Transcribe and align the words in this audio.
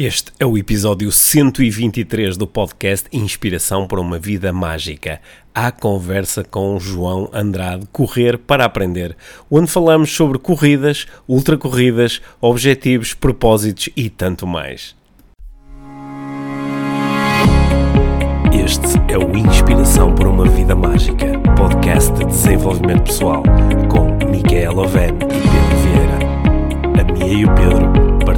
Este 0.00 0.30
é 0.38 0.46
o 0.46 0.56
episódio 0.56 1.10
123 1.10 2.36
do 2.36 2.46
podcast 2.46 3.08
Inspiração 3.12 3.84
para 3.84 4.00
uma 4.00 4.16
Vida 4.16 4.52
Mágica. 4.52 5.20
A 5.52 5.72
conversa 5.72 6.44
com 6.44 6.78
João 6.78 7.28
Andrade, 7.32 7.84
Correr 7.90 8.38
para 8.38 8.64
Aprender, 8.64 9.16
onde 9.50 9.68
falamos 9.68 10.14
sobre 10.14 10.38
corridas, 10.38 11.08
ultracorridas, 11.28 12.22
objetivos, 12.40 13.12
propósitos 13.12 13.88
e 13.96 14.08
tanto 14.08 14.46
mais. 14.46 14.94
Este 18.52 19.12
é 19.12 19.18
o 19.18 19.36
Inspiração 19.36 20.14
para 20.14 20.28
uma 20.28 20.46
Vida 20.48 20.76
Mágica, 20.76 21.26
podcast 21.56 22.12
de 22.12 22.24
desenvolvimento 22.24 23.02
pessoal, 23.02 23.42
com 23.90 24.16
Micaela 24.30 24.84
Oven 24.84 25.08
e 25.08 25.48
Pedro 25.48 25.76
Vieira. 25.82 27.00
A 27.00 27.12
Mia 27.12 27.32
e 27.32 27.44
o 27.44 27.52
Pedro 27.56 28.07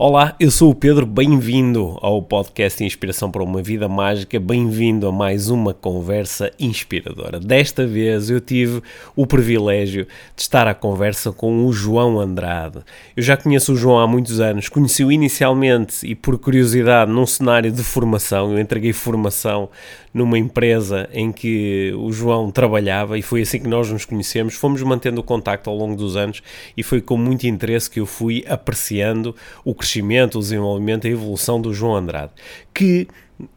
Olá, 0.00 0.36
eu 0.38 0.48
sou 0.48 0.70
o 0.70 0.74
Pedro, 0.76 1.04
bem-vindo 1.04 1.98
ao 2.00 2.22
podcast 2.22 2.84
Inspiração 2.84 3.32
para 3.32 3.42
uma 3.42 3.60
Vida 3.60 3.88
Mágica, 3.88 4.38
bem-vindo 4.38 5.08
a 5.08 5.10
mais 5.10 5.50
uma 5.50 5.74
conversa 5.74 6.52
inspiradora. 6.56 7.40
Desta 7.40 7.84
vez 7.84 8.30
eu 8.30 8.40
tive 8.40 8.80
o 9.16 9.26
privilégio 9.26 10.06
de 10.36 10.42
estar 10.42 10.68
à 10.68 10.74
conversa 10.74 11.32
com 11.32 11.66
o 11.66 11.72
João 11.72 12.20
Andrade. 12.20 12.78
Eu 13.16 13.24
já 13.24 13.36
conheço 13.36 13.72
o 13.72 13.76
João 13.76 13.98
há 13.98 14.06
muitos 14.06 14.38
anos, 14.38 14.68
conheci-o 14.68 15.10
inicialmente 15.10 16.06
e 16.06 16.14
por 16.14 16.38
curiosidade 16.38 17.10
num 17.10 17.26
cenário 17.26 17.72
de 17.72 17.82
formação, 17.82 18.52
eu 18.52 18.60
entreguei 18.60 18.92
formação 18.92 19.68
numa 20.14 20.38
empresa 20.38 21.08
em 21.12 21.30
que 21.30 21.92
o 21.96 22.12
João 22.12 22.50
trabalhava 22.50 23.18
e 23.18 23.22
foi 23.22 23.42
assim 23.42 23.60
que 23.60 23.68
nós 23.68 23.90
nos 23.90 24.04
conhecemos. 24.04 24.54
Fomos 24.54 24.82
mantendo 24.82 25.20
o 25.20 25.24
contacto 25.24 25.68
ao 25.68 25.76
longo 25.76 25.96
dos 25.96 26.16
anos 26.16 26.42
e 26.76 26.82
foi 26.82 27.00
com 27.00 27.16
muito 27.16 27.46
interesse 27.46 27.90
que 27.90 28.00
eu 28.00 28.06
fui 28.06 28.44
apreciando 28.48 29.34
o 29.64 29.74
crescimento, 29.88 30.38
o 30.38 30.40
desenvolvimento, 30.40 31.06
a 31.06 31.10
evolução 31.10 31.60
do 31.60 31.72
João 31.72 31.96
Andrade, 31.96 32.32
que 32.74 33.08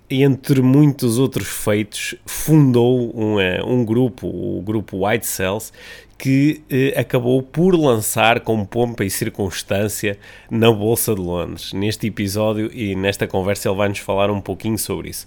entre 0.10 0.62
muitos 0.62 1.18
outros 1.18 1.48
feitos, 1.48 2.16
fundou 2.26 3.12
um, 3.18 3.40
eh, 3.40 3.62
um 3.64 3.84
grupo, 3.84 4.28
o 4.28 4.62
grupo 4.62 5.08
White 5.08 5.26
Cells, 5.26 5.72
que 6.18 6.62
eh, 6.70 6.94
acabou 7.00 7.42
por 7.42 7.74
lançar 7.74 8.42
com 8.42 8.64
pompa 8.64 9.04
e 9.04 9.10
circunstância 9.10 10.20
na 10.52 10.72
Bolsa 10.72 11.16
de 11.16 11.22
Londres. 11.22 11.74
Neste 11.74 12.08
episódio 12.08 12.70
e 12.74 12.96
nesta 12.96 13.26
conversa 13.26 13.70
ele 13.70 13.78
vai 13.78 13.90
nos 13.90 14.00
falar 14.00 14.30
um 14.30 14.42
pouquinho 14.42 14.78
sobre 14.78 15.10
isso. 15.10 15.26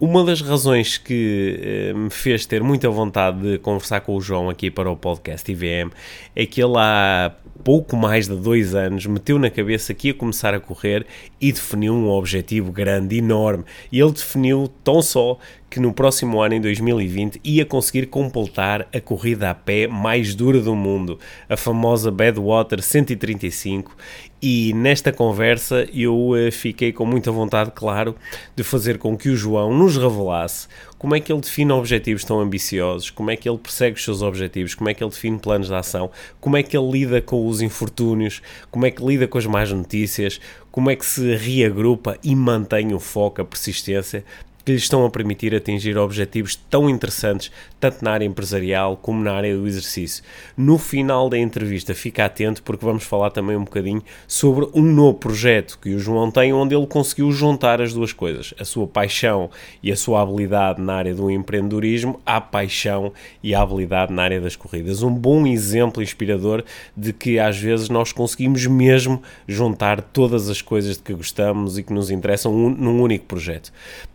Uma 0.00 0.24
das 0.24 0.40
razões 0.40 0.96
que 0.98 1.60
eh, 1.62 1.92
me 1.92 2.10
fez 2.10 2.46
ter 2.46 2.62
muita 2.62 2.88
vontade 2.88 3.40
de 3.40 3.58
conversar 3.58 4.00
com 4.00 4.16
o 4.16 4.20
João 4.20 4.48
aqui 4.48 4.70
para 4.70 4.90
o 4.90 4.96
podcast 4.96 5.50
IVM 5.50 5.90
é 6.34 6.46
que 6.46 6.62
ele 6.62 6.76
há 6.76 7.32
pouco 7.62 7.96
mais 7.96 8.28
de 8.28 8.34
dois 8.34 8.74
anos 8.74 9.06
meteu 9.06 9.38
na 9.38 9.50
cabeça 9.50 9.94
que 9.94 10.08
ia 10.08 10.14
começar 10.14 10.54
a 10.54 10.60
correr 10.60 11.06
e 11.40 11.52
definiu 11.52 11.94
um 11.94 12.08
objetivo 12.08 12.72
grande, 12.72 13.18
enorme. 13.18 13.64
E 13.90 14.00
ele 14.00 14.12
definiu 14.12 14.70
tão 14.82 15.00
só 15.00 15.38
que 15.72 15.80
no 15.80 15.90
próximo 15.90 16.42
ano, 16.42 16.54
em 16.54 16.60
2020, 16.60 17.40
ia 17.42 17.64
conseguir 17.64 18.04
completar 18.06 18.86
a 18.94 19.00
corrida 19.00 19.48
a 19.48 19.54
pé 19.54 19.86
mais 19.86 20.34
dura 20.34 20.60
do 20.60 20.74
mundo, 20.74 21.18
a 21.48 21.56
famosa 21.56 22.10
Badwater 22.10 22.82
135. 22.82 23.96
E 24.42 24.74
nesta 24.74 25.10
conversa 25.10 25.88
eu 25.94 26.32
uh, 26.32 26.52
fiquei 26.52 26.92
com 26.92 27.06
muita 27.06 27.30
vontade, 27.30 27.70
claro, 27.74 28.14
de 28.54 28.62
fazer 28.62 28.98
com 28.98 29.16
que 29.16 29.30
o 29.30 29.36
João 29.36 29.72
nos 29.72 29.96
revelasse 29.96 30.68
como 31.02 31.16
é 31.16 31.20
que 31.20 31.32
ele 31.32 31.40
define 31.40 31.72
objetivos 31.72 32.22
tão 32.22 32.38
ambiciosos, 32.38 33.10
como 33.10 33.28
é 33.28 33.34
que 33.34 33.48
ele 33.48 33.58
persegue 33.58 33.96
os 33.96 34.04
seus 34.04 34.22
objetivos, 34.22 34.76
como 34.76 34.88
é 34.88 34.94
que 34.94 35.02
ele 35.02 35.10
define 35.10 35.36
planos 35.36 35.66
de 35.66 35.74
ação, 35.74 36.08
como 36.40 36.56
é 36.56 36.62
que 36.62 36.76
ele 36.76 36.88
lida 36.92 37.20
com 37.20 37.44
os 37.44 37.60
infortúnios, 37.60 38.40
como 38.70 38.86
é 38.86 38.90
que 38.92 39.04
lida 39.04 39.26
com 39.26 39.36
as 39.36 39.44
más 39.44 39.72
notícias, 39.72 40.40
como 40.70 40.92
é 40.92 40.94
que 40.94 41.04
se 41.04 41.34
reagrupa 41.34 42.16
e 42.22 42.36
mantém 42.36 42.94
o 42.94 43.00
foco, 43.00 43.42
a 43.42 43.44
persistência 43.44 44.24
que 44.64 44.72
lhes 44.72 44.82
estão 44.82 45.04
a 45.04 45.10
permitir 45.10 45.54
atingir 45.54 45.96
objetivos 45.98 46.54
tão 46.54 46.88
interessantes, 46.88 47.50
tanto 47.80 48.04
na 48.04 48.12
área 48.12 48.24
empresarial 48.24 48.96
como 48.96 49.22
na 49.22 49.32
área 49.32 49.56
do 49.56 49.66
exercício. 49.66 50.22
No 50.56 50.78
final 50.78 51.28
da 51.28 51.38
entrevista, 51.38 51.94
fica 51.94 52.24
atento 52.24 52.62
porque 52.62 52.84
vamos 52.84 53.04
falar 53.04 53.30
também 53.30 53.56
um 53.56 53.64
bocadinho 53.64 54.02
sobre 54.26 54.68
um 54.74 54.82
novo 54.82 55.18
projeto 55.18 55.78
que 55.80 55.94
o 55.94 55.98
João 55.98 56.30
tem, 56.30 56.52
onde 56.52 56.74
ele 56.74 56.86
conseguiu 56.86 57.30
juntar 57.32 57.80
as 57.80 57.92
duas 57.92 58.12
coisas, 58.12 58.54
a 58.58 58.64
sua 58.64 58.86
paixão 58.86 59.50
e 59.82 59.90
a 59.90 59.96
sua 59.96 60.22
habilidade 60.22 60.80
na 60.80 60.94
área 60.94 61.14
do 61.14 61.30
empreendedorismo, 61.30 62.20
à 62.24 62.40
paixão 62.40 63.12
e 63.42 63.54
à 63.54 63.62
habilidade 63.62 64.12
na 64.12 64.22
área 64.22 64.40
das 64.40 64.56
corridas. 64.56 65.02
Um 65.02 65.12
bom 65.12 65.46
exemplo 65.46 66.02
inspirador 66.02 66.64
de 66.96 67.12
que 67.12 67.38
às 67.38 67.58
vezes 67.58 67.88
nós 67.88 68.12
conseguimos 68.12 68.66
mesmo 68.66 69.22
juntar 69.46 70.00
todas 70.00 70.48
as 70.48 70.62
coisas 70.62 70.96
de 70.96 71.02
que 71.02 71.14
gostamos 71.14 71.78
e 71.78 71.82
que 71.82 71.92
nos 71.92 72.10
interessam 72.10 72.52
num 72.52 73.00
único 73.02 73.26
projeto 73.26 73.72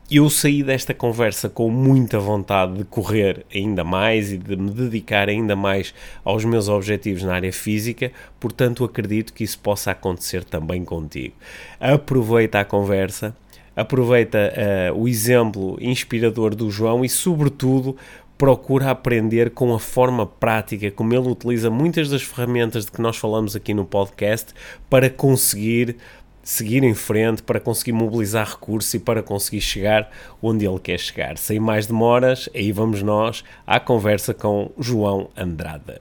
eu 0.10 0.30
saí 0.30 0.64
desta 0.64 0.94
conversa 0.94 1.50
com 1.50 1.70
muita 1.70 2.18
vontade 2.18 2.78
de 2.78 2.86
correr 2.86 3.46
ainda 3.54 3.84
mais 3.84 4.32
e 4.32 4.38
de 4.38 4.56
me 4.56 4.72
dedicar 4.72 5.28
ainda 5.28 5.54
mais 5.54 5.94
aos 6.24 6.46
meus 6.46 6.70
objetivos 6.70 7.24
na 7.24 7.36
área 7.36 7.52
física, 7.52 8.12
portanto 8.40 8.86
acredito 8.86 9.34
que 9.34 9.44
isso 9.44 9.60
possa 9.60 9.92
acontecer 9.92 10.46
também 10.46 10.86
contigo. 10.86 11.36
Aproveita 11.78 12.62
a 12.62 12.66
conversa, 12.66 13.36
aproveita 13.76 14.54
uh, 14.94 14.98
o 14.98 15.10
exemplo 15.10 15.78
inspirador 15.82 16.56
do 16.56 16.72
João 16.72 17.04
e, 17.04 17.10
sobretudo, 17.10 17.98
procura 18.38 18.92
aprender 18.92 19.50
com 19.50 19.74
a 19.74 19.80
forma 19.80 20.26
prática 20.26 20.90
como 20.90 21.14
ele 21.14 21.28
utiliza 21.28 21.70
muitas 21.70 22.10
das 22.10 22.22
ferramentas 22.22 22.86
de 22.86 22.92
que 22.92 23.02
nós 23.02 23.18
falamos 23.18 23.56
aqui 23.56 23.74
no 23.74 23.84
podcast 23.84 24.54
para 24.90 25.10
conseguir 25.10 25.98
seguir 26.48 26.82
em 26.82 26.94
frente 26.94 27.44
para 27.44 27.60
conseguir 27.60 27.92
mobilizar 27.92 28.52
recursos 28.52 28.94
e 28.94 29.00
para 29.00 29.22
conseguir 29.22 29.60
chegar 29.60 30.10
onde 30.42 30.66
ele 30.66 30.80
quer 30.80 30.98
chegar. 30.98 31.38
Sem 31.38 31.60
mais 31.60 31.88
demoras, 31.88 32.48
aí 32.56 32.72
vamos 32.72 33.04
nós 33.04 33.44
à 33.66 33.82
conversa 33.82 34.34
com 34.34 34.72
João 34.80 35.30
Andrade. 35.36 36.00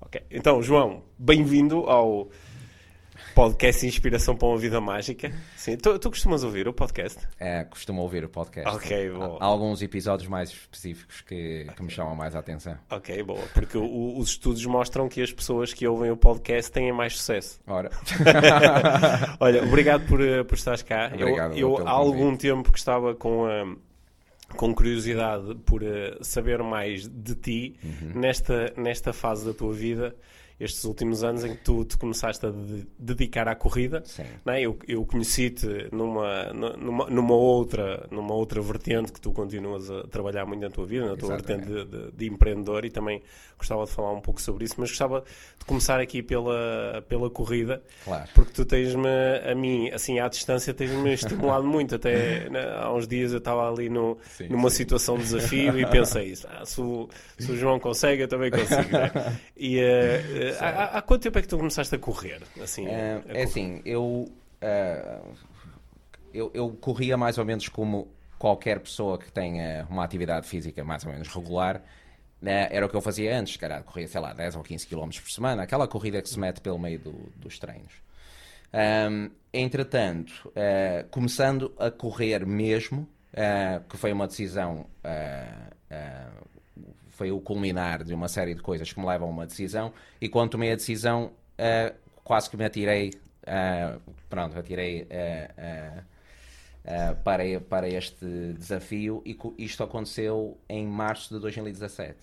Ok, 0.00 0.22
então 0.30 0.62
João, 0.62 1.02
bem-vindo 1.18 1.80
ao 1.80 2.30
podcast 3.38 3.86
Inspiração 3.86 4.34
para 4.34 4.48
uma 4.48 4.58
Vida 4.58 4.80
Mágica. 4.80 5.32
Sim, 5.54 5.76
tu, 5.76 5.96
tu 5.96 6.10
costumas 6.10 6.42
ouvir 6.42 6.66
o 6.66 6.72
podcast? 6.72 7.20
É, 7.38 7.62
costumo 7.62 8.02
ouvir 8.02 8.24
o 8.24 8.28
podcast. 8.28 8.68
Ok, 8.74 9.10
bom. 9.10 9.38
Há, 9.40 9.44
há 9.44 9.46
alguns 9.46 9.80
episódios 9.80 10.28
mais 10.28 10.50
específicos 10.50 11.20
que, 11.20 11.64
que 11.76 11.82
me 11.84 11.88
chamam 11.88 12.16
mais 12.16 12.34
a 12.34 12.40
atenção. 12.40 12.76
Ok, 12.90 13.22
boa. 13.22 13.38
Porque 13.54 13.78
o, 13.78 14.18
os 14.18 14.30
estudos 14.30 14.66
mostram 14.66 15.08
que 15.08 15.22
as 15.22 15.30
pessoas 15.30 15.72
que 15.72 15.86
ouvem 15.86 16.10
o 16.10 16.16
podcast 16.16 16.72
têm 16.72 16.90
mais 16.90 17.16
sucesso. 17.16 17.60
Ora. 17.64 17.92
Olha, 19.38 19.62
obrigado 19.62 20.04
por, 20.08 20.20
eh, 20.20 20.42
por 20.42 20.56
estares 20.56 20.82
cá. 20.82 21.08
Obrigado 21.14 21.56
eu, 21.56 21.78
eu 21.78 21.86
há 21.86 21.92
algum 21.92 22.36
tempo 22.36 22.72
que 22.72 22.78
estava 22.78 23.14
com 23.14 23.46
a 23.46 23.76
com 24.56 24.74
curiosidade 24.74 25.54
por 25.66 25.82
uh, 25.82 26.24
saber 26.24 26.60
mais 26.62 27.06
de 27.06 27.34
ti 27.34 27.76
uhum. 27.84 28.18
nesta, 28.18 28.72
nesta 28.76 29.12
fase 29.12 29.44
da 29.46 29.52
tua 29.52 29.74
vida 29.74 30.16
estes 30.60 30.84
últimos 30.84 31.22
anos 31.22 31.44
em 31.44 31.54
que 31.54 31.62
tu 31.62 31.84
te 31.84 31.96
começaste 31.96 32.44
a 32.44 32.50
de 32.50 32.86
dedicar 32.98 33.46
à 33.46 33.54
corrida. 33.54 34.02
Sim. 34.04 34.24
Né? 34.44 34.60
Eu, 34.62 34.76
eu 34.88 35.04
conheci-te 35.06 35.88
numa, 35.92 36.52
numa, 36.52 37.08
numa, 37.08 37.34
outra, 37.34 38.06
numa 38.10 38.34
outra 38.34 38.60
vertente 38.60 39.12
que 39.12 39.20
tu 39.20 39.32
continuas 39.32 39.88
a 39.88 40.02
trabalhar 40.08 40.46
muito 40.46 40.60
na 40.60 40.70
tua 40.70 40.84
vida, 40.84 41.06
na 41.06 41.16
tua 41.16 41.34
Exatamente. 41.34 41.68
vertente 41.68 41.90
de, 41.90 42.06
de, 42.06 42.12
de, 42.12 42.26
empreendedor 42.26 42.84
e 42.84 42.90
também 42.90 43.22
gostava 43.56 43.84
de 43.84 43.92
falar 43.92 44.12
um 44.12 44.20
pouco 44.20 44.42
sobre 44.42 44.64
isso, 44.64 44.74
mas 44.78 44.90
gostava 44.90 45.22
de 45.58 45.64
começar 45.64 46.00
aqui 46.00 46.22
pela, 46.22 47.04
pela 47.08 47.30
corrida, 47.30 47.82
claro. 48.04 48.28
porque 48.34 48.52
tu 48.52 48.64
tens-me, 48.64 49.08
a 49.44 49.54
mim, 49.54 49.90
assim, 49.90 50.18
à 50.18 50.28
distância, 50.28 50.74
tens-me 50.74 51.12
estimulado 51.12 51.66
muito. 51.66 51.94
Até 51.94 52.48
né, 52.50 52.60
há 52.80 52.92
uns 52.92 53.06
dias 53.06 53.32
eu 53.32 53.38
estava 53.38 53.68
ali 53.68 53.88
no, 53.88 54.18
sim, 54.24 54.48
numa 54.48 54.70
sim. 54.70 54.76
situação 54.76 55.16
de 55.16 55.24
desafio 55.24 55.78
e 55.78 55.86
pensei 55.86 56.26
isso, 56.26 56.46
ah, 56.50 56.64
se, 56.64 56.80
o, 56.80 57.08
se 57.38 57.50
o 57.52 57.56
João 57.56 57.78
consegue, 57.78 58.22
eu 58.22 58.28
também 58.28 58.50
consigo. 58.50 58.90
Né? 58.92 59.38
E 59.60 59.80
uh, 59.80 60.47
há, 60.60 60.98
há, 60.98 61.02
quanto 61.02 61.22
tempo 61.22 61.38
é 61.38 61.42
que 61.42 61.48
tu 61.48 61.56
começaste 61.56 61.94
a 61.94 61.98
correr? 61.98 62.42
Assim, 62.62 62.86
uh, 62.86 63.18
a 63.18 63.22
correr? 63.22 63.38
É 63.38 63.42
assim, 63.42 63.82
eu, 63.84 64.04
uh, 64.62 65.34
eu, 66.32 66.50
eu 66.54 66.70
corria 66.80 67.16
mais 67.16 67.38
ou 67.38 67.44
menos 67.44 67.68
como 67.68 68.08
qualquer 68.38 68.80
pessoa 68.80 69.18
que 69.18 69.30
tenha 69.32 69.86
uma 69.90 70.04
atividade 70.04 70.46
física 70.46 70.84
mais 70.84 71.04
ou 71.04 71.12
menos 71.12 71.28
regular. 71.28 71.82
Né? 72.40 72.68
Era 72.70 72.86
o 72.86 72.88
que 72.88 72.94
eu 72.94 73.00
fazia 73.00 73.36
antes, 73.36 73.56
cara, 73.56 73.82
corria, 73.82 74.06
sei 74.06 74.20
lá, 74.20 74.32
10 74.32 74.56
ou 74.56 74.62
15 74.62 74.86
km 74.86 75.08
por 75.08 75.30
semana, 75.30 75.64
aquela 75.64 75.88
corrida 75.88 76.22
que 76.22 76.28
se 76.28 76.38
mete 76.38 76.60
pelo 76.60 76.78
meio 76.78 76.98
do, 77.00 77.12
dos 77.34 77.58
treinos. 77.58 77.92
Um, 78.72 79.30
entretanto, 79.52 80.48
uh, 80.48 81.08
começando 81.10 81.74
a 81.78 81.90
correr 81.90 82.46
mesmo, 82.46 83.08
uh, 83.32 83.82
que 83.88 83.96
foi 83.96 84.12
uma 84.12 84.26
decisão 84.26 84.86
uh, 85.02 85.68
foi 87.18 87.32
o 87.32 87.40
culminar 87.40 88.04
de 88.04 88.14
uma 88.14 88.28
série 88.28 88.54
de 88.54 88.62
coisas 88.62 88.92
que 88.92 89.00
me 89.00 89.04
levam 89.04 89.26
a 89.26 89.30
uma 89.30 89.44
decisão, 89.44 89.92
e 90.20 90.28
quando 90.28 90.50
tomei 90.50 90.70
a 90.70 90.76
decisão, 90.76 91.32
uh, 91.58 91.94
quase 92.22 92.48
que 92.48 92.56
me 92.56 92.64
atirei 92.64 93.10
uh, 93.42 94.00
pronto, 94.30 94.56
atirei 94.56 95.02
uh, 95.02 96.02
para, 97.24 97.42
para 97.68 97.88
este 97.88 98.54
desafio 98.56 99.22
e 99.26 99.36
isto 99.58 99.82
aconteceu 99.82 100.56
em 100.68 100.86
março 100.86 101.34
de 101.34 101.40
2017. 101.40 102.16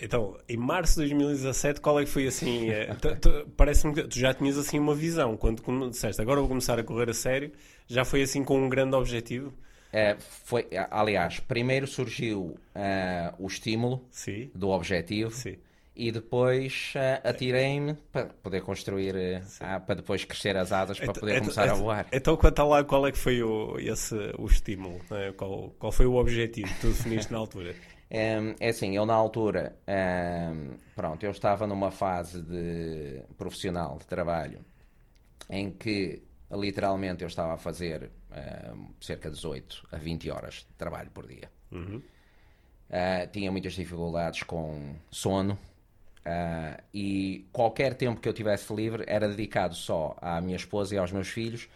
Então, 0.00 0.38
em 0.48 0.56
março 0.56 0.94
de 0.94 1.08
2017, 1.08 1.80
qual 1.80 2.00
é 2.00 2.04
que 2.04 2.10
foi 2.10 2.26
assim? 2.26 2.68
Parece-me 3.56 3.92
que 3.92 4.04
tu 4.04 4.18
já 4.18 4.32
tinhas 4.32 4.56
assim 4.56 4.78
uma 4.78 4.94
visão. 4.94 5.36
Quando 5.36 5.90
disseste 5.90 6.22
agora 6.22 6.40
vou 6.40 6.48
começar 6.48 6.78
a 6.78 6.82
correr 6.82 7.10
a 7.10 7.14
sério, 7.14 7.52
já 7.86 8.04
foi 8.04 8.22
assim 8.22 8.42
com 8.42 8.58
um 8.58 8.68
grande 8.68 8.96
objetivo? 8.96 9.52
É, 9.92 10.16
foi, 10.18 10.68
aliás, 10.90 11.40
primeiro 11.40 11.86
surgiu 11.86 12.58
uh, 12.74 13.34
o 13.38 13.46
estímulo 13.46 14.04
Sim. 14.10 14.50
do 14.54 14.68
objetivo 14.68 15.30
Sim. 15.30 15.56
e 15.96 16.12
depois 16.12 16.92
uh, 16.94 17.26
atirei-me 17.26 17.94
para 18.12 18.26
poder 18.26 18.60
construir, 18.60 19.14
uh, 19.14 19.80
para 19.86 19.94
depois 19.94 20.24
crescer 20.24 20.56
as 20.56 20.72
asas 20.72 21.00
para 21.00 21.14
poder 21.14 21.40
começar 21.40 21.70
a 21.70 21.74
voar. 21.74 22.06
Então, 22.12 22.36
quanto 22.36 22.62
lá, 22.64 22.84
qual 22.84 23.06
é 23.06 23.12
que 23.12 23.18
foi 23.18 23.42
o, 23.42 23.78
esse, 23.78 24.14
o 24.38 24.46
estímulo? 24.46 25.00
Né? 25.10 25.32
Qual, 25.36 25.70
qual 25.78 25.90
foi 25.90 26.06
o 26.06 26.16
objetivo 26.16 26.68
que 26.68 26.80
tu 26.80 26.88
definiste 26.88 27.32
na 27.32 27.38
altura? 27.38 27.74
É, 28.10 28.38
é 28.58 28.68
assim, 28.70 28.96
eu 28.96 29.04
na 29.04 29.12
altura, 29.12 29.76
pronto, 30.96 31.22
eu 31.22 31.30
estava 31.30 31.66
numa 31.66 31.90
fase 31.90 32.40
de 32.40 33.20
profissional 33.36 33.98
de 33.98 34.06
trabalho 34.06 34.64
em 35.50 35.70
que 35.70 36.22
literalmente 36.50 37.22
eu 37.22 37.28
estava 37.28 37.54
a 37.54 37.58
fazer 37.58 38.10
cerca 39.00 39.28
de 39.28 39.36
18 39.36 39.88
a 39.92 39.96
20 39.96 40.30
horas 40.30 40.54
de 40.54 40.74
trabalho 40.76 41.10
por 41.10 41.26
dia. 41.26 41.50
Uhum. 41.70 41.96
Uh, 42.88 43.30
tinha 43.30 43.52
muitas 43.52 43.74
dificuldades 43.74 44.42
com 44.44 44.94
sono 45.10 45.52
uh, 45.54 46.82
e 46.92 47.46
qualquer 47.52 47.94
tempo 47.94 48.18
que 48.18 48.26
eu 48.26 48.32
tivesse 48.32 48.74
livre 48.74 49.04
era 49.06 49.28
dedicado 49.28 49.74
só 49.74 50.16
à 50.22 50.40
minha 50.40 50.56
esposa 50.56 50.94
e 50.94 50.98
aos 50.98 51.12
meus 51.12 51.28
filhos 51.28 51.68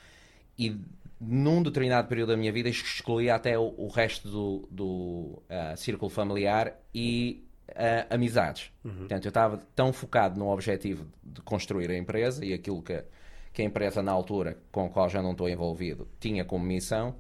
e 0.59 0.75
num 1.21 1.63
determinado 1.63 2.09
período 2.09 2.31
da 2.31 2.37
minha 2.37 2.51
vida 2.51 2.69
excluía 2.69 3.35
até 3.35 3.59
o, 3.59 3.75
o 3.77 3.89
resto 3.89 4.29
do, 4.29 4.69
do 4.71 5.43
uh, 5.51 5.77
círculo 5.77 6.11
familiar 6.11 6.75
e 6.95 7.45
uh, 7.69 8.15
amizades. 8.15 8.73
Uhum. 8.83 9.01
Portanto, 9.01 9.25
eu 9.27 9.29
estava 9.29 9.59
tão 9.77 9.93
focado 9.93 10.39
no 10.39 10.49
objetivo 10.49 11.07
de 11.23 11.41
construir 11.43 11.91
a 11.91 11.97
empresa 11.97 12.45
e 12.45 12.53
aquilo 12.53 12.83
que, 12.83 13.05
que 13.53 13.63
a 13.63 13.65
empresa 13.65 14.03
na 14.03 14.13
altura, 14.13 14.59
com 14.71 14.87
a 14.87 14.89
qual 14.89 15.09
já 15.09 15.23
não 15.23 15.33
estou 15.33 15.49
envolvido, 15.49 16.09
tinha 16.19 16.45
como 16.45 16.65
missão, 16.65 17.15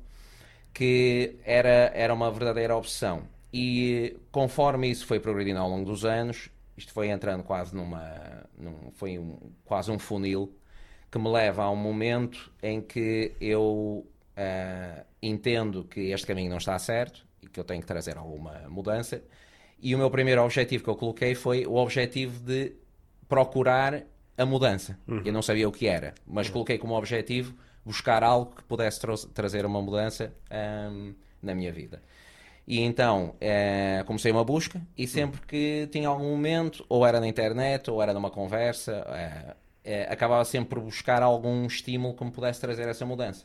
que 0.72 1.36
era, 1.44 1.92
era 1.94 2.14
uma 2.14 2.30
verdadeira 2.30 2.76
obsessão. 2.76 3.24
E 3.52 4.16
conforme 4.30 4.90
isso 4.90 5.06
foi 5.06 5.20
progredindo 5.20 5.58
ao 5.58 5.68
longo 5.68 5.84
dos 5.84 6.04
anos, 6.04 6.48
isto 6.76 6.92
foi 6.92 7.08
entrando 7.08 7.42
quase 7.42 7.74
numa. 7.74 8.46
Num, 8.58 8.90
foi 8.92 9.18
um, 9.18 9.36
quase 9.64 9.90
um 9.90 9.98
funil 9.98 10.56
que 11.10 11.18
me 11.18 11.28
leva 11.28 11.64
a 11.64 11.70
um 11.70 11.76
momento 11.76 12.50
em 12.62 12.80
que 12.80 13.32
eu 13.38 14.06
uh, 14.36 15.04
entendo 15.20 15.84
que 15.84 16.10
este 16.10 16.26
caminho 16.26 16.48
não 16.48 16.56
está 16.56 16.78
certo 16.78 17.26
e 17.42 17.46
que 17.46 17.60
eu 17.60 17.64
tenho 17.64 17.82
que 17.82 17.86
trazer 17.86 18.16
alguma 18.16 18.66
mudança. 18.70 19.22
E 19.78 19.94
o 19.94 19.98
meu 19.98 20.10
primeiro 20.10 20.42
objetivo 20.42 20.82
que 20.82 20.88
eu 20.88 20.96
coloquei 20.96 21.34
foi 21.34 21.66
o 21.66 21.74
objetivo 21.74 22.40
de 22.40 22.72
procurar 23.28 24.02
a 24.36 24.46
mudança. 24.46 24.98
Uhum. 25.06 25.22
Eu 25.24 25.32
não 25.32 25.42
sabia 25.42 25.68
o 25.68 25.72
que 25.72 25.86
era, 25.86 26.14
mas 26.26 26.46
uhum. 26.46 26.54
coloquei 26.54 26.78
como 26.78 26.94
objetivo 26.96 27.54
buscar 27.84 28.22
algo 28.22 28.54
que 28.54 28.62
pudesse 28.62 29.00
tra 29.00 29.14
trazer 29.34 29.66
uma 29.66 29.80
mudança 29.82 30.32
um, 30.90 31.14
na 31.42 31.54
minha 31.54 31.72
vida. 31.72 32.02
E 32.66 32.80
então 32.80 33.34
eh, 33.40 34.04
comecei 34.06 34.30
uma 34.30 34.44
busca 34.44 34.80
e 34.96 35.06
sempre 35.08 35.40
que 35.48 35.88
tinha 35.90 36.08
algum 36.08 36.30
momento, 36.30 36.84
ou 36.88 37.04
era 37.04 37.18
na 37.18 37.26
internet, 37.26 37.90
ou 37.90 38.00
era 38.00 38.14
numa 38.14 38.30
conversa, 38.30 39.04
eh, 39.08 39.56
é, 39.84 40.02
acabava 40.04 40.44
sempre 40.44 40.76
por 40.76 40.80
buscar 40.80 41.24
algum 41.24 41.66
estímulo 41.66 42.14
que 42.14 42.24
me 42.24 42.30
pudesse 42.30 42.60
trazer 42.60 42.86
essa 42.86 43.04
mudança. 43.04 43.44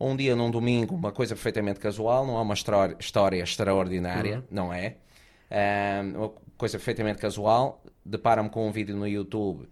Um 0.00 0.16
dia, 0.16 0.34
num 0.34 0.50
domingo, 0.50 0.96
uma 0.96 1.12
coisa 1.12 1.36
perfeitamente 1.36 1.78
casual, 1.78 2.26
não 2.26 2.36
é 2.36 2.40
uma 2.40 2.54
história 2.54 3.42
extraordinária, 3.42 4.38
uhum. 4.38 4.44
não 4.50 4.74
é? 4.74 4.96
é? 5.48 6.00
uma 6.02 6.30
coisa 6.58 6.78
perfeitamente 6.78 7.20
casual, 7.20 7.80
depara-me 8.04 8.50
com 8.50 8.66
um 8.66 8.72
vídeo 8.72 8.96
no 8.96 9.06
YouTube 9.06 9.68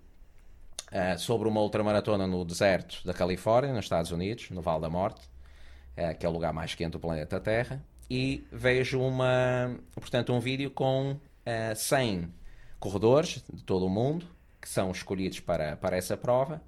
uh, 0.92 1.18
sobre 1.18 1.48
uma 1.48 1.60
ultramaratona 1.60 2.26
no 2.26 2.44
deserto 2.44 3.04
da 3.04 3.12
Califórnia, 3.12 3.72
nos 3.72 3.84
Estados 3.84 4.10
Unidos, 4.10 4.50
no 4.50 4.60
Vale 4.60 4.80
da 4.80 4.90
Morte, 4.90 5.20
uh, 5.96 6.16
que 6.18 6.24
é 6.24 6.28
o 6.28 6.32
lugar 6.32 6.52
mais 6.52 6.74
quente 6.74 6.92
do 6.92 7.00
planeta 7.00 7.40
Terra, 7.40 7.82
e 8.10 8.44
vejo 8.50 9.00
uma, 9.00 9.78
portanto, 9.94 10.32
um 10.32 10.40
vídeo 10.40 10.70
com 10.70 11.12
uh, 11.12 11.76
100 11.76 12.32
corredores 12.78 13.44
de 13.52 13.62
todo 13.62 13.86
o 13.86 13.90
mundo, 13.90 14.26
que 14.60 14.68
são 14.68 14.90
escolhidos 14.90 15.40
para, 15.40 15.76
para 15.76 15.96
essa 15.96 16.16
prova, 16.16 16.60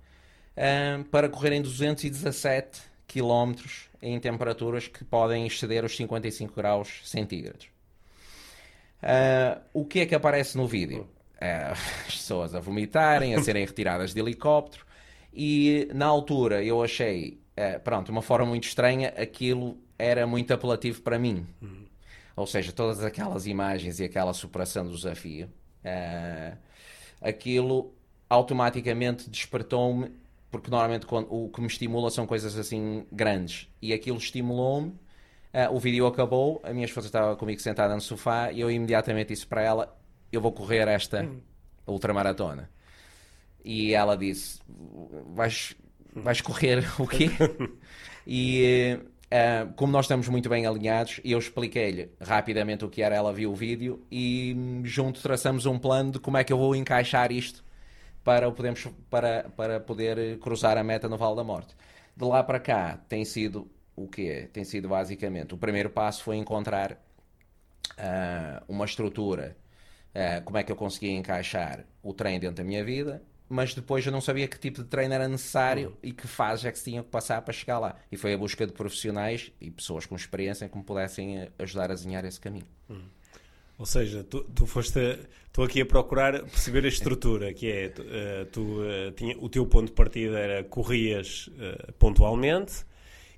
um, 0.57 1.03
para 1.05 1.29
correrem 1.29 1.61
217 1.61 2.81
km 3.07 3.55
em 4.01 4.19
temperaturas 4.19 4.89
que 4.89 5.05
podem 5.05 5.47
exceder 5.47 5.85
os 5.85 5.97
55 5.97 6.55
graus 6.55 7.01
centígrados. 7.05 7.67
Uh, 9.03 9.61
o 9.73 9.85
que 9.85 10.01
é 10.01 10.07
que 10.07 10.15
aparece 10.15 10.57
no 10.57 10.67
vídeo? 10.67 11.09
As 12.07 12.15
pessoas 12.15 12.55
a 12.55 12.61
vomitarem, 12.61 13.35
a 13.35 13.43
serem 13.43 13.65
retiradas 13.65 14.15
de 14.15 14.21
helicóptero, 14.21 14.87
e 15.33 15.89
na 15.95 16.07
altura 16.07 16.63
eu 16.63 16.83
achei, 16.83 17.41
uh, 17.57 17.81
pronto, 17.81 18.11
uma 18.11 18.23
forma 18.23 18.47
muito 18.47 18.65
estranha, 18.65 19.09
aquilo 19.17 19.79
era 19.99 20.27
muito 20.27 20.53
apelativo 20.53 21.01
para 21.03 21.19
mim. 21.19 21.47
Uhum. 21.61 21.87
Ou 22.37 22.47
seja, 22.47 22.73
todas 22.73 23.03
aquelas 23.03 23.47
imagens 23.47 24.01
e 24.01 24.05
aquela 24.05 24.33
superação 24.33 24.85
do 24.87 24.95
desafio. 24.95 25.49
Uh, 25.85 26.57
aquilo 27.21 27.93
automaticamente 28.29 29.29
despertou-me, 29.29 30.13
porque 30.51 30.71
normalmente 30.71 31.07
quando, 31.07 31.33
o 31.33 31.49
que 31.49 31.61
me 31.61 31.67
estimula 31.67 32.11
são 32.11 32.27
coisas 32.27 32.57
assim 32.57 33.07
grandes, 33.11 33.69
e 33.81 33.93
aquilo 33.93 34.19
estimulou-me. 34.19 34.89
Uh, 34.89 35.75
o 35.75 35.79
vídeo 35.79 36.07
acabou, 36.07 36.61
a 36.65 36.73
minha 36.73 36.87
esposa 36.87 37.09
estava 37.09 37.37
comigo 37.37 37.61
sentada 37.61 37.95
no 37.95 38.01
sofá 38.01 38.51
e 38.51 38.61
eu 38.61 38.71
imediatamente 38.71 39.29
disse 39.29 39.47
para 39.47 39.61
ela: 39.61 40.02
Eu 40.33 40.41
vou 40.41 40.51
correr 40.51 40.89
esta 40.89 41.23
hum. 41.23 41.41
ultramaratona. 41.87 42.69
E 43.65 43.95
ela 43.95 44.17
disse: 44.17 44.61
Vais, 45.35 45.77
vais 46.15 46.41
correr 46.41 46.85
o 46.99 47.07
quê? 47.07 47.31
e 48.27 48.99
Uh, 49.33 49.73
como 49.77 49.91
nós 49.91 50.05
estamos 50.05 50.29
muito 50.29 50.47
bem 50.51 50.67
alinhados, 50.67 51.19
eu 51.25 51.39
expliquei-lhe 51.39 52.11
rapidamente 52.21 52.85
o 52.85 52.91
que 52.91 53.01
era, 53.01 53.15
ela 53.15 53.33
viu 53.33 53.51
o 53.51 53.55
vídeo 53.55 54.05
e 54.11 54.55
hum, 54.55 54.83
junto 54.85 55.23
traçamos 55.23 55.65
um 55.65 55.79
plano 55.79 56.13
de 56.13 56.19
como 56.19 56.37
é 56.37 56.45
que 56.45 56.53
eu 56.53 56.59
vou 56.59 56.77
encaixar 56.77 57.33
isto 57.33 57.65
para, 58.23 58.51
podermos, 58.53 58.87
para, 59.09 59.51
para 59.57 59.81
poder 59.81 60.39
cruzar 60.39 60.77
a 60.77 60.85
meta 60.85 61.09
no 61.09 61.17
Vale 61.17 61.35
da 61.35 61.43
Morte. 61.43 61.75
De 62.15 62.27
lá 62.27 62.45
para 62.45 62.61
cá 62.61 62.99
tem 63.09 63.25
sido 63.25 63.67
o 63.97 64.07
quê? 64.07 64.51
Tem 64.53 64.65
sido 64.65 64.87
basicamente, 64.87 65.55
o 65.55 65.57
primeiro 65.57 65.89
passo 65.89 66.23
foi 66.23 66.37
encontrar 66.37 66.93
uh, 66.93 68.63
uma 68.69 68.85
estrutura, 68.85 69.57
uh, 70.15 70.43
como 70.45 70.59
é 70.59 70.63
que 70.63 70.71
eu 70.71 70.77
conseguia 70.77 71.13
encaixar 71.13 71.85
o 72.03 72.13
trem 72.13 72.39
dentro 72.39 72.57
da 72.57 72.65
minha 72.65 72.85
vida, 72.85 73.23
mas 73.49 73.75
depois 73.75 74.05
eu 74.07 74.13
não 74.13 74.21
sabia 74.21 74.49
que 74.49 74.59
tipo 74.59 74.83
de 74.83 74.89
treino 74.89 75.13
era 75.13 75.29
necessário 75.29 75.89
uhum. 75.89 75.97
e 76.03 76.13
que 76.13 76.27
fases 76.27 76.65
é 76.65 76.73
que 76.73 76.79
se 76.79 76.85
tinha 76.85 77.03
que 77.03 77.11
passar 77.11 77.43
para 77.43 77.53
chegar 77.53 77.79
lá. 77.79 77.97
E 78.11 78.17
foi 78.17 78.33
a 78.33 78.39
busca 78.39 78.67
de 78.67 78.73
profissionais 78.73 79.53
e 79.61 79.71
pessoas 79.71 80.07
com 80.07 80.17
experiência 80.17 80.69
que 80.69 80.77
me 80.77 80.83
pudessem 80.83 81.39
eh, 81.39 81.49
ajudar 81.59 81.91
a 81.91 81.95
desenhar 81.95 82.25
esse 82.25 82.41
caminho. 82.41 82.67
Uhum. 82.89 83.05
Ou 83.79 83.85
seja, 83.85 84.25
tu, 84.25 84.43
tu 84.55 84.67
foste 84.67 85.19
estou 85.47 85.65
aqui 85.65 85.83
a 85.83 85.87
procurar 85.87 86.41
perceber 86.45 86.85
a 86.85 86.89
estrutura, 86.89 87.53
que 87.53 87.71
é 87.71 87.89
tu, 87.91 88.03
uh, 88.03 88.47
tu 88.51 88.61
uh, 88.61 89.13
tinha, 89.13 89.37
o 89.39 89.51
teu 89.51 89.67
ponto 89.67 89.87
de 89.89 89.93
partida 89.93 90.39
era 90.39 90.65
corrias 90.65 91.51
pontualmente 91.99 92.87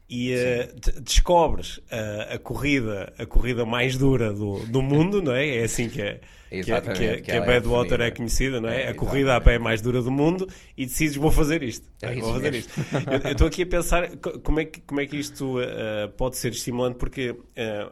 e 0.08 0.34
uh, 0.34 1.00
descobres 1.00 1.78
uh, 1.78 2.34
a 2.34 2.38
corrida 2.38 3.12
a 3.18 3.26
corrida 3.26 3.64
mais 3.64 3.96
dura 3.96 4.32
do, 4.32 4.60
do 4.66 4.82
mundo, 4.82 5.22
não 5.22 5.34
é? 5.34 5.58
É 5.58 5.64
assim 5.64 5.88
que 5.88 6.00
é, 6.00 6.20
que, 6.62 6.72
é, 6.72 6.80
que, 6.80 7.04
é, 7.04 7.20
que 7.20 7.30
a 7.32 7.36
é 7.36 7.40
Badwater 7.40 8.00
é, 8.00 8.08
é 8.08 8.10
conhecida, 8.10 8.60
não 8.60 8.68
é? 8.68 8.84
é 8.84 8.88
a 8.90 8.94
corrida 8.94 9.34
a 9.34 9.40
pé 9.40 9.58
mais 9.58 9.80
dura 9.80 10.02
do 10.02 10.10
mundo 10.10 10.48
e 10.76 10.86
decides 10.86 11.16
vou 11.16 11.30
fazer 11.30 11.62
isto. 11.62 11.88
É 12.02 12.14
vou 12.14 12.34
fazer 12.34 12.54
isto. 12.54 12.72
eu 13.24 13.32
estou 13.32 13.46
aqui 13.46 13.62
a 13.62 13.66
pensar 13.66 14.16
como 14.16 14.60
é 14.60 14.64
que, 14.64 14.80
como 14.82 15.00
é 15.00 15.06
que 15.06 15.16
isto 15.16 15.58
uh, 15.58 16.08
pode 16.16 16.36
ser 16.36 16.52
estimulante, 16.52 16.98
porque 16.98 17.34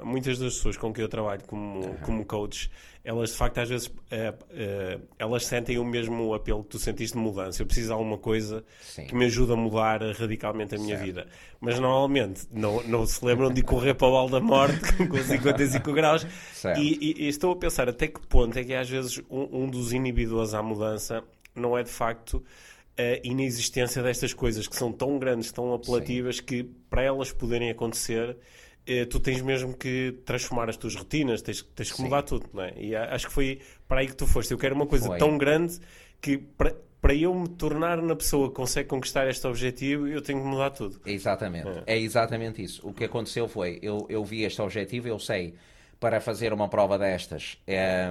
muitas 0.04 0.38
das 0.38 0.54
pessoas 0.54 0.76
com 0.76 0.92
quem 0.92 1.02
eu 1.02 1.08
trabalho 1.08 1.42
como, 1.46 1.94
como 2.02 2.24
coach 2.24 2.70
elas 3.04 3.30
de 3.30 3.36
facto 3.36 3.58
às 3.58 3.68
vezes 3.68 3.86
uh, 3.88 3.92
uh, 3.92 5.02
elas 5.18 5.44
sentem 5.44 5.78
o 5.78 5.84
mesmo 5.84 6.34
apelo 6.34 6.62
que 6.62 6.70
tu 6.70 6.78
sentiste 6.78 7.16
de 7.16 7.22
mudança. 7.22 7.60
Eu 7.60 7.66
preciso 7.66 7.88
de 7.88 7.92
alguma 7.92 8.16
coisa 8.16 8.64
Sim. 8.80 9.06
que 9.06 9.14
me 9.14 9.24
ajude 9.24 9.52
a 9.52 9.56
mudar 9.56 10.00
radicalmente 10.12 10.76
a 10.76 10.78
minha 10.78 10.96
certo. 10.96 11.04
vida. 11.04 11.26
Mas 11.60 11.78
normalmente 11.78 12.46
não, 12.50 12.82
não 12.84 13.04
se 13.04 13.24
lembram 13.24 13.52
de 13.52 13.62
correr 13.62 13.94
para 13.94 14.06
o 14.06 14.12
balde 14.12 14.32
da 14.32 14.40
morte 14.40 14.80
com 15.06 15.16
55 15.18 15.92
graus. 15.92 16.26
E, 16.76 16.98
e, 17.00 17.24
e, 17.24 17.28
estou 17.28 17.52
a 17.52 17.56
pensar 17.56 17.88
até 17.88 18.06
que 18.06 18.24
ponto 18.26 18.51
é 18.56 18.64
que 18.64 18.74
às 18.74 18.88
vezes 18.88 19.20
um, 19.30 19.64
um 19.64 19.68
dos 19.68 19.92
inibidores 19.92 20.54
à 20.54 20.62
mudança 20.62 21.22
não 21.54 21.76
é 21.76 21.82
de 21.82 21.90
facto 21.90 22.42
a 22.96 23.26
inexistência 23.26 24.02
destas 24.02 24.34
coisas 24.34 24.66
que 24.66 24.76
são 24.76 24.92
tão 24.92 25.18
grandes, 25.18 25.50
tão 25.50 25.72
apelativas, 25.72 26.36
Sim. 26.36 26.42
que 26.42 26.64
para 26.90 27.02
elas 27.02 27.32
poderem 27.32 27.70
acontecer 27.70 28.36
eh, 28.86 29.04
tu 29.04 29.20
tens 29.20 29.40
mesmo 29.40 29.74
que 29.74 30.18
transformar 30.24 30.68
as 30.68 30.76
tuas 30.76 30.94
rotinas, 30.94 31.40
tens, 31.40 31.62
tens 31.74 31.92
que 31.92 32.02
mudar 32.02 32.22
tudo, 32.22 32.48
não 32.52 32.64
é? 32.64 32.74
E 32.76 32.96
acho 32.96 33.28
que 33.28 33.32
foi 33.32 33.60
para 33.86 34.00
aí 34.00 34.08
que 34.08 34.16
tu 34.16 34.26
foste. 34.26 34.50
Eu 34.50 34.58
quero 34.58 34.74
uma 34.74 34.86
coisa 34.86 35.06
foi. 35.06 35.18
tão 35.18 35.38
grande 35.38 35.78
que 36.20 36.36
para, 36.36 36.74
para 37.00 37.14
eu 37.14 37.32
me 37.32 37.48
tornar 37.48 38.02
na 38.02 38.16
pessoa 38.16 38.48
que 38.48 38.54
consegue 38.54 38.88
conquistar 38.88 39.28
este 39.28 39.46
objetivo, 39.46 40.08
eu 40.08 40.20
tenho 40.20 40.40
que 40.40 40.46
mudar 40.46 40.70
tudo. 40.70 41.00
Exatamente. 41.06 41.68
É, 41.86 41.94
é 41.94 41.98
exatamente 41.98 42.62
isso. 42.62 42.86
O 42.86 42.92
que 42.92 43.04
aconteceu 43.04 43.46
foi, 43.46 43.78
eu, 43.82 44.04
eu 44.08 44.24
vi 44.24 44.42
este 44.42 44.60
objetivo, 44.60 45.06
eu 45.06 45.18
sei, 45.18 45.54
para 46.02 46.20
fazer 46.20 46.52
uma 46.52 46.68
prova 46.68 46.98
destas, 46.98 47.58
é, 47.64 48.10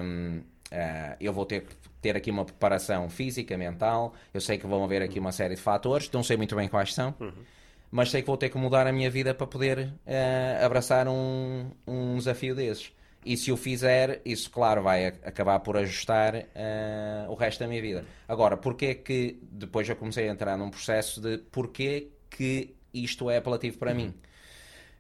é, 0.72 1.18
eu 1.20 1.34
vou 1.34 1.46
ter 1.46 1.64
que 1.64 1.76
ter 2.02 2.16
aqui 2.16 2.32
uma 2.32 2.46
preparação 2.46 3.10
física, 3.10 3.58
mental, 3.58 4.14
eu 4.34 4.40
sei 4.40 4.58
que 4.58 4.66
vão 4.66 4.82
haver 4.82 5.02
aqui 5.02 5.20
uma 5.20 5.34
série 5.34 5.56
de 5.56 5.62
fatores, 5.62 6.10
não 6.10 6.24
sei 6.24 6.38
muito 6.38 6.56
bem 6.56 6.70
quais 6.70 6.94
são, 6.94 7.14
uhum. 7.20 7.34
mas 7.92 8.10
sei 8.10 8.22
que 8.22 8.28
vou 8.28 8.38
ter 8.38 8.48
que 8.48 8.58
mudar 8.58 8.88
a 8.88 8.94
minha 8.94 9.10
vida 9.10 9.34
para 9.34 9.46
poder 9.46 9.92
é, 10.06 10.62
abraçar 10.64 11.06
um, 11.10 11.70
um 11.86 12.16
desafio 12.16 12.56
desses. 12.56 12.94
E 13.26 13.36
se 13.36 13.52
o 13.52 13.58
fizer, 13.58 14.22
isso, 14.24 14.50
claro, 14.50 14.82
vai 14.82 15.08
acabar 15.08 15.60
por 15.60 15.76
ajustar 15.76 16.34
uh, 16.34 17.30
o 17.30 17.36
resto 17.36 17.60
da 17.60 17.68
minha 17.68 17.82
vida. 17.82 18.06
Agora, 18.26 18.56
porquê 18.56 18.96
que 18.96 19.38
depois 19.44 19.88
eu 19.88 19.98
comecei 19.98 20.30
a 20.30 20.32
entrar 20.32 20.58
num 20.58 20.72
processo 20.72 21.22
de 21.22 21.38
porquê 21.38 22.08
que 22.30 22.74
isto 22.94 23.30
é 23.30 23.38
apelativo 23.38 23.78
para 23.78 23.94
mim? 23.94 24.12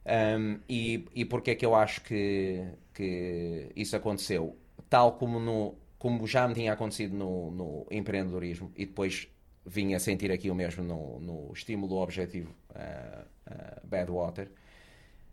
Um, 0.05 0.59
e, 0.67 1.05
e 1.13 1.25
porquê 1.25 1.55
que 1.55 1.65
eu 1.65 1.75
acho 1.75 2.01
que, 2.01 2.65
que 2.93 3.71
isso 3.75 3.95
aconteceu? 3.95 4.57
Tal 4.89 5.13
como, 5.13 5.39
no, 5.39 5.75
como 5.99 6.25
já 6.25 6.47
me 6.47 6.53
tinha 6.53 6.73
acontecido 6.73 7.15
no, 7.15 7.51
no 7.51 7.87
empreendedorismo 7.91 8.71
e 8.75 8.85
depois 8.85 9.27
vim 9.65 9.93
a 9.93 9.99
sentir 9.99 10.31
aqui 10.31 10.49
o 10.49 10.55
mesmo 10.55 10.83
no, 10.83 11.19
no 11.19 11.53
estímulo 11.53 11.97
objetivo 11.97 12.53
uh, 12.71 13.25
uh, 13.47 13.87
Badwater. 13.87 14.49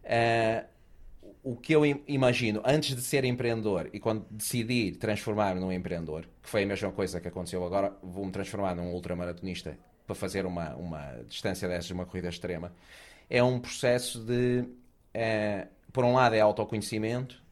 Uh, 0.04 0.66
o 1.42 1.56
que 1.56 1.74
eu 1.74 1.84
imagino 2.06 2.62
antes 2.64 2.94
de 2.94 3.02
ser 3.02 3.24
empreendedor 3.24 3.88
e 3.92 4.00
quando 4.00 4.26
decidi 4.30 4.92
transformar-me 4.92 5.60
num 5.60 5.72
empreendedor, 5.72 6.26
que 6.42 6.48
foi 6.48 6.64
a 6.64 6.66
mesma 6.66 6.92
coisa 6.92 7.20
que 7.20 7.28
aconteceu 7.28 7.64
agora, 7.64 7.96
vou-me 8.02 8.30
transformar 8.30 8.74
num 8.74 8.92
ultramaratonista 8.92 9.78
para 10.06 10.14
fazer 10.14 10.46
uma, 10.46 10.74
uma 10.74 11.22
distância 11.28 11.68
dessas, 11.68 11.90
uma 11.90 12.06
corrida 12.06 12.28
extrema, 12.28 12.72
é 13.28 13.42
um 13.42 13.58
processo 13.60 14.20
de, 14.20 14.64
é, 15.12 15.68
por 15.92 16.04
um 16.04 16.14
lado, 16.14 16.34
é 16.34 16.40
autoconhecimento, 16.40 17.42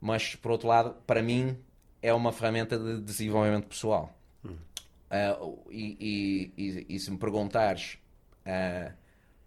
mas 0.00 0.34
por 0.34 0.52
outro 0.52 0.68
lado, 0.68 0.94
para 1.06 1.22
mim, 1.22 1.56
é 2.00 2.12
uma 2.12 2.32
ferramenta 2.32 2.78
de 2.78 3.00
desenvolvimento 3.00 3.66
pessoal. 3.66 4.12
Hum. 4.44 4.56
Uh, 5.10 5.58
e, 5.70 6.52
e, 6.56 6.62
e, 6.64 6.96
e, 6.96 6.98
se 6.98 7.10
me 7.10 7.18
perguntares 7.18 7.98
uh, 8.46 8.92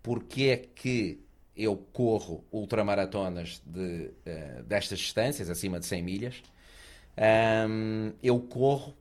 porquê 0.01 0.43
é 0.43 0.57
que 0.57 1.19
eu 1.57 1.75
corro 1.91 2.43
ultramaratonas 2.51 3.61
de, 3.65 4.11
uh, 4.25 4.63
destas 4.63 4.99
distâncias, 4.99 5.49
acima 5.49 5.79
de 5.79 5.85
100 5.85 6.03
milhas, 6.03 6.43
um, 7.67 8.13
eu 8.21 8.39
corro 8.39 8.95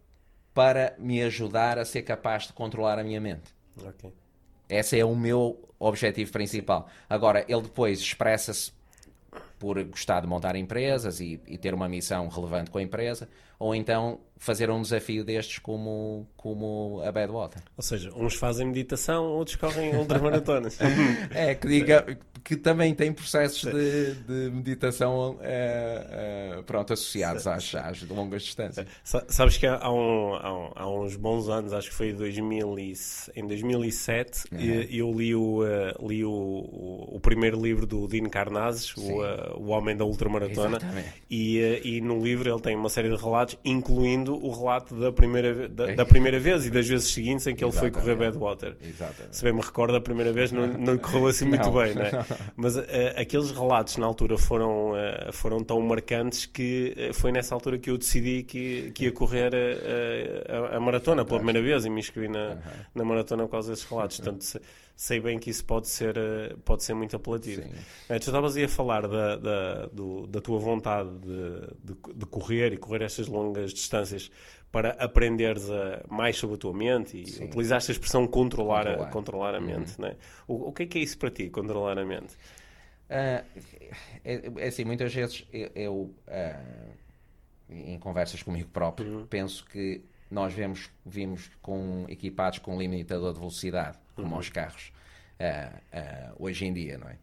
para 0.53 0.95
me 0.99 1.21
ajudar 1.23 1.79
a 1.79 1.85
ser 1.85 2.03
capaz 2.03 2.47
de 2.47 2.53
controlar 2.53 2.99
a 2.99 3.05
minha 3.05 3.21
mente. 3.21 3.53
Okay. 3.77 4.13
Esse 4.75 4.99
é 4.99 5.05
o 5.05 5.15
meu 5.15 5.69
objetivo 5.79 6.33
principal. 6.33 6.89
Agora, 7.09 7.45
ele 7.49 7.63
depois 7.63 8.01
expressa-se 8.01 8.73
por 9.57 9.83
gostar 9.85 10.21
de 10.21 10.27
montar 10.27 10.57
empresas 10.57 11.21
e, 11.21 11.41
e, 11.47 11.57
ter 11.57 11.73
uma 11.73 11.89
missão 11.89 12.27
relevante 12.29 12.71
com 12.73 12.79
a 12.79 12.83
empresa, 12.83 13.29
ou 13.65 13.75
então 13.75 14.21
fazer 14.37 14.69
um 14.71 14.83
desafio 14.83 15.25
destes 15.25 15.59
como, 15.59 16.29
como 16.37 17.01
a 17.03 17.11
Badwater. 17.11 17.63
Ou 17.79 17.83
seja, 17.83 18.13
uns 18.15 18.35
fazem 18.35 18.67
meditação, 18.67 19.25
outros 19.25 19.57
correm 19.57 19.97
ultramaratonas. 19.97 20.77
é, 21.33 21.55
que 21.55 21.67
diga 21.67 22.19
que 22.45 22.57
também 22.57 22.95
tem 22.95 23.11
processos 23.11 23.65
de, 23.65 24.15
de 24.15 24.51
meditação 24.55 25.31
uh, 25.31 26.59
uh, 26.59 26.63
pronto, 26.65 26.93
associados 26.93 27.47
às, 27.47 27.75
às, 27.75 28.03
longas 28.03 28.43
distâncias. 28.43 28.87
Sabes 29.03 29.57
que 29.57 29.67
há, 29.67 29.91
um, 29.91 30.35
há, 30.35 30.83
há, 30.83 30.91
uns 30.91 31.17
bons 31.17 31.49
anos, 31.49 31.73
acho 31.73 31.89
que 31.89 31.97
foi 31.97 32.13
2000 32.13 32.79
e, 32.79 32.93
em 33.35 33.47
2007, 33.47 34.45
uhum. 34.53 34.59
eu 34.91 35.11
li, 35.13 35.35
o, 35.35 35.63
uh, 35.63 36.07
li 36.07 36.23
o, 36.23 36.31
o, 36.31 37.17
o, 37.17 37.21
primeiro 37.21 37.59
livro 37.59 37.87
do 37.87 38.07
Dino 38.07 38.29
Carnazes, 38.29 38.95
o, 38.95 39.23
o 39.59 39.69
Homem 39.69 39.97
da 39.97 40.05
Ultramaratona, 40.05 40.79
e, 41.31 41.81
e 41.83 42.01
no 42.03 42.23
livro 42.23 42.51
ele 42.51 42.61
tem 42.61 42.77
uma 42.77 42.91
série 42.91 43.09
de 43.09 43.17
relatos, 43.17 43.54
incluindo 43.65 44.35
o 44.35 44.51
relato 44.51 44.95
da 44.95 45.13
primeira, 45.13 45.69
da, 45.69 45.95
da 45.95 46.05
primeira 46.05 46.39
vez 46.39 46.67
e 46.67 46.71
das 46.71 46.87
vezes 46.87 47.13
seguintes 47.13 47.47
em 47.47 47.55
que 47.55 47.65
ele 47.65 47.73
foi 47.73 47.91
correr 47.91 48.17
Badwater. 48.17 48.77
Exatamente. 48.81 49.37
Se 49.37 49.45
bem 49.45 49.53
me 49.53 49.61
recordo, 49.61 49.97
a 49.97 50.01
primeira 50.01 50.33
vez 50.33 50.53
não, 50.53 50.67
não 50.67 50.99
correu 50.99 51.27
assim 51.27 51.45
muito 51.45 51.65
não. 51.65 51.73
bem, 51.73 51.93
é? 51.93 52.25
Mas 52.57 52.77
uh, 52.77 52.83
aqueles 53.17 53.51
relatos 53.51 53.97
na 53.97 54.07
altura 54.07 54.39
foram, 54.39 54.93
uh, 54.93 55.33
foram 55.33 55.63
tão 55.63 55.81
marcantes 55.81 56.47
que 56.47 56.95
uh, 57.11 57.15
foi 57.15 57.33
nessa 57.33 57.55
altura 57.55 57.79
que 57.79 57.91
eu 57.91 57.99
decidi 57.99 58.43
que, 58.43 58.91
que 58.93 59.05
ia 59.05 59.13
correr 59.13 59.53
a, 59.55 60.77
a, 60.77 60.81
maratona 60.81 61.25
pela 61.25 61.39
primeira 61.39 61.63
vez 61.63 61.85
e 61.85 61.91
me 61.91 62.01
inscrevi 62.01 62.29
na, 62.29 62.51
uhum. 62.51 62.59
na 62.95 63.05
maratona 63.05 63.45
por 63.45 63.51
causa 63.51 63.71
desses 63.71 63.85
relatos. 63.85 64.19
Portanto, 64.19 64.61
sei 64.97 65.21
bem 65.21 65.39
que 65.39 65.51
isso 65.51 65.65
pode 65.65 65.89
ser, 65.89 66.17
pode 66.65 66.85
ser 66.85 66.95
muito 66.95 67.17
apelativo. 67.17 67.63
Uh, 67.63 68.19
tu 68.21 68.29
estavas 68.29 68.57
aí 68.57 68.65
a 68.65 68.69
falar 68.69 69.07
da, 69.09 69.37
da, 69.37 69.87
do, 69.87 70.27
da 70.27 70.41
tua 70.41 70.59
vontade 70.59 71.11
de, 71.19 71.95
de, 71.95 72.15
de, 72.15 72.27
correr 72.27 72.73
e 72.73 72.77
correr 72.77 73.03
estas 73.03 73.27
longas 73.27 73.73
distâncias 73.73 74.31
para 74.71 74.91
aprenderes 74.93 75.69
a, 75.71 76.05
mais 76.09 76.37
sobre 76.37 76.57
a 76.57 76.59
tua 76.59 76.73
mente 76.73 77.21
e 77.21 77.27
Sim. 77.27 77.45
utilizaste 77.45 77.91
a 77.91 77.93
expressão 77.93 78.27
controlar, 78.27 78.85
controlar. 78.85 79.09
A, 79.09 79.11
controlar 79.11 79.55
a 79.55 79.59
uhum. 79.59 79.67
mente. 79.67 80.01
Uhum. 80.01 80.07
Né? 80.07 80.17
O, 80.47 80.69
o 80.69 80.73
que 80.73 80.85
é 80.85 80.87
que 80.87 80.99
é 80.99 81.03
isso 81.03 81.19
para 81.19 81.31
ti, 81.31 81.51
controlar 81.51 81.99
a 81.99 82.05
mente? 82.05 82.35
Uh, 83.11 83.45
é, 84.25 84.53
é, 84.57 84.69
assim, 84.69 84.85
muitas 84.85 85.13
vezes 85.13 85.47
eu, 85.53 85.71
eu 85.75 85.93
uh, 85.93 86.95
em 87.69 87.99
conversas 87.99 88.43
comigo 88.43 88.69
próprio, 88.71 89.19
uhum. 89.19 89.27
penso 89.27 89.65
que 89.65 90.05
nós 90.31 90.53
vemos, 90.53 90.91
vimos 91.05 91.51
com, 91.61 92.07
equipados 92.09 92.59
com 92.61 92.77
um 92.77 92.79
limitador 92.79 93.33
de 93.33 93.39
velocidade 93.39 93.99
como 94.15 94.29
uhum. 94.29 94.37
aos 94.37 94.49
carros 94.49 94.93
uh, 95.41 95.77
uh, 95.77 96.37
hoje 96.39 96.67
em 96.67 96.73
dia, 96.73 96.99
não 96.99 97.09
é? 97.09 97.17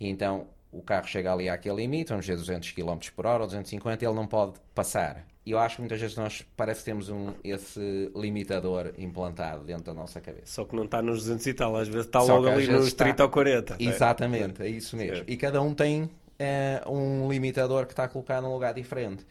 E 0.00 0.08
então 0.08 0.46
o 0.70 0.82
carro 0.82 1.06
chega 1.06 1.32
ali 1.32 1.48
àquele 1.48 1.76
limite, 1.76 2.10
vamos 2.10 2.26
dizer 2.26 2.36
200 2.36 2.72
km 2.72 2.98
por 3.14 3.26
hora 3.26 3.42
ou 3.42 3.46
250, 3.46 4.04
ele 4.04 4.14
não 4.14 4.26
pode 4.26 4.54
passar. 4.74 5.26
E 5.44 5.52
eu 5.52 5.58
acho 5.58 5.76
que 5.76 5.82
muitas 5.82 5.98
vezes 5.98 6.14
nós 6.14 6.44
parece 6.54 6.80
que 6.80 6.84
temos 6.84 7.08
um, 7.08 7.32
esse 7.42 8.12
limitador 8.14 8.92
implantado 8.98 9.64
dentro 9.64 9.84
da 9.84 9.94
nossa 9.94 10.20
cabeça. 10.20 10.46
Só 10.46 10.64
que 10.66 10.76
não 10.76 10.84
está 10.84 11.00
nos 11.00 11.20
200 11.20 11.46
e 11.46 11.54
tal, 11.54 11.74
às 11.74 11.88
vezes 11.88 12.04
está 12.04 12.20
Só 12.20 12.36
logo 12.36 12.48
ali 12.48 12.66
nos 12.66 12.88
está... 12.88 13.04
30 13.04 13.22
ou 13.22 13.30
40. 13.30 13.76
Exatamente, 13.78 14.62
é, 14.62 14.66
é 14.66 14.68
isso 14.68 14.94
mesmo. 14.94 15.24
E 15.26 15.36
cada 15.38 15.62
um 15.62 15.72
tem 15.72 16.10
é, 16.38 16.82
um 16.86 17.30
limitador 17.30 17.86
que 17.86 17.94
está 17.94 18.06
colocado 18.06 18.42
num 18.42 18.52
lugar 18.52 18.74
diferente. 18.74 19.26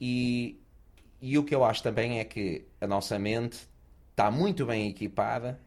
E, 0.00 0.56
e 1.20 1.36
o 1.36 1.42
que 1.42 1.52
eu 1.52 1.64
acho 1.64 1.82
também 1.82 2.20
é 2.20 2.24
que 2.24 2.64
a 2.80 2.86
nossa 2.86 3.18
mente 3.18 3.68
está 4.12 4.30
muito 4.30 4.64
bem 4.64 4.88
equipada 4.88 5.58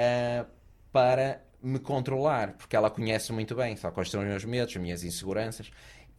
uh, 0.00 0.46
para 0.90 1.42
me 1.62 1.78
controlar, 1.78 2.54
porque 2.54 2.74
ela 2.74 2.90
conhece 2.90 3.32
muito 3.32 3.54
bem, 3.54 3.76
sabe 3.76 3.94
quais 3.94 4.10
são 4.10 4.22
os 4.22 4.26
meus 4.26 4.44
medos, 4.44 4.74
as 4.74 4.82
minhas 4.82 5.04
inseguranças, 5.04 5.70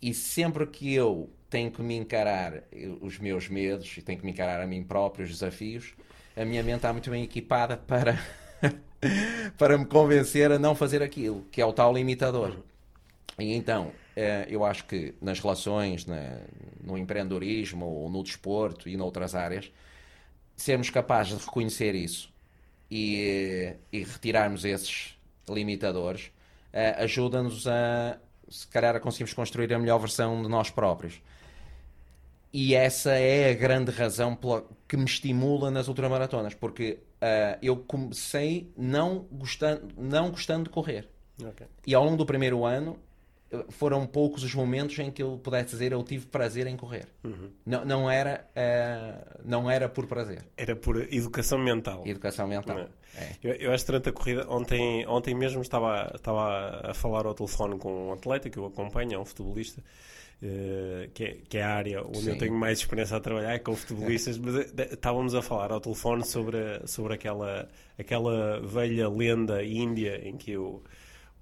e 0.02 0.14
sempre 0.14 0.66
que 0.68 0.94
eu 0.94 1.30
tenho 1.50 1.72
que 1.72 1.82
me 1.82 1.96
encarar 1.96 2.64
os 3.02 3.20
meus 3.20 3.50
medos 3.50 3.98
e 3.98 4.02
tenho 4.02 4.20
que 4.20 4.26
me 4.26 4.32
encarar 4.32 4.62
a 4.62 4.68
mim 4.68 4.84
próprio, 4.84 5.26
os 5.26 5.32
desafios, 5.32 5.94
a 6.36 6.46
minha 6.46 6.64
mente 6.64 6.78
está 6.78 6.94
muito 6.94 7.10
bem 7.10 7.24
equipada 7.24 7.76
para, 7.88 8.20
para 9.58 9.78
me 9.78 9.86
convencer 9.86 10.52
a 10.52 10.60
não 10.60 10.76
fazer 10.76 11.02
aquilo, 11.02 11.46
que 11.52 11.60
é 11.60 11.66
o 11.66 11.74
tal 11.74 11.94
limitador. 11.94 12.58
E 13.38 13.54
então, 13.54 13.92
eh, 14.16 14.46
eu 14.50 14.64
acho 14.64 14.86
que 14.86 15.16
nas 15.22 15.40
relações, 15.40 16.06
no 16.82 16.98
empreendedorismo, 16.98 17.86
ou 17.86 18.10
no 18.10 18.24
desporto 18.24 18.88
e 18.88 18.96
noutras 18.96 19.36
áreas, 19.36 19.72
sermos 20.56 20.90
capazes 20.90 21.38
de 21.38 21.46
reconhecer 21.46 21.96
isso 21.96 22.31
e, 22.92 23.74
e 23.92 24.04
retirarmos 24.04 24.66
esses 24.66 25.18
limitadores, 25.50 26.26
uh, 26.74 27.04
ajuda-nos 27.04 27.66
a, 27.66 28.20
se 28.50 28.68
calhar, 28.68 28.96
a 28.96 29.00
conseguirmos 29.00 29.34
construir 29.34 29.74
a 29.74 29.80
melhor 29.80 29.98
versão 29.98 30.42
de 30.42 30.50
nós 30.50 30.70
próprios. 30.70 31.22
E 32.54 32.76
essa 32.76 33.12
é 33.12 33.50
a 33.50 33.54
grande 33.54 33.92
razão 33.92 34.36
pela, 34.36 34.66
que 34.86 34.98
me 34.98 35.06
estimula 35.06 35.72
nas 35.72 35.88
ultramaratonas, 35.88 36.54
porque 36.54 37.00
uh, 37.22 37.58
eu 37.62 37.78
comecei 37.78 38.70
não 38.76 39.26
gostando, 39.32 39.88
não 39.98 40.30
gostando 40.30 40.66
de 40.66 40.70
correr. 40.70 41.08
Okay. 41.42 41.68
E 41.88 41.96
ao 41.96 42.04
longo 42.04 42.18
do 42.18 42.26
primeiro 42.26 42.66
ano 42.66 43.00
foram 43.70 44.06
poucos 44.06 44.44
os 44.44 44.54
momentos 44.56 44.98
em 45.00 45.12
que 45.12 45.22
eu 45.22 45.38
pudesse 45.38 45.72
dizer 45.72 45.92
eu 45.92 46.04
tive 46.04 46.26
prazer 46.26 46.68
em 46.68 46.78
correr. 46.78 47.08
Uhum. 47.24 47.50
Não, 47.66 47.86
não, 47.86 48.10
era, 48.10 48.48
uh, 48.56 49.42
não 49.44 49.70
era 49.70 49.90
por 49.90 50.08
prazer. 50.08 50.44
Era 50.56 50.76
por 50.76 50.98
educação 51.14 51.60
mental. 51.60 52.04
Educação 52.06 52.48
mental. 52.48 52.80
É? 52.80 52.88
é. 53.16 53.36
Eu, 53.44 53.54
eu 53.56 53.72
acho 53.74 53.86
durante 53.86 54.10
a 54.10 54.12
corrida, 54.12 54.46
ontem, 54.50 55.06
ontem 55.08 55.36
mesmo 55.36 55.62
estava, 55.62 56.12
estava 56.16 56.92
a 56.92 56.94
falar 56.94 57.26
ao 57.26 57.34
telefone 57.34 57.78
com 57.78 58.10
um 58.10 58.14
atleta 58.14 58.50
que 58.50 58.58
eu 58.58 58.66
acompanho, 58.66 59.14
é 59.14 59.20
um 59.20 59.26
futebolista. 59.26 59.84
Uh, 60.42 61.08
que, 61.14 61.24
é, 61.24 61.38
que, 61.48 61.58
é, 61.60 61.62
a 61.62 61.70
área 61.70 62.02
onde 62.04 62.22
Sim. 62.22 62.30
eu 62.32 62.38
tenho 62.40 62.54
mais 62.56 62.80
experiência 62.80 63.16
a 63.16 63.20
trabalhar 63.20 63.54
é 63.54 63.60
com 63.60 63.76
futebolistas, 63.76 64.40
mas 64.40 64.56
uh, 64.56 64.74
estávamos 64.92 65.36
a 65.36 65.42
falar 65.44 65.72
ao 65.72 65.80
telefone 65.80 66.26
sobre, 66.26 66.58
sobre 66.88 67.14
aquela, 67.14 67.70
aquela 68.00 68.60
velha 68.62 69.08
lenda 69.08 69.64
índia 69.64 70.20
em 70.28 70.36
que 70.36 70.52
eu 70.54 70.82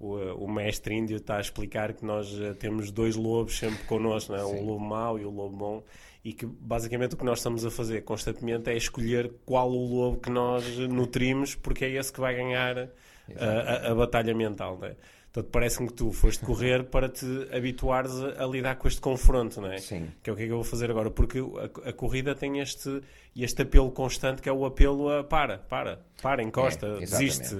o, 0.00 0.16
o, 0.44 0.50
mestre 0.50 0.94
índio 0.94 1.18
está 1.18 1.36
a 1.36 1.40
explicar 1.40 1.92
que 1.92 2.04
nós 2.04 2.32
eh, 2.40 2.54
temos 2.54 2.90
dois 2.90 3.16
lobos 3.16 3.58
sempre 3.58 3.84
connosco, 3.84 4.32
não 4.32 4.38
é? 4.38 4.44
um 4.44 4.64
lobo 4.64 4.84
mau 4.84 5.18
e 5.18 5.26
o 5.26 5.28
um 5.28 5.34
lobo 5.34 5.56
bom, 5.56 5.84
e 6.24 6.32
que 6.32 6.46
basicamente 6.46 7.14
o 7.14 7.18
que 7.18 7.24
nós 7.24 7.38
estamos 7.38 7.66
a 7.66 7.70
fazer 7.70 8.02
constantemente 8.02 8.70
é 8.70 8.76
escolher 8.76 9.30
qual 9.44 9.70
o 9.70 9.94
lobo 9.94 10.18
que 10.18 10.30
nós 10.30 10.64
nutrimos, 10.78 11.54
porque 11.54 11.84
é 11.84 11.90
esse 11.90 12.10
que 12.10 12.18
vai 12.18 12.34
ganhar 12.34 12.78
a, 12.78 13.88
a, 13.88 13.90
a, 13.92 13.94
batalha 13.94 14.34
mental. 14.34 14.78
Não 14.78 14.88
é? 14.88 14.96
Portanto, 15.32 15.52
parece-me 15.52 15.88
que 15.88 15.94
tu 15.94 16.10
foste 16.12 16.44
correr 16.44 16.84
para 16.84 17.08
te 17.08 17.24
habituares 17.52 18.12
a, 18.12 18.44
a, 18.44 18.46
lidar 18.46 18.76
com 18.76 18.88
este 18.88 19.00
confronto, 19.00 19.60
não 19.60 19.70
é? 19.70 19.78
Sim. 19.78 20.10
Que 20.22 20.30
é 20.30 20.32
o 20.32 20.36
que 20.36 20.42
é 20.42 20.46
que 20.46 20.52
eu 20.52 20.56
vou 20.56 20.64
fazer 20.64 20.90
agora, 20.90 21.10
porque 21.10 21.38
a, 21.38 21.90
a, 21.90 21.92
corrida 21.92 22.34
tem 22.34 22.58
este, 22.58 23.00
este 23.36 23.62
apelo 23.62 23.92
constante 23.92 24.42
que 24.42 24.48
é 24.48 24.52
o 24.52 24.64
apelo 24.64 25.08
a 25.08 25.22
para, 25.22 25.58
para, 25.58 26.00
para, 26.20 26.42
encosta, 26.42 26.86
é, 26.86 27.00
desiste. 27.00 27.54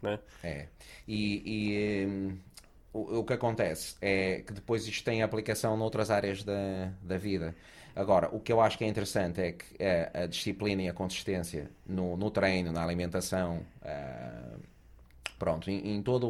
Não 0.00 0.10
é? 0.10 0.18
é. 0.42 0.68
E, 1.06 1.42
e 1.44 2.06
um, 2.06 2.38
o, 2.92 3.18
o 3.18 3.24
que 3.24 3.32
acontece 3.32 3.96
é 4.00 4.42
que 4.46 4.52
depois 4.52 4.86
isto 4.86 5.04
tem 5.04 5.22
aplicação 5.22 5.76
noutras 5.76 6.10
áreas 6.10 6.42
da, 6.42 6.92
da 7.02 7.18
vida. 7.18 7.54
Agora, 7.96 8.28
o 8.34 8.40
que 8.40 8.52
eu 8.52 8.60
acho 8.60 8.76
que 8.76 8.84
é 8.84 8.88
interessante 8.88 9.40
é 9.40 9.52
que 9.52 9.64
a, 9.82 10.22
a 10.22 10.26
disciplina 10.26 10.82
e 10.82 10.88
a 10.88 10.92
consistência 10.92 11.70
no, 11.86 12.16
no 12.16 12.30
treino, 12.30 12.72
na 12.72 12.82
alimentação, 12.82 13.64
uh, 13.82 14.60
pronto, 15.38 15.70
em, 15.70 15.94
em 15.94 16.02
toda 16.02 16.26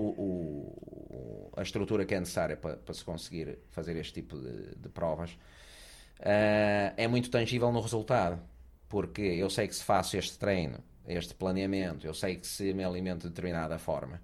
a 1.57 1.63
estrutura 1.63 2.05
que 2.05 2.15
é 2.15 2.21
necessária 2.21 2.57
para, 2.57 2.77
para, 2.77 2.95
se 2.95 3.03
conseguir 3.03 3.59
fazer 3.71 3.97
este 3.97 4.13
tipo 4.15 4.37
de, 4.37 4.75
de 4.75 4.89
provas, 4.91 5.31
uh, 5.31 6.93
é 6.97 7.09
muito 7.09 7.31
tangível 7.31 7.73
no 7.73 7.81
resultado. 7.81 8.39
Porque 8.87 9.23
eu 9.23 9.49
sei 9.49 9.67
que 9.67 9.75
se 9.75 9.83
faço 9.83 10.17
este 10.17 10.39
treino, 10.39 10.79
este 11.09 11.35
planeamento, 11.35 12.07
eu 12.07 12.15
sei 12.15 12.37
que 12.37 12.47
se 12.47 12.73
me 12.75 12.85
alimento 12.85 13.23
de 13.23 13.31
determinada 13.31 13.79
forma, 13.79 14.21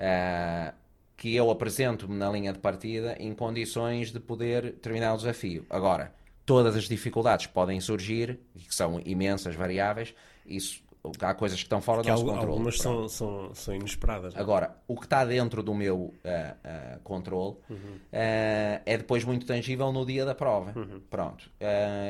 uh, 0.00 0.74
que 1.16 1.36
eu 1.36 1.50
apresento-me 1.50 2.16
na 2.16 2.30
linha 2.30 2.52
de 2.52 2.58
partida 2.58 3.14
em 3.20 3.34
condições 3.34 4.10
de 4.10 4.18
poder 4.18 4.72
terminar 4.76 5.12
o 5.14 5.16
desafio. 5.18 5.66
Agora, 5.68 6.14
todas 6.46 6.74
as 6.74 6.84
dificuldades 6.84 7.46
podem 7.46 7.78
surgir, 7.80 8.40
que 8.56 8.74
são 8.74 9.00
imensas 9.04 9.54
variáveis, 9.54 10.14
isso 10.46 10.82
há 11.20 11.34
coisas 11.34 11.58
que 11.58 11.64
estão 11.64 11.80
fora 11.80 12.02
que 12.02 12.08
do 12.08 12.12
nosso 12.12 12.24
controle. 12.24 12.48
Algumas 12.48 12.78
são, 12.78 13.08
são, 13.08 13.54
são 13.54 13.74
inesperadas. 13.74 14.34
Não? 14.34 14.40
É? 14.40 14.42
Agora, 14.42 14.76
o 14.86 14.96
que 14.96 15.04
está 15.04 15.24
dentro 15.24 15.62
do 15.62 15.74
meu 15.74 15.96
uh, 15.96 16.08
uh, 16.08 17.00
controle 17.02 17.56
uhum. 17.68 17.76
uh, 17.76 18.82
é 18.84 18.96
depois 18.98 19.24
muito 19.24 19.46
tangível 19.46 19.92
no 19.92 20.04
dia 20.04 20.24
da 20.24 20.34
prova. 20.34 20.78
Uhum. 20.78 21.00
Pronto. 21.08 21.50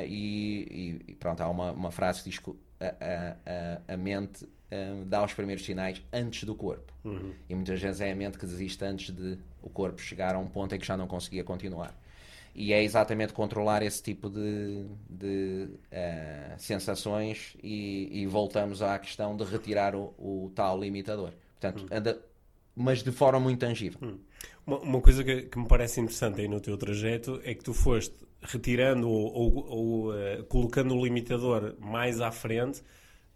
E, 0.07 1.03
e, 1.07 1.15
pronto, 1.15 1.41
há 1.41 1.49
uma, 1.49 1.73
uma 1.73 1.91
frase 1.91 2.23
que 2.23 2.31
diz 2.31 2.39
que 2.39 2.51
a, 2.81 3.37
a, 3.47 3.95
a 3.95 3.97
mente 3.97 4.47
dá 5.07 5.25
os 5.25 5.33
primeiros 5.33 5.65
sinais 5.65 6.03
antes 6.13 6.45
do 6.45 6.55
corpo. 6.55 6.93
Uhum. 7.05 7.33
E 7.49 7.55
muitas 7.55 7.81
vezes 7.81 8.01
é 8.01 8.13
a 8.13 8.15
mente 8.15 8.39
que 8.39 8.47
desiste 8.47 8.85
antes 8.85 9.15
de 9.15 9.39
o 9.63 9.69
corpo 9.69 10.01
chegar 10.01 10.35
a 10.35 10.39
um 10.39 10.47
ponto 10.47 10.75
em 10.75 10.79
que 10.79 10.87
já 10.87 10.97
não 10.97 11.07
conseguia 11.07 11.43
continuar 11.43 11.95
e 12.55 12.73
é 12.73 12.83
exatamente 12.83 13.33
controlar 13.33 13.83
esse 13.83 14.03
tipo 14.03 14.29
de, 14.29 14.85
de 15.09 15.69
uh, 15.93 16.59
sensações 16.59 17.57
e, 17.63 18.23
e, 18.23 18.27
voltamos 18.27 18.83
à 18.83 18.99
questão 18.99 19.37
de 19.37 19.45
retirar 19.45 19.95
o, 19.95 20.15
o 20.19 20.53
tal 20.55 20.79
limitador. 20.79 21.33
Portanto, 21.59 21.85
hum. 21.85 21.89
anda, 21.91 22.21
mas 22.75 23.03
de 23.03 23.13
forma 23.13 23.39
muito 23.39 23.61
tangível. 23.61 23.99
Hum. 24.03 24.19
Uma, 24.67 24.79
uma, 24.79 25.01
coisa 25.01 25.23
que, 25.23 25.43
que, 25.43 25.59
me 25.59 25.67
parece 25.67 26.01
interessante 26.01 26.41
aí 26.41 26.49
no 26.49 26.61
teu 26.61 26.77
trajeto 26.77 27.41
é 27.45 27.55
que 27.55 27.63
tu 27.63 27.73
foste 27.73 28.15
retirando 28.43 29.09
ou, 29.09 29.33
ou, 29.33 29.67
ou 29.69 30.11
uh, 30.11 30.45
colocando 30.49 30.95
o 30.95 31.05
limitador 31.05 31.75
mais 31.79 32.21
à 32.21 32.33
frente 32.33 32.83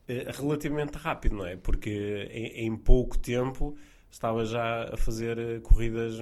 relativamente 0.08 0.96
rápido, 0.96 1.37
não 1.37 1.46
é? 1.46 1.56
Porque 1.56 2.28
em, 2.30 2.66
em 2.66 2.76
pouco 2.76 3.18
tempo 3.18 3.76
estava 4.11 4.44
já 4.44 4.90
a 4.92 4.96
fazer 4.96 5.61
corridas 5.62 6.18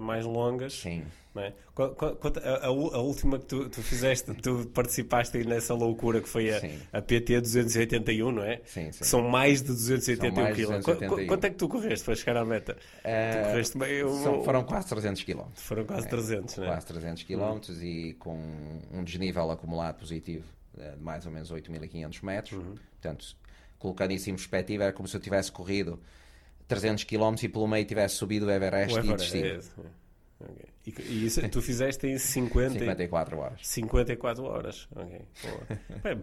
mais 0.00 0.24
longas. 0.24 0.74
Sim. 0.74 1.04
É? 1.34 1.54
A, 1.76 2.64
a, 2.64 2.66
a, 2.66 3.00
última 3.00 3.38
que 3.38 3.46
tu, 3.46 3.66
tu, 3.70 3.82
fizeste, 3.82 4.34
tu 4.34 4.66
participaste 4.66 5.38
aí 5.38 5.46
nessa 5.46 5.72
loucura 5.72 6.20
que 6.20 6.28
foi 6.28 6.52
a, 6.52 6.60
a 6.92 7.00
PT 7.00 7.40
281, 7.40 8.30
não 8.30 8.42
é? 8.42 8.60
Sim, 8.66 8.92
sim. 8.92 8.98
Que 8.98 9.06
são 9.06 9.22
mais 9.22 9.62
de 9.62 9.68
281 9.68 10.34
km. 10.54 10.82
Qu 10.82 11.26
quanto 11.26 11.44
é 11.44 11.50
que 11.50 11.56
tu 11.56 11.68
correste 11.68 12.04
para 12.04 12.14
chegar 12.16 12.36
à 12.36 12.44
meta? 12.44 12.76
Uh, 12.98 13.46
correste 13.46 13.78
são, 14.22 14.44
foram 14.44 14.62
quase 14.64 14.88
300 14.88 15.22
km. 15.22 15.42
Foram 15.54 15.84
quase 15.86 16.06
300, 16.06 16.58
é, 16.58 16.60
não 16.60 16.66
é? 16.66 16.70
Quase 16.70 16.86
300 16.86 17.22
km 17.22 17.40
uhum. 17.40 17.60
e 17.82 18.12
com 18.18 18.38
um 18.92 19.02
desnível 19.02 19.50
acumulado 19.50 20.00
positivo 20.00 20.44
de 20.76 21.02
mais 21.02 21.24
ou 21.24 21.32
menos 21.32 21.50
8.500 21.50 22.22
metros. 22.22 22.58
Uhum. 22.58 22.74
Portanto, 23.02 23.36
colocando 23.78 24.12
isso 24.12 24.30
em 24.30 24.34
perspectiva, 24.34 24.84
era 24.84 24.92
como 24.92 25.08
se 25.08 25.16
eu 25.16 25.20
tivesse 25.20 25.50
corrido 25.50 25.98
300 26.68 27.02
km 27.02 27.34
e 27.42 27.48
pelo 27.48 27.66
meio 27.66 27.84
tivesse 27.84 28.14
subido 28.14 28.46
o 28.46 28.50
Everest, 28.50 28.94
o 28.94 28.98
Everest 29.00 29.36
e 29.36 29.42
descido. 29.42 29.82
É 29.84 30.02
Okay. 30.42 30.66
E, 30.84 31.12
e 31.12 31.26
isso, 31.26 31.48
tu 31.48 31.62
fizeste 31.62 32.06
em 32.06 32.18
50... 32.18 32.70
54 32.72 33.38
horas. 33.38 33.60
54 33.62 34.44
horas, 34.44 34.88
ok. 34.96 35.20
Bem, 36.02 36.20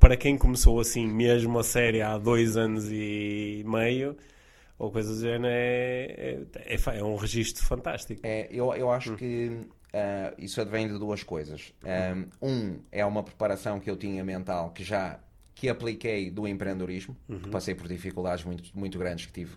para 0.00 0.16
quem 0.16 0.36
começou 0.36 0.80
assim 0.80 1.06
mesmo 1.06 1.56
a 1.60 1.62
série 1.62 2.02
há 2.02 2.18
dois 2.18 2.56
anos 2.56 2.90
e 2.90 3.62
meio, 3.64 4.16
ou 4.76 4.90
coisa 4.90 5.14
do 5.14 5.20
género, 5.20 5.46
é, 5.46 6.40
é, 6.56 6.74
é, 6.74 6.98
é 6.98 7.04
um 7.04 7.14
registro 7.14 7.64
fantástico. 7.64 8.20
É, 8.24 8.48
eu, 8.50 8.74
eu 8.74 8.90
acho 8.90 9.12
hum. 9.12 9.16
que 9.16 9.48
uh, 9.94 10.34
isso 10.36 10.60
advém 10.60 10.88
de 10.88 10.98
duas 10.98 11.22
coisas. 11.22 11.72
Um, 12.42 12.48
um, 12.48 12.80
é 12.90 13.06
uma 13.06 13.22
preparação 13.22 13.78
que 13.78 13.88
eu 13.88 13.96
tinha 13.96 14.24
mental 14.24 14.70
que 14.70 14.82
já 14.82 15.20
que 15.54 15.68
apliquei 15.68 16.30
do 16.30 16.46
empreendedorismo, 16.46 17.16
uhum. 17.28 17.40
que 17.40 17.48
passei 17.48 17.74
por 17.74 17.88
dificuldades 17.88 18.44
muito, 18.44 18.70
muito 18.74 18.98
grandes 18.98 19.26
que 19.26 19.32
tive 19.32 19.56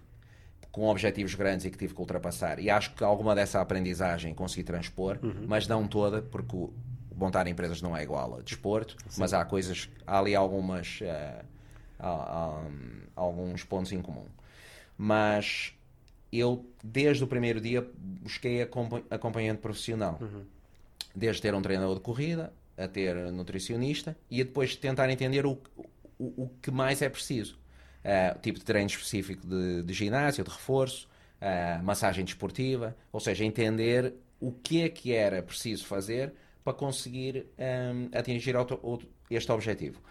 com 0.71 0.88
objetivos 0.88 1.34
grandes 1.36 1.65
e 1.65 1.71
que 1.71 1.77
tive 1.77 1.93
que 1.93 2.01
ultrapassar. 2.01 2.60
E 2.60 2.69
acho 2.69 2.93
que 2.93 3.03
alguma 3.03 3.34
dessa 3.34 3.62
aprendizagem 3.62 4.34
consegui 4.34 4.63
transpor, 4.63 5.17
uhum. 5.23 5.45
mas 5.47 5.69
não 5.69 5.88
toda, 5.88 6.21
porque 6.21 6.53
o 6.53 6.73
montar 7.15 7.47
empresas 7.47 7.81
não 7.81 7.95
é 7.95 8.03
igual 8.03 8.38
a 8.38 8.41
desporto, 8.41 8.97
Sim. 9.08 9.21
mas 9.21 9.34
há 9.34 9.45
coisas, 9.45 9.89
há 10.05 10.19
ali 10.19 10.36
algumas, 10.36 10.99
uh, 10.99 11.45
há, 11.97 12.10
há, 12.10 12.62
alguns 13.15 13.63
pontos 13.63 13.93
em 13.93 14.01
comum. 14.01 14.25
Mas 14.97 15.73
eu, 16.29 16.65
desde 16.84 17.23
o 17.23 17.27
primeiro 17.27 17.62
dia, 17.62 17.89
busquei 17.97 18.62
acompanhante 18.62 19.62
profissional. 19.62 20.17
Uhum. 20.19 20.43
Desde 21.15 21.41
ter 21.41 21.53
um 21.55 21.62
treinador 21.62 21.95
de 21.95 22.01
corrida, 22.01 22.51
a 22.77 22.88
ter 22.88 23.15
nutricionista 23.31 24.17
e 24.29 24.41
a 24.41 24.43
depois 24.43 24.75
tentar 24.75 25.10
entender 25.10 25.45
o, 25.45 25.58
o, 26.17 26.43
o 26.43 26.49
que 26.62 26.71
mais 26.71 27.01
é 27.01 27.10
preciso 27.10 27.58
uh, 28.06 28.39
tipo 28.39 28.60
de 28.60 28.65
treino 28.65 28.88
específico 28.88 29.45
de, 29.45 29.84
de 29.84 29.93
ginásio, 29.93 30.43
de 30.43 30.49
reforço, 30.49 31.10
uh, 31.41 31.84
massagem 31.84 32.23
desportiva, 32.23 32.95
ou 33.12 33.19
seja, 33.19 33.43
entender 33.43 34.13
o 34.39 34.51
que 34.51 34.84
é 34.84 34.89
que 34.89 35.13
era 35.13 35.41
preciso 35.41 35.86
fazer 35.86 36.34
para 36.63 36.73
conseguir 36.73 37.47
um, 37.58 38.17
atingir 38.17 38.56
auto, 38.56 38.80
este 39.30 39.51
objetivo. 39.51 40.01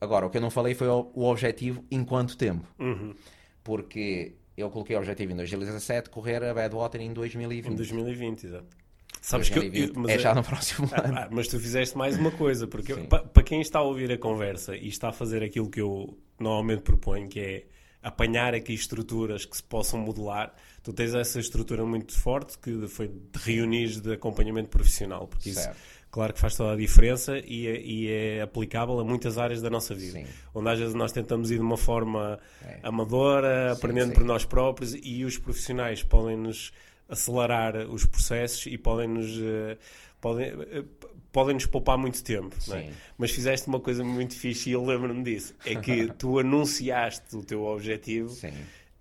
Agora, 0.00 0.26
o 0.26 0.30
que 0.30 0.36
eu 0.36 0.42
não 0.42 0.50
falei 0.50 0.74
foi 0.74 0.88
o, 0.88 1.10
o 1.14 1.24
objetivo 1.24 1.84
enquanto 1.90 2.36
tempo. 2.36 2.66
Uhum. 2.78 3.14
Porque 3.62 4.34
eu 4.56 4.68
coloquei 4.70 4.94
o 4.96 4.98
objetivo 4.98 5.32
em 5.32 5.36
2017, 5.36 6.10
correr 6.10 6.42
a 6.44 6.52
Badwater 6.52 7.00
em 7.00 7.12
2020. 7.12 7.72
Em 7.72 7.76
2020, 7.76 8.44
exato. 8.44 8.76
Sabes 9.22 9.48
2020 9.50 9.92
que 9.92 9.98
eu, 9.98 10.08
é 10.08 10.18
já 10.18 10.34
no 10.34 10.42
próximo 10.42 10.90
ah, 10.92 11.06
ano. 11.06 11.16
Ah, 11.16 11.28
mas 11.30 11.46
tu 11.46 11.58
fizeste 11.58 11.96
mais 11.96 12.18
uma 12.18 12.32
coisa, 12.32 12.66
porque 12.66 12.92
para 12.94 13.42
quem 13.44 13.60
está 13.60 13.78
a 13.78 13.82
ouvir 13.82 14.10
a 14.10 14.18
conversa 14.18 14.76
e 14.76 14.88
está 14.88 15.10
a 15.10 15.12
fazer 15.12 15.44
aquilo 15.44 15.70
que 15.70 15.80
eu 15.80 16.18
normalmente 16.40 16.82
proponho, 16.82 17.28
que 17.28 17.40
é 17.40 17.64
apanhar 18.02 18.52
aqui 18.52 18.74
estruturas 18.74 19.44
que 19.44 19.56
se 19.56 19.62
possam 19.62 20.00
modelar, 20.00 20.52
tu 20.82 20.92
tens 20.92 21.14
essa 21.14 21.38
estrutura 21.38 21.86
muito 21.86 22.18
forte 22.18 22.58
que 22.58 22.88
foi 22.88 23.06
de 23.06 23.38
reunir 23.38 24.00
de 24.00 24.14
acompanhamento 24.14 24.68
profissional, 24.68 25.28
porque 25.28 25.52
certo. 25.52 25.76
isso 25.76 26.02
claro 26.10 26.34
que 26.34 26.40
faz 26.40 26.56
toda 26.56 26.72
a 26.72 26.76
diferença 26.76 27.38
e 27.38 27.66
é, 27.68 27.80
e 27.80 28.10
é, 28.10 28.42
aplicável 28.42 28.98
a 28.98 29.04
muitas 29.04 29.38
áreas 29.38 29.62
da 29.62 29.70
nossa 29.70 29.94
vida. 29.94 30.18
Sim. 30.18 30.26
Onde 30.52 30.68
às 30.68 30.78
vezes 30.78 30.94
nós 30.94 31.12
tentamos 31.12 31.50
ir 31.50 31.54
de 31.54 31.62
uma 31.62 31.76
forma 31.76 32.38
é. 32.62 32.80
amadora, 32.82 33.68
sim, 33.68 33.78
aprendendo 33.78 34.08
sim. 34.08 34.14
por 34.14 34.24
nós 34.24 34.44
próprios 34.44 34.94
e 35.00 35.24
os 35.24 35.38
profissionais 35.38 36.02
podem 36.02 36.36
nos 36.36 36.72
acelerar 37.08 37.76
os 37.90 38.06
processos 38.06 38.66
e 38.66 38.78
podem 38.78 39.08
nos 39.08 39.36
uh, 39.36 39.76
podem, 40.20 40.52
uh, 40.52 40.88
podem 41.32 41.54
nos 41.54 41.66
poupar 41.66 41.98
muito 41.98 42.22
tempo, 42.22 42.54
é? 42.72 42.90
mas 43.18 43.30
fizeste 43.30 43.68
uma 43.68 43.80
coisa 43.80 44.04
muito 44.04 44.34
fixe 44.34 44.70
e 44.70 44.72
eu 44.72 44.84
lembro-me 44.84 45.22
disso, 45.22 45.54
é 45.66 45.74
que 45.74 46.06
tu 46.18 46.38
anunciaste 46.38 47.36
o 47.36 47.42
teu 47.42 47.64
objetivo 47.64 48.34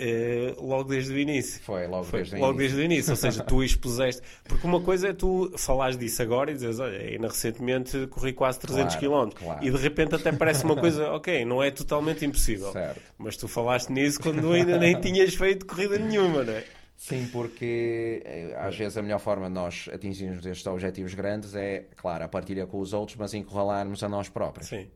uh, 0.01 0.65
logo 0.65 0.89
desde 0.89 1.13
o 1.13 1.19
início. 1.19 1.61
Foi, 1.63 1.87
logo, 1.87 2.05
Foi, 2.05 2.19
desde, 2.19 2.37
logo 2.37 2.53
o 2.53 2.57
desde 2.57 2.77
o 2.77 2.83
início, 2.83 3.11
ou 3.11 3.17
seja, 3.17 3.43
tu 3.43 3.61
expuseste, 3.63 4.21
porque 4.45 4.65
uma 4.65 4.81
coisa 4.81 5.09
é 5.09 5.13
tu 5.13 5.51
falares 5.57 5.97
disso 5.97 6.21
agora 6.21 6.51
e 6.51 6.55
dizes, 6.55 6.79
olha, 6.79 6.97
ainda 6.97 7.27
recentemente 7.27 8.07
corri 8.07 8.33
quase 8.33 8.59
300 8.59 8.95
claro, 8.95 9.29
km 9.29 9.35
claro. 9.37 9.65
e 9.65 9.69
de 9.69 9.77
repente 9.77 10.15
até 10.15 10.31
parece 10.31 10.65
uma 10.65 10.75
coisa, 10.75 11.11
ok, 11.13 11.45
não 11.45 11.61
é 11.61 11.69
totalmente 11.69 12.25
impossível, 12.25 12.71
certo. 12.71 13.01
mas 13.17 13.37
tu 13.37 13.47
falaste 13.47 13.89
nisso 13.89 14.19
quando 14.19 14.51
ainda 14.51 14.77
nem 14.77 14.99
tinhas 14.99 15.35
feito 15.35 15.65
corrida 15.65 15.97
nenhuma, 15.97 16.43
não 16.43 16.53
é? 16.53 16.63
Sim, 17.01 17.27
porque 17.31 18.21
eh, 18.23 18.55
às 18.59 18.77
vezes 18.77 18.95
a 18.95 19.01
melhor 19.01 19.17
forma 19.17 19.47
de 19.47 19.53
nós 19.53 19.89
atingirmos 19.91 20.45
estes 20.45 20.67
objetivos 20.67 21.15
grandes 21.15 21.55
é, 21.55 21.87
claro, 21.97 22.23
a 22.23 22.27
partilha 22.27 22.67
com 22.67 22.79
os 22.79 22.93
outros, 22.93 23.17
mas 23.17 23.33
encurralarmos 23.33 24.03
a 24.03 24.07
nós 24.07 24.29
próprios. 24.29 24.69
Sim. 24.69 24.87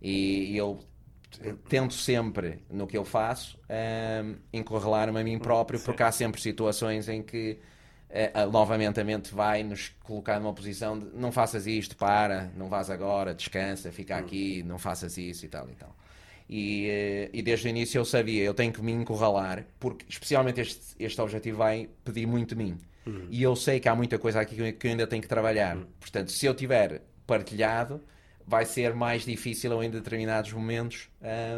E 0.00 0.54
eu 0.54 0.78
tento 1.70 1.94
sempre, 1.94 2.62
no 2.70 2.86
que 2.86 2.98
eu 2.98 3.04
faço, 3.04 3.58
um, 3.66 4.36
encurralar-me 4.52 5.18
a 5.18 5.24
mim 5.24 5.38
próprio, 5.38 5.78
Sim. 5.78 5.86
porque 5.86 6.02
há 6.02 6.12
sempre 6.12 6.38
situações 6.38 7.08
em 7.08 7.22
que 7.22 7.58
uh, 8.10 8.50
novamente 8.52 9.00
a 9.00 9.04
mente 9.04 9.34
vai 9.34 9.62
nos 9.62 9.88
colocar 10.02 10.38
numa 10.38 10.52
posição 10.52 10.98
de 10.98 11.06
não 11.16 11.32
faças 11.32 11.66
isto, 11.66 11.96
para, 11.96 12.52
não 12.58 12.68
vás 12.68 12.90
agora, 12.90 13.34
descansa, 13.34 13.90
fica 13.90 14.18
aqui, 14.18 14.62
não 14.64 14.78
faças 14.78 15.16
isso 15.16 15.46
e 15.46 15.48
tal 15.48 15.66
e 15.70 15.74
tal. 15.74 15.96
E, 16.48 16.88
uh, 16.88 17.36
e 17.36 17.42
desde 17.42 17.66
o 17.66 17.68
início 17.68 17.98
eu 17.98 18.04
sabia, 18.04 18.42
eu 18.42 18.54
tenho 18.54 18.72
que 18.72 18.82
me 18.82 18.92
encurralar, 18.92 19.66
porque 19.78 20.06
especialmente 20.08 20.60
este, 20.60 20.94
este 20.98 21.20
objetivo 21.20 21.58
vai 21.58 21.88
pedir 22.04 22.26
muito 22.26 22.54
de 22.54 22.64
mim. 22.64 22.78
Uhum. 23.06 23.26
E 23.30 23.42
eu 23.42 23.54
sei 23.54 23.80
que 23.80 23.88
há 23.88 23.94
muita 23.94 24.18
coisa 24.18 24.40
aqui 24.40 24.72
que 24.72 24.86
eu 24.86 24.90
ainda 24.90 25.06
tenho 25.06 25.22
que 25.22 25.28
trabalhar. 25.28 25.76
Uhum. 25.76 25.86
Portanto, 26.00 26.32
se 26.32 26.46
eu 26.46 26.54
tiver 26.54 27.02
partilhado, 27.26 28.00
vai 28.46 28.64
ser 28.64 28.94
mais 28.94 29.26
difícil 29.26 29.72
ou 29.72 29.84
em 29.84 29.90
determinados 29.90 30.52
momentos, 30.52 31.10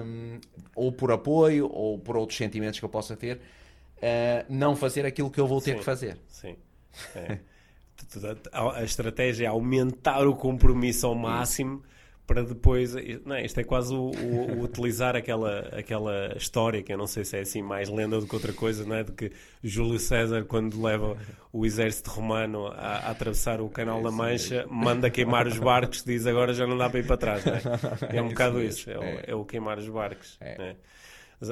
um, 0.05 0.41
ou 0.75 0.91
por 0.91 1.13
apoio, 1.13 1.71
ou 1.73 1.99
por 1.99 2.17
outros 2.17 2.37
sentimentos 2.37 2.81
que 2.81 2.85
eu 2.85 2.89
possa 2.89 3.17
ter, 3.17 3.37
uh, 3.37 4.45
não 4.49 4.75
fazer 4.75 5.07
aquilo 5.07 5.31
que 5.31 5.41
eu 5.41 5.47
vou 5.47 5.61
ter 5.61 5.73
sim, 5.73 5.79
que 5.79 5.85
fazer. 5.85 6.19
Sim. 6.27 6.57
É. 7.15 7.39
a 8.75 8.83
estratégia 8.83 9.47
é 9.47 9.49
aumentar 9.49 10.27
o 10.27 10.35
compromisso 10.35 11.07
ao 11.07 11.15
máximo 11.15 11.83
para 12.31 12.45
depois. 12.45 12.95
Não, 13.25 13.35
é? 13.35 13.45
isto 13.45 13.59
é 13.59 13.65
quase 13.65 13.93
o, 13.93 14.13
o, 14.13 14.59
o, 14.59 14.63
utilizar 14.63 15.17
aquela, 15.17 15.63
aquela 15.77 16.33
história 16.37 16.81
que 16.81 16.93
eu 16.93 16.97
não 16.97 17.09
sei 17.09 17.25
se 17.25 17.37
é 17.37 17.41
assim 17.41 17.61
mais 17.61 17.89
lenda 17.89 18.21
do 18.21 18.27
que 18.27 18.33
outra 18.37 18.53
coisa, 18.53 18.85
não 18.85 18.95
é? 18.95 19.03
De 19.03 19.11
que 19.11 19.33
Júlio 19.65 19.99
César, 19.99 20.45
quando 20.45 20.81
leva 20.81 21.17
o 21.53 21.67
exército 21.67 22.09
romano 22.09 22.69
a, 22.69 22.99
a 22.99 23.11
atravessar 23.11 23.61
o 23.61 23.69
Canal 23.69 24.01
da 24.01 24.13
Mancha, 24.13 24.65
manda 24.71 25.11
queimar 25.11 25.49
os 25.49 25.59
barcos, 25.59 26.05
diz 26.05 26.25
agora 26.25 26.55
já 26.55 26.69
não 26.69 26.79
dá 26.79 26.89
para 26.89 27.01
ir 27.01 27.07
para 27.07 27.17
trás, 27.17 27.45
é? 27.45 27.61
É 28.17 28.23
um 28.23 28.29
bocado 28.29 28.63
isso, 28.63 28.89
é, 28.89 28.97
o, 28.97 29.03
é. 29.03 29.25
é 29.27 29.35
o 29.35 29.45
queimar 29.45 29.79
os 29.79 29.89
barcos. 29.89 30.39
É? 30.41 30.77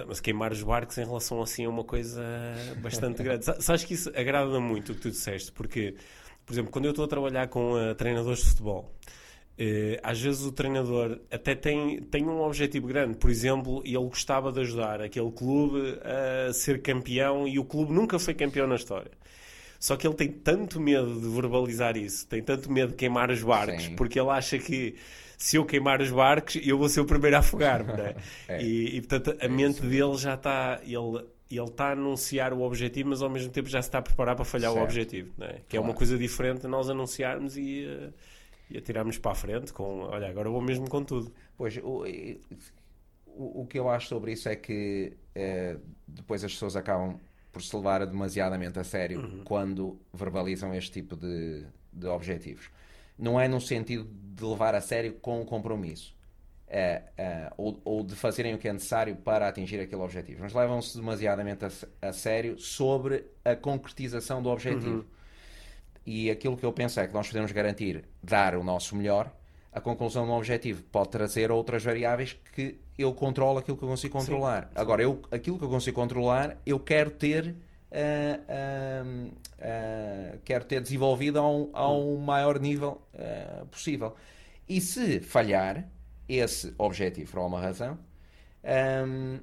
Mas 0.07 0.21
queimar 0.21 0.53
os 0.53 0.62
barcos 0.62 0.97
em 0.97 1.05
relação 1.05 1.43
assim 1.43 1.64
a 1.64 1.69
uma 1.69 1.83
coisa 1.83 2.23
bastante 2.81 3.21
grande. 3.21 3.47
Sabes 3.61 3.83
que 3.83 3.95
isso 3.95 4.12
agrada 4.14 4.61
muito 4.61 4.93
o 4.93 4.95
que 4.95 5.01
tu 5.01 5.11
disseste, 5.11 5.51
porque, 5.51 5.97
por 6.47 6.53
exemplo, 6.53 6.71
quando 6.71 6.85
eu 6.85 6.91
estou 6.91 7.05
a 7.05 7.09
trabalhar 7.09 7.49
com 7.49 7.73
uh, 7.73 7.97
treinadores 7.97 8.45
de 8.45 8.51
futebol, 8.51 8.95
Uh, 9.59 9.99
às 10.05 10.21
vezes 10.21 10.44
o 10.44 10.53
treinador 10.53 11.18
até 11.33 11.53
tem, 11.53 12.01
tem 12.03 12.25
um 12.25 12.42
objetivo 12.42 12.87
grande, 12.87 13.16
por 13.16 13.29
exemplo, 13.29 13.83
ele 13.85 13.97
gostava 13.97 14.53
de 14.53 14.61
ajudar 14.61 15.03
aquele 15.03 15.33
clube 15.33 15.99
a 16.49 16.53
ser 16.53 16.81
campeão 16.81 17.49
e 17.49 17.59
o 17.59 17.64
clube 17.64 17.92
nunca 17.92 18.21
foi 18.21 18.35
campeão 18.35 18.68
na 18.68 18.77
história. 18.77 19.11
Só 19.81 19.97
que 19.97 20.07
ele 20.07 20.14
tem 20.14 20.29
tanto 20.29 20.81
medo 20.81 21.21
de 21.21 21.29
verbalizar 21.29 21.97
isso, 21.97 22.25
tem 22.29 22.40
tanto 22.40 22.71
medo 22.71 22.90
de 22.90 22.94
queimar 22.94 23.31
os 23.31 23.42
barcos, 23.42 23.83
Sim. 23.83 23.97
porque 23.97 24.21
ele 24.21 24.31
acha 24.31 24.59
que 24.59 24.94
se 25.37 25.57
eu 25.57 25.64
queimar 25.64 26.01
os 26.01 26.11
barcos, 26.11 26.57
eu 26.62 26.79
vou 26.79 26.88
ser 26.88 27.01
o 27.01 27.05
primeiro 27.05 27.37
a 27.37 27.40
afogar-me. 27.40 27.92
Né? 27.92 28.14
é. 28.47 28.62
e, 28.62 28.97
e, 28.97 29.01
portanto, 29.01 29.37
a 29.40 29.44
é 29.44 29.49
mente 29.49 29.81
dele 29.83 30.16
já 30.16 30.35
está. 30.35 30.81
Ele, 30.85 31.25
ele 31.51 31.64
está 31.64 31.88
a 31.88 31.92
anunciar 31.92 32.53
o 32.53 32.62
objetivo, 32.62 33.09
mas 33.09 33.23
ao 33.23 33.31
mesmo 33.31 33.51
tempo 33.51 33.68
já 33.68 33.81
se 33.81 33.88
está 33.88 33.99
a 33.99 34.03
preparar 34.03 34.37
para 34.37 34.44
falhar 34.44 34.71
certo. 34.71 34.83
o 34.83 34.85
objetivo. 34.85 35.33
Né? 35.38 35.61
Que 35.68 35.77
claro. 35.77 35.77
é 35.77 35.81
uma 35.81 35.94
coisa 35.94 36.18
diferente 36.18 36.62
de 36.62 36.68
nós 36.68 36.88
anunciarmos 36.90 37.57
e. 37.57 37.87
Uh, 37.87 38.12
e 38.71 38.79
atirarmos 38.79 39.19
para 39.19 39.33
a 39.33 39.35
frente 39.35 39.73
com, 39.73 40.01
olha, 40.01 40.29
agora 40.29 40.49
vou 40.51 40.61
mesmo 40.61 40.89
com 40.89 41.03
tudo. 41.03 41.33
Pois, 41.57 41.77
o, 41.79 42.05
o, 43.27 43.63
o 43.63 43.67
que 43.67 43.79
eu 43.79 43.89
acho 43.89 44.09
sobre 44.09 44.33
isso 44.33 44.49
é 44.49 44.57
que 44.57 45.17
é, 45.35 45.77
depois 46.07 46.45
as 46.45 46.53
pessoas 46.53 46.77
acabam 46.77 47.19
por 47.53 47.63
se 47.63 47.75
levar 47.75 48.05
demasiadamente 48.07 48.79
a 48.79 48.85
sério 48.85 49.21
uhum. 49.21 49.43
quando 49.45 49.99
verbalizam 50.13 50.75
este 50.75 50.93
tipo 50.93 51.17
de, 51.17 51.65
de 51.93 52.07
objetivos. 52.07 52.71
Não 53.19 53.41
é 53.41 53.49
no 53.49 53.61
sentido 53.61 54.07
de 54.09 54.45
levar 54.45 54.75
a 54.75 54.81
sério 54.81 55.15
com 55.15 55.41
o 55.41 55.45
compromisso. 55.45 56.17
É, 56.71 57.03
é, 57.17 57.51
ou, 57.57 57.81
ou, 57.83 58.05
de 58.05 58.15
fazerem 58.15 58.55
o 58.55 58.59
que 58.59 58.69
é 58.69 58.73
necessário 58.73 59.17
para 59.17 59.49
atingir 59.49 59.81
aquele 59.81 60.03
objetivo. 60.03 60.43
Mas 60.43 60.53
levam-se 60.53 60.99
demasiadamente 60.99 61.65
a, 61.65 62.09
a, 62.09 62.13
sério 62.13 62.59
sobre 62.59 63.25
a 63.43 63.57
concretização 63.57 64.43
do 64.43 64.51
objetivo. 64.51 64.99
Uhum. 64.99 65.05
E 66.11 66.31
aquilo 66.31 66.57
que 66.57 66.64
eu 66.64 66.73
penso 66.73 66.99
é 67.01 67.07
que 67.07 67.12
nós 67.12 67.27
podemos 67.27 67.53
garantir 67.53 68.03
dar 68.23 68.57
o 68.57 68.64
nosso 68.64 68.97
melhor, 68.97 69.31
a 69.71 69.79
conclusão 69.79 70.25
do 70.25 70.33
objetivo 70.33 70.83
pode 70.85 71.11
trazer 71.11 71.51
outras 71.51 71.85
variáveis 71.85 72.35
que 72.55 72.81
eu 72.97 73.12
controlo 73.12 73.59
aquilo 73.59 73.77
que 73.77 73.85
eu 73.85 73.88
consigo 73.90 74.16
controlar. 74.16 74.62
Sim, 74.62 74.68
sim. 74.68 74.81
Agora, 74.81 75.03
eu, 75.03 75.21
aquilo 75.31 75.59
que 75.59 75.64
eu 75.66 75.68
consigo 75.68 75.94
controlar, 75.94 76.57
eu 76.64 76.81
quero 76.81 77.11
ter. 77.11 77.55
Uh, 77.90 78.40
uh, 78.49 79.27
uh, 79.27 80.38
quero 80.47 80.64
ter 80.64 80.81
desenvolvido 80.81 81.38
a 81.38 81.47
um, 81.47 81.71
a 81.75 81.92
um 81.92 82.16
maior 82.16 82.59
nível 82.59 83.03
possível. 83.71 84.16
E 84.66 84.81
se 84.81 85.21
falhar 85.21 85.87
esse 86.27 86.73
objetivo 86.79 87.33
por 87.33 87.40
alguma 87.40 87.61
razão, 87.61 87.99
um, 89.07 89.40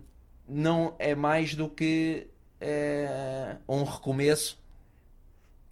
não 0.49 0.95
é 0.97 1.13
mais 1.13 1.53
do 1.53 1.69
que 1.69 2.27
um 3.67 3.83
recomeço 3.83 4.64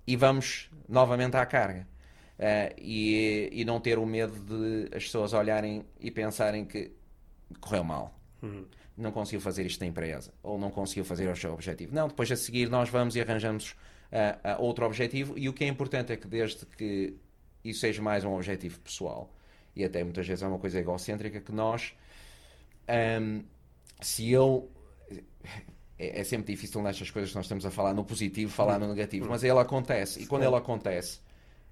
e 0.05 0.15
vamos 0.15 0.69
novamente 0.87 1.35
à 1.35 1.45
carga. 1.45 1.87
Uh, 2.33 2.73
e, 2.77 3.49
e 3.51 3.63
não 3.63 3.79
ter 3.79 3.97
o 3.99 4.05
medo 4.05 4.33
de 4.33 4.95
as 4.95 5.03
pessoas 5.03 5.33
olharem 5.33 5.85
e 5.99 6.09
pensarem 6.09 6.65
que 6.65 6.91
correu 7.59 7.83
mal. 7.83 8.19
Uhum. 8.41 8.65
Não 8.97 9.11
conseguiu 9.11 9.39
fazer 9.39 9.65
isto 9.65 9.79
na 9.81 9.87
empresa. 9.87 10.33
Ou 10.41 10.57
não 10.57 10.71
conseguiu 10.71 11.05
fazer 11.05 11.29
o 11.29 11.35
seu 11.35 11.53
objetivo. 11.53 11.93
Não, 11.95 12.07
depois 12.07 12.31
a 12.31 12.35
seguir 12.35 12.69
nós 12.69 12.89
vamos 12.89 13.15
e 13.15 13.21
arranjamos 13.21 13.71
uh, 13.71 14.59
uh, 14.59 14.61
outro 14.61 14.85
objetivo. 14.85 15.37
E 15.37 15.47
o 15.47 15.53
que 15.53 15.63
é 15.63 15.67
importante 15.67 16.11
é 16.11 16.17
que 16.17 16.27
desde 16.27 16.65
que 16.65 17.15
isso 17.63 17.79
seja 17.79 18.01
mais 18.01 18.25
um 18.25 18.33
objetivo 18.33 18.79
pessoal, 18.79 19.33
e 19.75 19.85
até 19.85 20.03
muitas 20.03 20.27
vezes 20.27 20.43
é 20.43 20.47
uma 20.47 20.59
coisa 20.59 20.79
egocêntrica, 20.79 21.39
que 21.39 21.51
nós, 21.51 21.95
um, 23.21 23.43
se 24.01 24.31
eu 24.31 24.69
é, 25.97 26.21
é, 26.21 26.23
sempre 26.23 26.53
difícil 26.53 26.81
nestas 26.81 27.11
coisas 27.11 27.31
que 27.31 27.35
nós 27.35 27.45
estamos 27.45 27.65
a 27.65 27.71
falar 27.71 27.93
no 27.93 28.03
positivo, 28.03 28.51
falar 28.51 28.79
no 28.79 28.87
negativo, 28.87 29.27
mas 29.29 29.43
ele 29.43 29.59
acontece. 29.59 30.21
E 30.21 30.25
quando 30.25 30.43
ele 30.43 30.55
acontece, 30.55 31.19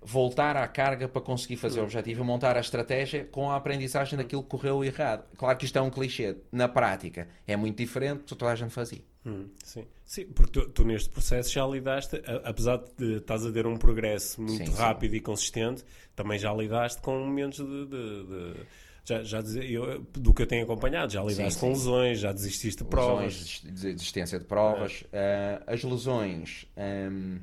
voltar 0.02 0.58
à 0.58 0.68
carga 0.68 1.08
para 1.08 1.22
conseguir 1.22 1.58
fazer 1.58 1.80
o 1.80 1.84
objetivo, 1.84 2.24
montar 2.24 2.58
a 2.58 2.60
estratégia 2.60 3.26
com 3.26 3.52
a 3.52 3.56
aprendizagem 3.56 4.18
daquilo 4.18 4.44
que 4.44 4.50
correu 4.50 4.84
errado. 4.84 5.26
Claro 5.38 5.58
que 5.58 5.66
isto 5.66 5.78
é 5.78 5.82
um 5.82 5.90
clichê. 5.90 6.38
Na 6.52 6.68
prática, 6.68 7.28
é 7.48 7.56
muito 7.56 7.78
diferente 7.78 8.24
do 8.26 8.36
toda 8.36 8.52
a 8.52 8.56
gente 8.56 8.72
fazia. 8.72 9.02
Hum, 9.24 9.50
sim. 9.64 9.86
sim, 10.04 10.26
porque 10.26 10.52
tu, 10.52 10.70
tu, 10.70 10.84
neste 10.84 11.08
processo 11.10 11.52
já 11.52 11.64
lidaste, 11.68 12.20
apesar 12.44 12.82
de 12.98 13.18
estás 13.18 13.46
a 13.46 13.52
ter 13.52 13.68
um 13.68 13.78
progresso 13.78 14.42
muito 14.42 14.72
sim, 14.72 14.76
rápido 14.76 15.12
sim. 15.12 15.18
e 15.18 15.20
consistente, 15.20 15.86
também 16.16 16.40
já 16.40 16.52
lidaste 16.52 17.00
com 17.04 17.20
momentos 17.20 17.60
de, 17.60 17.86
de, 17.86 18.24
de 18.26 18.54
já, 19.04 19.24
já 19.24 19.40
eu, 19.40 20.02
do 20.14 20.34
que 20.34 20.44
eu 20.44 20.48
tenho 20.48 20.64
acompanhado, 20.64 21.12
já 21.12 21.24
lidaste 21.24 21.60
com 21.60 21.70
lesões, 21.70 22.20
já 22.20 22.32
desististe 22.32 22.84
de 22.84 22.90
provas. 22.90 23.62
Lesões, 23.64 23.94
desistência 23.94 24.40
de 24.40 24.46
provas. 24.46 25.02
Uh, 25.02 25.64
as 25.66 25.84
lesões, 25.84 26.66
um, 26.78 27.40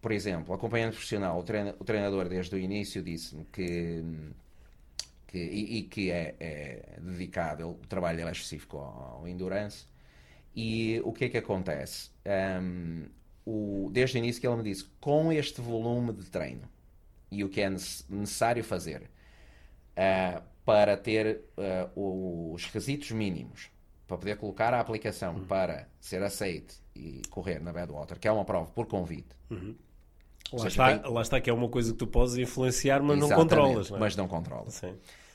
por 0.00 0.12
exemplo, 0.12 0.54
acompanhante 0.54 0.92
profissional, 0.92 1.38
o, 1.38 1.42
treina, 1.42 1.74
o 1.78 1.84
treinador 1.84 2.28
desde 2.28 2.54
o 2.54 2.58
início 2.58 3.02
disse-me 3.02 3.44
que, 3.52 4.02
que 5.28 5.38
e, 5.38 5.78
e, 5.78 5.82
que 5.82 6.10
é, 6.10 6.34
é 6.40 6.98
dedicado, 7.00 7.68
o 7.68 7.86
trabalho 7.86 8.16
dele 8.16 8.30
é 8.30 8.32
específico 8.32 8.78
ao, 8.78 9.18
ao 9.20 9.28
endurance. 9.28 9.84
E 10.54 11.00
o 11.04 11.12
que 11.12 11.26
é 11.26 11.28
que 11.28 11.38
acontece? 11.38 12.10
Um, 12.60 13.06
o, 13.44 13.90
desde 13.92 14.16
o 14.16 14.18
início 14.18 14.40
que 14.40 14.46
ele 14.46 14.56
me 14.56 14.62
disse, 14.62 14.84
com 15.00 15.32
este 15.32 15.60
volume 15.60 16.12
de 16.12 16.30
treino 16.30 16.68
e 17.30 17.42
o 17.44 17.48
que 17.48 17.60
é 17.60 17.70
necessário 17.70 18.62
fazer, 18.62 19.02
uh, 19.96 20.51
para 20.64 20.96
ter 20.96 21.44
uh, 21.96 22.52
os 22.54 22.64
requisitos 22.66 23.10
mínimos 23.10 23.70
para 24.06 24.18
poder 24.18 24.36
colocar 24.36 24.74
a 24.74 24.80
aplicação 24.80 25.36
uhum. 25.36 25.46
para 25.46 25.88
ser 26.00 26.22
aceite 26.22 26.76
e 26.94 27.22
correr 27.30 27.60
na 27.60 27.72
Badwater, 27.72 28.18
que 28.18 28.28
é 28.28 28.32
uma 28.32 28.44
prova 28.44 28.70
por 28.70 28.86
convite. 28.86 29.34
Uhum. 29.50 29.74
Lá, 30.52 30.58
seja, 30.58 30.68
está, 30.68 30.98
tem... 30.98 31.12
lá 31.12 31.22
está 31.22 31.40
que 31.40 31.48
é 31.48 31.52
uma 31.52 31.68
coisa 31.68 31.92
que 31.92 31.98
tu 31.98 32.06
podes 32.06 32.36
influenciar, 32.36 33.02
mas 33.02 33.16
Exatamente, 33.16 33.30
não 33.30 33.36
controlas. 33.36 33.90
Não 33.90 33.96
é? 33.96 34.00
Mas 34.00 34.16
não 34.16 34.28
controlas. 34.28 34.82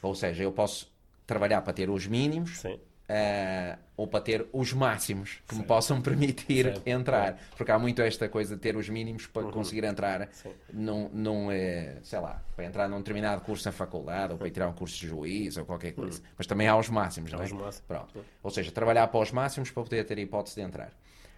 Ou 0.01 0.13
seja, 0.13 0.43
eu 0.43 0.51
posso 0.51 0.91
trabalhar 1.25 1.61
para 1.61 1.73
ter 1.73 1.89
os 1.89 2.05
mínimos, 2.05 2.59
Sim 2.59 2.79
uh, 3.09 3.77
ou 3.95 4.07
para 4.07 4.21
ter 4.21 4.47
os 4.51 4.73
máximos 4.73 5.41
que 5.47 5.55
Sim. 5.55 5.61
me 5.61 5.67
possam 5.67 6.01
permitir 6.01 6.81
entrar. 6.85 7.39
Porque 7.55 7.71
há 7.71 7.79
muito 7.79 8.01
esta 8.01 8.27
coisa 8.29 8.55
de 8.55 8.61
ter 8.61 8.75
os 8.75 8.89
mínimos 8.89 9.25
para 9.25 9.45
uhum. 9.45 9.51
conseguir 9.51 9.83
entrar 9.85 10.29
num, 10.71 11.09
num 11.09 11.51
é, 11.51 11.97
sei 12.03 12.19
lá, 12.19 12.41
para 12.55 12.65
entrar 12.65 12.87
num 12.87 12.97
determinado 12.97 13.41
curso 13.41 13.67
na 13.67 13.71
faculdade 13.71 14.33
ou 14.33 14.37
para 14.37 14.47
ir 14.47 14.51
tirar 14.51 14.67
um 14.67 14.73
curso 14.73 14.99
de 14.99 15.07
juiz 15.07 15.57
ou 15.57 15.65
qualquer 15.65 15.93
coisa. 15.93 16.19
Uhum. 16.19 16.27
Mas 16.37 16.47
também 16.47 16.67
há 16.67 16.77
os 16.77 16.89
máximos, 16.89 17.31
não 17.31 17.39
é? 17.39 17.45
Os 17.45 17.51
máximos. 17.51 17.83
Pronto. 17.87 18.25
Ou 18.43 18.51
seja, 18.51 18.71
trabalhar 18.71 19.07
para 19.07 19.19
os 19.19 19.31
máximos 19.31 19.71
para 19.71 19.83
poder 19.83 20.03
ter 20.05 20.17
a 20.17 20.21
hipótese 20.21 20.55
de 20.55 20.61
entrar. 20.61 20.91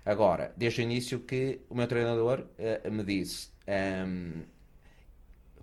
Agora, 0.06 0.54
desde 0.58 0.82
o 0.82 0.84
início 0.84 1.20
que 1.20 1.62
o 1.70 1.76
meu 1.76 1.86
treinador 1.86 2.40
uh, 2.58 2.92
me 2.92 3.04
disse 3.04 3.50
um, 3.68 3.72
ehm, 3.72 4.44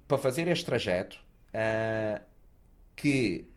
para 0.07 0.19
fazer 0.19 0.47
este 0.47 0.65
trajeto 0.65 1.19
uh, 1.49 2.23
que 2.95 3.49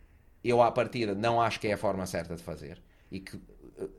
eu 0.42 0.62
à 0.62 0.70
partida 0.70 1.14
não 1.14 1.40
acho 1.40 1.60
que 1.60 1.68
é 1.68 1.72
a 1.72 1.76
forma 1.76 2.06
certa 2.06 2.34
de 2.34 2.42
fazer 2.42 2.80
e 3.10 3.20
que 3.20 3.36
uh, 3.36 3.90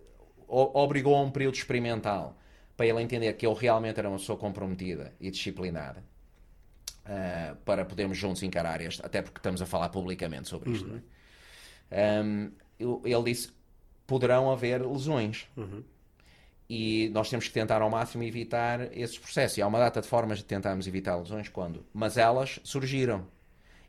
obrigou 0.47 1.15
a 1.15 1.21
um 1.21 1.31
período 1.31 1.55
experimental 1.55 2.37
para 2.75 2.85
ele 2.87 3.01
entender 3.01 3.31
que 3.33 3.45
eu 3.45 3.53
realmente 3.53 3.99
era 3.99 4.09
uma 4.09 4.17
pessoa 4.17 4.37
comprometida 4.37 5.13
e 5.19 5.29
disciplinada 5.29 6.03
uh, 7.05 7.55
para 7.57 7.85
podermos 7.85 8.17
juntos 8.17 8.41
encarar 8.43 8.81
este, 8.81 9.05
até 9.05 9.21
porque 9.21 9.39
estamos 9.39 9.61
a 9.61 9.65
falar 9.65 9.89
publicamente 9.89 10.49
sobre 10.49 10.71
isto. 10.71 10.89
Uhum. 10.89 11.01
É? 11.89 12.21
Um, 12.21 12.51
ele 12.79 13.23
disse: 13.25 13.51
poderão 14.07 14.51
haver 14.51 14.81
lesões. 14.85 15.47
Uhum. 15.55 15.83
E 16.69 17.09
nós 17.13 17.29
temos 17.29 17.47
que 17.47 17.53
tentar 17.53 17.81
ao 17.81 17.89
máximo 17.89 18.23
evitar 18.23 18.97
esses 18.97 19.19
processos. 19.19 19.57
E 19.57 19.61
há 19.61 19.67
uma 19.67 19.77
data 19.77 20.01
de 20.01 20.07
formas 20.07 20.37
de 20.37 20.45
tentarmos 20.45 20.87
evitar 20.87 21.17
lesões 21.17 21.49
quando? 21.49 21.85
Mas 21.93 22.17
elas 22.17 22.59
surgiram. 22.63 23.27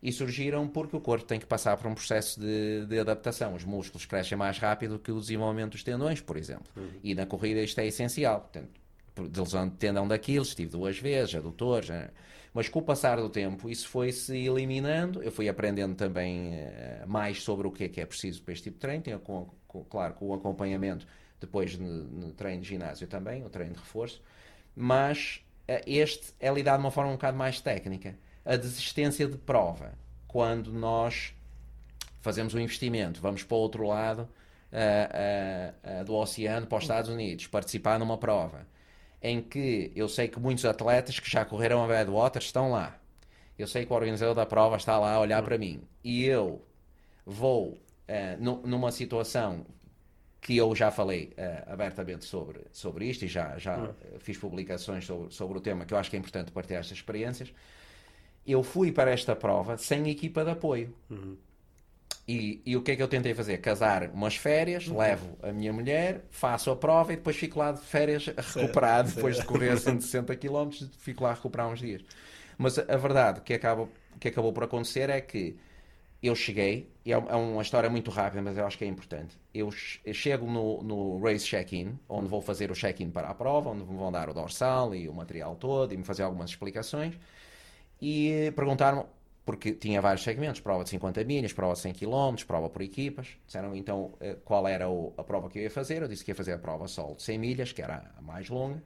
E 0.03 0.11
surgiram 0.11 0.67
porque 0.67 0.97
o 0.97 1.01
corpo 1.01 1.25
tem 1.25 1.38
que 1.38 1.47
passar 1.47 1.77
por 1.77 1.87
um 1.87 1.95
processo 1.95 2.41
de, 2.41 2.87
de 2.87 2.99
adaptação. 2.99 3.55
Os 3.55 3.65
músculos 3.65 4.05
crescem 4.05 4.37
mais 4.37 4.59
rápido 4.59 4.99
que 4.99 5.12
o 5.12 5.21
desenvolvimento 5.21 5.73
dos 5.73 5.85
tendões, 5.85 6.21
por 6.21 6.37
exemplo. 6.37 6.67
Uhum. 6.77 6.88
E 7.05 7.15
na 7.15 7.25
corrida 7.25 7.62
isto 7.62 7.79
é 7.81 7.87
essencial. 7.87 8.41
Portanto, 8.41 8.83
de 9.15 9.41
lesão 9.41 9.69
de 9.69 9.77
tendão 9.77 10.09
daquilo, 10.09 10.45
estive 10.45 10.71
duas 10.71 10.99
vezes, 10.99 11.35
adutores, 11.35 11.91
mas 12.55 12.69
com 12.69 12.79
o 12.81 12.83
passar 12.83 13.19
do 13.19 13.29
tempo 13.29 13.69
isso 13.69 13.88
foi-se 13.88 14.37
eliminando, 14.37 15.23
eu 15.23 15.33
fui 15.33 15.49
aprendendo 15.49 15.95
também 15.95 16.55
uh, 16.55 17.07
mais 17.07 17.43
sobre 17.43 17.67
o 17.67 17.71
que 17.71 17.85
é 17.85 17.88
que 17.88 18.01
é 18.01 18.07
preciso 18.07 18.43
para 18.43 18.53
este 18.53 18.65
tipo 18.65 18.77
de 18.77 18.81
treino, 18.81 19.03
Tenho, 19.03 19.19
com, 19.21 19.49
com, 19.67 19.85
claro, 19.85 20.15
com 20.15 20.29
o 20.29 20.35
acompanhamento 20.35 21.07
depois 21.41 21.79
no, 21.79 22.05
no, 22.05 22.33
treino 22.33 22.62
de 22.62 22.69
ginásio 22.69 23.07
também, 23.09 23.45
o 23.45 23.51
treino 23.51 23.75
de 23.75 23.81
reforço, 23.81 24.23
mas 24.77 25.45
uh, 25.69 25.83
este 25.87 26.33
é 26.38 26.53
lidado 26.53 26.79
de 26.81 26.85
uma 26.85 26.91
forma 26.91 27.11
um 27.11 27.15
bocado 27.15 27.37
mais 27.37 27.61
técnica. 27.61 28.17
A 28.44 28.57
desistência 28.57 29.26
de 29.26 29.38
prova, 29.38 29.92
quando 30.26 30.72
nós 30.72 31.35
fazemos 32.20 32.55
um 32.55 32.59
investimento, 32.61 33.20
vamos 33.20 33.42
para 33.42 33.55
o 33.55 33.59
outro 33.59 33.87
lado 33.87 34.28
uh, 34.72 36.05
do 36.05 36.14
oceano, 36.14 36.66
para 36.66 36.78
os 36.78 36.85
Estados 36.85 37.11
Unidos, 37.11 37.46
participar 37.46 37.98
numa 37.98 38.18
prova, 38.18 38.66
em 39.20 39.40
que 39.40 39.92
eu 39.94 40.09
sei 40.09 40.28
que 40.28 40.40
muitos 40.40 40.64
atletas 40.64 41.20
que 41.20 41.31
já 41.31 41.44
correram 41.44 41.85
a 41.85 41.87
Badwater 41.87 42.42
estão 42.42 42.70
lá. 42.70 42.98
Eu 43.59 43.66
sei 43.66 43.85
que 43.85 43.92
o 43.92 43.96
organizador 43.96 44.35
da 44.35 44.46
prova 44.46 44.76
está 44.76 44.98
lá 44.98 45.12
a 45.12 45.20
olhar 45.20 45.42
para 45.42 45.59
mim. 45.59 45.83
E 46.02 46.24
eu 46.24 46.64
vou 47.24 47.72
uh, 48.09 48.66
numa 48.66 48.90
situação 48.90 49.64
que 50.40 50.57
eu 50.57 50.74
já 50.74 50.90
falei 50.90 51.33
uh, 51.38 51.72
abertamente 51.72 52.24
sobre, 52.24 52.61
sobre 52.72 53.09
isto 53.09 53.24
e 53.24 53.28
já, 53.28 53.57
já 53.59 53.78
uhum. 53.78 53.94
fiz 54.18 54.37
publicações 54.37 55.05
sobre, 55.05 55.33
sobre 55.33 55.59
o 55.59 55.61
tema 55.61 55.85
que 55.85 55.94
eu 55.94 55.98
acho 55.98 56.11
que 56.11 56.16
é 56.16 56.18
importante 56.18 56.50
partilhar 56.50 56.81
estas 56.81 56.98
experiências. 56.98 57.52
Eu 58.46 58.62
fui 58.62 58.90
para 58.90 59.11
esta 59.11 59.37
prova 59.37 59.76
sem 59.78 60.09
equipa 60.09 60.44
de 60.44 60.50
apoio. 60.50 60.94
Uhum. 61.09 61.37
E, 62.26 62.62
e, 62.64 62.76
o 62.76 62.83
que 62.83 62.92
é 62.92 62.96
que 62.96 63.02
eu 63.02 63.09
tentei 63.09 63.35
fazer? 63.35 63.59
Casar 63.59 64.09
umas 64.11 64.37
férias, 64.37 64.87
uhum. 64.87 64.98
levo 64.98 65.37
a 65.42 65.52
minha 65.52 65.72
mulher, 65.72 66.24
faço 66.31 66.70
a 66.70 66.76
prova 66.76 67.12
e 67.12 67.16
depois 67.16 67.37
fico 67.37 67.59
lá 67.59 67.72
de 67.72 67.81
férias 67.81 68.31
a 68.37 68.40
recuperar. 68.40 69.07
Sim, 69.07 69.16
depois 69.16 69.37
sim. 69.37 69.42
de 69.42 69.48
correr 69.48 69.78
160 69.78 70.37
km, 70.37 70.70
fico 70.98 71.24
lá 71.24 71.31
a 71.31 71.35
recuperar 71.35 71.68
uns 71.68 71.81
dias. 71.81 72.02
Mas 72.57 72.78
a 72.78 72.96
verdade 72.96 73.40
que, 73.40 73.52
acaba, 73.52 73.88
que 74.20 74.28
acabou 74.28 74.52
por 74.52 74.64
acontecer 74.64 75.11
é 75.11 75.20
que 75.20 75.57
eu 76.22 76.37
cheguei, 76.37 76.88
e 77.05 77.12
é, 77.12 77.16
é 77.16 77.35
uma 77.35 77.62
história 77.62 77.90
muito 77.90 78.09
rápida, 78.09 78.40
mas 78.40 78.57
eu 78.57 78.64
acho 78.64 78.78
que 78.78 78.85
é 78.85 78.87
importante. 78.87 79.37
Eu, 79.52 79.70
eu 80.05 80.14
chego 80.14 80.46
no, 80.46 80.81
no 80.81 81.18
race 81.18 81.44
check-in, 81.44 81.98
onde 82.09 82.28
vou 82.28 82.40
fazer 82.40 82.70
o 82.70 82.74
check-in 82.74 83.11
para 83.11 83.28
a 83.28 83.35
prova, 83.35 83.70
onde 83.70 83.83
me 83.83 83.96
vão 83.96 84.12
dar 84.12 84.31
o 84.31 84.35
dorsal 84.35 84.94
e 84.94 85.09
o 85.09 85.12
material 85.12 85.57
todo 85.57 85.92
e 85.92 85.96
me 85.96 86.05
fazer 86.05 86.22
algumas 86.22 86.50
explicações. 86.50 87.18
E 88.05 88.53
perguntaram 88.57 89.07
porque 89.45 89.73
tinha 89.73 90.01
vários 90.01 90.25
segmentos, 90.25 90.61
prova 90.61 90.83
de 90.83 90.91
50 90.91 91.23
milhas, 91.23 91.53
prova 91.53 91.75
de 91.75 91.79
100 91.79 91.93
km, 91.95 92.35
prova 92.45 92.69
por 92.69 92.83
equipas. 92.83 93.29
Disseram 93.47 93.77
então 93.77 94.12
eh, 94.21 94.37
qual 94.45 94.67
era 94.67 94.87
a 95.17 95.23
prova 95.23 95.49
que 95.49 95.61
eu 95.61 95.62
ia 95.62 95.71
fazer. 95.71 96.03
Eu 96.03 96.09
disse 96.09 96.25
que 96.25 96.33
ia 96.33 96.35
fazer 96.35 96.53
a 96.53 96.59
prova 96.59 96.88
solo 96.88 97.15
de 97.15 97.23
100 97.23 97.38
milhas, 97.38 97.73
que 97.73 97.81
era 97.81 98.12
a 98.19 98.21
mais 98.21 98.49
longa. 98.49 98.83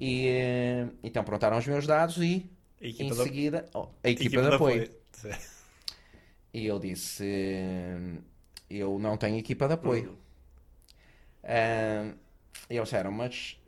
E 0.00 0.28
eh, 0.28 0.88
então 1.02 1.24
perguntaram 1.24 1.58
os 1.58 1.66
meus 1.66 1.84
dados 1.84 2.16
e 2.18 2.48
em 2.80 3.12
seguida 3.12 3.64
oh, 3.74 3.88
a 4.04 4.10
equipa, 4.10 4.36
equipa 4.36 4.42
de 4.42 4.54
apoio. 4.54 4.82
apoio. 5.18 5.36
E 6.54 6.64
eu 6.66 6.78
disse: 6.78 7.24
eh, 7.24 8.18
Eu 8.70 8.98
não 9.00 9.16
tenho 9.16 9.36
equipa 9.36 9.66
de 9.66 9.74
apoio. 9.74 10.10
Uhum. 10.10 10.16
Uh, 11.44 12.16
e 12.70 12.76
eles 12.76 12.88
disseram: 12.88 13.10
Mas 13.10 13.60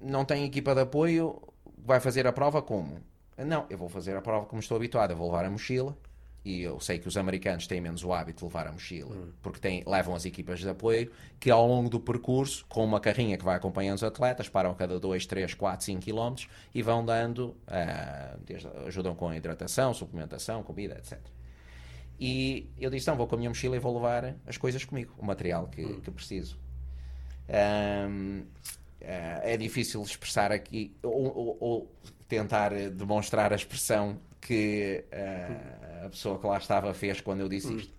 não 0.00 0.24
tem 0.24 0.44
equipa 0.44 0.74
de 0.74 0.82
apoio, 0.82 1.40
vai 1.78 1.98
fazer 2.00 2.26
a 2.26 2.32
prova 2.32 2.60
como? 2.60 3.11
Não, 3.44 3.66
eu 3.70 3.78
vou 3.78 3.88
fazer 3.88 4.16
a 4.16 4.22
prova 4.22 4.46
como 4.46 4.60
estou 4.60 4.76
habituado, 4.76 5.10
eu 5.12 5.16
vou 5.16 5.30
levar 5.30 5.44
a 5.44 5.50
mochila. 5.50 5.96
E 6.44 6.60
eu 6.60 6.80
sei 6.80 6.98
que 6.98 7.06
os 7.06 7.16
americanos 7.16 7.68
têm 7.68 7.80
menos 7.80 8.02
o 8.02 8.12
hábito 8.12 8.40
de 8.40 8.44
levar 8.46 8.66
a 8.66 8.72
mochila, 8.72 9.14
hum. 9.14 9.30
porque 9.40 9.60
têm, 9.60 9.84
levam 9.86 10.12
as 10.12 10.24
equipas 10.24 10.58
de 10.58 10.68
apoio 10.68 11.12
que 11.38 11.52
ao 11.52 11.64
longo 11.64 11.88
do 11.88 12.00
percurso, 12.00 12.66
com 12.68 12.84
uma 12.84 12.98
carrinha 12.98 13.38
que 13.38 13.44
vai 13.44 13.54
acompanhando 13.56 13.96
os 13.96 14.02
atletas, 14.02 14.48
param 14.48 14.74
cada 14.74 14.98
2, 14.98 15.24
3, 15.24 15.54
4, 15.54 15.84
5 15.84 16.02
km 16.02 16.44
e 16.74 16.82
vão 16.82 17.04
dando, 17.04 17.56
uh, 17.68 18.40
desde, 18.44 18.66
ajudam 18.86 19.14
com 19.14 19.28
a 19.28 19.36
hidratação, 19.36 19.94
suplementação, 19.94 20.64
comida, 20.64 20.98
etc. 20.98 21.20
E 22.18 22.68
eu 22.76 22.90
disse: 22.90 23.06
não, 23.06 23.16
vou 23.16 23.28
com 23.28 23.36
a 23.36 23.38
minha 23.38 23.50
mochila 23.50 23.76
e 23.76 23.78
vou 23.78 23.94
levar 23.94 24.34
as 24.44 24.56
coisas 24.56 24.84
comigo, 24.84 25.14
o 25.18 25.24
material 25.24 25.68
que, 25.68 25.84
hum. 25.84 26.00
que 26.00 26.10
preciso. 26.10 26.58
Um, 27.48 28.44
é 29.04 29.56
difícil 29.56 30.02
expressar 30.02 30.52
aqui, 30.52 30.94
ou, 31.02 31.36
ou, 31.36 31.56
ou 31.60 31.92
tentar 32.32 32.72
eh, 32.72 32.88
demonstrar 32.88 33.52
a 33.52 33.56
expressão 33.56 34.18
que 34.40 35.04
uh, 35.12 36.06
a 36.06 36.08
pessoa 36.08 36.38
que 36.38 36.46
lá 36.46 36.56
estava 36.56 36.92
fez 36.94 37.20
quando 37.20 37.40
eu 37.40 37.48
disse 37.48 37.68
hum. 37.68 37.76
isto. 37.76 37.92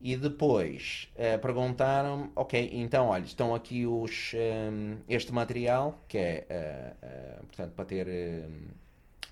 E 0.00 0.16
depois 0.16 1.08
uh, 1.14 1.38
perguntaram-me, 1.38 2.30
ok, 2.34 2.70
então 2.72 3.08
olha, 3.08 3.22
estão 3.22 3.54
aqui 3.54 3.86
os, 3.86 4.32
um, 4.34 4.96
este 5.08 5.32
material, 5.32 6.02
que 6.08 6.18
é, 6.18 6.96
uh, 7.40 7.46
portanto, 7.46 7.72
para 7.72 7.84
ter. 7.84 8.08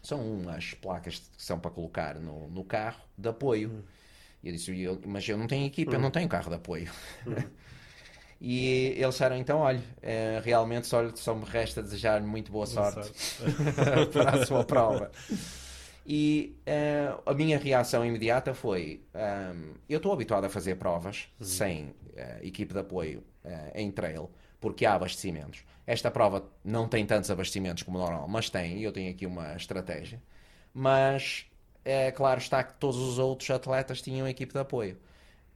são 0.03 0.21
umas 0.21 0.75
placas 0.75 1.19
que 1.19 1.43
são 1.43 1.59
para 1.59 1.71
colocar 1.71 2.15
no, 2.17 2.49
no 2.49 2.63
carro 2.63 3.01
de 3.19 3.29
apoio. 3.29 3.71
Hum. 3.71 3.83
E 4.43 4.49
eu 4.49 4.53
disse, 4.53 4.81
eu, 4.81 5.01
mas 5.07 5.29
eu 5.29 5.37
não 5.37 5.47
tenho 5.47 5.67
equipa, 5.67 5.93
hum. 5.93 5.95
eu 5.95 6.01
não 6.01 6.11
tenho 6.11 6.29
carro 6.29 6.51
de 6.51 6.57
apoio. 6.57 6.91
E 8.41 8.95
eles 8.97 9.11
disseram, 9.11 9.37
então, 9.37 9.59
olha, 9.59 9.83
é, 10.01 10.41
realmente 10.43 10.87
só, 10.87 11.15
só 11.15 11.35
me 11.35 11.45
resta 11.45 11.83
desejar 11.83 12.23
muito 12.23 12.51
boa 12.51 12.65
sorte, 12.65 13.13
para 14.13 14.43
a 14.43 14.47
sua 14.47 14.65
prova. 14.65 15.11
E 16.07 16.57
uh, 16.67 17.23
a 17.27 17.35
minha 17.35 17.59
reação 17.59 18.05
imediata 18.05 18.55
foi: 18.55 19.03
um, 19.15 19.19
ehm, 19.19 19.75
eu 19.89 19.99
estou 19.99 20.13
habituado 20.13 20.45
a 20.45 20.49
fazer 20.49 20.77
provas 20.77 21.29
uhum. 21.39 21.47
sem 21.47 21.85
uh, 21.85 21.95
equipe 22.43 22.73
de 22.73 22.81
apoio 22.81 23.23
uh, 23.45 23.71
em 23.75 23.91
trail, 23.91 24.31
porque 24.59 24.87
há 24.87 24.95
abastecimentos. 24.95 25.63
Esta 25.87 26.11
prova 26.11 26.45
não 26.65 26.89
tem 26.89 27.05
tantos 27.05 27.31
abastecimentos 27.31 27.83
como 27.83 27.99
normal, 27.99 28.27
mas 28.27 28.49
tem, 28.49 28.79
e 28.79 28.85
eu 28.85 28.93
tenho 28.93 29.11
aqui 29.11 29.27
uma 29.27 29.55
estratégia. 29.55 30.21
Mas 30.73 31.47
é 31.85 32.11
claro 32.11 32.41
está 32.41 32.63
que 32.65 32.75
todos 32.75 32.99
os 32.99 33.19
outros 33.19 33.51
atletas 33.51 34.01
tinham 34.01 34.27
equipe 34.27 34.53
de 34.53 34.59
apoio. 34.59 34.97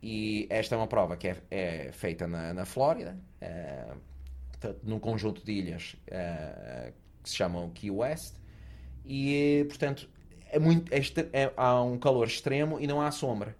E 0.06 0.46
esta 0.50 0.74
é 0.74 0.76
uma 0.76 0.86
prova 0.86 1.16
que 1.16 1.28
é, 1.28 1.36
é 1.50 1.90
feita 1.90 2.28
na, 2.28 2.52
na 2.52 2.66
Flórida, 2.66 3.16
é, 3.40 3.86
num 4.82 4.98
conjunto 4.98 5.42
de 5.42 5.50
ilhas 5.50 5.96
é, 6.06 6.92
que 7.22 7.30
se 7.30 7.36
chamam 7.36 7.70
Key 7.70 7.90
West, 7.90 8.34
e 9.02 9.64
portanto 9.66 10.06
é 10.50 10.58
muito, 10.58 10.92
é, 10.92 11.00
é, 11.32 11.52
há 11.56 11.82
um 11.82 11.98
calor 11.98 12.26
extremo 12.26 12.78
e 12.78 12.86
não 12.86 13.00
há 13.00 13.10
sombra. 13.10 13.56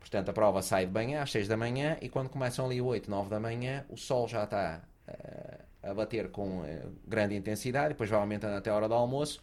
Portanto, 0.00 0.30
a 0.30 0.32
prova 0.32 0.60
sai 0.60 0.86
de 0.86 0.92
manhã 0.92 1.22
às 1.22 1.30
6 1.30 1.46
da 1.46 1.56
manhã 1.56 1.96
e 2.02 2.08
quando 2.08 2.28
começam 2.28 2.66
ali 2.66 2.80
8, 2.80 3.08
9 3.08 3.30
da 3.30 3.38
manhã, 3.38 3.84
o 3.88 3.96
sol 3.96 4.26
já 4.26 4.42
está 4.42 4.82
uh, 5.06 5.88
a 5.88 5.94
bater 5.94 6.32
com 6.32 6.62
uh, 6.62 6.92
grande 7.06 7.36
intensidade, 7.36 7.90
depois 7.90 8.10
vai 8.10 8.18
aumentando 8.18 8.56
até 8.56 8.70
a 8.70 8.74
hora 8.74 8.88
do 8.88 8.94
almoço 8.94 9.40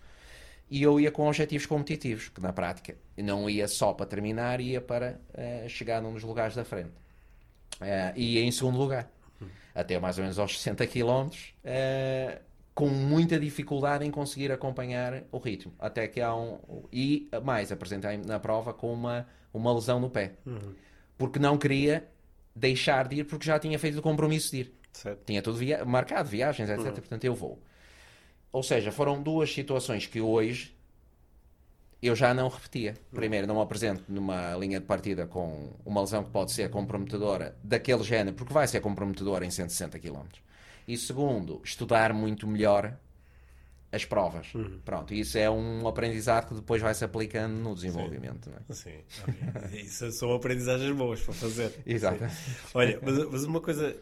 e 0.70 0.84
eu 0.84 1.00
ia 1.00 1.12
com 1.12 1.28
objetivos 1.28 1.66
competitivos, 1.66 2.30
que 2.30 2.42
na 2.42 2.52
prática 2.52 2.96
não 3.18 3.50
ia 3.50 3.68
só 3.68 3.94
para 3.94 4.06
terminar, 4.06 4.60
ia 4.60 4.82
para 4.82 5.20
uh, 5.34 5.70
chegar 5.70 6.02
num 6.02 6.14
dos 6.14 6.24
lugares 6.24 6.56
da 6.56 6.66
frente. 6.66 6.92
Uh, 7.80 8.14
e 8.16 8.40
em 8.40 8.52
segundo 8.52 8.78
lugar, 8.78 9.10
até 9.74 10.00
mais 10.00 10.18
ou 10.18 10.24
menos 10.24 10.40
aos 10.40 10.60
60 10.60 10.88
km, 10.88 11.30
uh, 11.30 12.42
com 12.74 12.88
muita 12.88 13.40
dificuldade 13.40 14.06
em 14.06 14.12
conseguir 14.12 14.52
acompanhar 14.52 15.24
o 15.32 15.38
ritmo. 15.38 15.74
Até 15.80 16.08
que 16.08 16.22
há 16.22 16.36
um. 16.36 16.60
E 16.92 17.30
mais, 17.44 17.72
apresentei 17.72 18.18
na 18.18 18.40
prova 18.40 18.74
com 18.74 18.94
uma, 18.94 19.28
uma 19.54 19.74
lesão 19.74 20.00
no 20.00 20.10
pé. 20.10 20.34
Uhum. 20.46 20.76
Porque 21.18 21.40
não 21.40 21.58
queria 21.58 22.08
deixar 22.56 23.08
de 23.08 23.18
ir, 23.18 23.24
porque 23.24 23.46
já 23.46 23.58
tinha 23.58 23.80
feito 23.80 23.98
o 23.98 24.02
compromisso 24.02 24.52
de 24.52 24.62
ir. 24.62 24.74
Certo. 24.94 25.26
Tinha 25.26 25.42
tudo 25.42 25.58
via 25.58 25.86
marcado, 25.86 26.30
viagens, 26.30 26.70
etc. 26.70 26.86
Uhum. 26.86 26.94
Portanto, 26.94 27.24
eu 27.24 27.34
vou. 27.34 27.60
Ou 28.52 28.64
seja, 28.64 28.92
foram 28.92 29.22
duas 29.22 29.52
situações 29.54 30.06
que 30.06 30.22
hoje 30.22 30.76
eu 32.02 32.16
já 32.16 32.34
não 32.34 32.48
repetia. 32.48 32.96
Primeiro, 33.12 33.48
não 33.48 33.56
me 33.56 33.62
apresento 33.62 34.04
numa 34.08 34.56
linha 34.56 34.80
de 34.80 34.86
partida 34.86 35.26
com 35.26 35.74
uma 35.86 36.02
lesão 36.02 36.24
que 36.24 36.30
pode 36.30 36.52
ser 36.52 36.70
comprometedora 36.70 37.58
daquele 37.64 38.04
género, 38.04 38.36
porque 38.36 38.54
vai 38.54 38.68
ser 38.68 38.80
comprometedora 38.82 39.46
em 39.46 39.52
160 39.52 40.00
km. 40.00 40.26
E 40.88 40.98
segundo, 40.98 41.62
estudar 41.64 42.14
muito 42.14 42.48
melhor 42.48 42.98
as 43.92 44.04
provas. 44.04 44.54
Uhum. 44.54 44.80
Pronto, 44.84 45.14
isso 45.14 45.38
é 45.38 45.50
um 45.50 45.88
aprendizado 45.88 46.48
que 46.48 46.56
depois 46.56 46.82
vai 46.82 46.94
se 46.94 47.06
aplicando 47.06 47.54
no 47.54 47.74
desenvolvimento. 47.74 48.50
Sim, 48.70 48.90
é? 48.90 49.04
Sim. 49.74 49.78
isso 49.86 50.12
são 50.12 50.34
aprendizagens 50.34 50.96
boas 50.96 51.22
para 51.22 51.34
fazer. 51.34 51.74
Exato. 51.86 52.24
Olha, 52.74 53.00
mas, 53.02 53.26
mas, 53.32 53.44
uma 53.46 53.62
coisa, 53.62 53.96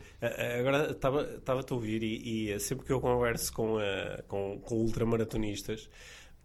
agora 0.60 0.92
estava-te 0.92 1.72
a 1.72 1.76
ouvir 1.76 2.04
e, 2.04 2.52
e, 2.52 2.60
sempre 2.60 2.86
que 2.86 2.92
eu 2.92 3.00
converso 3.00 3.54
com, 3.54 3.78
com, 4.28 4.60
com 4.60 4.76
ultramaratonistas, 4.76 5.90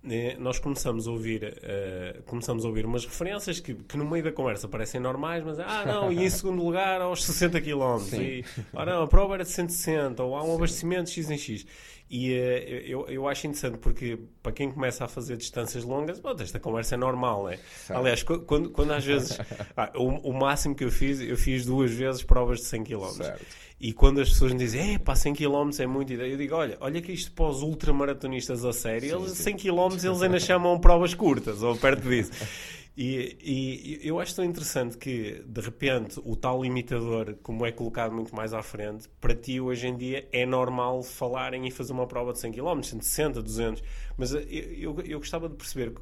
eh, 0.08 0.34
nós 0.38 0.58
começamos 0.58 1.06
a 1.06 1.10
ouvir 1.10 1.44
uh, 1.44 2.22
começamos 2.22 2.64
a 2.64 2.68
ouvir 2.68 2.86
umas 2.86 3.04
referências 3.04 3.60
que, 3.60 3.74
que 3.74 3.98
no 3.98 4.08
meio 4.08 4.24
da 4.24 4.32
conversa 4.32 4.66
parecem 4.66 4.98
normais, 4.98 5.44
mas 5.44 5.60
ah 5.60 5.84
não, 5.84 6.10
e 6.10 6.24
em 6.24 6.28
segundo 6.30 6.64
lugar 6.64 7.02
aos 7.02 7.22
60 7.22 7.60
km 7.60 8.00
e 8.14 8.42
ah 8.72 8.86
não, 8.86 9.02
a 9.02 9.06
prova 9.06 9.34
era 9.34 9.44
de 9.44 9.50
160 9.50 10.22
ou 10.22 10.34
há 10.34 10.42
um 10.42 10.46
Sim. 10.46 10.54
abastecimento 10.54 11.10
X 11.10 11.30
em 11.30 11.36
X 11.36 11.66
e 12.10 12.32
uh, 12.32 12.34
eu, 12.34 13.06
eu 13.08 13.28
acho 13.28 13.46
interessante 13.46 13.78
porque 13.78 14.18
para 14.42 14.50
quem 14.50 14.68
começa 14.68 15.04
a 15.04 15.08
fazer 15.08 15.36
distâncias 15.36 15.84
longas, 15.84 16.18
bom, 16.18 16.34
esta 16.40 16.58
conversa 16.58 16.96
é 16.96 16.98
normal, 16.98 17.44
né? 17.44 17.58
Aliás, 17.88 18.24
quando, 18.24 18.70
quando 18.70 18.92
às 18.92 19.04
vezes 19.04 19.38
ah, 19.76 19.92
o, 19.94 20.30
o, 20.30 20.32
máximo 20.32 20.74
que 20.74 20.82
eu 20.82 20.90
fiz, 20.90 21.20
eu 21.20 21.36
fiz 21.36 21.64
duas 21.64 21.92
vezes 21.92 22.24
provas 22.24 22.58
de 22.58 22.64
100 22.64 22.82
km 22.82 23.08
certo. 23.10 23.46
E 23.80 23.94
quando 23.94 24.20
as 24.20 24.28
pessoas 24.28 24.52
me 24.52 24.58
dizem, 24.58 24.94
é 24.94 24.98
pá, 24.98 25.14
100 25.14 25.34
km 25.34 25.70
é 25.78 25.86
muito, 25.86 26.12
eu 26.12 26.36
digo, 26.36 26.54
olha, 26.54 26.76
olha 26.80 27.00
que 27.00 27.12
isto 27.12 27.32
para 27.32 27.46
os 27.46 27.62
ultramaratonistas 27.62 28.62
a 28.62 28.72
sério, 28.74 29.08
sim, 29.08 29.16
eles, 29.16 29.32
sim. 29.32 29.42
100 29.44 29.56
km 29.56 29.92
eles 30.04 30.20
ainda 30.20 30.38
chamam 30.38 30.78
provas 30.78 31.14
curtas, 31.14 31.62
ou 31.62 31.76
perto 31.76 32.08
disso. 32.08 32.32
E, 33.02 33.98
e, 34.02 34.06
eu 34.06 34.20
acho 34.20 34.36
tão 34.36 34.44
interessante 34.44 34.98
que, 34.98 35.42
de 35.46 35.60
repente, 35.62 36.20
o 36.22 36.36
tal 36.36 36.62
limitador, 36.62 37.34
como 37.42 37.64
é 37.64 37.72
colocado 37.72 38.12
muito 38.12 38.36
mais 38.36 38.52
à 38.52 38.62
frente, 38.62 39.08
para 39.18 39.34
ti 39.34 39.58
hoje 39.58 39.86
em 39.86 39.96
dia 39.96 40.28
é 40.30 40.44
normal 40.44 41.02
falarem 41.02 41.66
e 41.66 41.70
fazer 41.70 41.94
uma 41.94 42.06
prova 42.06 42.34
de 42.34 42.40
100 42.40 42.52
km, 42.52 42.82
160, 42.82 43.40
200. 43.40 43.82
Mas 44.18 44.32
eu, 44.32 44.40
eu, 44.42 45.00
eu 45.00 45.18
gostava 45.18 45.48
de 45.48 45.54
perceber 45.54 45.94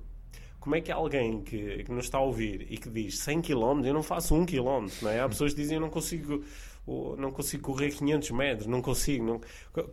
como 0.59 0.75
é 0.75 0.81
que 0.81 0.91
alguém 0.91 1.41
que, 1.41 1.85
que 1.85 1.93
nos 1.93 2.07
está 2.07 2.19
a 2.19 2.23
ouvir 2.23 2.67
e 2.69 2.77
que 2.77 2.91
diz 2.91 3.21
100 3.21 3.43
km, 3.43 3.85
eu 3.85 3.95
não 3.95 4.03
faço 4.03 4.35
1 4.35 4.45
km, 4.45 4.89
não 5.01 5.11
é? 5.11 5.21
Há 5.21 5.29
pessoas 5.29 5.55
que 5.55 5.61
dizem 5.61 5.77
eu 5.77 5.81
não 5.81 5.91
consigo 5.91 6.43
não 7.19 7.31
consigo 7.31 7.65
correr 7.65 7.91
500 7.91 8.31
metros, 8.31 8.67
não 8.67 8.81
consigo. 8.81 9.23
Não... 9.23 9.41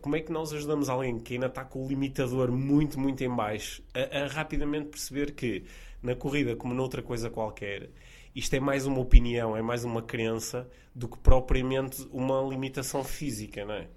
Como 0.01 0.15
é 0.15 0.21
que 0.21 0.31
nós 0.31 0.53
ajudamos 0.53 0.87
alguém 0.87 1.19
que 1.19 1.33
ainda 1.33 1.47
está 1.47 1.65
com 1.65 1.83
o 1.83 1.87
limitador 1.87 2.51
muito, 2.51 2.99
muito 2.99 3.21
em 3.21 3.29
baixo 3.29 3.83
a, 3.93 4.23
a 4.23 4.27
rapidamente 4.27 4.87
perceber 4.87 5.31
que 5.33 5.65
na 6.05 6.15
corrida, 6.15 6.55
como 6.55 6.73
noutra 6.73 7.01
coisa 7.01 7.29
qualquer, 7.29 7.89
isto 8.33 8.53
é 8.53 8.59
mais 8.59 8.85
uma 8.85 8.99
opinião, 8.99 9.55
é 9.55 9.61
mais 9.61 9.83
uma 9.83 10.01
crença 10.01 10.69
do 10.93 11.07
que 11.07 11.17
propriamente 11.17 12.07
uma 12.11 12.41
limitação 12.41 13.03
física, 13.03 13.65
não 13.65 13.73
é? 13.73 13.87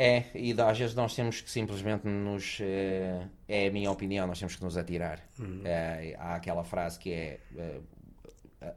É, 0.00 0.26
e 0.32 0.54
às 0.60 0.78
vezes 0.78 0.94
nós 0.94 1.12
temos 1.12 1.40
que 1.40 1.50
simplesmente 1.50 2.06
nos. 2.06 2.58
Eh, 2.60 3.26
é 3.48 3.66
a 3.66 3.70
minha 3.72 3.90
opinião, 3.90 4.28
nós 4.28 4.38
temos 4.38 4.54
que 4.54 4.62
nos 4.62 4.76
atirar. 4.76 5.20
Uhum. 5.40 5.62
É, 5.64 6.14
há 6.16 6.36
aquela 6.36 6.62
frase 6.62 7.00
que 7.00 7.12
é 7.12 7.40
uh, 7.52 7.84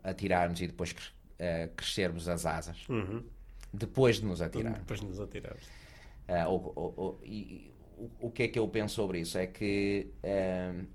atirar-nos 0.04 0.60
e 0.62 0.66
depois 0.66 0.96
crescermos 1.76 2.28
as 2.30 2.46
asas 2.46 2.88
uhum. 2.88 3.24
depois 3.72 4.18
de 4.18 4.26
nos 4.26 4.42
atirar. 4.42 4.74
Depois 4.74 5.00
de 5.00 5.06
nos 5.06 5.20
atirar. 5.20 5.58
Uh, 6.28 6.50
o, 6.50 6.92
o, 6.98 7.20
e, 7.24 7.72
o, 7.98 8.28
o, 8.28 8.32
que 8.32 8.44
é 8.44 8.48
que 8.48 8.58
eu 8.58 8.68
penso 8.68 8.96
sobre 8.96 9.20
isso? 9.20 9.38
É 9.38 9.46
que 9.46 10.12
uh, 10.24 10.88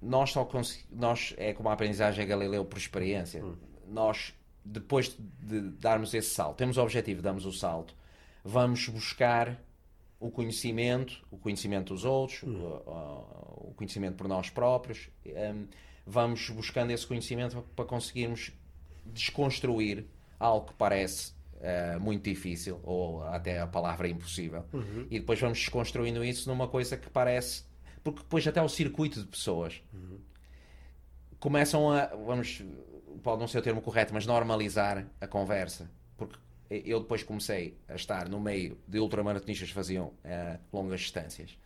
nós 0.00 0.30
só 0.30 0.48
nós 0.90 1.34
é 1.36 1.52
como 1.52 1.68
a 1.68 1.72
aprendizagem 1.72 2.24
a 2.24 2.26
Galileu 2.26 2.64
por 2.64 2.78
experiência. 2.78 3.44
Uhum. 3.44 3.56
Nós, 3.86 4.34
depois 4.64 5.16
de 5.40 5.60
darmos 5.60 6.14
esse 6.14 6.30
salto, 6.30 6.56
temos 6.56 6.76
o 6.76 6.82
objetivo, 6.82 7.22
damos 7.22 7.44
o 7.44 7.52
salto, 7.52 7.94
vamos 8.44 8.88
buscar 8.88 9.60
o 10.20 10.30
conhecimento, 10.30 11.24
o 11.30 11.38
conhecimento 11.38 11.94
dos 11.94 12.04
outros, 12.04 12.42
uhum. 12.42 12.80
o, 12.86 13.68
o, 13.70 13.74
conhecimento 13.74 14.16
por 14.16 14.28
nós 14.28 14.50
próprios. 14.50 15.08
Um, 15.26 15.66
vamos 16.06 16.48
buscando 16.50 16.90
esse 16.90 17.06
conhecimento 17.06 17.62
para 17.76 17.84
conseguirmos 17.84 18.52
desconstruir 19.04 20.06
algo 20.38 20.68
que 20.68 20.74
parece 20.74 21.32
uh, 21.58 22.00
muito 22.00 22.24
difícil, 22.24 22.80
ou 22.82 23.22
até 23.24 23.60
a 23.60 23.66
palavra 23.66 24.08
impossível, 24.08 24.64
uhum. 24.72 25.06
e 25.10 25.20
depois 25.20 25.40
vamos 25.40 25.58
desconstruindo 25.58 26.24
isso 26.24 26.48
numa 26.48 26.66
coisa 26.68 26.96
que 26.96 27.08
parece. 27.10 27.67
Porque 28.12 28.24
depois 28.24 28.46
até 28.46 28.62
o 28.62 28.68
circuito 28.68 29.20
de 29.20 29.26
pessoas 29.26 29.82
uhum. 29.92 30.18
começam 31.38 31.90
a. 31.90 32.06
Vamos. 32.06 32.62
Pode 33.22 33.40
não 33.40 33.48
ser 33.48 33.58
o 33.58 33.62
termo 33.62 33.82
correto, 33.82 34.14
mas 34.14 34.26
normalizar 34.26 35.06
a 35.20 35.26
conversa. 35.26 35.90
Porque 36.16 36.38
eu 36.70 37.00
depois 37.00 37.22
comecei 37.22 37.76
a 37.88 37.94
estar 37.94 38.28
no 38.28 38.38
meio 38.38 38.78
de 38.86 38.98
ultramaratonistas 38.98 39.68
que 39.68 39.74
faziam 39.74 40.06
uh, 40.06 40.58
longas 40.72 41.00
distâncias 41.00 41.58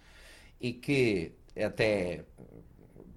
e 0.61 0.73
que 0.73 1.33
até 1.57 2.25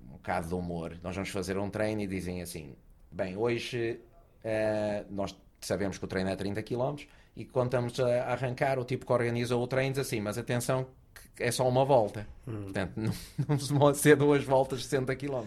um 0.03 0.13
bocado 0.13 0.47
de 0.47 0.53
humor, 0.53 0.97
nós 1.01 1.15
vamos 1.15 1.29
fazer 1.29 1.57
um 1.57 1.69
treino 1.69 2.01
e 2.01 2.07
dizem 2.07 2.41
assim: 2.41 2.75
bem, 3.11 3.37
hoje 3.37 4.01
Uh, 4.45 5.11
nós 5.11 5.35
sabemos 5.59 5.97
que 5.97 6.05
o 6.05 6.07
treino 6.07 6.29
é 6.29 6.35
30 6.35 6.61
km 6.61 6.97
e 7.35 7.45
quando 7.45 7.69
estamos 7.69 7.99
a 7.99 8.31
arrancar, 8.31 8.77
o 8.77 8.85
tipo 8.85 9.07
que 9.07 9.11
organiza 9.11 9.55
o 9.55 9.65
treino 9.65 9.93
diz 9.93 10.05
assim: 10.05 10.21
mas 10.21 10.37
atenção, 10.37 10.87
que 11.35 11.43
é 11.43 11.51
só 11.51 11.67
uma 11.67 11.85
volta. 11.85 12.27
Hum. 12.47 12.63
Portanto, 12.63 12.93
não, 12.95 13.13
não 13.47 13.59
se 13.59 13.73
pode 13.73 13.97
ser 13.97 14.15
duas 14.15 14.43
voltas 14.43 14.79
de 14.79 14.85
60 14.85 15.15
km. 15.15 15.45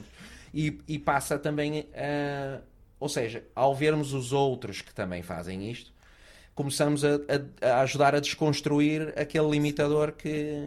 E, 0.53 0.81
e 0.89 0.99
passa 0.99 1.39
também, 1.39 1.81
uh, 1.81 2.63
ou 2.99 3.09
seja, 3.09 3.45
ao 3.55 3.75
vermos 3.75 4.13
os 4.13 4.33
outros 4.33 4.81
que 4.81 4.95
também 4.95 5.23
fazem 5.23 5.71
isto, 5.71 5.93
começamos 6.55 7.05
a, 7.05 7.11
a, 7.63 7.69
a 7.71 7.81
ajudar 7.83 8.15
a 8.15 8.21
desconstruir 8.21 9.13
aquele 9.17 9.49
limitador 9.51 10.13
que, 10.13 10.67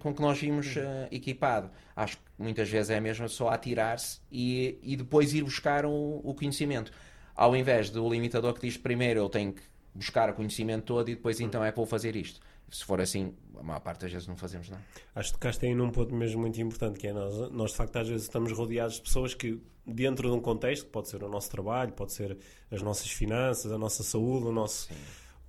com 0.00 0.12
que 0.12 0.20
nós 0.20 0.38
vimos 0.38 0.76
uh, 0.76 0.80
equipado. 1.10 1.70
Acho 1.94 2.16
que 2.16 2.22
muitas 2.38 2.68
vezes 2.68 2.90
é 2.90 3.00
mesmo 3.00 3.28
só 3.28 3.48
atirar-se 3.48 4.20
e, 4.30 4.78
e 4.82 4.96
depois 4.96 5.32
ir 5.32 5.44
buscar 5.44 5.86
o, 5.86 6.20
o 6.24 6.34
conhecimento 6.34 6.92
ao 7.40 7.56
invés 7.56 7.88
do 7.88 8.06
limitador 8.06 8.52
que 8.52 8.60
diz 8.60 8.76
primeiro 8.76 9.20
eu 9.20 9.28
tenho 9.30 9.54
que 9.54 9.62
buscar 9.94 10.28
o 10.28 10.34
conhecimento 10.34 10.84
todo 10.84 11.08
e 11.08 11.14
depois 11.14 11.40
então 11.40 11.64
é 11.64 11.70
que 11.70 11.76
vou 11.76 11.86
fazer 11.86 12.14
isto. 12.14 12.38
Se 12.70 12.84
for 12.84 13.00
assim, 13.00 13.34
a 13.58 13.62
maior 13.62 13.80
parte 13.80 14.02
das 14.02 14.12
vezes 14.12 14.28
não 14.28 14.36
fazemos 14.36 14.68
nada. 14.68 14.82
Acho 15.14 15.32
que 15.32 15.38
tocaste 15.38 15.66
aí 15.66 15.74
num 15.74 15.90
ponto 15.90 16.14
mesmo 16.14 16.40
muito 16.40 16.60
importante, 16.60 16.98
que 16.98 17.08
é 17.08 17.12
nós, 17.12 17.50
nós 17.50 17.70
de 17.72 17.76
facto 17.76 17.96
às 17.96 18.08
vezes 18.08 18.22
estamos 18.22 18.52
rodeados 18.52 18.96
de 18.96 19.02
pessoas 19.02 19.34
que 19.34 19.60
dentro 19.86 20.30
de 20.30 20.36
um 20.36 20.40
contexto, 20.40 20.86
pode 20.86 21.08
ser 21.08 21.22
o 21.24 21.28
nosso 21.28 21.50
trabalho, 21.50 21.92
pode 21.92 22.12
ser 22.12 22.38
as 22.70 22.80
nossas 22.80 23.10
finanças, 23.10 23.72
a 23.72 23.78
nossa 23.78 24.02
saúde, 24.02 24.46
o 24.46 24.52
nosso... 24.52 24.86
Sim 24.86 24.94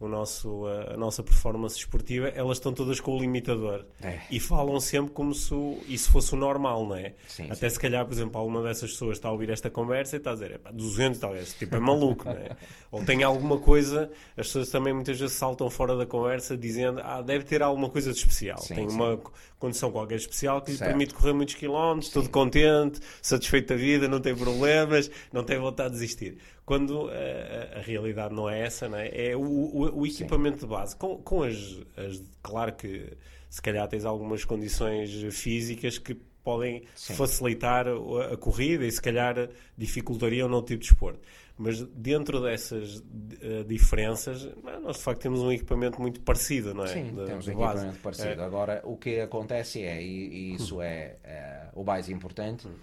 o 0.05 0.09
nosso, 0.09 0.65
a, 0.67 0.97
nossa 0.97 1.21
performance 1.23 1.77
esportiva, 1.77 2.29
elas 2.29 2.57
estão 2.57 2.73
todas 2.73 2.99
com 2.99 3.15
o 3.15 3.19
limitador. 3.19 3.85
É. 4.01 4.19
E 4.29 4.39
falam 4.39 4.79
sempre 4.79 5.11
como 5.11 5.33
se 5.33 5.53
isso 5.87 6.11
fosse 6.11 6.33
o 6.33 6.37
normal, 6.37 6.85
não 6.85 6.95
é? 6.95 7.13
Sim, 7.27 7.45
Até 7.45 7.69
sim. 7.69 7.75
se 7.75 7.79
calhar, 7.79 8.05
por 8.05 8.13
exemplo, 8.13 8.39
alguma 8.39 8.63
dessas 8.63 8.91
pessoas 8.91 9.17
está 9.17 9.29
a 9.29 9.31
ouvir 9.31 9.49
esta 9.49 9.69
conversa 9.69 10.15
e 10.15 10.17
está 10.17 10.31
a 10.31 10.33
dizer, 10.33 10.51
é 10.51 10.57
pá, 10.57 10.71
200 10.71 11.19
talvez, 11.19 11.53
tipo, 11.53 11.75
é 11.75 11.79
maluco, 11.79 12.25
não 12.25 12.31
é? 12.31 12.55
Ou 12.91 13.05
tem 13.05 13.23
alguma 13.23 13.57
coisa, 13.57 14.11
as 14.35 14.47
pessoas 14.47 14.69
também 14.69 14.93
muitas 14.93 15.19
vezes 15.19 15.35
saltam 15.35 15.69
fora 15.69 15.95
da 15.95 16.05
conversa 16.05 16.57
dizendo, 16.57 17.01
ah, 17.03 17.21
deve 17.21 17.45
ter 17.45 17.61
alguma 17.61 17.89
coisa 17.89 18.11
de 18.11 18.17
especial. 18.17 18.57
Sim, 18.57 18.75
tem 18.75 18.87
uma 18.87 19.19
condição 19.61 19.91
qualquer 19.91 20.15
especial 20.15 20.61
que 20.61 20.71
lhe 20.71 20.77
certo. 20.77 20.89
permite 20.89 21.13
correr 21.13 21.33
muitos 21.33 21.55
quilómetros, 21.55 22.11
tudo 22.11 22.29
contente, 22.29 22.99
satisfeito 23.21 23.69
da 23.69 23.75
vida, 23.75 24.07
não 24.07 24.19
tem 24.19 24.35
problemas, 24.35 25.09
não 25.31 25.43
tem 25.43 25.57
vontade 25.59 25.93
de 25.93 25.99
desistir 25.99 26.37
quando 26.65 27.09
a, 27.09 27.13
eh, 27.13 27.73
a, 27.75 27.79
a, 27.79 27.81
realidade 27.81 28.33
não 28.33 28.49
é 28.49 28.61
essa, 28.61 28.87
não 28.87 28.97
é? 28.97 29.09
é 29.13 29.35
o, 29.35 29.41
o, 29.41 29.99
o 29.99 30.07
equipamento 30.07 30.59
Sim. 30.59 30.65
de 30.65 30.69
base. 30.69 30.95
Com, 30.95 31.17
com 31.17 31.43
as, 31.43 31.57
as, 31.97 32.23
Claro 32.41 32.73
que 32.73 33.11
se 33.49 33.61
calhar 33.61 33.85
tens 33.89 34.05
algumas 34.05 34.45
condições 34.45 35.11
físicas 35.33 35.97
que 35.97 36.15
podem 36.43 36.83
Sim. 36.95 37.13
facilitar 37.13 37.87
a, 37.87 38.33
a, 38.33 38.37
corrida 38.37 38.85
e 38.85 38.91
se 38.91 39.01
calhar 39.01 39.49
dificultariam 39.77 40.47
no 40.47 40.61
tipo 40.61 40.79
de 40.79 40.87
esporte. 40.87 41.19
Mas 41.61 41.81
dentro 41.81 42.41
dessas 42.41 42.97
uh, 42.97 43.63
diferenças, 43.67 44.49
nós 44.81 44.97
de 44.97 45.03
facto 45.03 45.21
temos 45.21 45.39
um 45.41 45.51
equipamento 45.51 46.01
muito 46.01 46.19
parecido, 46.21 46.73
não 46.73 46.83
é? 46.83 46.87
Sim, 46.87 47.13
de, 47.15 47.25
temos 47.25 47.47
um 47.47 47.51
equipamento 47.51 47.99
parecido. 47.99 48.41
É. 48.41 48.45
Agora, 48.45 48.81
o 48.83 48.97
que 48.97 49.19
acontece 49.19 49.83
é, 49.83 50.01
e, 50.01 50.27
e 50.27 50.55
isso 50.55 50.77
hum. 50.77 50.81
é, 50.81 51.17
é, 51.23 51.69
o 51.73 51.83
mais 51.83 52.09
importante, 52.09 52.67
hum. 52.67 52.73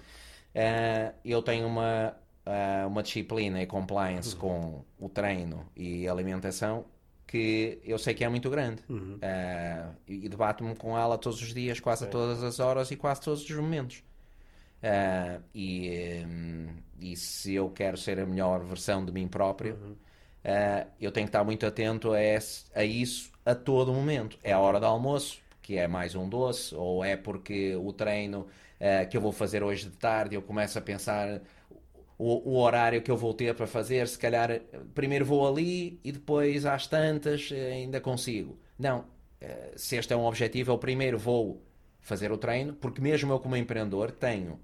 é, 0.55 1.13
eu 1.25 1.43
tenho 1.43 1.67
uma 1.67 2.15
uh, 2.49 2.89
uma 2.89 3.03
disciplina 3.03 3.63
e 3.63 3.67
compliance 3.67 4.35
uhum. 4.35 4.41
com 4.41 4.85
o 4.99 5.09
treino 5.09 5.67
e 5.77 6.09
alimentação 6.09 6.87
que 7.27 7.79
eu 7.85 7.99
sei 7.99 8.15
que 8.15 8.25
é 8.25 8.29
muito 8.29 8.49
grande. 8.49 8.83
Uhum. 8.89 9.17
Uh, 9.17 9.95
e 10.07 10.29
debato-me 10.29 10.75
com 10.75 10.97
ela 10.97 11.19
todos 11.19 11.43
os 11.43 11.53
dias, 11.53 11.79
quase 11.79 12.07
Sim. 12.07 12.11
todas 12.11 12.43
as 12.43 12.59
horas 12.59 12.91
e 12.91 12.97
quase 12.97 13.21
todos 13.21 13.43
os 13.43 13.57
momentos. 13.57 14.03
Uh, 14.83 15.43
e, 15.55 16.25
um, 16.27 16.69
e 17.01 17.17
se 17.17 17.55
eu 17.55 17.71
quero 17.71 17.97
ser 17.97 18.19
a 18.19 18.27
melhor 18.27 18.65
versão 18.65 19.05
de 19.05 19.13
mim 19.13 19.29
próprio, 19.29 19.75
uhum. 19.75 19.93
uh, 19.93 20.87
eu 21.01 21.13
tenho 21.13 21.27
que 21.27 21.31
estar 21.31 21.45
muito 21.45 21.67
atento 21.67 22.13
a, 22.13 22.23
esse, 22.23 22.65
a 22.75 22.85
isso 22.85 23.33
a 23.45 23.55
todo 23.55 23.93
momento. 23.93 24.39
É 24.43 24.53
a 24.53 24.59
hora 24.59 24.81
do 24.81 24.87
almoço, 24.87 25.41
que 25.63 25.77
é 25.77 25.87
mais 25.87 26.15
um 26.15 26.29
doce, 26.29 26.75
ou 26.75 27.05
é 27.05 27.17
porque 27.17 27.77
o 27.77 27.93
treino 27.93 28.41
uh, 28.41 29.09
que 29.09 29.17
eu 29.17 29.21
vou 29.21 29.33
fazer 29.33 29.63
hoje 29.63 29.85
de 29.85 29.97
tarde 29.97 30.35
eu 30.35 30.43
começo 30.43 30.79
a 30.79 30.83
pensar 30.83 31.41
o, 32.19 32.53
o, 32.53 32.59
horário 32.59 33.01
que 33.01 33.11
eu 33.11 33.17
vou 33.17 33.33
ter 33.33 33.55
para 33.55 33.67
fazer, 33.67 34.09
se 34.09 34.19
calhar 34.19 34.61
primeiro 34.95 35.25
vou 35.25 35.47
ali 35.47 36.01
e 36.03 36.11
depois 36.11 36.67
às 36.67 36.87
tantas 36.87 37.51
ainda 37.53 38.01
consigo. 38.01 38.59
Não, 38.77 39.05
eh, 39.41 39.73
se 39.77 39.97
este 39.97 40.13
é 40.13 40.17
um 40.17 40.25
objetivo, 40.25 40.73
eu 40.73 40.79
primeiro 40.79 41.17
vou 41.17 41.63
fazer 42.01 42.33
o 42.33 42.39
treino, 42.39 42.75
porque 42.75 43.01
mesmo 43.01 43.33
eu 43.33 43.39
como 43.39 43.57
empreendedor 43.57 44.11
tenho 44.11 44.59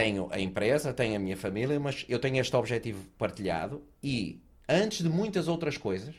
tenho 0.00 0.28
a 0.30 0.40
empresa, 0.40 0.94
tenho 0.94 1.16
a 1.16 1.18
minha 1.18 1.36
família, 1.36 1.78
mas 1.78 2.06
eu 2.08 2.18
tenho 2.18 2.40
este 2.40 2.56
objetivo 2.56 3.04
partilhado 3.18 3.82
e 4.02 4.40
antes 4.66 5.02
de 5.02 5.08
muitas 5.10 5.46
outras 5.46 5.76
coisas 5.76 6.14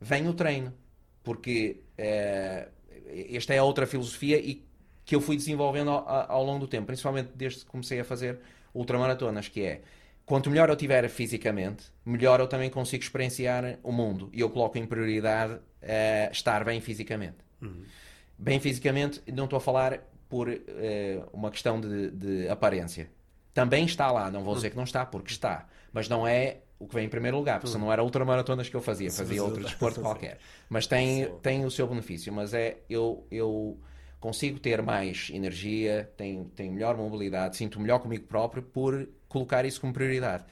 vem 0.00 0.28
o 0.28 0.32
treino, 0.32 0.72
porque 1.24 1.80
uh, 1.98 2.70
esta 3.34 3.52
é 3.52 3.58
a 3.58 3.64
outra 3.64 3.86
filosofia 3.86 4.38
e 4.38 4.64
que 5.04 5.16
eu 5.16 5.20
fui 5.20 5.36
desenvolvendo 5.36 5.90
ao, 5.90 6.30
ao 6.30 6.44
longo 6.44 6.60
do 6.60 6.68
tempo, 6.68 6.86
principalmente 6.86 7.30
desde 7.34 7.60
que 7.60 7.66
comecei 7.66 7.98
a 7.98 8.04
fazer 8.04 8.38
ultramaratonas, 8.72 9.48
que 9.48 9.62
é 9.62 9.80
quanto 10.24 10.48
melhor 10.48 10.68
eu 10.68 10.76
tiver 10.76 11.08
fisicamente, 11.08 11.86
melhor 12.06 12.38
eu 12.38 12.46
também 12.46 12.70
consigo 12.70 13.02
experienciar 13.02 13.76
o 13.82 13.90
mundo. 13.90 14.30
E 14.32 14.40
eu 14.40 14.48
coloco 14.48 14.78
em 14.78 14.86
prioridade 14.86 15.54
uh, 15.54 16.30
estar 16.30 16.64
bem 16.64 16.80
fisicamente. 16.80 17.38
Uhum. 17.60 17.82
Bem 18.38 18.60
fisicamente, 18.60 19.20
não 19.26 19.44
estou 19.44 19.56
a 19.56 19.60
falar 19.60 20.00
por 20.30 20.48
uh, 20.48 20.58
uma 21.32 21.50
questão 21.50 21.78
de, 21.80 22.10
de, 22.12 22.48
aparência. 22.48 23.10
Também 23.52 23.84
está 23.84 24.10
lá, 24.12 24.30
não 24.30 24.44
vou 24.44 24.54
dizer 24.54 24.70
que 24.70 24.76
não 24.76 24.84
está, 24.84 25.04
porque 25.04 25.32
está. 25.32 25.66
Mas 25.92 26.08
não 26.08 26.26
é 26.26 26.58
o 26.78 26.86
que 26.86 26.94
vem 26.94 27.06
em 27.06 27.08
primeiro 27.08 27.36
lugar, 27.36 27.58
porque 27.60 27.76
uhum. 27.76 27.82
não 27.82 27.92
era 27.92 28.02
ultramaratonas 28.02 28.68
que 28.68 28.76
eu 28.76 28.80
fazia, 28.80 29.10
fazia 29.10 29.42
outro 29.42 29.62
desporto 29.62 30.00
qualquer. 30.00 30.38
Mas 30.68 30.86
tem, 30.86 31.28
tem 31.42 31.64
o 31.64 31.70
seu 31.70 31.86
benefício. 31.88 32.32
Mas 32.32 32.54
é, 32.54 32.78
eu, 32.88 33.26
eu 33.28 33.76
consigo 34.20 34.60
ter 34.60 34.80
mais 34.80 35.28
energia, 35.34 36.08
tenho, 36.16 36.44
tenho 36.54 36.72
melhor 36.72 36.96
mobilidade, 36.96 37.56
sinto 37.56 37.80
melhor 37.80 37.98
comigo 37.98 38.24
próprio 38.26 38.62
por 38.62 39.08
colocar 39.28 39.64
isso 39.64 39.80
como 39.80 39.92
prioridade. 39.92 40.44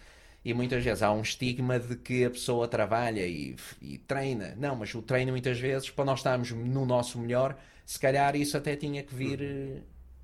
E 0.45 0.53
muitas 0.53 0.83
vezes 0.83 1.03
há 1.03 1.13
um 1.13 1.23
estigma 1.23 1.79
de 1.79 1.95
que 1.97 2.25
a 2.25 2.31
pessoa 2.31 2.67
trabalha 2.67 3.25
e, 3.25 3.55
e, 3.81 3.99
treina. 3.99 4.55
Não, 4.57 4.75
mas 4.75 4.93
o 4.95 5.03
treino 5.03 5.31
muitas 5.31 5.61
vezes, 5.61 5.89
para 5.91 6.05
nós 6.05 6.19
estarmos 6.19 6.51
no 6.51 6.85
nosso 6.85 7.19
melhor, 7.19 7.57
se 7.89 7.99
calhar 7.99 8.37
isso 8.37 8.55
até 8.55 8.77
tinha 8.77 9.03
que 9.03 9.15
vir 9.15 9.41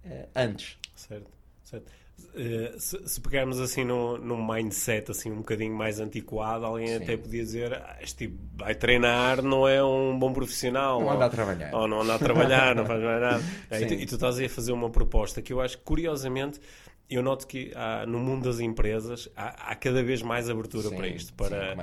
uh, 0.05 0.29
antes. 0.37 0.77
Certo, 0.95 1.31
certo. 1.65 1.91
Uh, 2.35 2.79
se, 2.79 3.09
se, 3.09 3.19
pegarmos 3.23 3.59
assim 3.59 3.85
num, 3.85 4.19
num 4.19 4.47
mindset 4.47 5.11
assim 5.11 5.33
um 5.33 5.39
bocadinho 5.39 5.75
mais 5.75 5.99
antiquado, 5.99 6.67
alguém 6.67 6.89
Sim. 6.89 6.97
até 6.97 7.17
podia 7.17 7.43
dizer 7.43 7.73
ah, 7.73 7.97
este 8.03 8.29
tipo 8.29 8.39
vai 8.55 8.75
treinar, 8.75 9.41
não 9.41 9.67
é 9.67 9.83
um 9.83 10.19
bom 10.19 10.31
profissional. 10.31 11.01
Não 11.01 11.11
anda 11.11 11.25
a 11.25 11.31
trabalhar. 11.31 11.75
Ou 11.75 11.89
não 11.89 12.03
anda 12.03 12.17
a 12.17 12.19
trabalhar, 12.19 12.75
não 12.75 12.85
faz 12.85 13.03
mais 13.03 13.21
nada. 13.23 13.43
e, 13.81 13.87
tu, 13.87 13.95
e 13.95 14.07
tu 14.07 14.15
estás 14.17 14.39
aí 14.39 14.45
a 14.45 14.51
fazer 14.51 14.73
uma 14.73 14.91
proposta 14.91 15.41
que 15.41 15.51
eu 15.51 15.63
acho 15.63 15.79
que 15.79 15.85
curiosamente 15.85 16.61
eu 17.09 17.23
noto 17.23 17.47
que 17.47 17.71
há, 17.75 18.07
no 18.07 18.19
mundo 18.19 18.45
das 18.45 18.61
empresas 18.61 19.29
há, 19.37 19.71
há 19.71 19.75
cada 19.75 20.03
vez 20.03 20.23
mais 20.23 20.49
abertura 20.49 20.89
sim, 20.89 20.97
para 20.97 21.09
isto. 21.09 21.35
Para 21.35 21.77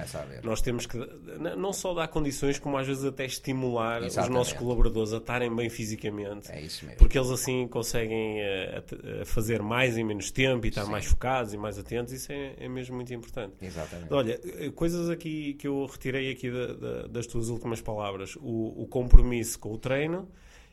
nós 0.44 0.62
temos 0.62 0.86
que 0.86 0.98
não 1.58 1.72
só 1.72 1.94
dar 1.94 2.08
condições, 2.08 2.58
como 2.58 2.78
às 2.78 2.88
vezes 2.88 3.06
até 3.06 3.26
estimular 3.26 4.04
Exatamente. 4.04 4.30
os 4.30 4.36
nossos 4.36 4.54
colaboradores 4.54 5.14
a 5.14 5.18
estarem 5.18 5.56
bem 5.56 5.70
fisicamente. 5.70 6.52
É 6.52 6.62
isso 6.62 6.86
mesmo. 6.86 6.98
Porque 6.98 7.18
eles 7.18 7.30
assim 7.30 7.68
conseguem 7.68 8.40
uh, 8.42 9.26
fazer 9.26 9.62
mais 9.62 9.96
em 9.96 10.04
menos 10.04 10.32
tempo 10.32 10.66
e 10.66 10.70
estar 10.70 10.86
sim. 10.86 10.92
mais 10.92 11.06
focados 11.06 11.54
e 11.54 11.58
mais 11.58 11.78
atentos. 11.78 12.14
Isso 12.14 12.32
é, 12.32 12.56
é, 12.58 12.68
mesmo 12.68 12.96
muito 12.96 13.14
importante. 13.14 13.54
Exatamente. 13.62 14.12
Olha, 14.12 14.40
eh, 14.44 14.72
coisas 14.72 15.10
aqui 15.10 15.54
que 15.54 15.68
eu 15.68 15.86
retirei 15.86 16.32
aqui 16.32 16.50
da, 16.50 16.74
da, 16.74 17.08
das 17.08 17.28
tuas 17.28 17.50
últimas 17.50 17.80
palavras: 17.80 18.36
o, 18.38 18.84
o 18.84 18.88
compromisso 18.88 19.60
com 19.60 19.72
o 19.72 19.78
treino 19.78 20.28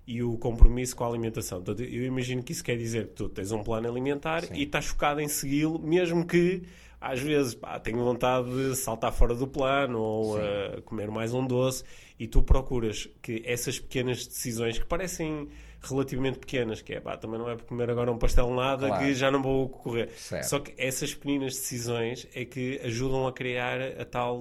e 0.09 0.22
o 0.22 0.38
compromisso 0.38 0.96
com 0.96 1.04
a 1.04 1.06
alimentação. 1.06 1.62
Portanto, 1.62 1.86
eu 1.86 2.02
imagino 2.02 2.42
que 2.42 2.52
isso 2.52 2.64
quer 2.64 2.78
dizer 2.78 3.09
que 3.09 3.12
tu 3.12 3.28
tens 3.28 3.52
um 3.52 3.62
plano 3.62 3.86
alimentar 3.86 4.42
Sim. 4.42 4.54
e 4.54 4.62
estás 4.62 4.86
focado 4.86 5.20
em 5.20 5.28
segui-lo, 5.28 5.78
mesmo 5.78 6.26
que 6.26 6.62
às 6.98 7.20
vezes 7.20 7.54
pá, 7.54 7.78
tenho 7.78 7.98
vontade 7.98 8.48
de 8.50 8.74
saltar 8.74 9.12
fora 9.12 9.34
do 9.34 9.46
plano 9.46 10.00
ou 10.00 10.38
uh, 10.38 10.80
comer 10.86 11.11
mais 11.11 11.34
um 11.34 11.46
doce 11.46 11.84
e 12.18 12.26
tu 12.26 12.42
procuras 12.42 13.06
que 13.20 13.42
essas 13.44 13.78
pequenas 13.78 14.26
decisões 14.26 14.78
que 14.78 14.86
parecem 14.86 15.46
relativamente 15.82 16.38
pequenas, 16.38 16.80
que 16.80 16.94
é 16.94 17.00
pá, 17.00 17.18
também 17.18 17.38
não 17.38 17.50
é 17.50 17.54
por 17.54 17.66
comer 17.66 17.90
agora 17.90 18.11
um 18.11 18.16
pastel 18.16 18.50
nada 18.54 18.88
claro. 18.88 19.04
que 19.04 19.14
já 19.14 19.30
não 19.30 19.42
vou 19.42 19.68
correr. 19.68 20.09
Certo. 20.16 20.44
Só 20.44 20.59
que 20.59 20.72
essas 20.78 21.14
pequenas 21.14 21.52
decisões 21.52 22.26
é 22.34 22.46
que 22.46 22.80
ajudam 22.82 23.26
a 23.26 23.32
criar 23.32 23.78
a 24.00 24.06
tal, 24.06 24.40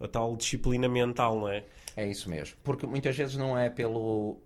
a 0.00 0.08
tal 0.08 0.34
disciplina 0.34 0.88
mental, 0.88 1.38
não 1.38 1.48
é? 1.50 1.62
É 1.94 2.08
isso 2.08 2.28
mesmo. 2.30 2.56
Porque 2.64 2.86
muitas 2.86 3.14
vezes 3.14 3.36
não 3.36 3.56
é 3.56 3.68
pelo 3.68 4.40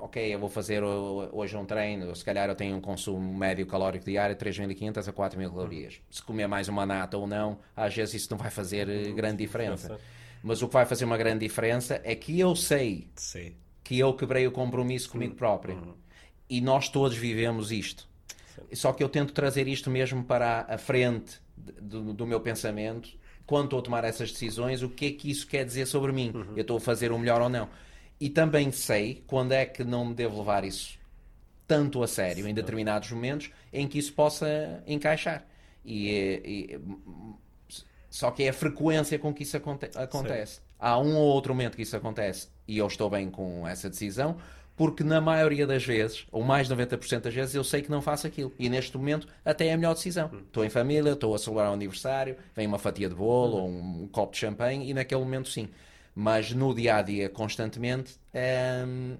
ok, 0.00 0.34
eu 0.34 0.38
vou 0.38 0.48
fazer 0.48 0.82
hoje 0.82 1.56
um 1.56 1.64
treino, 1.64 2.14
se 2.14 2.24
calhar 2.24 2.48
eu 2.48 2.54
tenho 2.54 2.76
um 2.76 2.80
consumo 2.80 3.36
médio 3.36 3.66
calórico 3.66 4.04
diário 4.04 4.34
de 4.34 4.44
3.500 4.44 5.08
a 5.08 5.12
4.000 5.12 5.48
calorias. 5.50 6.00
Se 6.10 6.22
comer 6.22 6.46
mais 6.46 6.68
uma 6.68 6.84
nata 6.84 7.16
ou 7.16 7.26
não, 7.26 7.58
às 7.76 7.94
vezes 7.94 8.14
isso 8.14 8.28
não 8.30 8.38
vai 8.38 8.50
fazer 8.50 8.88
eh, 8.88 9.12
grande 9.12 9.38
diferença. 9.38 9.98
Mas 10.42 10.60
o 10.60 10.66
que 10.66 10.74
vai 10.74 10.84
fazer 10.84 11.04
uma 11.04 11.16
grande 11.16 11.46
diferença 11.46 12.00
é 12.02 12.14
que 12.16 12.38
eu 12.38 12.56
sei 12.56 13.08
Sim. 13.14 13.54
que 13.84 13.98
eu 13.98 14.12
quebrei 14.14 14.46
o 14.46 14.50
compromisso 14.50 15.08
comigo 15.08 15.36
próprio. 15.36 15.76
Uhum. 15.76 15.94
E 16.50 16.60
nós 16.60 16.88
todos 16.88 17.16
vivemos 17.16 17.70
isto. 17.70 18.08
Sim. 18.54 18.62
Só 18.74 18.92
que 18.92 19.02
eu 19.04 19.08
tento 19.08 19.32
trazer 19.32 19.68
isto 19.68 19.88
mesmo 19.88 20.24
para 20.24 20.66
a 20.68 20.76
frente 20.76 21.40
do, 21.56 22.12
do 22.12 22.26
meu 22.26 22.40
pensamento. 22.40 23.10
Quando 23.46 23.64
estou 23.64 23.78
a 23.78 23.82
tomar 23.82 24.04
essas 24.04 24.32
decisões, 24.32 24.82
o 24.82 24.88
que 24.88 25.06
é 25.06 25.10
que 25.12 25.30
isso 25.30 25.46
quer 25.46 25.64
dizer 25.64 25.86
sobre 25.86 26.10
mim? 26.10 26.32
Uhum. 26.34 26.54
Eu 26.56 26.62
estou 26.62 26.76
a 26.76 26.80
fazer 26.80 27.12
o 27.12 27.18
melhor 27.18 27.40
ou 27.40 27.48
não? 27.48 27.68
E 28.22 28.30
também 28.30 28.70
sei 28.70 29.24
quando 29.26 29.50
é 29.50 29.66
que 29.66 29.82
não 29.82 30.04
me 30.04 30.14
devo 30.14 30.38
levar 30.38 30.62
isso 30.62 30.96
tanto 31.66 32.04
a 32.04 32.06
sério 32.06 32.46
em 32.46 32.54
determinados 32.54 33.10
momentos 33.10 33.50
em 33.72 33.88
que 33.88 33.98
isso 33.98 34.12
possa 34.12 34.80
encaixar. 34.86 35.44
E, 35.84 36.08
e 36.44 36.80
só 38.08 38.30
que 38.30 38.44
é 38.44 38.50
a 38.50 38.52
frequência 38.52 39.18
com 39.18 39.34
que 39.34 39.42
isso 39.42 39.56
aconte 39.56 39.90
acontece. 39.96 40.54
Sim. 40.54 40.60
Há 40.78 41.00
um 41.00 41.16
ou 41.16 41.32
outro 41.32 41.52
momento 41.52 41.74
que 41.74 41.82
isso 41.82 41.96
acontece 41.96 42.46
e 42.68 42.78
eu 42.78 42.86
estou 42.86 43.10
bem 43.10 43.28
com 43.28 43.66
essa 43.66 43.90
decisão, 43.90 44.36
porque 44.76 45.02
na 45.02 45.20
maioria 45.20 45.66
das 45.66 45.84
vezes, 45.84 46.24
ou 46.30 46.44
mais 46.44 46.68
de 46.68 46.76
90% 46.76 47.22
das 47.22 47.34
vezes, 47.34 47.56
eu 47.56 47.64
sei 47.64 47.82
que 47.82 47.90
não 47.90 48.00
faço 48.00 48.28
aquilo. 48.28 48.54
E 48.56 48.68
neste 48.68 48.96
momento 48.96 49.26
até 49.44 49.66
é 49.66 49.72
a 49.72 49.76
melhor 49.76 49.94
decisão. 49.94 50.30
Hum. 50.32 50.42
Estou 50.46 50.64
em 50.64 50.70
família, 50.70 51.10
estou 51.10 51.34
a 51.34 51.38
celebrar 51.40 51.70
um 51.70 51.74
aniversário, 51.74 52.36
vem 52.54 52.68
uma 52.68 52.78
fatia 52.78 53.08
de 53.08 53.16
bolo 53.16 53.56
hum. 53.56 53.62
ou 53.62 53.68
um, 53.68 54.02
um 54.04 54.06
copo 54.06 54.32
de 54.32 54.38
champanhe 54.38 54.88
e 54.88 54.94
naquele 54.94 55.22
momento 55.22 55.48
sim 55.48 55.68
mas 56.14 56.52
no 56.52 56.74
dia 56.74 56.96
a 56.96 57.02
dia, 57.02 57.28
constantemente, 57.28 58.16
um, 58.86 59.16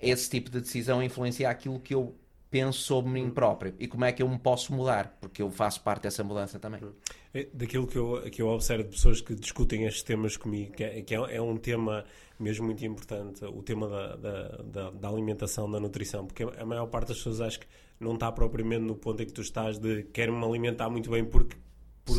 esse 0.00 0.28
tipo 0.28 0.50
de 0.50 0.60
decisão 0.60 1.02
influencia 1.02 1.48
aquilo 1.48 1.78
que 1.80 1.94
eu 1.94 2.14
penso 2.50 2.80
sobre 2.82 3.10
mim 3.10 3.30
próprio 3.30 3.74
e 3.80 3.88
como 3.88 4.04
é 4.04 4.12
que 4.12 4.22
eu 4.22 4.28
me 4.28 4.38
posso 4.38 4.72
mudar, 4.72 5.16
porque 5.20 5.42
eu 5.42 5.50
faço 5.50 5.82
parte 5.82 6.02
dessa 6.02 6.22
mudança 6.22 6.56
também. 6.58 6.80
É, 7.32 7.48
daquilo 7.52 7.84
que 7.84 7.96
eu, 7.96 8.22
que 8.30 8.40
eu 8.40 8.46
observo 8.46 8.84
de 8.84 8.90
pessoas 8.90 9.20
que 9.20 9.34
discutem 9.34 9.84
estes 9.86 10.04
temas 10.04 10.36
comigo, 10.36 10.72
que 10.72 10.84
é, 10.84 11.02
que 11.02 11.16
é, 11.16 11.36
é 11.36 11.42
um 11.42 11.56
tema 11.56 12.04
mesmo 12.38 12.66
muito 12.66 12.84
importante, 12.84 13.44
o 13.44 13.60
tema 13.62 13.88
da, 13.88 14.16
da, 14.16 14.48
da, 14.62 14.90
da, 14.90 15.08
alimentação, 15.08 15.68
da 15.68 15.80
nutrição, 15.80 16.26
porque 16.26 16.44
a 16.44 16.64
maior 16.64 16.86
parte 16.86 17.08
das 17.08 17.16
pessoas 17.16 17.40
acho 17.40 17.60
que 17.60 17.66
não 17.98 18.14
está 18.14 18.30
propriamente 18.30 18.82
no 18.82 18.94
ponto 18.94 19.20
em 19.22 19.26
que 19.26 19.32
tu 19.32 19.40
estás 19.40 19.78
de 19.78 20.04
quero-me 20.12 20.44
alimentar 20.44 20.88
muito 20.88 21.10
bem 21.10 21.24
porque 21.24 21.56
por, 22.04 22.18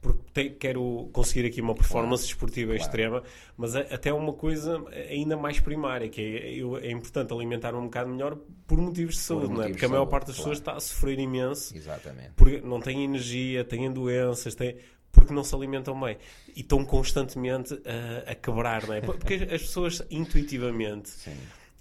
porque 0.00 0.22
te, 0.32 0.50
quero 0.50 1.08
conseguir 1.12 1.46
aqui 1.46 1.60
uma 1.60 1.74
performance 1.74 2.22
claro. 2.22 2.34
esportiva 2.34 2.72
claro. 2.72 2.82
extrema, 2.82 3.22
mas 3.56 3.74
é, 3.74 3.92
até 3.92 4.12
uma 4.12 4.32
coisa 4.32 4.84
ainda 5.10 5.36
mais 5.36 5.58
primária, 5.58 6.08
que 6.08 6.20
é, 6.20 6.86
é 6.86 6.90
importante 6.90 7.32
alimentar 7.32 7.74
um 7.74 7.84
bocado 7.84 8.10
melhor 8.10 8.36
por 8.66 8.78
motivos 8.78 9.14
de 9.16 9.20
saúde, 9.20 9.48
motivos 9.48 9.58
não 9.58 9.64
é? 9.64 9.70
Porque 9.70 9.84
a 9.84 9.88
maior 9.88 10.06
parte 10.06 10.28
das 10.28 10.36
claro. 10.36 10.50
pessoas 10.50 10.58
está 10.58 10.72
a 10.76 10.80
sofrer 10.80 11.18
imenso, 11.18 11.76
Exatamente. 11.76 12.30
porque 12.36 12.60
não 12.60 12.80
têm 12.80 13.04
energia, 13.04 13.64
têm 13.64 13.92
doenças, 13.92 14.54
têm 14.54 14.76
porque 15.10 15.32
não 15.32 15.42
se 15.42 15.54
alimentam 15.54 15.98
bem 15.98 16.18
e 16.54 16.60
estão 16.60 16.84
constantemente 16.84 17.72
a, 17.74 18.32
a 18.32 18.34
quebrar, 18.34 18.86
não 18.86 18.94
é? 18.94 19.00
Porque 19.00 19.34
as 19.34 19.62
pessoas 19.62 20.02
intuitivamente 20.10 21.08
Sim 21.08 21.34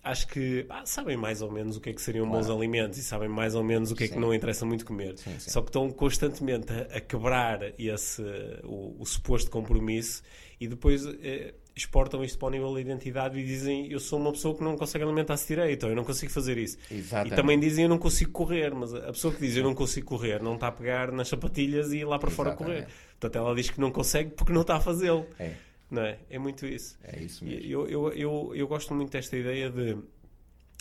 acho 0.05 0.27
que 0.27 0.67
sabem 0.85 1.17
mais 1.17 1.41
ou 1.41 1.51
menos 1.51 1.77
o 1.77 1.81
que 1.81 1.89
é 1.89 1.93
que 1.93 2.01
seriam 2.01 2.27
claro. 2.27 2.45
bons 2.45 2.55
alimentos 2.55 2.99
e 2.99 3.03
sabem 3.03 3.27
mais 3.27 3.55
ou 3.55 3.63
menos 3.63 3.91
o 3.91 3.95
que 3.95 4.03
é 4.03 4.07
que 4.07 4.19
não 4.19 4.31
interessa 4.33 4.63
muito 4.63 4.85
comer. 4.85 5.17
Sim, 5.17 5.39
sim. 5.39 5.49
Só 5.49 5.61
que 5.61 5.69
estão 5.69 5.89
constantemente 5.89 6.71
a, 6.71 6.97
a 6.97 7.01
quebrar 7.01 7.73
esse, 7.77 8.21
o, 8.63 8.95
o, 8.99 9.05
suposto 9.05 9.49
compromisso 9.49 10.21
e 10.59 10.67
depois 10.67 11.05
eh, 11.23 11.55
exportam 11.75 12.23
isto 12.23 12.37
para 12.37 12.47
o 12.47 12.51
nível 12.51 12.71
da 12.73 12.79
identidade 12.79 13.39
e 13.39 13.43
dizem 13.43 13.91
eu 13.91 13.99
sou 13.99 14.19
uma 14.19 14.31
pessoa 14.31 14.55
que 14.55 14.63
não 14.63 14.77
consegue 14.77 15.03
alimentar-se 15.03 15.47
direito 15.47 15.83
ou 15.83 15.89
eu 15.89 15.95
não 15.95 16.05
consigo 16.05 16.31
fazer 16.31 16.59
isso. 16.59 16.77
Exatamente. 16.91 17.33
E 17.33 17.35
também 17.35 17.59
dizem 17.59 17.83
eu 17.85 17.89
não 17.89 17.97
consigo 17.97 18.31
correr, 18.31 18.75
mas 18.75 18.93
a 18.93 19.07
pessoa 19.07 19.33
que 19.33 19.41
diz 19.41 19.57
eu 19.57 19.63
não 19.63 19.73
consigo 19.73 20.05
correr 20.05 20.41
não 20.41 20.53
está 20.53 20.67
a 20.67 20.71
pegar 20.71 21.11
nas 21.11 21.27
sapatilhas 21.27 21.91
e 21.91 21.97
ir 21.97 22.05
lá 22.05 22.19
para 22.19 22.29
Exatamente. 22.29 22.57
fora 22.57 22.71
correr. 22.71 22.87
Portanto, 23.19 23.43
ela 23.43 23.55
diz 23.55 23.71
que 23.71 23.81
não 23.81 23.91
consegue 23.91 24.29
porque 24.31 24.53
não 24.53 24.61
está 24.61 24.75
a 24.75 24.79
fazê-lo. 24.79 25.25
É. 25.39 25.53
Não 25.89 26.01
é? 26.01 26.19
É 26.29 26.39
muito 26.39 26.65
isso. 26.65 26.97
É 27.03 27.19
isso 27.19 27.45
mesmo. 27.45 27.63
Eu, 27.63 27.87
eu, 27.87 28.13
eu, 28.13 28.55
eu 28.55 28.67
gosto 28.67 28.93
muito 28.93 29.11
desta 29.11 29.37
ideia 29.37 29.69
de 29.69 29.97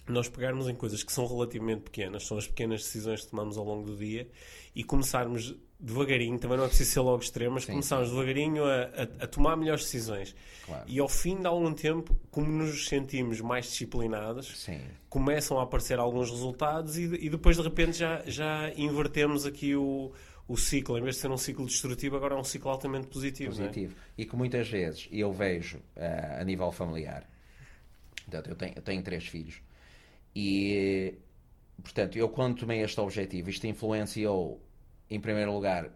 nós 0.09 0.29
pegarmos 0.29 0.69
em 0.69 0.75
coisas 0.75 1.03
que 1.03 1.13
são 1.13 1.27
relativamente 1.27 1.83
pequenas, 1.83 2.27
são 2.27 2.37
as 2.37 2.47
pequenas 2.47 2.83
decisões 2.83 3.23
que 3.23 3.31
tomamos 3.31 3.57
ao 3.57 3.65
longo 3.65 3.85
do 3.87 3.97
dia 3.97 4.29
e 4.75 4.85
começarmos 4.85 5.55
devagarinho, 5.81 6.39
também 6.39 6.57
não 6.57 6.65
é 6.65 6.69
preciso 6.69 6.91
ser 6.91 7.01
logo 7.01 7.23
extremas, 7.23 7.65
começarmos 7.65 8.11
devagarinho 8.11 8.65
a, 8.65 8.83
a, 8.83 9.03
a, 9.25 9.27
tomar 9.27 9.57
melhores 9.57 9.85
decisões. 9.85 10.35
Claro. 10.65 10.85
E 10.87 10.99
ao 10.99 11.09
fim 11.09 11.41
de 11.41 11.47
algum 11.47 11.73
tempo, 11.75 12.17
como 12.31 12.47
nos 12.47 12.87
sentimos 12.87 13.41
mais 13.41 13.67
disciplinados, 13.67 14.53
Sim. 14.57 14.81
começam 15.09 15.59
a 15.59 15.63
aparecer 15.63 15.99
alguns 15.99 16.31
resultados 16.31 16.97
e, 16.97 17.03
e 17.03 17.29
depois 17.29 17.57
de 17.57 17.63
repente 17.63 17.99
já, 17.99 18.23
já 18.27 18.73
invertemos 18.77 19.45
aqui 19.45 19.75
o, 19.75 20.13
o 20.47 20.57
ciclo, 20.57 20.99
em 20.99 21.03
vez 21.03 21.17
de 21.17 21.23
ser 21.23 21.31
um 21.31 21.39
ciclo 21.39 21.65
destrutivo, 21.65 22.17
agora 22.17 22.35
é 22.35 22.39
um 22.39 22.45
ciclo 22.45 22.71
altamente 22.71 23.07
positivo. 23.07 23.53
É? 23.53 23.57
Positivo. 23.57 23.97
É? 23.97 24.23
E 24.23 24.27
que 24.27 24.37
muitas 24.37 24.69
vezes 24.69 25.09
eu 25.11 25.33
vejo 25.33 25.79
uh, 25.79 26.41
a 26.41 26.45
nível 26.45 26.71
familiar. 26.71 27.29
Portanto, 28.25 28.51
eu 28.51 28.57
tenho, 28.57 28.73
eu 28.77 28.83
tenho 28.83 29.03
três 29.03 29.27
filhos. 29.27 29.63
E, 30.35 31.15
portanto, 31.83 32.17
eu 32.17 32.29
quando 32.29 32.59
tomei 32.59 32.83
este 32.83 33.01
objetivo, 33.01 33.49
isto 33.49 33.67
influenciou, 33.67 34.61
em 35.09 35.21
primeiro 35.21 35.53
lugar, 35.53 35.91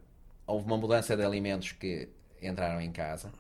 houve 0.47 0.65
uma 0.65 0.77
mudança 0.77 1.17
de 1.17 1.23
alimentos 1.23 1.73
que 1.73 2.09
entraram 2.41 2.81
em 2.81 2.91
casa. 2.91 3.33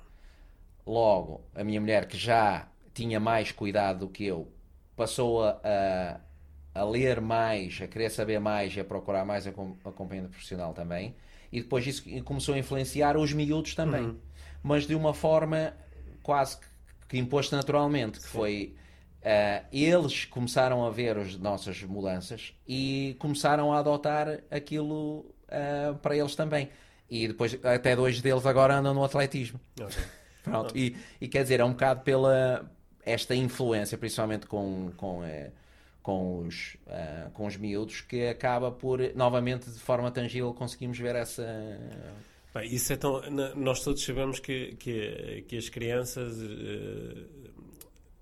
Logo, 0.86 1.42
a 1.54 1.64
minha 1.64 1.80
mulher, 1.80 2.06
que 2.06 2.16
já 2.16 2.68
tinha 2.92 3.20
mais 3.20 3.52
cuidado 3.52 4.00
do 4.00 4.08
que 4.08 4.24
eu, 4.24 4.50
passou 4.96 5.44
a, 5.44 5.60
a 5.62 6.20
a 6.74 6.84
ler 6.84 7.20
mais, 7.20 7.80
a 7.82 7.86
querer 7.86 8.10
saber 8.10 8.38
mais 8.38 8.76
e 8.76 8.80
a 8.80 8.84
procurar 8.84 9.24
mais 9.24 9.46
acompanhamento 9.46 10.30
profissional 10.30 10.72
também. 10.72 11.14
E 11.50 11.60
depois 11.60 11.86
isso 11.86 12.04
começou 12.24 12.54
a 12.54 12.58
influenciar 12.58 13.16
os 13.16 13.32
miúdos 13.32 13.74
também. 13.74 14.04
Uhum. 14.04 14.18
Mas 14.62 14.86
de 14.86 14.94
uma 14.94 15.14
forma 15.14 15.74
quase 16.22 16.58
que, 16.58 16.66
que 17.08 17.18
imposto 17.18 17.56
naturalmente, 17.56 18.18
que 18.18 18.24
Sim. 18.24 18.30
foi... 18.30 18.74
Uh, 19.18 19.66
eles 19.72 20.24
começaram 20.26 20.86
a 20.86 20.90
ver 20.90 21.18
as 21.18 21.36
nossas 21.36 21.82
mudanças 21.82 22.54
e 22.66 23.16
começaram 23.18 23.72
a 23.72 23.80
adotar 23.80 24.40
aquilo 24.48 25.34
uh, 25.48 25.94
para 26.00 26.16
eles 26.16 26.36
também. 26.36 26.70
E 27.10 27.26
depois, 27.26 27.58
até 27.64 27.96
dois 27.96 28.20
deles 28.20 28.46
agora 28.46 28.76
andam 28.76 28.94
no 28.94 29.02
atletismo. 29.02 29.58
Okay. 29.78 30.04
Pronto. 30.44 30.76
E, 30.76 30.96
e, 31.20 31.28
quer 31.28 31.42
dizer, 31.42 31.60
é 31.60 31.64
um 31.64 31.72
bocado 31.72 32.02
pela 32.02 32.70
esta 33.04 33.34
influência, 33.34 33.96
principalmente 33.98 34.46
com, 34.46 34.92
com, 34.96 35.20
uh, 35.20 35.52
com, 36.08 36.38
os, 36.38 36.78
uh, 36.86 37.30
com 37.34 37.46
os 37.46 37.58
miúdos, 37.58 38.00
que 38.00 38.28
acaba 38.28 38.72
por, 38.72 38.98
novamente, 39.14 39.70
de 39.70 39.78
forma 39.78 40.10
tangível, 40.10 40.54
conseguimos 40.54 40.98
ver 40.98 41.14
essa. 41.14 41.44
Bem, 42.54 42.72
isso 42.72 42.94
é 42.94 42.96
tão. 42.96 43.20
Nós 43.54 43.84
todos 43.84 44.02
sabemos 44.02 44.40
que, 44.40 44.74
que, 44.76 45.44
que 45.46 45.58
as 45.58 45.68
crianças. 45.68 46.38
Uh, 46.38 47.48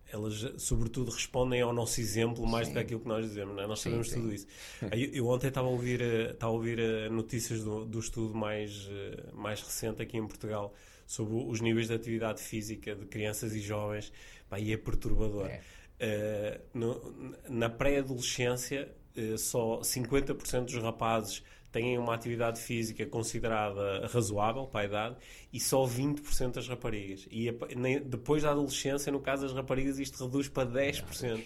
elas 0.08 0.34
sobretudo 0.58 1.10
respondem 1.10 1.60
ao 1.60 1.72
nosso 1.72 2.00
exemplo 2.00 2.46
mais 2.46 2.68
sim. 2.68 2.72
do 2.72 2.76
que 2.76 2.82
aquilo 2.82 3.00
que 3.00 3.08
nós 3.08 3.24
dizemos, 3.24 3.58
é? 3.58 3.66
nós 3.66 3.80
sabemos 3.80 4.08
sim, 4.08 4.14
sim. 4.14 4.20
tudo 4.20 4.34
isso. 4.34 4.46
Eu, 4.82 5.10
eu, 5.12 5.26
ontem 5.28 5.48
estava 5.48 5.66
a 5.66 5.70
ouvir, 5.70 6.00
estava 6.00 6.52
a 6.52 6.54
ouvir 6.54 7.10
notícias 7.10 7.62
do, 7.62 7.84
do 7.84 7.98
estudo 7.98 8.32
mais, 8.32 8.88
mais 9.32 9.60
recente 9.60 10.00
aqui 10.00 10.16
em 10.16 10.26
Portugal 10.26 10.72
sobre 11.06 11.34
os 11.34 11.60
níveis 11.60 11.88
de 11.88 11.94
atividade 11.94 12.40
física 12.40 12.94
de 12.94 13.04
crianças 13.06 13.54
e 13.54 13.60
jovens, 13.60 14.12
pá, 14.48 14.60
e 14.60 14.72
é 14.72 14.76
perturbador. 14.76 15.46
É. 15.46 15.60
Uh, 15.98 16.60
no, 16.74 17.34
na 17.48 17.70
pré-adolescência, 17.70 18.92
uh, 19.16 19.38
só 19.38 19.80
50% 19.80 20.64
dos 20.64 20.74
rapazes 20.82 21.42
têm 21.72 21.98
uma 21.98 22.14
atividade 22.14 22.60
física 22.60 23.04
considerada 23.06 24.06
razoável 24.06 24.66
para 24.66 24.80
a 24.80 24.84
idade 24.84 25.16
e 25.52 25.60
só 25.60 25.86
20% 25.86 26.52
das 26.52 26.68
raparigas. 26.68 27.26
E 27.30 27.48
a, 27.48 27.54
nem, 27.76 28.00
depois 28.00 28.42
da 28.42 28.50
adolescência, 28.50 29.10
no 29.10 29.20
caso 29.20 29.42
das 29.42 29.52
raparigas, 29.52 29.98
isto 29.98 30.24
reduz 30.24 30.48
para 30.48 30.68
10%. 30.68 31.42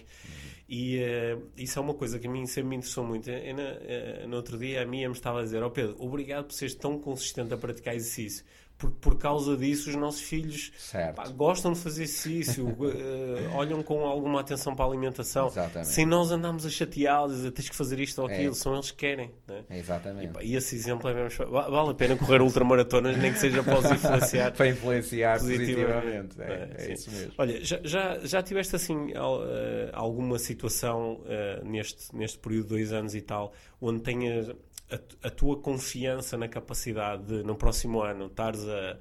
E 0.67 0.99
uh, 0.99 1.49
isso 1.57 1.79
é 1.79 1.81
uma 1.81 1.93
coisa 1.93 2.17
que 2.17 2.27
a 2.27 2.29
mim 2.29 2.45
sempre 2.45 2.69
me 2.69 2.75
interessou 2.77 3.05
muito. 3.05 3.29
Eu, 3.29 3.55
uh, 3.55 4.27
no 4.27 4.37
outro 4.37 4.57
dia, 4.57 4.81
a 4.81 4.85
minha 4.85 5.09
me 5.09 5.15
estava 5.15 5.39
a 5.39 5.43
dizer: 5.43 5.61
Ó 5.61 5.67
oh 5.67 5.71
Pedro, 5.71 5.95
obrigado 5.99 6.45
por 6.45 6.53
seres 6.53 6.75
tão 6.75 6.97
consistente 6.97 7.53
a 7.53 7.57
praticar 7.57 7.93
exercício 7.93 8.45
por, 8.81 8.89
por 8.89 9.17
causa 9.17 9.55
disso 9.55 9.89
os 9.91 9.95
nossos 9.95 10.21
filhos 10.21 10.71
pá, 11.15 11.27
gostam 11.29 11.73
de 11.73 11.79
fazer 11.79 12.03
exercício, 12.03 12.67
uh, 12.67 13.53
olham 13.53 13.83
com 13.83 14.03
alguma 14.05 14.41
atenção 14.41 14.75
para 14.75 14.85
a 14.85 14.87
alimentação. 14.87 15.47
Exatamente. 15.47 15.89
Sem 15.89 16.05
nós 16.05 16.31
andarmos 16.31 16.65
a 16.65 16.69
chateá-los, 16.69 17.41
tens 17.51 17.69
que 17.69 17.75
fazer 17.75 17.99
isto 17.99 18.19
ou 18.21 18.29
é. 18.29 18.33
aquilo, 18.33 18.51
é. 18.51 18.55
são 18.55 18.73
eles 18.73 18.89
que 18.89 18.97
querem. 18.97 19.31
Né? 19.47 19.63
Exatamente. 19.69 20.25
E, 20.25 20.29
pá, 20.29 20.43
e, 20.43 20.55
esse 20.55 20.75
exemplo 20.75 21.09
é 21.09 21.13
mesmo. 21.13 21.45
Vale 21.47 21.91
a 21.91 21.93
pena 21.93 22.15
correr 22.15 22.41
ultramaratonas, 22.41 23.17
nem 23.17 23.31
que 23.31 23.39
seja 23.39 23.61
para 23.61 23.77
os 23.77 23.85
influenciar. 23.91 24.51
para 24.51 24.67
influenciar 24.67 25.39
positivamente. 25.39 26.35
positivamente. 26.35 26.41
É, 26.41 26.83
é, 26.83 26.89
é 26.89 26.93
isso 26.93 27.11
mesmo. 27.11 27.33
Olha, 27.37 27.63
já, 27.63 27.79
já, 27.83 28.19
já 28.19 28.41
tiveste 28.41 28.75
assim 28.75 29.11
eh, 29.13 29.89
alguma 29.93 30.39
situação 30.39 31.21
uh, 31.21 31.65
neste, 31.65 32.15
neste 32.15 32.39
período 32.39 32.63
de 32.63 32.69
dois 32.69 32.93
anos 32.93 33.13
e 33.13 33.21
tal, 33.21 33.53
onde 33.79 34.01
tenhas 34.01 34.49
a, 34.91 35.27
a, 35.27 35.29
tua 35.29 35.57
confiança 35.57 36.37
na 36.37 36.47
capacidade 36.47 37.23
de, 37.23 37.43
no 37.43 37.55
próximo 37.55 38.01
ano, 38.01 38.27
estares 38.27 38.67
a, 38.67 38.97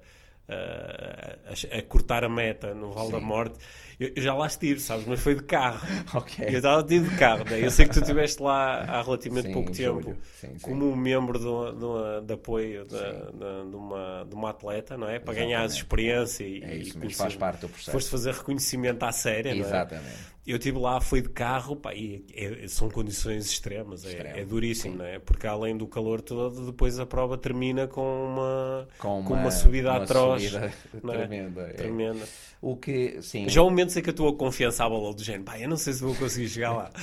a, 0.49 1.78
a, 1.78 1.82
cortar 1.82 2.24
a 2.24 2.28
meta 2.28 2.74
no 2.74 2.93
Val 2.93 3.07
Sim. 3.07 3.12
da 3.12 3.20
Morte, 3.20 3.59
eu, 3.99 4.12
eu, 4.16 4.22
já 4.22 4.34
lá 4.34 4.47
estive, 4.47 4.80
sabes? 4.80 5.07
Mas 5.07 5.20
foi 5.20 5.34
de 5.34 5.43
carro. 5.43 5.80
Okay. 6.12 6.47
Eu 6.49 6.57
estava 6.57 6.82
de 6.82 7.01
carro. 7.16 7.45
Né? 7.45 7.64
Eu 7.64 7.70
sei 7.70 7.86
que 7.86 7.93
tu 7.93 8.01
estiveste 8.01 8.43
lá 8.43 8.78
há 8.80 9.03
relativamente 9.03 9.47
sim, 9.47 9.53
pouco 9.53 9.70
tempo, 9.70 10.16
sim, 10.41 10.57
como 10.61 10.91
um 10.91 10.97
membro 10.97 11.38
do, 11.38 11.72
do, 11.72 12.20
de 12.20 12.34
apoio 12.34 12.84
de, 12.84 12.97
de, 12.97 13.70
de, 13.70 13.76
uma, 13.76 14.26
de 14.28 14.34
uma 14.34 14.51
atleta, 14.51 14.97
não 14.97 15.09
é? 15.09 15.18
Para 15.20 15.34
ganhar 15.34 15.64
experiência 15.66 16.45
e, 16.45 16.64
é 16.64 16.76
isso, 16.76 16.99
e 17.05 17.14
faz 17.14 17.36
parte 17.36 17.61
do 17.61 17.68
processo. 17.68 17.93
Foste 17.93 18.11
fazer 18.11 18.32
reconhecimento 18.34 19.03
à 19.05 19.12
séria, 19.12 19.55
Exatamente. 19.55 20.05
não 20.05 20.11
é? 20.11 20.39
Eu 20.51 20.57
estive 20.57 20.78
lá, 20.78 21.01
foi 21.01 21.22
de 21.22 21.28
carro, 21.28 21.76
pá, 21.76 21.94
e 21.94 22.24
é, 22.34 22.66
são 22.66 22.90
condições 22.90 23.46
extremas, 23.46 24.05
é, 24.05 24.40
é 24.40 24.44
duríssimo, 24.44 24.96
não 24.96 25.05
é? 25.05 25.20
Porque 25.20 25.46
além 25.46 25.76
do 25.76 25.86
calor 25.86 26.20
todo, 26.20 26.66
depois 26.66 26.98
a 26.98 27.07
prova 27.07 27.38
termina 27.38 27.86
com 27.86 28.03
uma, 28.03 28.88
com 28.98 29.20
uma, 29.20 29.28
com 29.28 29.34
uma 29.34 29.51
subida 29.51 29.92
uma 29.92 30.03
atroz. 30.03 30.42
Subida 30.42 30.66
é? 30.92 31.01
tremenda. 31.01 31.61
É. 31.62 31.72
Tremenda. 31.74 32.28
O 32.61 32.76
que, 32.76 33.22
sim. 33.22 33.48
Já 33.48 33.62
o 33.62 33.70
momento 33.70 33.96
em 33.96 34.03
que 34.03 34.11
a 34.11 34.12
tua 34.12 34.34
confiança 34.34 34.84
abalou 34.84 35.14
do 35.14 35.22
género, 35.22 35.44
pá, 35.44 35.59
eu 35.59 35.68
não 35.68 35.76
sei 35.76 35.92
se 35.92 36.03
vou 36.03 36.14
conseguir 36.16 36.48
chegar 36.48 36.72
lá. 36.72 36.90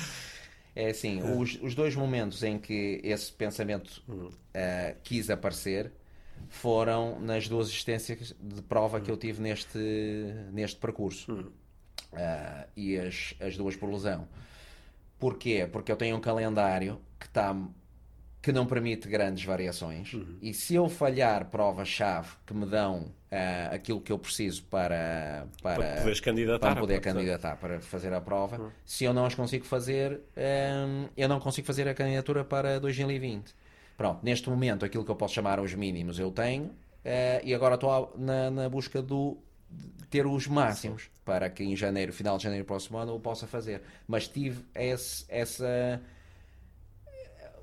É 0.80 0.91
assim, 0.91 1.24
os, 1.24 1.58
os 1.64 1.74
dois 1.74 1.95
momentos 1.95 2.43
em 2.43 2.60
que 2.60 3.02
esse 3.04 3.34
pensamento 3.34 4.00
uh, 4.08 4.95
quis 5.04 5.28
aparecer 5.28 5.91
foram 6.50 7.20
nas 7.20 7.48
duas 7.48 7.68
existências 7.70 8.36
de 8.39 8.62
prova 8.62 9.02
que 9.02 9.10
eu 9.10 9.18
tive 9.18 9.41
neste, 9.41 9.80
neste 10.52 10.80
percurso. 10.80 11.52
Uh, 12.14 12.68
e 12.76 12.97
as, 12.97 13.36
as 13.39 13.58
duas 13.58 13.76
por 13.76 13.89
lesão. 13.89 14.28
Porquê? 15.20 15.68
Porque 15.72 15.91
eu 15.91 15.95
tenho 15.95 16.16
um 16.16 16.22
calendário 16.22 16.99
que 17.20 17.26
está 17.26 17.55
que 18.47 18.51
não 18.53 18.66
permite 18.66 19.10
grandes 19.10 19.43
variações. 19.43 20.14
Uhum. 20.14 20.38
E 20.41 20.53
se 20.53 20.74
eu 20.74 20.88
falhar 20.88 21.45
provas-chave 21.49 22.30
que 22.45 22.53
me 22.53 22.66
dão 22.66 23.12
uh, 23.30 23.76
aquilo 23.76 23.99
que 23.99 24.10
eu 24.10 24.18
preciso 24.18 24.64
para, 24.64 25.47
para, 25.62 25.76
para, 25.76 26.22
candidatar, 26.22 26.60
para 26.60 26.80
poder 26.80 27.01
candidatar 27.01 27.58
para 27.58 27.82
fazer 27.82 28.14
a 28.14 28.22
prova, 28.22 28.58
uhum. 28.58 28.70
se 28.86 29.03
eu 29.03 29.14
não 29.14 29.26
as 29.26 29.36
consigo 29.36 29.66
fazer, 29.66 30.22
um, 30.38 31.10
eu 31.18 31.28
não 31.28 31.41
consigo 31.41 31.68
fazer 31.68 31.89
a 31.89 31.93
candidatura 31.93 32.45
para 32.45 32.80
2020. 32.80 33.53
Pronto, 33.97 34.20
neste 34.24 34.49
momento 34.49 34.86
aquilo 34.86 35.03
que 35.03 35.12
eu 35.12 35.16
posso 35.16 35.34
chamar 35.34 35.60
os 35.60 35.74
mínimos 35.74 36.18
eu 36.18 36.32
tenho 36.32 36.68
uh, 36.68 37.43
e 37.43 37.53
agora 37.53 37.76
estou 37.76 38.14
na, 38.18 38.49
na 38.49 38.70
busca 38.70 39.01
do 39.01 39.38
ter 40.09 40.26
os 40.26 40.47
máximos 40.47 41.03
Sim. 41.03 41.09
para 41.26 41.49
que 41.49 41.63
em 41.63 41.76
janeiro, 41.76 42.13
final 42.13 42.38
de 42.38 42.43
janeiro 42.43 42.65
próximo 42.65 42.97
ano 42.97 43.13
eu 43.13 43.20
possa 43.20 43.45
fazer. 43.45 43.82
Mas 44.07 44.28
tive 44.28 44.63
esse, 44.74 45.26
essa 45.28 46.01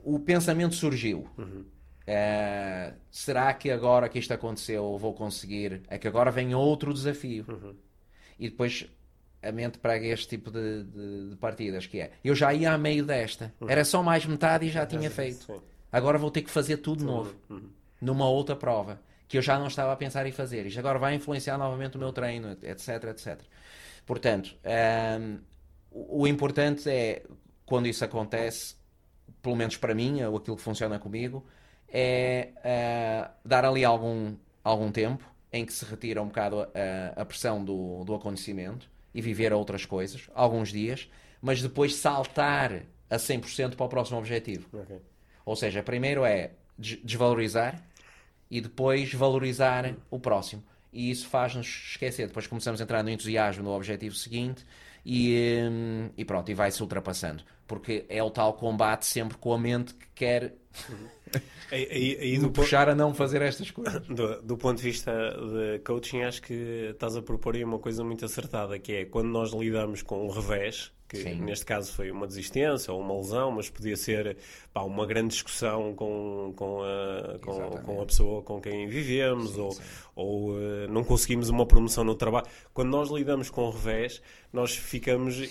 o 0.05 0.19
pensamento 0.19 0.75
surgiu. 0.75 1.27
Uhum. 1.39 1.65
Uh, 2.07 2.95
será 3.11 3.53
que 3.55 3.71
agora 3.71 4.09
que 4.11 4.19
isto 4.19 4.33
aconteceu 4.33 4.97
vou 4.99 5.15
conseguir? 5.15 5.83
É 5.89 5.97
que 5.99 6.07
agora 6.07 6.31
vem 6.31 6.55
outro 6.55 6.93
desafio. 6.93 7.47
Uhum. 7.49 7.75
E 8.39 8.51
depois 8.51 8.87
a 9.43 9.51
mente 9.51 9.79
prega 9.79 10.07
este 10.07 10.29
tipo 10.29 10.51
de, 10.51 10.85
de, 10.85 11.31
de, 11.31 11.37
partidas, 11.37 11.87
que 11.87 12.01
é, 12.01 12.13
eu 12.23 12.35
já 12.35 12.53
ia 12.53 12.73
a 12.73 12.79
meio 12.79 13.05
desta, 13.05 13.53
uhum. 13.61 13.69
era 13.69 13.85
só 13.85 14.03
mais 14.03 14.25
metade 14.25 14.67
e 14.67 14.71
já 14.71 14.87
tinha 14.87 15.11
feito. 15.11 15.45
Sim. 15.45 15.61
Agora 15.93 16.19
vou 16.19 16.31
ter 16.31 16.43
que 16.43 16.51
fazer 16.51 16.79
tudo 16.79 17.01
de 17.01 17.05
novo, 17.05 17.35
uhum. 17.49 17.69
numa 18.01 18.29
outra 18.29 18.57
prova, 18.57 19.01
que 19.29 19.39
eu 19.39 19.43
já 19.43 19.59
não 19.59 19.67
estava 19.67 19.93
a 19.93 19.97
pensar 19.97 20.27
em 20.27 20.33
fazer. 20.33 20.67
Isto 20.67 20.79
agora 20.79 20.99
vai 20.99 21.15
influenciar 21.15 21.59
novamente 21.59 21.97
o 21.97 21.99
meu 21.99 22.13
treino, 22.13 22.53
etc, 22.63 23.05
etc. 23.05 23.41
Portanto, 24.07 24.55
um, 24.65 24.69
ehm, 24.69 25.39
o 25.91 26.27
importante 26.27 26.89
é, 26.91 27.23
quando 27.65 27.87
isso 27.87 28.05
acontece, 28.05 28.77
pelo 29.41 29.57
menos 29.57 29.77
para 29.77 29.95
mim, 29.95 30.23
ou 30.23 30.37
aquilo 30.37 30.57
que 30.57 30.63
funciona 30.63 30.99
comigo, 30.99 31.47
é 31.89 32.51
uh, 32.59 33.31
dar 33.45 33.65
ali 33.65 33.85
algum, 33.85 34.35
algum 34.63 34.91
tempo 34.91 35.25
em 35.53 35.65
que 35.65 35.73
se 35.73 35.85
retira 35.85 36.21
um 36.21 36.27
bocado 36.27 36.63
a, 36.63 37.23
a 37.23 37.25
pressão 37.25 37.65
do, 37.65 38.03
do 38.05 38.15
acontecimento 38.15 38.91
e 39.15 39.23
viver 39.23 39.53
outras 39.53 39.87
coisas, 39.87 40.29
alguns 40.35 40.73
dias, 40.73 41.09
mas 41.41 41.63
depois 41.63 41.95
saltar 41.95 42.83
a 43.09 43.17
100% 43.17 43.77
para 43.77 43.87
o 43.87 43.89
próximo 43.89 44.19
objetivo. 44.19 44.67
Okay. 44.73 45.01
Ou 45.47 45.55
seja, 45.55 45.83
primeiro 45.83 46.25
é 46.25 46.51
desvalorizar 46.77 47.81
e 48.55 48.61
depois 48.61 49.13
valorizar 49.13 49.97
o 50.09 50.17
próximo. 50.17 50.63
E 50.93 51.11
isso 51.11 51.27
faz-nos 51.27 51.67
esquecer. 51.67 52.29
Depois 52.29 52.47
começamos 52.47 52.81
a 52.81 52.85
entrar 52.85 53.03
no 53.03 53.11
entusiasmo 53.11 53.65
no 53.65 53.71
objetivo 53.71 54.15
seguinte 54.15 54.65
e, 55.05 55.59
hum, 55.69 56.11
e 56.17 56.25
pronto, 56.25 56.49
e 56.53 56.55
vai-se 56.55 56.81
ultrapassando. 56.81 57.43
Porque 57.67 58.05
é 58.09 58.23
o 58.23 58.31
tal 58.31 58.55
combate 58.55 59.07
sempre 59.07 59.37
com 59.39 59.53
a 59.53 59.59
mente 59.59 59.93
que 59.95 60.07
quer 60.15 60.55
aí, 61.73 62.17
aí 62.21 62.39
do 62.39 62.49
puxar 62.49 62.89
a 62.89 62.95
não 62.95 63.13
fazer 63.13 63.43
estas 63.43 63.73
coisas. 63.73 64.01
Do, 64.07 64.41
do, 64.41 64.57
ponto 64.57 64.77
de 64.77 64.85
vista 64.85 65.13
de 65.13 65.81
coaching, 65.81 66.23
acho 66.23 66.41
que 66.41 66.91
estás 66.93 67.17
a 67.17 67.23
propor 67.23 67.57
aí 67.57 67.65
uma 67.65 67.81
coisa 67.81 68.05
muito 68.05 68.25
acertada, 68.25 68.79
que 68.79 68.93
é 68.93 69.05
quando 69.05 69.31
nós 69.31 69.53
lidamos 69.53 70.01
com 70.01 70.25
o 70.25 70.31
revés, 70.31 70.93
que 71.15 71.23
Sim. 71.23 71.41
neste 71.41 71.65
caso 71.65 71.93
foi 71.93 72.11
uma 72.11 72.27
desistência 72.27 72.93
ou 72.93 73.01
uma 73.01 73.17
lesão, 73.17 73.53
mas 73.53 73.71
podia 73.71 73.97
ser 73.97 74.37
pá, 74.73 74.83
uma 74.83 75.07
grande 75.07 75.29
discussão 75.29 75.95
com, 75.95 76.53
com, 76.57 76.83
a, 76.83 77.39
com, 77.39 77.71
com, 77.83 78.03
a 78.03 78.07
pessoa 78.07 78.43
com 78.43 78.61
quem 78.61 78.89
vivemos 78.89 79.53
sim, 79.53 79.61
ou, 79.61 79.73
sim. 79.73 79.83
ou 80.17 80.51
uh, 80.51 80.89
não 80.91 81.05
conseguimos 81.05 81.49
uma 81.49 81.65
promoção 81.65 82.03
no 82.03 82.15
trabalho. 82.15 82.47
Quando 82.73 82.91
nós 82.91 83.11
lidamos 83.11 83.51
com 83.51 83.63
o 83.63 83.71
revés, 83.71 84.21
nós 84.53 84.75
ficamos 84.77 85.39
uh, 85.39 85.45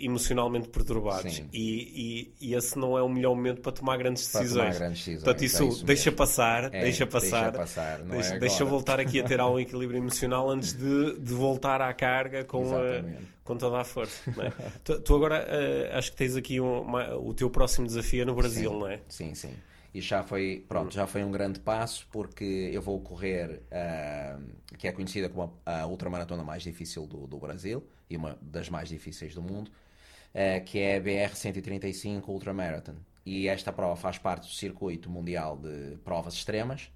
emocionalmente 0.00 0.68
perturbados 0.68 1.42
e, 1.52 2.32
e, 2.40 2.48
e, 2.48 2.54
esse 2.54 2.78
não 2.78 2.98
é 2.98 3.02
o 3.02 3.08
melhor 3.08 3.34
momento 3.34 3.60
para 3.60 3.72
tomar 3.72 3.96
grandes 3.96 4.24
decisões. 4.24 4.52
Para 4.52 4.72
tomar 4.72 4.78
grandes 4.78 4.98
decisões. 4.98 5.22
Portanto, 5.22 5.44
isso, 5.44 5.62
é 5.62 5.66
isso 5.66 5.84
deixa, 5.84 6.12
passar, 6.12 6.64
é, 6.74 6.80
deixa 6.82 7.06
passar, 7.06 7.52
deixa 7.52 7.58
passar, 7.58 8.02
deixa, 8.02 8.34
é 8.34 8.38
deixa 8.38 8.64
voltar 8.64 9.00
aqui 9.00 9.20
a 9.20 9.24
ter 9.24 9.40
algum 9.40 9.58
equilíbrio 9.58 9.98
emocional 9.98 10.50
antes 10.50 10.72
de, 10.72 11.18
de 11.18 11.34
voltar 11.34 11.80
à 11.80 11.92
carga 11.94 12.44
com, 12.44 12.74
a, 12.76 13.02
com 13.46 13.56
toda 13.56 13.80
a 13.80 13.84
força. 13.84 14.30
É? 14.30 14.50
tu, 14.84 15.00
tu, 15.00 15.14
agora 15.14 15.46
uh, 15.46 15.96
acho 15.96 16.10
que 16.10 16.16
tens 16.16 16.36
aqui 16.36 16.60
um, 16.60 16.82
uma, 16.82 17.14
o 17.16 17.32
teu 17.32 17.48
próximo 17.48 17.86
desafio 17.86 18.22
é 18.22 18.24
no 18.24 18.34
Brasil, 18.34 18.70
sim, 18.70 18.78
não 18.78 18.88
é? 18.88 19.00
Sim, 19.08 19.34
sim. 19.34 19.54
E 19.94 20.00
já 20.02 20.22
foi, 20.22 20.62
pronto, 20.68 20.92
já 20.92 21.06
foi 21.06 21.24
um 21.24 21.30
grande 21.30 21.58
passo 21.58 22.06
porque 22.12 22.44
eu 22.70 22.82
vou 22.82 23.00
correr, 23.00 23.62
uh, 23.70 24.42
que 24.76 24.86
é 24.86 24.92
conhecida 24.92 25.30
como 25.30 25.58
a, 25.64 25.80
a 25.80 25.86
ultramaratona 25.86 26.44
mais 26.44 26.62
difícil 26.62 27.06
do, 27.06 27.26
do, 27.26 27.38
Brasil 27.38 27.82
e 28.10 28.16
uma 28.16 28.36
das 28.42 28.68
mais 28.68 28.90
difíceis 28.90 29.34
do 29.34 29.40
mundo, 29.40 29.68
uh, 29.68 30.62
que 30.66 30.78
é 30.78 30.96
a 30.96 31.00
BR 31.00 31.34
135 31.34 32.30
Ultramarathon. 32.30 32.96
E 33.24 33.48
esta 33.48 33.72
prova 33.72 33.96
faz 33.96 34.18
parte 34.18 34.46
do 34.46 34.52
circuito 34.52 35.08
mundial 35.08 35.56
de 35.56 35.96
provas 36.04 36.34
extremas, 36.34 36.90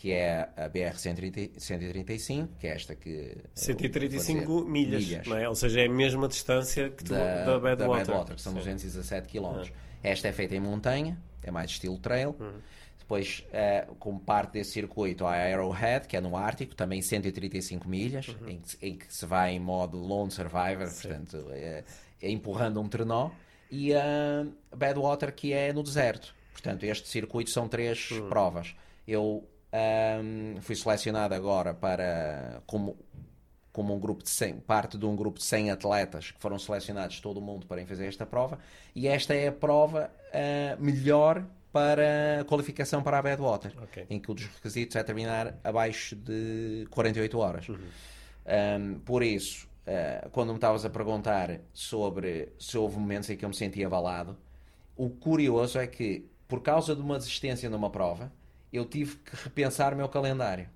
que 0.00 0.12
é 0.12 0.48
a 0.56 0.68
BR 0.68 0.96
135, 0.96 2.54
que 2.60 2.68
é 2.68 2.70
esta 2.70 2.94
que. 2.94 3.36
135 3.52 4.64
milhas, 4.64 5.04
milhas, 5.04 5.26
não 5.26 5.36
é? 5.36 5.48
Ou 5.48 5.56
seja, 5.56 5.80
é 5.80 5.86
a 5.86 5.90
mesma 5.90 6.28
distância 6.28 6.88
que 6.88 7.02
tu, 7.02 7.14
da, 7.14 7.44
da 7.44 7.58
Badwater. 7.58 7.76
Da 7.76 7.88
Badwater, 7.88 8.36
que 8.36 8.40
são 8.40 8.52
Sim. 8.52 8.58
217 8.58 9.28
km. 9.28 9.44
Ah. 9.44 9.64
Esta 10.00 10.28
é 10.28 10.32
feita 10.32 10.54
em 10.54 10.60
montanha, 10.60 11.18
é 11.42 11.50
mais 11.50 11.72
estilo 11.72 11.98
trail. 11.98 12.36
Uhum. 12.38 12.60
Depois, 12.96 13.44
uh, 13.48 13.92
como 13.96 14.20
parte 14.20 14.52
desse 14.52 14.70
circuito, 14.70 15.26
a 15.26 15.32
Arrowhead, 15.32 16.06
que 16.06 16.16
é 16.16 16.20
no 16.20 16.36
Ártico, 16.36 16.76
também 16.76 17.02
135 17.02 17.88
milhas, 17.88 18.28
uhum. 18.28 18.50
em, 18.50 18.62
em, 18.80 18.94
que 18.96 19.12
se 19.12 19.26
vai 19.26 19.50
em 19.54 19.58
modo 19.58 19.98
lone 19.98 20.30
survivor, 20.30 20.86
Sim. 20.86 21.08
portanto, 21.08 21.46
é, 21.50 21.82
é, 22.22 22.30
empurrando 22.30 22.80
um 22.80 22.88
trenó. 22.88 23.30
E 23.68 23.92
a 23.94 24.44
uh, 24.44 24.76
Badwater, 24.76 25.34
que 25.34 25.52
é 25.52 25.72
no 25.72 25.82
deserto. 25.82 26.32
Portanto, 26.52 26.84
este 26.84 27.08
circuito 27.08 27.50
são 27.50 27.66
três 27.66 28.12
uhum. 28.12 28.28
provas. 28.28 28.76
Eu 29.06 29.44
um, 29.72 30.60
fui 30.60 30.74
selecionado 30.74 31.34
agora 31.34 31.74
para 31.74 32.62
como 32.66 32.96
como 33.70 33.94
um 33.94 34.00
grupo 34.00 34.24
de 34.24 34.30
100, 34.30 34.54
parte 34.60 34.98
de 34.98 35.06
um 35.06 35.14
grupo 35.14 35.38
de 35.38 35.44
100 35.44 35.70
atletas 35.70 36.32
que 36.32 36.40
foram 36.40 36.58
selecionados 36.58 37.20
todo 37.20 37.36
o 37.36 37.40
mundo 37.40 37.64
para 37.64 37.86
fazer 37.86 38.06
esta 38.06 38.26
prova 38.26 38.58
e 38.92 39.06
esta 39.06 39.34
é 39.34 39.46
a 39.46 39.52
prova 39.52 40.10
uh, 40.30 40.82
melhor 40.82 41.46
para 41.72 42.44
qualificação 42.48 43.04
para 43.04 43.18
a 43.18 43.22
Badwater, 43.22 43.72
okay. 43.84 44.04
em 44.10 44.18
que 44.18 44.32
um 44.32 44.34
dos 44.34 44.46
requisitos 44.46 44.96
é 44.96 45.02
terminar 45.04 45.56
abaixo 45.62 46.16
de 46.16 46.88
48 46.90 47.38
horas. 47.38 47.68
Uhum. 47.68 47.78
Um, 48.48 48.98
por 49.00 49.22
isso, 49.22 49.68
uh, 49.86 50.28
quando 50.30 50.48
me 50.48 50.56
estavas 50.56 50.84
a 50.84 50.90
perguntar 50.90 51.60
sobre 51.72 52.52
se 52.58 52.76
houve 52.76 52.98
momentos 52.98 53.30
em 53.30 53.36
que 53.36 53.44
eu 53.44 53.48
me 53.48 53.54
sentia 53.54 53.86
abalado, 53.86 54.36
o 54.96 55.08
curioso 55.08 55.78
é 55.78 55.86
que, 55.86 56.28
por 56.48 56.62
causa 56.62 56.96
de 56.96 57.00
uma 57.00 57.16
desistência 57.16 57.70
numa 57.70 57.90
prova, 57.90 58.32
eu 58.72 58.84
tive 58.84 59.16
que 59.16 59.36
repensar 59.36 59.92
o 59.92 59.96
meu 59.96 60.08
calendário. 60.08 60.68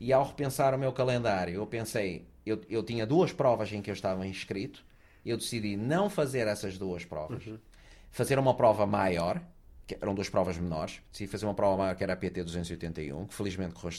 E 0.00 0.12
ao 0.12 0.24
repensar 0.24 0.74
o 0.74 0.78
meu 0.78 0.92
calendário, 0.92 1.54
eu 1.54 1.66
pensei, 1.66 2.26
eu, 2.46 2.60
eu 2.68 2.82
tinha 2.82 3.06
duas 3.06 3.32
provas 3.32 3.72
em 3.72 3.82
que 3.82 3.90
eu 3.90 3.94
estava 3.94 4.26
inscrito, 4.26 4.84
eu 5.24 5.36
decidi 5.36 5.76
não 5.76 6.08
fazer 6.08 6.46
essas 6.46 6.78
duas 6.78 7.04
provas, 7.04 7.46
uhum. 7.46 7.58
fazer 8.10 8.38
uma 8.38 8.54
prova 8.54 8.86
maior, 8.86 9.40
que 9.86 9.96
eram 10.00 10.14
duas 10.14 10.28
provas 10.28 10.56
menores, 10.56 11.00
decidi 11.10 11.30
fazer 11.30 11.46
uma 11.46 11.54
prova 11.54 11.76
maior 11.76 11.96
que 11.96 12.04
era 12.04 12.12
a 12.12 12.16
PT 12.16 12.44
281, 12.44 13.26
que 13.26 13.34
felizmente 13.34 13.74
correu 13.74 13.90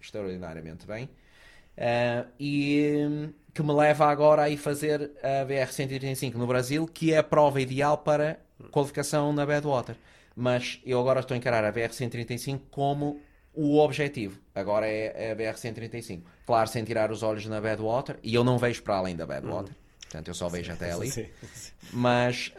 extraordinariamente 0.00 0.86
bem, 0.86 1.04
uh, 1.04 2.28
e 2.38 3.30
que 3.52 3.62
me 3.62 3.72
leva 3.72 4.06
agora 4.06 4.42
a 4.42 4.50
ir 4.50 4.56
fazer 4.56 5.12
a 5.22 5.44
BR 5.44 5.70
135 5.70 6.36
no 6.36 6.46
Brasil, 6.46 6.86
que 6.86 7.12
é 7.12 7.18
a 7.18 7.22
prova 7.22 7.60
ideal 7.60 7.98
para 7.98 8.40
qualificação 8.70 9.32
na 9.32 9.46
Badwater. 9.46 9.96
Mas 10.34 10.80
eu 10.84 11.00
agora 11.00 11.20
estou 11.20 11.34
a 11.34 11.38
encarar 11.38 11.64
a 11.64 11.70
BR 11.70 11.92
135 11.92 12.66
como 12.70 13.20
o 13.54 13.78
objetivo. 13.78 14.40
Agora 14.54 14.86
é, 14.86 15.32
a 15.32 15.36
BR-135. 15.36 16.22
Claro, 16.44 16.68
sem 16.68 16.84
tirar 16.84 17.10
os 17.10 17.22
olhos 17.22 17.46
na 17.46 17.60
Badwater, 17.60 18.18
e 18.22 18.34
eu 18.34 18.42
não 18.42 18.58
vejo 18.58 18.82
para 18.82 18.96
além 18.96 19.16
da 19.16 19.26
Badwater. 19.26 19.70
Uhum. 19.70 19.84
Portanto, 20.02 20.28
eu 20.28 20.34
só 20.34 20.48
vejo 20.48 20.72
até 20.72 20.92
ali. 20.92 21.10
Sim, 21.10 21.26
sim. 21.52 21.72
Mas 21.92 22.52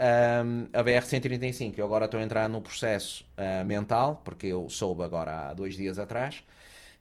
um, 0.43 0.67
a 0.73 0.83
BR-135, 0.83 1.77
eu 1.77 1.85
agora 1.85 2.05
estou 2.05 2.19
a 2.19 2.23
entrar 2.23 2.49
no 2.49 2.61
processo 2.61 3.25
uh, 3.37 3.63
mental, 3.65 4.21
porque 4.25 4.47
eu 4.47 4.69
soube 4.69 5.03
agora 5.03 5.49
há 5.49 5.53
dois 5.53 5.75
dias 5.75 5.97
atrás, 5.99 6.43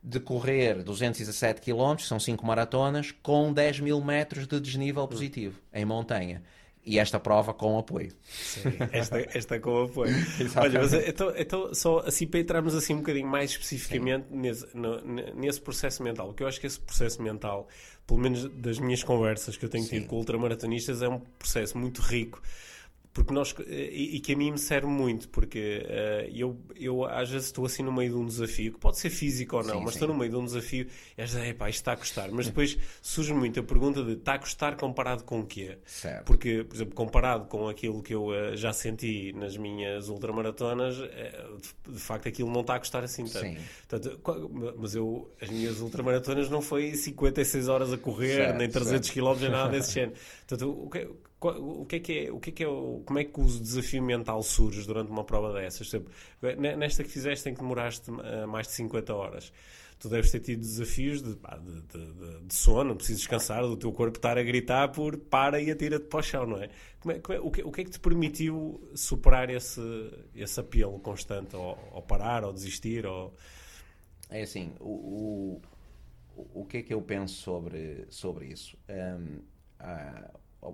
de 0.03 0.20
correr 0.20 0.83
217 0.83 1.61
km, 1.61 1.99
são 1.99 2.20
5 2.20 2.47
maratonas, 2.47 3.11
com 3.11 3.53
10 3.53 3.81
mil 3.81 4.01
metros 4.01 4.47
de 4.47 4.61
desnível 4.61 5.09
positivo, 5.09 5.59
uhum. 5.72 5.81
em 5.81 5.85
montanha. 5.85 6.43
E 6.87 6.99
esta 6.99 7.18
prova 7.18 7.55
com 7.55 7.78
apoio. 7.78 8.12
Sim, 8.22 8.62
esta, 8.93 9.18
esta 9.32 9.59
com 9.59 9.85
apoio. 9.85 10.14
Olha, 10.57 10.80
mas 10.80 10.93
então, 10.93 11.32
então, 11.37 11.74
só 11.74 12.01
assim 12.01 12.26
para 12.26 12.41
entrarmos 12.41 12.74
assim 12.74 12.95
um 12.95 12.99
bocadinho 12.99 13.26
mais 13.26 13.53
especificamente 13.53 14.26
nesse, 14.30 14.66
no, 14.76 15.01
nesse 15.35 15.61
processo 15.61 16.03
mental, 16.03 16.26
porque 16.26 16.43
eu 16.43 16.47
acho 16.47 16.61
que 16.61 16.66
esse 16.66 16.78
processo 16.78 17.22
mental, 17.22 17.68
pelo 18.07 18.20
menos 18.20 18.45
das 18.51 18.78
minhas 18.78 19.03
conversas 19.03 19.57
que 19.57 19.64
eu 19.64 19.68
tenho 19.68 19.85
Sim. 19.85 20.01
tido 20.01 20.09
com 20.09 20.16
ultramaratonistas, 20.16 21.01
é 21.01 21.09
um 21.09 21.20
processo 21.39 21.78
muito 21.78 22.03
rico 22.03 22.43
porque 23.15 23.33
nós 23.33 23.55
e, 23.69 24.17
e, 24.17 24.21
que 24.21 24.33
a 24.33 24.37
mim 24.37 24.51
me 24.51 24.59
serve 24.59 24.89
muito 24.89 25.29
porque 25.29 25.87
uh, 25.87 26.37
eu, 26.37 26.59
eu 26.75 27.05
às 27.05 27.31
vezes 27.31 27.47
estou 27.47 27.65
assim 27.65 27.85
no 27.85 27.93
meio 27.93 28.11
de 28.11 28.17
um 28.17 28.27
desafio 28.27 28.73
que 28.73 28.79
pode 28.81 28.99
ser 28.99 29.09
físico 29.09 29.57
ou 29.57 29.62
não, 29.62 29.75
sim, 29.75 29.81
mas 29.85 29.91
sim. 29.91 29.99
estou 30.01 30.09
no 30.09 30.15
meio 30.15 30.33
de 30.33 30.37
um 30.37 30.45
desafio 30.45 30.89
e 31.17 31.23
às 31.23 31.33
vezes, 31.33 31.49
isto 31.49 31.69
está 31.69 31.93
a 31.93 31.97
custar 31.97 32.31
mas 32.33 32.47
depois 32.47 32.77
surge 33.01 33.33
muito 33.33 33.61
a 33.61 33.62
pergunta 33.62 34.03
de 34.03 34.15
está 34.15 34.35
a 34.35 34.39
custar 34.39 34.77
comparado 34.77 35.23
com 35.23 35.41
o 35.41 35.47
quê? 35.47 35.79
Certo. 35.87 36.25
porque, 36.25 36.65
por 36.65 36.75
exemplo, 36.75 36.95
comparado 36.95 37.45
com 37.47 37.69
aquilo 37.69 38.03
que 38.03 38.15
eu 38.15 38.27
uh, 38.27 38.57
já 38.57 38.73
senti 38.73 39.33
nas 39.33 39.57
minhas 39.57 40.09
ultramaratonas 40.09 40.99
uh, 40.99 41.05
de, 41.87 41.95
de, 41.95 42.01
facto 42.01 42.29
aquilo 42.29 42.51
não 42.51 42.62
está 42.62 42.75
a 42.75 42.81
custar 42.81 43.05
assim 43.05 43.25
tanto, 43.25 43.61
Portanto, 43.89 44.75
mas 44.77 44.97
eu, 44.97 45.33
as 45.41 45.49
minhas 45.49 45.81
ultramaratonas 45.81 46.51
não 46.51 46.61
foi 46.61 46.95
56 46.95 47.69
horas 47.69 47.93
a 47.93 47.97
correr, 47.97 48.35
certo, 48.35 48.59
nem 48.59 48.69
300 48.69 49.11
km, 49.11 49.35
nem 49.41 49.51
nada 49.51 49.71
desse 49.71 49.93
género 49.95 50.19
Portanto, 50.47 50.71
o 50.71 50.91
que, 50.91 51.09
o 51.49 51.84
que 51.84 51.97
é 51.97 52.01
que 52.01 52.18
é, 52.18 52.32
o 52.32 52.40
que 52.40 52.51
é, 52.51 52.53
que 52.53 52.64
é 52.64 52.66
como 52.66 53.18
é 53.18 53.24
que 53.24 53.40
o 53.40 53.45
desafio 53.45 54.03
mental 54.03 54.42
surge 54.42 54.86
durante 54.86 55.11
uma 55.11 55.24
prova 55.24 55.53
dessas? 55.53 55.90
Nesta 56.78 57.03
que 57.05 57.11
fizeste 57.11 57.49
em 57.49 57.55
que 57.55 57.61
demoraste 57.61 58.11
uh, 58.11 58.49
mais 58.49 58.66
de 58.66 58.72
50 58.74 59.14
horas, 59.14 59.53
tu 59.99 60.09
deves 60.09 60.30
ter 60.30 60.40
tido 60.40 60.61
desafios 60.61 61.22
de, 61.22 61.34
de, 61.34 61.80
de, 61.82 62.40
de 62.47 62.55
sono, 62.55 62.95
preciso 62.95 63.18
descansar, 63.18 63.62
do 63.62 63.76
teu 63.76 63.92
corpo 63.92 64.18
estar 64.18 64.36
a 64.36 64.42
gritar 64.42 64.88
por 64.88 65.16
para 65.16 65.61
e 65.61 65.70
atira-te 65.70 66.07
para 66.07 66.20
o 66.20 66.22
chão, 66.22 66.47
não 66.47 66.62
é? 66.62 66.68
Como 67.01 67.14
é, 67.14 67.20
como 67.20 67.38
é 67.38 67.40
o, 67.40 67.51
que, 67.51 67.62
o, 67.62 67.72
que, 67.72 67.80
é 67.80 67.84
que 67.84 67.90
te 67.90 68.01
permitiu 68.01 68.90
superar 68.95 69.51
esse, 69.51 69.80
esse 70.34 70.61
apelo 70.61 70.99
constante, 71.01 71.57
ou 71.57 72.03
parar, 72.03 72.45
ou 72.45 72.53
desistir, 72.53 73.07
ou... 73.07 73.34
É 74.30 74.42
assim, 74.42 74.72
o, 74.80 75.61
o, 76.36 76.61
o 76.61 76.64
que 76.64 76.78
é 76.78 76.82
que 76.82 76.92
eu 76.92 77.01
penso 77.03 77.34
sobre, 77.34 78.07
sobre 78.11 78.47
isso? 78.47 78.76
Um, 78.88 79.40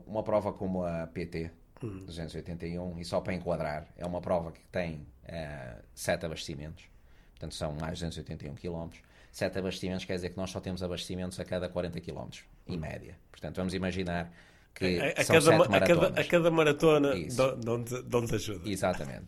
uma 0.06 0.22
prova 0.22 0.52
como 0.52 0.84
a 0.84 1.06
PT 1.06 1.50
uhum. 1.82 2.04
281, 2.06 2.98
e 2.98 3.04
só 3.04 3.20
para 3.20 3.34
enquadrar, 3.34 3.86
é 3.96 4.06
uma 4.06 4.20
prova 4.20 4.52
que 4.52 4.60
tem 4.70 5.06
uh, 5.24 5.82
sete 5.94 6.26
abastecimentos, 6.26 6.84
portanto 7.32 7.54
são 7.54 7.72
mais 7.72 7.98
de 7.98 8.04
281 8.04 8.54
km. 8.54 8.90
Sete 9.32 9.58
abastecimentos 9.58 10.04
quer 10.04 10.16
dizer 10.16 10.30
que 10.30 10.36
nós 10.36 10.50
só 10.50 10.60
temos 10.60 10.82
abastecimentos 10.82 11.38
a 11.38 11.44
cada 11.44 11.68
40 11.68 12.00
km, 12.00 12.28
em 12.66 12.74
uhum. 12.74 12.80
média. 12.80 13.16
Portanto, 13.30 13.56
vamos 13.56 13.74
imaginar 13.74 14.32
que 14.74 14.98
a, 14.98 15.20
a 15.20 15.24
são 15.24 15.36
cada, 15.36 15.64
sete 15.64 15.74
a 15.74 15.80
cada, 15.80 16.20
a 16.20 16.24
cada 16.24 16.50
maratona 16.50 17.14
de 17.14 18.16
onde 18.16 18.34
ajuda. 18.34 18.68
Exatamente. 18.68 19.26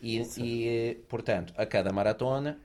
E, 0.00 0.18
e, 0.38 0.94
portanto, 1.08 1.52
a 1.56 1.66
cada 1.66 1.92
maratona 1.92 2.58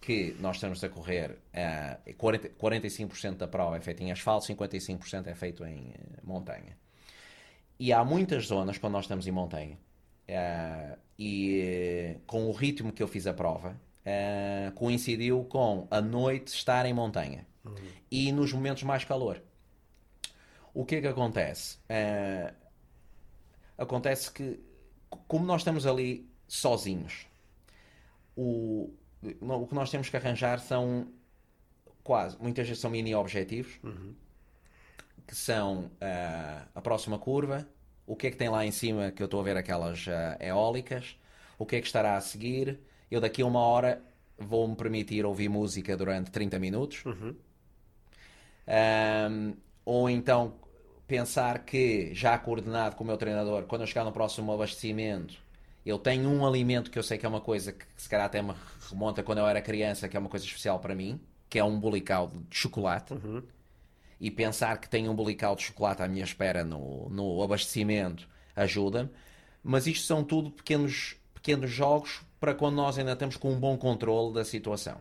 que 0.00 0.36
nós 0.40 0.56
estamos 0.56 0.82
a 0.84 0.88
correr, 0.88 1.38
uh, 1.52 2.14
40, 2.14 2.50
45% 2.50 3.36
da 3.36 3.48
prova 3.48 3.76
é 3.76 3.80
feita 3.80 4.02
em 4.02 4.12
asfalto, 4.12 4.46
55% 4.46 5.26
é 5.26 5.34
feito 5.34 5.64
em 5.64 5.88
uh, 5.88 5.94
montanha. 6.24 6.76
E 7.78 7.92
há 7.92 8.04
muitas 8.04 8.46
zonas, 8.46 8.78
quando 8.78 8.94
nós 8.94 9.04
estamos 9.04 9.26
em 9.26 9.30
montanha, 9.30 9.78
uh, 10.28 10.98
e 11.18 12.16
uh, 12.16 12.20
com 12.26 12.46
o 12.48 12.52
ritmo 12.52 12.92
que 12.92 13.02
eu 13.02 13.08
fiz 13.08 13.26
a 13.26 13.32
prova, 13.32 13.76
coincidiu 14.74 15.44
com 15.44 15.86
a 15.90 16.00
noite 16.00 16.48
estar 16.48 16.86
em 16.86 16.94
montanha. 16.94 17.46
Uhum. 17.62 17.74
E 18.10 18.32
nos 18.32 18.54
momentos 18.54 18.82
mais 18.82 19.04
calor. 19.04 19.42
O 20.72 20.82
que 20.82 20.96
é 20.96 21.00
que 21.02 21.06
acontece? 21.06 21.76
Acontece 23.76 24.32
que, 24.32 24.58
como 25.26 25.44
nós 25.44 25.60
estamos 25.60 25.86
ali 25.86 26.26
sozinhos, 26.46 27.26
o, 28.34 28.90
o 29.40 29.66
que 29.66 29.74
nós 29.74 29.90
temos 29.90 30.08
que 30.08 30.16
arranjar 30.16 30.60
são 30.60 31.08
quase, 32.02 32.36
muitas 32.40 32.66
vezes 32.66 32.80
são 32.80 32.90
mini 32.90 33.14
objetivos, 33.14 33.78
uhum. 33.82 34.14
que 35.26 35.34
são 35.34 35.84
uh, 35.84 36.68
a 36.74 36.80
próxima 36.80 37.18
curva, 37.18 37.68
o 38.06 38.16
que 38.16 38.28
é 38.28 38.30
que 38.30 38.36
tem 38.36 38.48
lá 38.48 38.64
em 38.64 38.70
cima 38.70 39.10
que 39.10 39.22
eu 39.22 39.26
estou 39.26 39.40
a 39.40 39.42
ver 39.42 39.56
aquelas 39.56 40.06
uh, 40.06 40.10
eólicas, 40.40 41.18
o 41.58 41.66
que 41.66 41.76
é 41.76 41.80
que 41.80 41.86
estará 41.86 42.16
a 42.16 42.20
seguir, 42.20 42.78
eu 43.10 43.20
daqui 43.20 43.42
a 43.42 43.46
uma 43.46 43.60
hora 43.60 44.02
vou-me 44.38 44.76
permitir 44.76 45.26
ouvir 45.26 45.48
música 45.48 45.96
durante 45.96 46.30
30 46.30 46.58
minutos, 46.58 47.04
uhum. 47.04 47.36
um, 49.30 49.54
ou 49.84 50.08
então 50.08 50.54
pensar 51.06 51.64
que, 51.64 52.14
já 52.14 52.38
coordenado 52.38 52.94
com 52.96 53.02
o 53.02 53.06
meu 53.06 53.16
treinador, 53.16 53.64
quando 53.64 53.82
eu 53.82 53.86
chegar 53.86 54.04
no 54.04 54.12
próximo 54.12 54.52
abastecimento, 54.52 55.34
eu 55.84 55.98
tenho 55.98 56.28
um 56.28 56.46
alimento 56.46 56.90
que 56.90 56.98
eu 56.98 57.02
sei 57.02 57.18
que 57.18 57.26
é 57.26 57.28
uma 57.28 57.40
coisa 57.40 57.72
que 57.72 57.84
se 57.96 58.08
calhar 58.08 58.26
até 58.26 58.42
me 58.42 58.54
remonta 58.90 59.22
quando 59.22 59.38
eu 59.38 59.46
era 59.46 59.60
criança, 59.62 60.08
que 60.08 60.16
é 60.16 60.20
uma 60.20 60.28
coisa 60.28 60.44
especial 60.44 60.78
para 60.78 60.94
mim, 60.94 61.20
que 61.48 61.58
é 61.58 61.64
um 61.64 61.78
bulical 61.78 62.28
de 62.48 62.56
chocolate. 62.56 63.14
Uhum. 63.14 63.42
e 64.20 64.30
pensar 64.30 64.78
que 64.78 64.88
tenho 64.88 65.10
um 65.12 65.14
bolical 65.14 65.54
de 65.54 65.62
chocolate 65.62 66.02
à 66.02 66.08
minha 66.08 66.24
espera 66.24 66.64
no, 66.64 67.08
no 67.08 67.42
abastecimento 67.42 68.28
ajuda-me. 68.56 69.08
Mas 69.62 69.86
isto 69.86 70.06
são 70.06 70.24
tudo 70.24 70.50
pequenos, 70.50 71.16
pequenos 71.34 71.70
jogos 71.70 72.20
para 72.40 72.54
quando 72.54 72.76
nós 72.76 72.98
ainda 72.98 73.12
estamos 73.12 73.36
com 73.36 73.52
um 73.52 73.58
bom 73.58 73.76
controle 73.76 74.34
da 74.34 74.44
situação. 74.44 74.98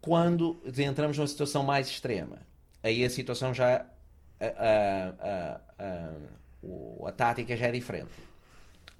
Quando 0.00 0.62
entramos 0.78 1.18
numa 1.18 1.26
situação 1.26 1.62
mais 1.62 1.88
extrema, 1.88 2.38
aí 2.82 3.04
a 3.04 3.10
situação 3.10 3.52
já. 3.52 3.86
A, 4.40 4.46
a, 4.46 5.60
a, 5.78 7.08
a 7.08 7.12
tática 7.12 7.56
já 7.56 7.66
é 7.66 7.72
diferente. 7.72 8.12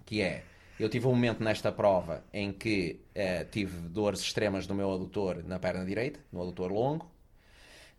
Que 0.04 0.20
é. 0.20 0.44
Eu 0.78 0.88
tive 0.88 1.06
um 1.06 1.10
momento 1.10 1.42
nesta 1.42 1.72
prova 1.72 2.24
em 2.32 2.52
que 2.52 3.00
uh, 3.10 3.44
tive 3.50 3.76
dores 3.88 4.20
extremas 4.20 4.66
no 4.66 4.74
meu 4.74 4.92
adutor 4.92 5.42
na 5.44 5.58
perna 5.58 5.84
direita, 5.84 6.20
no 6.32 6.40
adutor 6.40 6.70
longo, 6.70 7.10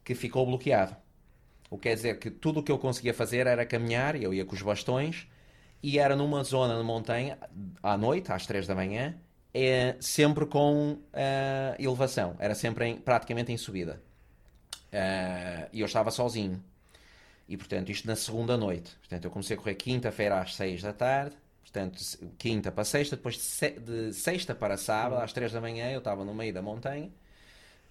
que 0.04 0.16
ficou 0.16 0.46
bloqueado. 0.46 0.96
O 1.70 1.78
que 1.78 1.90
quer 1.90 1.96
dizer 1.96 2.20
que 2.20 2.32
tudo 2.32 2.62
o 2.62 2.64
que 2.64 2.72
eu 2.72 2.80
conseguia 2.80 3.14
fazer 3.14 3.46
era 3.46 3.66
caminhar, 3.66 4.16
eu 4.16 4.34
ia 4.34 4.46
com 4.46 4.56
os 4.56 4.62
bastões, 4.62 5.28
e 5.84 6.00
era 6.00 6.16
numa 6.16 6.44
zona 6.44 6.78
de 6.78 6.84
montanha, 6.84 7.38
à 7.84 7.98
noite, 7.98 8.32
às 8.32 8.46
3 8.46 8.66
da 8.66 8.74
manhã, 8.74 9.16
é, 9.54 9.96
sempre 10.00 10.46
com 10.46 10.94
uh, 10.94 11.00
elevação, 11.78 12.36
era 12.40 12.56
sempre 12.56 12.86
em, 12.86 12.98
praticamente 12.98 13.52
em 13.52 13.58
subida. 13.58 14.02
Uh, 14.88 15.70
e 15.72 15.82
eu 15.82 15.86
estava 15.86 16.12
sozinho. 16.12 16.64
E 17.48 17.58
portanto, 17.58 17.92
isto 17.92 18.08
na 18.08 18.16
segunda 18.16 18.56
noite. 18.58 18.96
Portanto, 19.00 19.26
eu 19.26 19.32
comecei 19.32 19.56
a 19.56 19.60
correr 19.60 19.76
quinta-feira 19.76 20.40
às 20.40 20.56
6 20.56 20.82
da 20.82 20.94
tarde, 20.94 21.36
portanto, 21.72 22.02
quinta 22.38 22.72
para 22.72 22.84
sexta, 22.84 23.16
depois 23.16 23.60
de, 23.86 24.14
sexta 24.14 24.56
para 24.56 24.76
sábado, 24.76 25.22
às 25.22 25.32
3 25.32 25.52
da 25.52 25.62
manhã, 25.62 25.92
eu 25.92 26.00
estava 26.00 26.26
no 26.26 26.34
meio 26.34 26.54
da 26.54 26.62
montanha, 26.62 27.08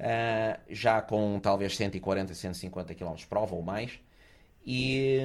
uh, 0.00 0.60
já 0.68 1.00
com 1.00 1.38
talvez 1.40 1.76
140, 1.76 2.34
150 2.34 2.94
km 2.94 3.14
de 3.14 3.26
prova 3.26 3.54
ou 3.54 3.62
mais. 3.62 4.00
E, 4.66 5.20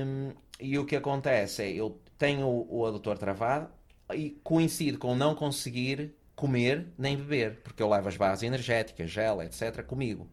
e 0.59 0.77
o 0.77 0.85
que 0.85 0.95
acontece 0.95 1.63
é, 1.63 1.71
eu 1.71 1.99
tenho 2.17 2.47
o, 2.47 2.79
o 2.79 2.85
adutor 2.85 3.17
travado 3.17 3.69
e 4.13 4.29
coincide 4.43 4.97
com 4.97 5.15
não 5.15 5.35
conseguir 5.35 6.15
comer 6.35 6.87
nem 6.97 7.17
beber, 7.17 7.61
porque 7.63 7.81
eu 7.81 7.89
levo 7.89 8.07
as 8.07 8.15
barras 8.15 8.43
energéticas, 8.43 9.09
gel, 9.09 9.41
etc., 9.41 9.83
comigo. 9.83 10.29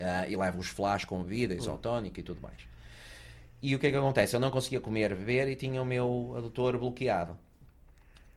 Uh, 0.00 0.30
e 0.30 0.36
levo 0.36 0.60
os 0.60 0.68
flash 0.68 1.04
com 1.04 1.22
bebida, 1.22 1.54
isotónica 1.54 2.20
e 2.20 2.22
tudo 2.22 2.40
mais. 2.40 2.70
E 3.62 3.74
o 3.74 3.78
que 3.78 3.86
é 3.88 3.90
que 3.90 3.96
acontece? 3.96 4.34
Eu 4.34 4.40
não 4.40 4.50
conseguia 4.50 4.80
comer, 4.80 5.14
beber 5.14 5.48
e 5.48 5.56
tinha 5.56 5.82
o 5.82 5.84
meu 5.84 6.34
adutor 6.36 6.78
bloqueado. 6.78 7.36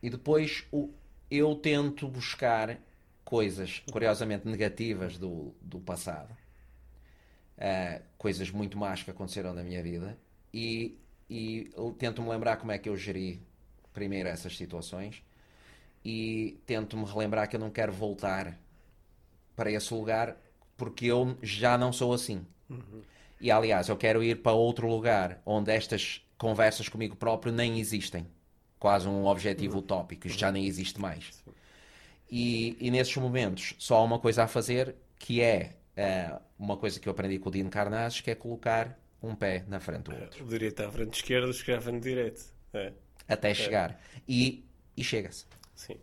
E 0.02 0.10
depois 0.10 0.66
o, 0.70 0.90
eu 1.30 1.54
tento 1.54 2.06
buscar 2.06 2.78
coisas, 3.24 3.82
curiosamente, 3.90 4.46
negativas 4.46 5.16
do, 5.16 5.54
do 5.62 5.80
passado. 5.80 6.36
Uh, 7.56 8.02
coisas 8.18 8.50
muito 8.50 8.76
más 8.76 9.02
que 9.02 9.10
aconteceram 9.10 9.54
na 9.54 9.62
minha 9.62 9.82
vida. 9.82 10.18
E, 10.52 10.98
e 11.30 11.70
tento-me 11.98 12.28
lembrar 12.28 12.56
como 12.58 12.72
é 12.72 12.78
que 12.78 12.88
eu 12.88 12.96
geri 12.96 13.40
primeiro 13.94 14.28
essas 14.28 14.56
situações 14.56 15.22
e 16.04 16.60
tento-me 16.66 17.04
relembrar 17.04 17.48
que 17.48 17.56
eu 17.56 17.60
não 17.60 17.70
quero 17.70 17.92
voltar 17.92 18.58
para 19.56 19.70
esse 19.70 19.94
lugar 19.94 20.36
porque 20.76 21.06
eu 21.06 21.38
já 21.42 21.78
não 21.78 21.92
sou 21.92 22.12
assim. 22.12 22.44
Uhum. 22.68 23.02
E 23.44 23.50
aliás, 23.50 23.90
eu 23.90 23.96
quero 23.98 24.24
ir 24.24 24.40
para 24.40 24.52
outro 24.52 24.88
lugar 24.88 25.38
onde 25.44 25.70
estas 25.70 26.26
conversas 26.38 26.88
comigo 26.88 27.14
próprio 27.14 27.52
nem 27.52 27.78
existem. 27.78 28.26
Quase 28.78 29.06
um 29.06 29.26
objetivo 29.26 29.80
utópico, 29.80 30.26
isto 30.26 30.38
já 30.38 30.50
nem 30.50 30.64
existe 30.64 30.98
mais. 30.98 31.44
E, 32.30 32.74
e, 32.80 32.90
nesses 32.90 33.14
momentos 33.18 33.74
só 33.78 33.96
há 33.96 34.02
uma 34.02 34.18
coisa 34.18 34.44
a 34.44 34.46
fazer 34.46 34.94
que 35.18 35.42
é 35.42 35.76
uh, 35.94 36.40
uma 36.58 36.78
coisa 36.78 36.98
que 36.98 37.06
eu 37.06 37.10
aprendi 37.10 37.38
com 37.38 37.50
o 37.50 37.52
Dino 37.52 37.68
Carnazes, 37.68 38.22
que 38.22 38.30
é 38.30 38.34
colocar 38.34 38.98
um 39.22 39.34
pé 39.34 39.62
na 39.68 39.78
frente 39.78 40.04
do 40.04 40.16
outro. 40.16 40.42
O 40.42 40.48
direito 40.48 40.80
à 40.80 40.90
frente 40.90 41.16
esquerda, 41.16 41.46
o 41.46 41.50
esquerdo 41.50 41.80
à 41.80 41.82
frente 41.82 42.02
direito. 42.02 42.42
É. 42.72 42.94
Até 43.28 43.50
é. 43.50 43.54
chegar. 43.54 44.00
E, 44.26 44.64
e 44.96 45.04
chega-se. 45.04 45.44
Sim. 45.74 45.98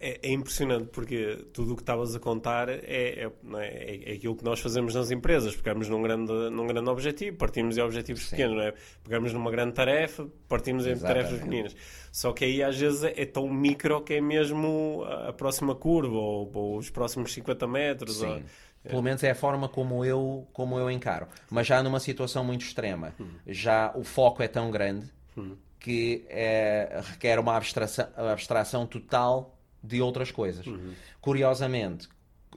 É, 0.00 0.20
é, 0.22 0.32
impressionante 0.32 0.88
porque 0.88 1.46
tudo 1.52 1.72
o 1.72 1.76
que 1.76 1.82
estavas 1.82 2.14
a 2.14 2.18
contar 2.18 2.68
é, 2.68 2.80
é, 2.82 3.30
é, 3.54 4.10
é, 4.10 4.12
aquilo 4.14 4.34
que 4.34 4.44
nós 4.44 4.60
fazemos 4.60 4.94
nas 4.94 5.10
empresas. 5.10 5.54
Pegamos 5.56 5.88
num 5.88 6.02
grande, 6.02 6.32
num 6.50 6.66
grande 6.66 6.90
objetivo, 6.90 7.36
partimos 7.36 7.78
em 7.78 7.80
objetivos 7.80 8.24
Sim. 8.24 8.30
pequenos, 8.30 8.56
não 8.56 8.64
é? 8.64 8.74
Pegamos 9.04 9.32
numa 9.32 9.50
grande 9.50 9.74
tarefa, 9.74 10.28
partimos 10.48 10.86
em 10.86 10.98
tarefas 10.98 11.40
pequenas. 11.40 11.76
Só 12.10 12.32
que 12.32 12.44
aí 12.44 12.62
às 12.62 12.76
vezes 12.78 13.04
é 13.04 13.24
tão 13.24 13.48
micro 13.48 14.02
que 14.02 14.14
é 14.14 14.20
mesmo 14.20 15.04
a 15.04 15.32
próxima 15.32 15.74
curva 15.74 16.16
ou, 16.16 16.50
ou 16.52 16.76
os 16.76 16.90
próximos 16.90 17.32
50 17.32 17.66
metros. 17.66 18.18
Sim. 18.18 18.26
Ou, 18.26 18.42
pelo 18.82 19.02
menos 19.02 19.22
é 19.22 19.30
a 19.30 19.34
forma 19.34 19.68
como 19.68 20.04
eu, 20.04 20.46
como 20.52 20.78
eu 20.78 20.90
encaro. 20.90 21.28
Mas 21.50 21.66
já 21.66 21.82
numa 21.82 22.00
situação 22.00 22.42
muito 22.44 22.62
extrema, 22.62 23.14
hum. 23.20 23.28
já 23.46 23.92
o 23.94 24.02
foco 24.02 24.42
é 24.42 24.48
tão 24.48 24.70
grande 24.70 25.06
hum. 25.36 25.56
que 25.78 26.24
é, 26.28 27.00
requer 27.10 27.38
uma 27.38 27.56
abstração, 27.56 28.08
abstração 28.16 28.86
total 28.86 29.57
de 29.82 30.00
outras 30.00 30.30
coisas. 30.30 30.66
Uhum. 30.66 30.92
Curiosamente, 31.20 32.08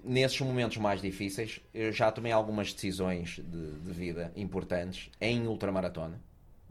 nesses 0.03 0.39
momentos 0.41 0.77
mais 0.77 1.01
difíceis, 1.01 1.59
eu 1.73 1.91
já 1.91 2.11
tomei 2.11 2.31
algumas 2.31 2.73
decisões 2.73 3.39
de, 3.43 3.71
de, 3.79 3.91
vida 3.91 4.31
importantes 4.35 5.09
em 5.19 5.47
ultramaratona. 5.47 6.19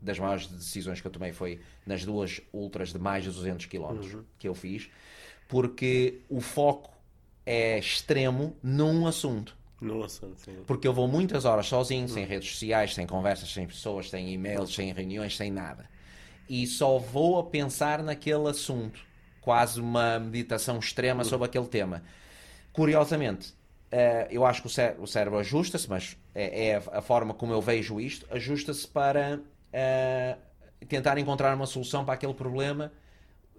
Das 0.01 0.19
maiores 0.19 0.47
decisões 0.47 1.01
que 1.01 1.07
eu 1.07 1.11
tomei 1.11 1.33
foi 1.33 1.61
nas 1.87 2.05
duas 2.05 2.41
ultras 2.53 2.93
de 2.93 2.99
mais 2.99 3.23
de 3.25 3.31
200 3.31 3.67
km 3.67 3.83
uhum. 3.83 4.25
que 4.39 4.49
eu 4.49 4.55
fiz, 4.55 4.89
porque 5.47 6.21
o 6.29 6.41
foco 6.41 6.91
é 7.45 7.79
extremo 7.79 8.57
num 8.63 9.07
assunto. 9.07 9.57
Num 9.81 10.03
assunto, 10.03 10.39
sim. 10.41 10.57
Porque 10.67 10.87
eu 10.87 10.93
vou 10.93 11.09
muitas 11.09 11.45
horas 11.45 11.67
sozinho, 11.67 12.03
uhum. 12.03 12.09
sem 12.09 12.25
redes 12.25 12.51
sociais, 12.51 12.95
sem 12.95 13.07
conversas, 13.07 13.53
sem 13.53 13.67
pessoas, 13.67 14.11
sem 14.11 14.33
e-mails, 14.33 14.75
sem 14.75 14.93
reuniões, 14.93 15.37
sem 15.37 15.51
nada. 15.51 15.89
E 16.49 16.67
só 16.67 16.99
vou 16.99 17.39
a 17.39 17.45
pensar 17.45 18.03
naquele 18.03 18.49
assunto 18.49 19.10
quase 19.41 19.81
uma 19.81 20.19
meditação 20.19 20.79
extrema 20.79 21.25
sobre 21.25 21.47
aquele 21.47 21.67
tema. 21.67 22.03
Curiosamente, 22.73 23.51
uh, 23.93 24.27
eu 24.31 24.45
acho 24.45 24.61
que 24.61 24.67
o, 24.67 24.71
cé 24.71 24.97
o 24.99 25.07
cérebro 25.07 25.39
ajusta-se, 25.39 25.89
mas 25.89 26.17
é, 26.35 26.69
é, 26.69 26.83
a 26.93 27.01
forma 27.01 27.35
como 27.35 27.53
eu 27.53 27.61
vejo 27.61 28.01
isto, 28.01 28.27
ajusta-se 28.31 28.87
para 28.87 29.41
uh, 29.41 30.87
tentar 30.87 31.19
encontrar 31.19 31.55
uma 31.55 31.67
solução 31.67 32.05
para 32.05 32.15
aquele 32.15 32.35
problema 32.35 32.93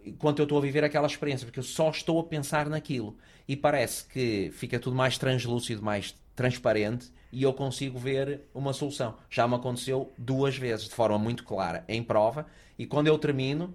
enquanto 0.06 0.40
eu 0.40 0.44
estou 0.44 0.58
a 0.58 0.62
viver 0.62 0.84
aquela 0.84 1.06
experiência, 1.06 1.46
porque 1.46 1.60
eu 1.60 1.64
só 1.64 1.90
estou 1.90 2.20
a 2.20 2.24
pensar 2.24 2.68
naquilo. 2.68 3.16
E 3.48 3.56
parece 3.56 4.06
que 4.06 4.52
fica 4.54 4.80
tudo 4.80 4.96
mais 4.96 5.18
translúcido, 5.18 5.82
mais 5.84 6.16
transparente 6.36 7.12
e 7.32 7.44
eu 7.44 7.54
consigo 7.54 7.98
ver 7.98 8.42
uma 8.54 8.74
solução. 8.74 9.16
Já 9.30 9.48
me 9.48 9.56
aconteceu 9.56 10.12
duas 10.18 10.58
vezes, 10.58 10.88
de 10.88 10.96
forma 10.96 11.18
muito 11.18 11.44
clara, 11.44 11.84
em 11.88 12.04
prova, 12.04 12.46
e 12.78 12.86
quando 12.86 13.08
eu 13.08 13.18
termino, 13.18 13.74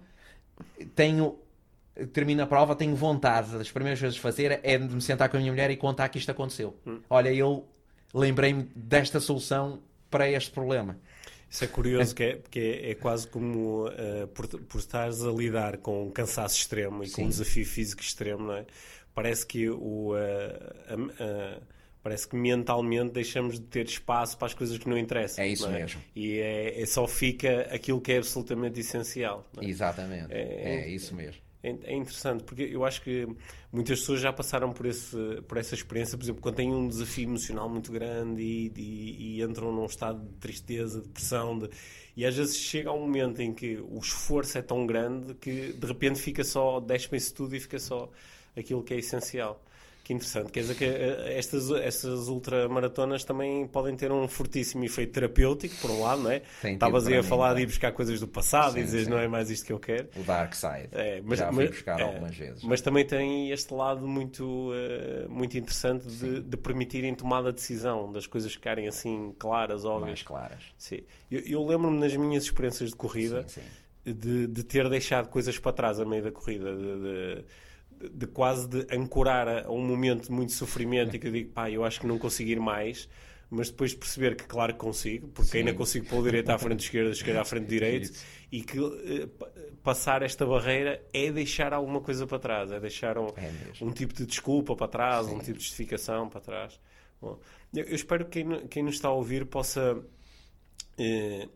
tenho 0.95 1.39
termino 2.13 2.43
a 2.43 2.47
prova, 2.47 2.75
tenho 2.75 2.95
vontade, 2.95 3.57
das 3.57 3.71
primeiras 3.71 4.01
vezes 4.01 4.17
de 4.17 4.21
fazer, 4.21 4.61
é 4.63 4.79
de 4.79 4.95
me 4.95 5.01
sentar 5.01 5.29
com 5.29 5.37
a 5.37 5.41
minha 5.41 5.53
mulher 5.53 5.71
e 5.71 5.77
contar 5.77 6.09
que 6.09 6.19
isto 6.19 6.31
aconteceu. 6.31 6.77
Hum. 6.87 7.01
Olha, 7.09 7.33
eu 7.33 7.67
lembrei-me 8.13 8.69
desta 8.75 9.21
solução 9.21 9.81
para 10.11 10.31
este 10.31 10.51
problema. 10.51 10.99
Isso 11.49 11.65
é 11.65 11.67
curioso, 11.69 12.15
que 12.15 12.23
é, 12.23 12.37
porque 12.37 12.59
é, 12.59 12.91
é 12.91 12.95
quase 12.95 13.27
como 13.29 13.87
uh, 13.87 14.27
por, 14.35 14.47
por 14.47 14.79
estares 14.79 15.23
a 15.23 15.31
lidar 15.31 15.79
com 15.79 16.09
um 16.09 16.11
cansaço 16.11 16.57
extremo 16.57 17.03
e 17.03 17.07
Sim. 17.07 17.15
com 17.15 17.23
um 17.25 17.29
desafio 17.29 17.65
físico 17.65 18.03
extremo, 18.03 18.47
não 18.47 18.55
é? 18.55 18.67
Parece 19.15 19.47
que 19.47 19.69
o. 19.71 20.13
Uh, 20.13 20.17
uh, 20.17 21.63
parece 22.03 22.29
que 22.29 22.37
mentalmente 22.37 23.11
deixamos 23.11 23.59
de 23.59 23.67
ter 23.67 23.87
espaço 23.87 24.39
para 24.39 24.47
as 24.47 24.55
coisas 24.55 24.79
que 24.79 24.89
não 24.89 24.97
interessam. 24.97 25.43
É 25.45 25.49
isso 25.49 25.67
é? 25.67 25.73
mesmo. 25.73 26.01
E 26.15 26.39
é, 26.39 26.81
é, 26.81 26.87
só 26.87 27.05
fica 27.09 27.63
aquilo 27.63 28.01
que 28.01 28.13
é 28.13 28.19
absolutamente 28.19 28.79
essencial. 28.79 29.45
É? 29.61 29.65
Exatamente. 29.65 30.33
É, 30.33 30.85
é, 30.85 30.89
isso 30.89 31.15
mesmo. 31.17 31.41
É, 31.63 31.71
é 31.71 31.97
interessante, 31.97 32.45
porque 32.45 32.63
eu 32.63 32.85
acho 32.85 33.03
que 33.03 33.27
muitas 33.73 34.01
pessoas 34.01 34.21
já 34.21 34.33
passaram 34.33 34.73
por, 34.73 34.87
esse, 34.87 35.17
por 35.49 35.57
essa 35.59 35.75
experiência, 35.75 36.17
por 36.17 36.25
exemplo, 36.25 36.43
quando 36.43 36.57
têm 36.57 36.73
um 36.73 36.89
desafio 36.89 37.25
emocional 37.25 37.69
muito 37.69 37.91
grande 37.91 38.43
e, 38.43 38.73
e, 38.77 39.39
e 39.39 39.43
entram 39.43 39.73
num 39.73 39.87
estado 39.87 40.21
de 40.21 40.35
tristeza, 40.35 41.01
depressão, 41.01 41.59
de, 41.59 41.71
e 42.17 42.25
às 42.25 42.37
vezes 42.37 42.57
chega 42.57 42.93
um 42.93 43.01
momento 43.01 43.43
em 43.43 43.53
que 43.53 43.77
o 43.77 43.99
esforço 43.99 44.57
é 44.57 44.63
tão 44.63 44.87
grande 44.87 45.35
que 45.35 45.73
de 45.73 45.87
repente 45.87 46.21
fica 46.21 46.45
só, 46.45 46.81
despe-se 46.81 47.33
tudo 47.35 47.55
e 47.55 47.61
fica 47.61 47.79
só 47.79 48.11
aquilo 48.57 48.83
que 48.83 48.95
é 48.95 48.99
essencial. 48.99 49.63
Que 50.07 50.13
interessante. 50.13 50.53
Quer 50.53 50.61
dizer 50.61 50.77
que 50.77 50.85
eh, 50.85 51.37
estas, 51.37 51.69
estas 51.69 52.29
ultramaratonas 52.29 53.25
também 53.25 53.67
podem 53.67 53.97
ter 53.97 54.13
um 54.13 54.29
fortíssimo 54.29 54.85
efeito 54.85 55.15
terapêutico, 55.15 55.75
por 55.81 55.91
um 55.91 56.01
lado, 56.01 56.23
não 56.23 56.31
é? 56.31 56.43
Estavas 56.63 57.09
aí 57.09 57.17
a 57.17 57.25
falar 57.25 57.55
de 57.55 57.63
ir 57.63 57.67
buscar 57.67 57.91
coisas 57.91 58.21
do 58.21 58.29
passado 58.29 58.75
sim, 58.75 58.79
e 58.79 58.85
dizer 58.85 59.09
não 59.09 59.19
é 59.19 59.27
mais 59.27 59.51
isto 59.51 59.67
que 59.67 59.73
eu 59.73 59.81
quero. 59.81 60.09
O 60.15 60.23
dark 60.23 60.55
side. 60.55 60.91
É, 60.93 61.21
mas, 61.25 61.41
Já 61.41 61.53
fui 61.53 61.67
buscar 61.67 61.99
é, 61.99 62.05
algumas 62.05 62.37
vezes. 62.37 62.63
Mas 62.63 62.81
também 62.81 63.05
tem 63.05 63.51
este 63.51 63.75
lado 63.75 64.07
muito, 64.07 64.71
uh, 64.71 65.29
muito 65.29 65.59
interessante 65.59 66.07
de, 66.07 66.41
de, 66.41 66.57
permitirem 66.57 67.13
tomada 67.13 67.49
de 67.49 67.57
decisão 67.57 68.13
das 68.13 68.29
coisas 68.29 68.53
ficarem 68.53 68.87
assim 68.87 69.35
claras, 69.37 69.85
óbvias. 69.85 70.07
Mais 70.07 70.23
claras. 70.23 70.63
Sim. 70.79 71.01
Eu, 71.29 71.41
eu 71.41 71.67
lembro-me 71.67 71.99
nas 71.99 72.15
minhas 72.15 72.45
experiências 72.45 72.91
de 72.91 72.97
corrida. 72.97 73.45
De, 74.05 74.47
de 74.47 74.63
ter 74.63 74.89
deixado 74.89 75.27
coisas 75.27 75.59
para 75.59 75.73
trás 75.73 75.99
a 75.99 76.05
meio 76.05 76.23
da 76.23 76.31
corrida. 76.31 76.77
de, 76.77 77.01
de 77.01 77.45
de 78.11 78.27
quase 78.27 78.69
de 78.69 78.87
ancorar 78.95 79.49
a, 79.49 79.71
um 79.71 79.85
momento 79.87 80.25
de 80.27 80.33
muito 80.33 80.53
sofrimento 80.53 81.15
e 81.17 81.19
que 81.19 81.27
eu 81.27 81.33
digo, 81.33 81.51
pá, 81.53 81.71
eu 81.71 81.85
acho 81.85 82.01
que 82.01 82.07
não 82.07 82.19
consigo 82.19 82.51
ir 82.51 82.61
mais, 82.61 83.09
mas 83.51 83.71
depois 83.71 83.95
perceber 83.95 84.35
que, 84.37 84.45
claro 84.45 84.73
que 84.73 84.79
consigo, 84.79 85.29
porque 85.29 85.51
Sim. 85.53 85.59
ainda 85.59 85.75
consigo 85.75 86.07
pôr 86.07 86.21
o 86.21 86.23
direito 86.25 86.51
à 86.51 86.59
frente 86.59 86.81
esquerda, 86.85 87.11
esquerda 87.11 87.41
à 87.41 87.45
frente 87.45 87.67
direito, 87.69 88.13
e 88.51 88.63
que 88.63 88.79
eh, 88.79 89.27
pa- 89.39 89.49
passar 89.83 90.23
esta 90.23 90.45
barreira 90.45 91.01
é 91.13 91.31
deixar 91.31 91.73
alguma 91.73 92.01
coisa 92.01 92.27
para 92.27 92.39
trás, 92.39 92.73
é 92.73 92.81
deixar 92.81 93.17
um, 93.19 93.29
É 93.37 93.85
um 93.85 93.93
tipo 93.93 94.13
de 94.15 94.27
desculpa 94.27 94.75
para 94.75 94.89
trás, 94.89 95.27
um 95.29 95.39
tipo 95.39 95.59
de 95.59 95.65
justificação 95.65 96.29
para 96.29 96.41
trás. 96.41 96.81
Bom, 97.21 97.39
eu, 97.75 97.85
eu 97.85 97.95
espero 97.95 98.25
que 98.25 98.43
quem, 98.43 98.67
quem 98.69 98.83
nos 98.83 98.97
está 98.97 99.09
a 99.09 99.13
ouvir 99.13 99.47
possa, 99.47 100.03
eh, 100.99 101.49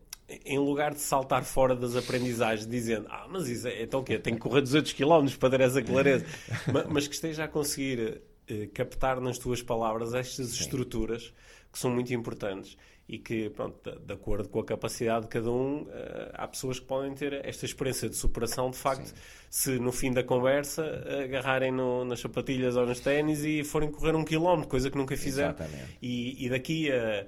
em 0.45 0.57
lugar 0.59 0.93
de 0.93 0.99
saltar 1.01 1.43
fora 1.43 1.75
das 1.75 1.95
aprendizagens, 1.95 2.67
dizendo 2.67 3.07
ah, 3.09 3.27
mas 3.29 3.47
isso 3.47 3.67
é, 3.67 3.83
então 3.83 3.99
o 3.99 4.03
quê? 4.03 4.17
Tenho 4.19 4.35
que 4.37 4.41
correr 4.41 4.61
200 4.61 4.93
km 4.93 5.27
para 5.39 5.49
ter 5.49 5.61
essa 5.61 5.81
clareza, 5.81 6.25
Ma- 6.71 6.85
mas, 6.89 7.07
que 7.07 7.13
esteja 7.15 7.43
a 7.45 7.47
conseguir 7.47 8.21
eh, 8.47 8.67
captar 8.73 9.19
nas 9.21 9.37
tuas 9.37 9.61
palavras 9.61 10.13
estas 10.13 10.53
estruturas 10.53 11.33
que 11.71 11.79
são 11.79 11.89
muito 11.91 12.13
importantes 12.13 12.77
e 13.07 13.17
que, 13.17 13.49
pronto, 13.49 13.77
de, 13.99 14.13
acordo 14.13 14.47
com 14.47 14.59
a 14.59 14.65
capacidade 14.65 15.23
de 15.23 15.27
cada 15.29 15.51
um, 15.51 15.85
eh, 15.91 16.31
há 16.33 16.47
pessoas 16.47 16.79
que 16.79 16.85
podem 16.85 17.13
ter 17.13 17.33
esta 17.45 17.65
experiência 17.65 18.07
de 18.07 18.15
superação, 18.15 18.69
de 18.71 18.77
facto, 18.77 19.13
se 19.49 19.77
no 19.79 19.91
fim 19.91 20.11
da 20.13 20.23
conversa 20.23 20.83
agarrarem 21.23 21.71
no- 21.71 22.05
nas 22.05 22.21
sapatilhas 22.21 22.77
ou 22.77 22.85
nos 22.85 22.99
ténis 23.01 23.43
e 23.43 23.63
forem 23.65 23.91
correr 23.91 24.15
um 24.15 24.23
quilómetro, 24.23 24.69
coisa 24.69 24.89
que 24.89 24.97
nunca 24.97 25.17
fizeram. 25.17 25.49
Exatamente. 25.55 25.97
E, 26.01 26.45
e 26.45 26.49
daqui 26.49 26.89
a 26.91 27.25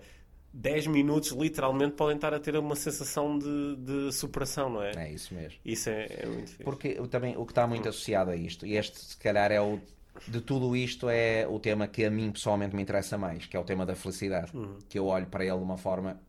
10 0.54 0.88
minutos, 0.88 1.32
literalmente, 1.32 1.96
podem 1.96 2.16
estar 2.16 2.34
a 2.34 2.40
ter 2.40 2.56
uma 2.56 2.76
sensação 2.76 3.40
de, 3.40 3.76
de 3.78 4.12
superação, 4.12 4.70
não 4.70 4.84
é? 4.84 4.92
É 4.96 5.12
isso 5.12 5.34
mesmo. 5.34 5.60
Isso 5.66 5.90
é, 5.90 6.08
é 6.10 6.26
muito 6.28 6.52
fixe. 6.52 6.64
Porque 6.64 6.94
também 7.10 7.36
o 7.36 7.46
que 7.46 7.52
está 7.52 7.66
muito 7.66 7.90
associado 7.90 8.30
a 8.30 8.36
isto, 8.36 8.66
e 8.66 8.78
este 8.78 9.00
se 9.00 9.18
calhar 9.18 9.52
é 9.52 9.60
o 9.60 9.80
de 10.28 10.42
tudo 10.42 10.76
isto 10.76 11.10
é 11.10 11.48
o 11.48 11.60
tema 11.60 11.88
que 11.88 12.06
a 12.06 12.12
mim 12.12 12.32
pessoalmente 12.32 12.76
me 12.76 12.84
interessa 12.84 13.18
mais, 13.18 13.48
que 13.48 13.58
é 13.58 13.60
o 13.60 13.64
tema 13.64 13.84
da 13.84 13.96
felicidade. 13.96 14.52
Que 14.88 15.00
eu 15.00 15.08
olho 15.08 15.26
para 15.26 15.44
ele 15.44 15.58
de 15.58 15.64
uma 15.64 15.76
forma, 15.76 16.22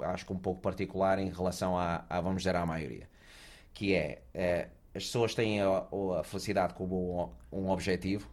acho 0.00 0.24
que 0.24 0.32
um 0.32 0.38
pouco 0.38 0.60
particular 0.60 1.18
em 1.18 1.30
relação 1.30 1.76
à, 1.76 2.04
à 2.08 2.20
vamos 2.20 2.42
dizer, 2.42 2.54
à 2.54 2.64
maioria. 2.64 3.08
Que 3.72 3.94
é, 3.94 4.22
eh, 4.32 4.68
as 4.94 5.04
pessoas 5.04 5.34
têm 5.34 5.60
a, 5.60 5.84
a 6.20 6.22
felicidade 6.22 6.74
como 6.74 7.34
um, 7.52 7.58
um 7.64 7.70
objetivo 7.70 8.30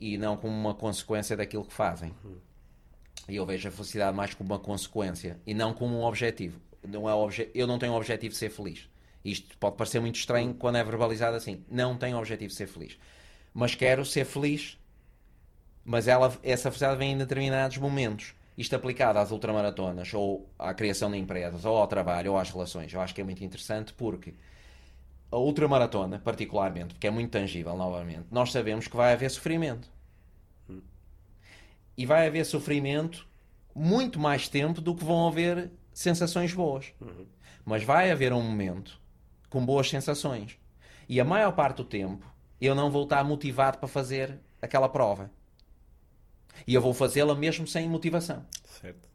e 0.00 0.16
não 0.16 0.36
como 0.36 0.54
uma 0.54 0.74
consequência 0.74 1.36
daquilo 1.36 1.64
que 1.64 1.74
fazem. 1.74 2.14
E 3.28 3.36
eu 3.36 3.46
vejo 3.46 3.68
a 3.68 3.70
felicidade 3.70 4.16
mais 4.16 4.34
como 4.34 4.52
uma 4.52 4.58
consequência 4.58 5.38
e 5.46 5.52
não 5.52 5.72
como 5.72 5.98
um 5.98 6.04
objetivo. 6.04 6.60
Não 6.86 7.08
é 7.08 7.14
obje... 7.14 7.50
Eu 7.54 7.66
não 7.66 7.78
tenho 7.78 7.92
o 7.92 7.96
objetivo 7.96 8.32
de 8.32 8.38
ser 8.38 8.50
feliz. 8.50 8.88
Isto 9.24 9.58
pode 9.58 9.76
parecer 9.76 10.00
muito 10.00 10.16
estranho 10.16 10.54
quando 10.54 10.76
é 10.76 10.84
verbalizado 10.84 11.36
assim. 11.36 11.64
Não 11.68 11.96
tenho 11.96 12.16
o 12.16 12.20
objetivo 12.20 12.50
de 12.50 12.54
ser 12.54 12.68
feliz. 12.68 12.96
Mas 13.52 13.74
quero 13.74 14.04
ser 14.04 14.24
feliz. 14.24 14.78
Mas 15.84 16.06
ela, 16.06 16.36
essa 16.42 16.70
felicidade 16.70 16.98
vem 16.98 17.12
em 17.12 17.18
determinados 17.18 17.78
momentos. 17.78 18.34
Isto 18.56 18.74
aplicado 18.74 19.18
às 19.18 19.30
ultramaratonas, 19.30 20.14
ou 20.14 20.48
à 20.58 20.72
criação 20.72 21.10
de 21.10 21.18
empresas, 21.18 21.64
ou 21.64 21.76
ao 21.76 21.86
trabalho, 21.86 22.32
ou 22.32 22.38
às 22.38 22.50
relações. 22.50 22.92
Eu 22.92 23.00
acho 23.00 23.14
que 23.14 23.20
é 23.20 23.24
muito 23.24 23.44
interessante 23.44 23.92
porque 23.92 24.34
a 25.30 25.36
ultramaratona, 25.36 26.18
particularmente, 26.18 26.94
porque 26.94 27.06
é 27.06 27.10
muito 27.10 27.30
tangível, 27.30 27.76
novamente, 27.76 28.26
nós 28.30 28.52
sabemos 28.52 28.88
que 28.88 28.96
vai 28.96 29.12
haver 29.12 29.30
sofrimento. 29.30 29.88
E 31.96 32.04
vai 32.04 32.26
haver 32.26 32.44
sofrimento 32.44 33.26
muito 33.74 34.18
mais 34.18 34.48
tempo 34.48 34.80
do 34.80 34.94
que 34.94 35.04
vão 35.04 35.28
haver 35.28 35.70
sensações 35.92 36.52
boas. 36.52 36.92
Mas 37.64 37.82
vai 37.82 38.10
haver 38.10 38.32
um 38.32 38.42
momento 38.42 39.00
com 39.48 39.64
boas 39.64 39.88
sensações. 39.88 40.58
E 41.08 41.20
a 41.20 41.24
maior 41.24 41.52
parte 41.52 41.78
do 41.78 41.84
tempo 41.84 42.26
eu 42.60 42.74
não 42.74 42.90
vou 42.90 43.04
estar 43.04 43.22
motivado 43.24 43.78
para 43.78 43.88
fazer 43.88 44.38
aquela 44.60 44.88
prova. 44.88 45.30
E 46.66 46.74
eu 46.74 46.80
vou 46.80 46.94
fazê-la 46.94 47.34
mesmo 47.34 47.66
sem 47.66 47.88
motivação. 47.88 48.44
Certo. 48.64 49.08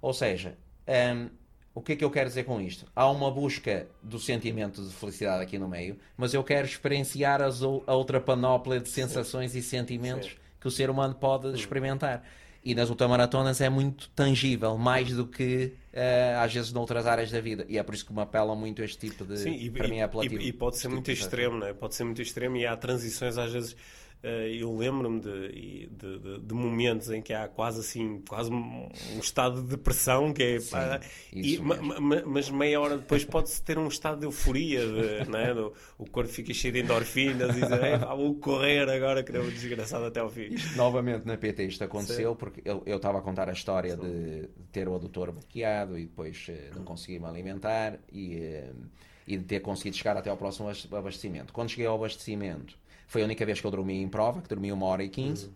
Ou 0.00 0.12
seja, 0.12 0.58
hum, 0.86 1.30
o 1.74 1.80
que 1.80 1.92
é 1.92 1.96
que 1.96 2.04
eu 2.04 2.10
quero 2.10 2.28
dizer 2.28 2.44
com 2.44 2.60
isto? 2.60 2.86
Há 2.94 3.10
uma 3.10 3.30
busca 3.30 3.88
do 4.02 4.18
sentimento 4.18 4.84
de 4.84 4.92
felicidade 4.92 5.42
aqui 5.42 5.58
no 5.58 5.68
meio, 5.68 5.98
mas 6.16 6.34
eu 6.34 6.44
quero 6.44 6.66
experienciar 6.66 7.40
as 7.40 7.62
a 7.62 7.94
outra 7.94 8.20
panóplia 8.20 8.78
de 8.78 8.90
sensações 8.90 9.54
e 9.54 9.62
sentimentos 9.62 10.30
Sim. 10.30 10.36
Que 10.62 10.68
o 10.68 10.70
ser 10.70 10.88
humano 10.88 11.12
pode 11.14 11.52
experimentar. 11.54 12.22
E 12.64 12.72
nas 12.76 12.88
ultramaratonas 12.88 13.60
é 13.60 13.68
muito 13.68 14.08
tangível, 14.10 14.78
mais 14.78 15.10
do 15.12 15.26
que 15.26 15.72
eh, 15.92 16.36
às 16.38 16.54
vezes 16.54 16.72
noutras 16.72 17.04
áreas 17.08 17.28
da 17.32 17.40
vida. 17.40 17.66
E 17.68 17.76
é 17.76 17.82
por 17.82 17.92
isso 17.92 18.06
que 18.06 18.12
me 18.12 18.20
apela 18.22 18.54
muito 18.54 18.80
este 18.84 18.98
tipo 19.08 19.24
de. 19.24 19.36
Sim, 19.36 19.54
e, 19.54 19.68
para 19.68 19.88
e- 19.88 19.90
mim 19.90 19.96
é 19.98 20.04
apelativo. 20.04 20.40
e- 20.40 20.46
e 20.46 20.52
pode 20.52 20.78
ser 20.78 20.86
muito 20.86 21.06
tipo 21.06 21.16
de 21.16 21.22
extremo, 21.24 21.58
não 21.58 21.66
é? 21.66 21.72
Pode 21.74 21.96
ser 21.96 22.04
muito 22.04 22.22
extremo 22.22 22.56
e 22.56 22.64
há 22.64 22.76
transições 22.76 23.36
às 23.36 23.52
vezes. 23.52 23.76
Eh, 24.22 24.56
eu 24.60 24.76
lembro-me 24.76 25.20
de, 25.20 25.86
de, 25.88 26.18
de- 26.18 26.40
de 26.40 26.54
momentos 26.54 27.10
em 27.10 27.20
que 27.20 27.32
há 27.32 27.48
quase 27.48 27.80
assim, 27.80 28.22
quase 28.28 28.50
um, 28.52 28.88
estado 29.20 29.62
de 29.62 29.68
depressão 29.68 30.32
que 30.32 30.42
é. 30.42 30.60
Sim, 30.60 30.70
pá, 30.70 31.00
e- 31.32 31.58
ma- 31.58 32.22
mas 32.26 32.48
meia 32.50 32.80
hora 32.80 32.96
depois 32.98 33.24
pode-se 33.24 33.60
ter 33.62 33.78
um 33.78 33.88
estado 33.88 34.20
de 34.20 34.26
euforia, 34.26 34.80
de, 34.80 35.26
não 35.30 35.38
é? 35.38 35.52
Do- 35.54 35.72
o 35.98 36.08
corpo 36.08 36.30
fica 36.30 36.52
cheio 36.54 36.72
de 36.72 36.80
endorfinas 36.80 37.56
e 37.56 37.60
diz, 37.60 37.70
"Ei, 37.70 37.98
pá, 37.98 38.14
vou 38.14 38.34
correr 38.36 38.88
agora 38.88 39.22
que 39.22 39.32
não 39.32 39.42
desgraçado 39.48 40.04
até 40.04 40.20
ao 40.20 40.30
fim. 40.30 40.50
Novamente 40.76 41.26
na 41.26 41.36
PT 41.36 41.64
isto 41.66 41.82
aconteceu 41.84 42.34
porque 42.36 42.60
eu 42.64 42.82
eu 42.86 42.96
estava 42.96 43.18
a 43.18 43.22
contar 43.22 43.48
a 43.48 43.52
história 43.52 43.96
de, 43.96 44.42
de 44.42 44.48
ter 44.70 44.88
o 44.88 44.94
adutor 44.94 45.32
bloqueado 45.32 45.98
e 45.98 46.02
depois 46.06 46.46
eh, 46.48 46.70
não 46.76 46.84
conseguir 46.84 47.18
me 47.18 47.26
alimentar 47.26 47.98
e, 48.12 48.36
eh, 48.36 48.72
e 49.26 49.36
de 49.36 49.44
ter 49.44 49.60
conseguido 49.60 49.96
chegar 49.96 50.16
até 50.16 50.30
ao 50.30 50.36
próximo 50.36 50.68
abas- 50.68 50.86
abastecimento. 50.92 51.52
Quando 51.52 51.70
cheguei 51.70 51.86
ao 51.86 51.94
abastecimento, 51.96 52.76
foi 53.12 53.20
a 53.20 53.26
única 53.26 53.44
vez 53.44 53.60
que 53.60 53.66
eu 53.66 53.70
dormi 53.70 54.00
em 54.00 54.08
prova, 54.08 54.40
que 54.40 54.48
dormi 54.48 54.72
uma 54.72 54.86
hora 54.86 55.04
e 55.04 55.08
quinze, 55.10 55.50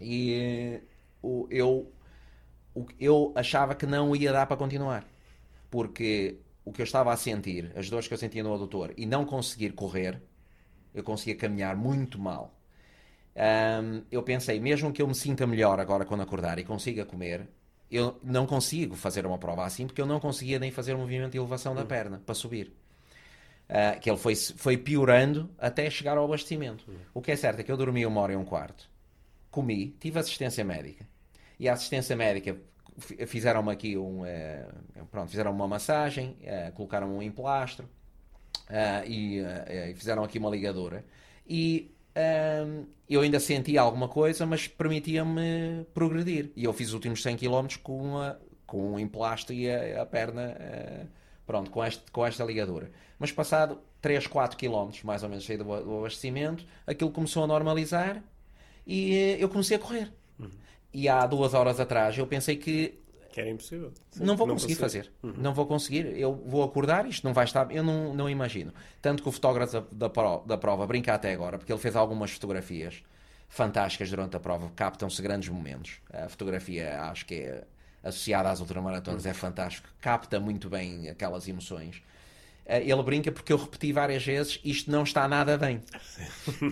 e 0.00 0.34
eh, 0.34 0.80
o, 1.20 1.48
eu, 1.50 1.90
o, 2.72 2.86
eu 3.00 3.32
achava 3.34 3.74
que 3.74 3.84
não 3.86 4.14
ia 4.14 4.32
dar 4.32 4.46
para 4.46 4.56
continuar, 4.56 5.04
porque 5.68 6.36
o 6.64 6.70
que 6.70 6.80
eu 6.80 6.84
estava 6.84 7.12
a 7.12 7.16
sentir, 7.16 7.72
as 7.74 7.90
dores 7.90 8.06
que 8.06 8.14
eu 8.14 8.18
sentia 8.18 8.44
no 8.44 8.54
adutor 8.54 8.94
e 8.96 9.04
não 9.04 9.24
conseguir 9.24 9.72
correr, 9.72 10.22
eu 10.94 11.02
conseguia 11.02 11.34
caminhar 11.34 11.74
muito 11.74 12.20
mal. 12.20 12.54
Ahm, 13.34 14.02
eu 14.08 14.22
pensei, 14.22 14.60
mesmo 14.60 14.92
que 14.92 15.02
eu 15.02 15.08
me 15.08 15.14
sinta 15.14 15.48
melhor 15.48 15.80
agora 15.80 16.04
quando 16.04 16.20
acordar 16.22 16.60
e 16.60 16.64
consiga 16.64 17.04
comer, 17.04 17.48
eu 17.90 18.16
não 18.22 18.46
consigo 18.46 18.94
fazer 18.94 19.26
uma 19.26 19.38
prova 19.38 19.64
assim 19.64 19.88
porque 19.88 20.00
eu 20.00 20.06
não 20.06 20.20
conseguia 20.20 20.60
nem 20.60 20.70
fazer 20.70 20.94
um 20.94 20.98
movimento 21.00 21.32
de 21.32 21.38
elevação 21.38 21.74
da 21.74 21.84
perna 21.84 22.22
para 22.24 22.34
subir. 22.36 22.72
Ah, 23.72 23.96
que 24.00 24.10
ele 24.10 24.18
foi, 24.18 24.34
foi 24.34 24.76
piorando 24.76 25.48
até 25.58 25.88
chegar 25.88 26.18
ao 26.18 26.24
abastecimento. 26.24 26.84
O 27.14 27.22
que 27.22 27.30
é 27.30 27.36
certo 27.36 27.60
é 27.60 27.62
que 27.62 27.70
eu 27.70 27.76
dormi 27.76 28.04
uma 28.04 28.20
hora 28.20 28.32
e 28.32 28.36
um 28.36 28.44
quarto, 28.44 28.90
comi, 29.50 29.96
tive 30.00 30.18
assistência 30.18 30.64
médica. 30.64 31.06
E 31.58 31.68
a 31.68 31.74
assistência 31.74 32.16
médica 32.16 32.56
fi- 32.98 33.26
fizeram-me 33.26 33.70
aqui 33.72 33.96
um. 33.96 34.24
eh, 34.26 34.66
pronto, 35.10 35.30
fizeram 35.30 35.52
uma 35.52 35.68
massagem, 35.68 36.36
eh, 36.42 36.72
colocaram 36.74 37.16
um 37.16 37.22
emplastro 37.22 37.88
ah, 38.68 39.04
e, 39.06 39.42
fizeram 39.94 40.24
aqui 40.24 40.38
uma 40.38 40.50
ligadura. 40.50 41.04
E 41.48 41.90
eu 43.08 43.20
ainda 43.22 43.40
sentia 43.40 43.80
alguma 43.80 44.08
coisa, 44.08 44.46
mas 44.46 44.66
permitia-me 44.68 45.84
progredir. 45.94 46.50
E 46.56 46.64
eu 46.64 46.72
fiz 46.72 46.88
os 46.88 46.94
últimos 46.94 47.22
100 47.22 47.36
km 47.36 47.78
com, 47.82 48.18
a, 48.18 48.36
com 48.66 48.92
um 48.92 48.98
emplastro 48.98 49.54
e 49.54 49.70
a, 49.70 50.02
a 50.02 50.06
perna. 50.06 50.56
Pronto, 51.50 51.68
com, 51.68 51.84
este, 51.84 52.08
com 52.12 52.24
esta 52.24 52.44
ligadura. 52.44 52.92
Mas 53.18 53.32
passado 53.32 53.80
3, 54.00 54.28
4 54.28 54.56
km, 54.56 54.90
mais 55.02 55.24
ou 55.24 55.28
menos, 55.28 55.44
cheio 55.44 55.58
do, 55.58 55.64
do 55.64 55.98
abastecimento, 55.98 56.64
aquilo 56.86 57.10
começou 57.10 57.42
a 57.42 57.46
normalizar 57.48 58.22
e 58.86 59.14
eh, 59.16 59.36
eu 59.44 59.48
comecei 59.48 59.76
a 59.76 59.80
correr. 59.80 60.12
E 60.94 61.08
há 61.08 61.26
duas 61.26 61.52
horas 61.52 61.80
atrás 61.80 62.16
eu 62.16 62.26
pensei 62.26 62.56
que 62.56 63.00
Que 63.32 63.40
era 63.40 63.50
impossível. 63.50 63.92
Sim, 64.12 64.24
não 64.24 64.36
vou 64.36 64.46
conseguir 64.46 64.76
consigo. 64.76 64.80
fazer. 64.80 65.12
Não 65.22 65.52
vou 65.52 65.66
conseguir. 65.66 66.06
Eu 66.16 66.34
vou 66.46 66.62
acordar, 66.62 67.04
isto 67.06 67.24
não 67.24 67.32
vai 67.34 67.44
estar. 67.44 67.68
Eu 67.72 67.82
não, 67.82 68.14
não 68.14 68.28
imagino. 68.30 68.72
Tanto 69.02 69.22
que 69.22 69.28
o 69.28 69.32
fotógrafo 69.32 69.80
da, 69.92 70.08
da, 70.08 70.36
da 70.46 70.56
prova 70.56 70.86
brinca 70.86 71.14
até 71.14 71.32
agora, 71.32 71.58
porque 71.58 71.72
ele 71.72 71.80
fez 71.80 71.96
algumas 71.96 72.30
fotografias 72.30 73.02
fantásticas 73.48 74.08
durante 74.08 74.36
a 74.36 74.40
prova, 74.40 74.70
captam-se 74.76 75.20
grandes 75.20 75.48
momentos. 75.48 76.00
A 76.12 76.28
fotografia, 76.28 77.02
acho 77.02 77.26
que 77.26 77.34
é 77.34 77.64
associada 78.02 78.50
às 78.50 78.60
ultramaratonas, 78.60 79.26
é 79.26 79.34
fantástico. 79.34 79.88
Capta 80.00 80.38
muito 80.40 80.68
bem 80.68 81.08
aquelas 81.08 81.46
emoções. 81.48 82.02
Eh, 82.66 82.88
Ele 82.90 83.02
brinca 83.02 83.30
porque 83.32 83.52
eu 83.52 83.56
repeti 83.56 83.92
várias 83.92 84.24
vezes 84.24 84.60
isto 84.64 84.90
não 84.90 85.02
está 85.02 85.26
nada 85.28 85.56
bem. 85.58 85.80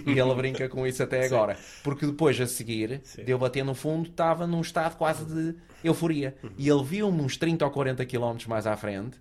e 0.06 0.18
ele 0.18 0.34
brinca 0.34 0.68
com 0.68 0.86
isso 0.86 1.02
até 1.02 1.24
agora. 1.26 1.56
Porque 1.82 2.06
depois, 2.06 2.40
a 2.40 2.46
seguir, 2.46 3.00
Sim. 3.04 3.24
de 3.24 3.30
eu 3.32 3.38
bater 3.38 3.64
no 3.64 3.74
fundo, 3.74 4.08
estava 4.08 4.46
num 4.46 4.60
estado 4.60 4.96
quase 4.96 5.24
de 5.24 5.54
euforia. 5.82 6.36
E 6.56 6.68
ele 6.68 6.82
viu-me 6.84 7.20
uns 7.20 7.36
30 7.36 7.64
ou 7.64 7.70
40 7.70 8.04
km 8.06 8.36
mais 8.46 8.66
à 8.66 8.76
frente. 8.76 9.18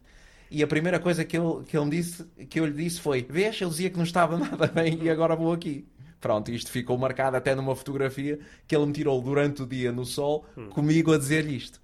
E 0.49 0.63
a 0.63 0.67
primeira 0.67 0.97
coisa 0.99 1.25
que, 1.25 1.35
ele, 1.37 1.63
que, 1.67 1.77
ele 1.77 1.89
disse, 1.89 2.23
que 2.49 2.59
eu 2.59 2.65
lhe 2.65 2.71
disse 2.83 3.01
foi: 3.01 3.25
Vês, 3.29 3.59
ele 3.59 3.69
dizia 3.69 3.89
que 3.89 3.97
não 3.97 4.05
estava 4.05 4.37
nada 4.39 4.67
bem 4.67 4.97
e 5.03 5.09
agora 5.09 5.35
vou 5.35 5.51
aqui. 5.51 5.85
Pronto, 6.21 6.49
isto 6.51 6.71
ficou 6.71 6.97
marcado 6.97 7.37
até 7.37 7.53
numa 7.53 7.75
fotografia 7.75 8.39
que 8.67 8.75
ele 8.75 8.85
me 8.87 8.93
tirou 8.93 9.21
durante 9.21 9.61
o 9.61 9.67
dia 9.67 9.91
no 9.91 10.03
sol, 10.05 10.45
comigo 10.71 11.13
a 11.13 11.17
dizer-lhe 11.17 11.55
isto. 11.55 11.79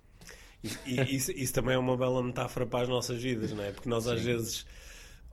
Isso, 0.86 1.32
isso 1.32 1.54
também 1.54 1.76
é 1.76 1.78
uma 1.78 1.98
bela 1.98 2.24
metáfora 2.24 2.66
para 2.66 2.84
as 2.84 2.90
nossas 2.90 3.22
vidas, 3.22 3.52
não 3.52 3.64
é? 3.64 3.72
Porque 3.72 3.90
nós 3.90 4.08
às 4.08 4.22
vezes 4.22 4.66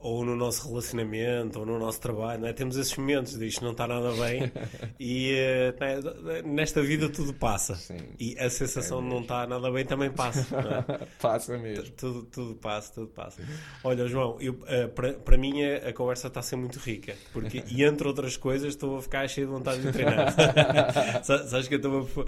ou 0.01 0.25
no 0.25 0.35
nosso 0.35 0.67
relacionamento, 0.67 1.61
ou 1.61 1.67
no 1.67 1.79
nosso 1.79 2.01
trabalho, 2.01 2.47
é? 2.47 2.53
temos 2.55 2.77
esses 2.77 2.97
momentos 2.97 3.39
de 3.39 3.47
isto 3.47 3.63
não 3.63 3.73
está 3.73 3.87
nada 3.87 4.11
bem 4.13 4.51
e 4.99 5.35
uh, 5.35 6.49
nesta 6.49 6.81
vida 6.83 7.09
tudo 7.11 7.35
passa. 7.35 7.75
Sim, 7.75 7.99
e 8.19 8.37
a 8.39 8.49
sensação 8.49 9.01
é 9.01 9.03
de 9.03 9.09
não 9.09 9.21
estar 9.21 9.47
nada 9.47 9.71
bem 9.71 9.85
também 9.85 10.11
passa. 10.11 10.57
É? 10.57 11.07
passa 11.21 11.59
mesmo. 11.59 11.91
Tudo, 11.91 12.23
tudo 12.25 12.55
passa, 12.55 12.95
tudo 12.95 13.09
passa. 13.09 13.43
Olha, 13.85 14.07
João, 14.07 14.37
uh, 14.37 14.89
para, 14.95 15.13
para 15.13 15.37
mim 15.37 15.63
a, 15.63 15.93
conversa 15.93 16.29
está 16.29 16.41
a 16.41 16.43
ser 16.43 16.57
muito 16.57 16.79
rica, 16.79 17.15
porque, 17.31 17.63
e 17.69 17.85
entre 17.85 18.09
outras 18.09 18.39
coisas, 18.39 18.69
estou 18.69 18.97
a 18.97 19.03
ficar 19.03 19.29
cheio 19.29 19.49
de 19.49 19.53
vontade 19.53 19.83
de 19.83 19.93
treinar. 19.93 20.35
Sabes 21.25 21.69
que 21.69 21.75
eu 21.75 21.79
estou 21.79 21.99
a, 21.99 22.03
uh, 22.03 22.27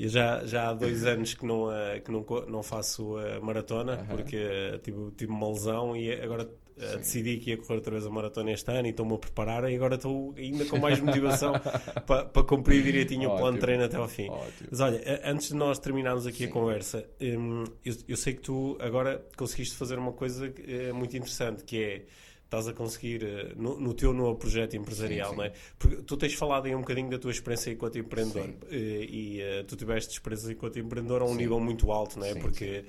eu 0.00 0.08
já, 0.08 0.44
já 0.44 0.70
há 0.70 0.74
dois 0.74 1.06
anos 1.06 1.32
que 1.32 1.46
não, 1.46 1.68
que 2.04 2.10
não, 2.10 2.26
não 2.48 2.62
faço 2.62 3.14
maratona, 3.40 4.04
porque 4.10 4.80
tive, 4.82 5.12
tive 5.16 5.30
uma 5.30 5.48
lesão 5.48 5.96
e 5.96 6.12
agora 6.12 6.48
Uh, 6.78 6.98
decidi 6.98 7.38
que 7.38 7.50
ia 7.50 7.56
correr 7.56 7.74
outra 7.74 7.92
vez 7.92 8.06
a 8.06 8.10
maratona 8.10 8.52
este 8.52 8.70
ano 8.70 8.86
e 8.86 8.90
estou-me 8.90 9.14
a 9.14 9.18
preparar 9.18 9.70
e 9.70 9.74
agora 9.74 9.96
estou 9.96 10.32
ainda 10.36 10.64
com 10.64 10.78
mais 10.78 11.00
motivação 11.00 11.52
para, 12.06 12.24
para 12.24 12.42
cumprir 12.44 12.82
direitinho 12.82 13.30
o 13.30 13.36
plano 13.36 13.54
de 13.54 13.60
treino 13.60 13.84
até 13.84 13.96
ao 13.96 14.08
fim. 14.08 14.28
Ótimo. 14.28 14.68
Mas 14.70 14.80
olha, 14.80 15.20
antes 15.24 15.48
de 15.48 15.54
nós 15.54 15.78
terminarmos 15.78 16.26
aqui 16.26 16.38
Sim. 16.38 16.46
a 16.46 16.48
conversa, 16.50 17.04
um, 17.20 17.64
eu, 17.84 17.94
eu, 18.08 18.16
sei 18.16 18.34
que 18.34 18.42
tu 18.42 18.76
agora 18.80 19.24
conseguiste 19.36 19.76
fazer 19.76 19.98
uma 19.98 20.12
coisa 20.12 20.46
uh, 20.46 20.94
muito 20.94 21.16
interessante 21.16 21.64
que 21.64 21.82
é 21.82 22.02
estás 22.48 22.66
a 22.66 22.72
conseguir 22.72 23.22
uh, 23.22 23.60
no, 23.62 23.78
no, 23.78 23.92
teu 23.92 24.12
novo 24.14 24.38
projeto 24.38 24.74
empresarial, 24.74 25.28
sim, 25.28 25.30
sim. 25.32 25.36
não 25.36 25.44
é? 25.44 25.52
Porque 25.78 25.96
tu 26.02 26.16
tens 26.16 26.32
falado 26.32 26.64
aí 26.64 26.74
um 26.74 26.80
bocadinho 26.80 27.10
da 27.10 27.18
tua 27.18 27.30
experiência 27.30 27.70
enquanto 27.70 27.98
empreendedor 27.98 28.48
uh, 28.48 28.74
e 28.74 29.40
uh, 29.42 29.64
tu 29.64 29.76
tiveste 29.76 30.14
experiência 30.14 30.50
enquanto 30.50 30.78
empreendedor 30.78 31.20
a 31.20 31.24
um 31.26 31.32
sim. 31.32 31.36
nível 31.36 31.60
muito 31.60 31.92
alto, 31.92 32.18
não 32.18 32.26
é? 32.26 32.34
Porque 32.34 32.84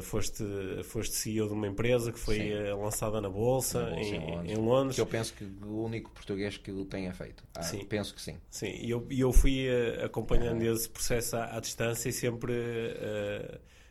foste, 0.00 0.42
foste 0.84 1.14
CEO 1.14 1.48
de 1.48 1.52
uma 1.52 1.66
empresa 1.66 2.10
que 2.10 2.18
foi 2.18 2.50
lançada 2.72 3.20
na 3.20 3.28
Bolsa, 3.28 3.82
na 3.82 3.90
bolsa 3.90 4.00
em, 4.00 4.14
em, 4.14 4.30
Londres. 4.30 4.50
em, 4.50 4.56
Londres. 4.56 4.94
Que 4.94 5.02
eu 5.02 5.06
penso 5.06 5.34
que 5.34 5.44
o 5.44 5.84
único 5.84 6.10
português 6.12 6.56
que 6.56 6.70
o 6.70 6.86
tenha 6.86 7.12
feito. 7.12 7.44
Ah, 7.54 7.62
sim. 7.62 7.84
Penso 7.84 8.14
que 8.14 8.22
sim. 8.22 8.38
Sim, 8.48 8.74
e 8.80 8.88
eu, 8.88 9.06
eu 9.10 9.30
fui 9.34 9.66
acompanhando 10.02 10.62
esse 10.62 10.88
processo 10.88 11.36
à, 11.36 11.58
à 11.58 11.60
distância 11.60 12.08
e 12.08 12.12
sempre 12.12 12.54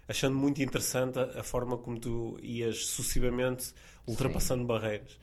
achando 0.07 0.35
muito 0.35 0.61
interessante 0.61 1.19
a, 1.19 1.39
a, 1.39 1.43
forma 1.43 1.77
como 1.77 1.99
tu 1.99 2.37
ias 2.41 2.85
sucessivamente 2.87 3.73
ultrapassando 4.07 4.61
Sim. 4.61 4.67
barreiras. 4.67 5.17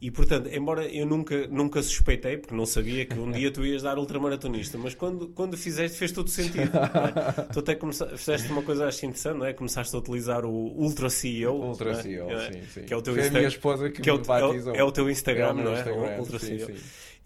E 0.00 0.12
portanto, 0.12 0.48
embora 0.52 0.86
eu 0.86 1.04
nunca, 1.04 1.48
nunca 1.48 1.82
suspeitei, 1.82 2.36
porque 2.36 2.54
não 2.54 2.64
sabia 2.64 3.04
que 3.04 3.18
um 3.18 3.32
dia 3.32 3.50
tu 3.50 3.66
ias 3.66 3.82
dar 3.82 3.98
ultramaratonista, 3.98 4.78
mas 4.78 4.94
quando, 4.94 5.26
quando 5.28 5.56
fizeste 5.56 5.98
fez 5.98 6.12
todo 6.12 6.30
sentido. 6.30 6.70
É? 6.76 7.42
Tu 7.52 7.58
até 7.58 7.74
começaste, 7.74 8.16
fizeste 8.16 8.52
uma 8.52 8.62
coisa 8.62 8.86
acho 8.86 9.04
interessante, 9.04 9.38
não 9.38 9.46
é? 9.46 9.52
Começaste 9.52 9.94
a 9.96 9.98
utilizar 9.98 10.44
o 10.44 10.50
Ultra 10.50 11.10
CEO. 11.10 11.54
Ultra 11.54 11.90
é? 11.90 11.94
CEO, 11.94 12.30
é? 12.30 12.52
sim, 12.52 12.62
sim. 12.72 12.82
Que 12.82 12.94
é 12.94 12.96
o 12.96 13.02
teu 13.02 13.12
Foi 13.12 13.22
Insta... 13.24 13.34
a 13.34 13.40
minha 13.40 13.48
esposa 13.48 13.90
que, 13.90 14.00
que 14.00 14.08
é, 14.08 14.12
o, 14.12 14.18
é, 14.18 14.78
é, 14.78 14.84
o 14.84 14.92
teu 14.92 15.10
Instagram, 15.10 15.50
é 15.50 15.52
não 15.64 15.74
é? 15.74 15.78
Instagram, 15.78 16.18
Ultra 16.18 16.38
sim, 16.38 16.46
CEO. 16.46 16.66
Sim. 16.68 16.74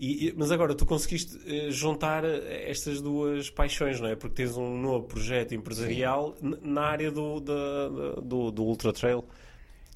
E, 0.01 0.35
mas 0.35 0.51
agora 0.51 0.75
tu 0.75 0.87
conseguiste 0.87 1.37
uh, 1.37 1.71
juntar 1.71 2.25
eh, 2.25 2.71
estas 2.71 3.03
duas 3.03 3.51
paixões, 3.51 4.01
não 4.01 4.09
é? 4.09 4.17
Porque 4.17 4.35
tens 4.35 4.57
um 4.57 4.81
novo 4.81 5.07
projeto 5.07 5.55
empresarial 5.55 6.35
na 6.41 6.83
área 6.83 7.11
do, 7.11 7.39
do, 7.39 8.21
do, 8.23 8.51
do 8.51 8.63
Ultra 8.65 8.93
Trail. 8.95 9.23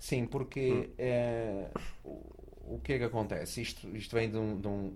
Sim, 0.06 0.24
porque 0.24 0.90
é, 0.98 1.66
o, 2.04 2.76
o 2.76 2.80
que 2.80 2.92
é 2.92 2.98
que 2.98 3.02
acontece? 3.02 3.60
Isto, 3.60 3.88
isto 3.96 4.14
vem 4.14 4.30
de 4.30 4.36
um, 4.36 4.60
de 4.60 4.68
um 4.68 4.94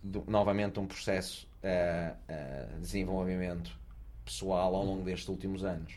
de, 0.00 0.22
novamente 0.28 0.78
um 0.78 0.86
processo 0.86 1.48
uh, 1.64 2.14
uh, 2.14 2.74
de 2.74 2.80
desenvolvimento 2.82 3.76
pessoal 4.24 4.76
ao 4.76 4.84
longo 4.84 5.02
destes 5.02 5.28
últimos 5.28 5.64
anos, 5.64 5.94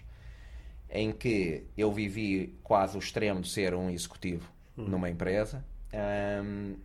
em 0.90 1.12
que 1.12 1.66
eu 1.78 1.92
vivi 1.92 2.58
quase 2.64 2.98
o 2.98 3.00
extremo 3.00 3.42
de 3.42 3.48
ser 3.48 3.76
um 3.76 3.92
executivo 3.92 4.52
hum. 4.76 4.86
numa 4.86 5.08
empresa, 5.08 5.64
ehm, 5.94 6.78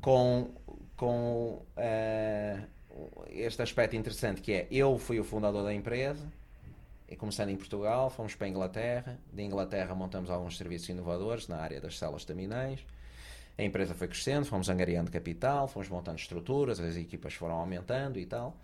com 0.00 0.52
com 0.94 1.66
este 3.30 3.62
aspecto 3.62 3.96
interessante 3.96 4.40
que 4.40 4.52
é 4.52 4.68
eu 4.70 4.96
fui 4.96 5.18
o 5.18 5.24
fundador 5.24 5.64
da 5.64 5.74
empresa 5.74 6.24
e 7.08 7.16
começando 7.16 7.48
em 7.48 7.56
Portugal, 7.56 8.10
fomos 8.10 8.34
para 8.34 8.46
a 8.46 8.50
Inglaterra, 8.50 9.18
de 9.32 9.42
Inglaterra 9.42 9.94
montamos 9.94 10.28
alguns 10.28 10.58
serviços 10.58 10.88
inovadores 10.90 11.48
na 11.48 11.56
área 11.56 11.80
das 11.80 11.98
células 11.98 12.22
staminais. 12.22 12.80
A 13.56 13.64
empresa 13.64 13.94
foi 13.94 14.06
crescendo, 14.06 14.44
fomos 14.44 14.68
angariando 14.68 15.10
capital, 15.10 15.66
fomos 15.66 15.88
montando 15.88 16.18
estruturas, 16.18 16.78
as 16.78 16.96
equipas 16.96 17.34
foram 17.34 17.56
aumentando 17.56 18.18
e 18.18 18.26
tal. 18.26 18.56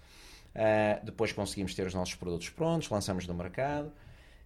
Uh, 0.55 1.05
depois 1.05 1.33
conseguimos 1.33 1.75
ter 1.75 1.87
os 1.87 1.95
nossos 1.95 2.15
produtos 2.15 2.49
prontos, 2.51 2.89
lançamos 2.89 3.27
no 3.27 3.35
mercado 3.35 3.91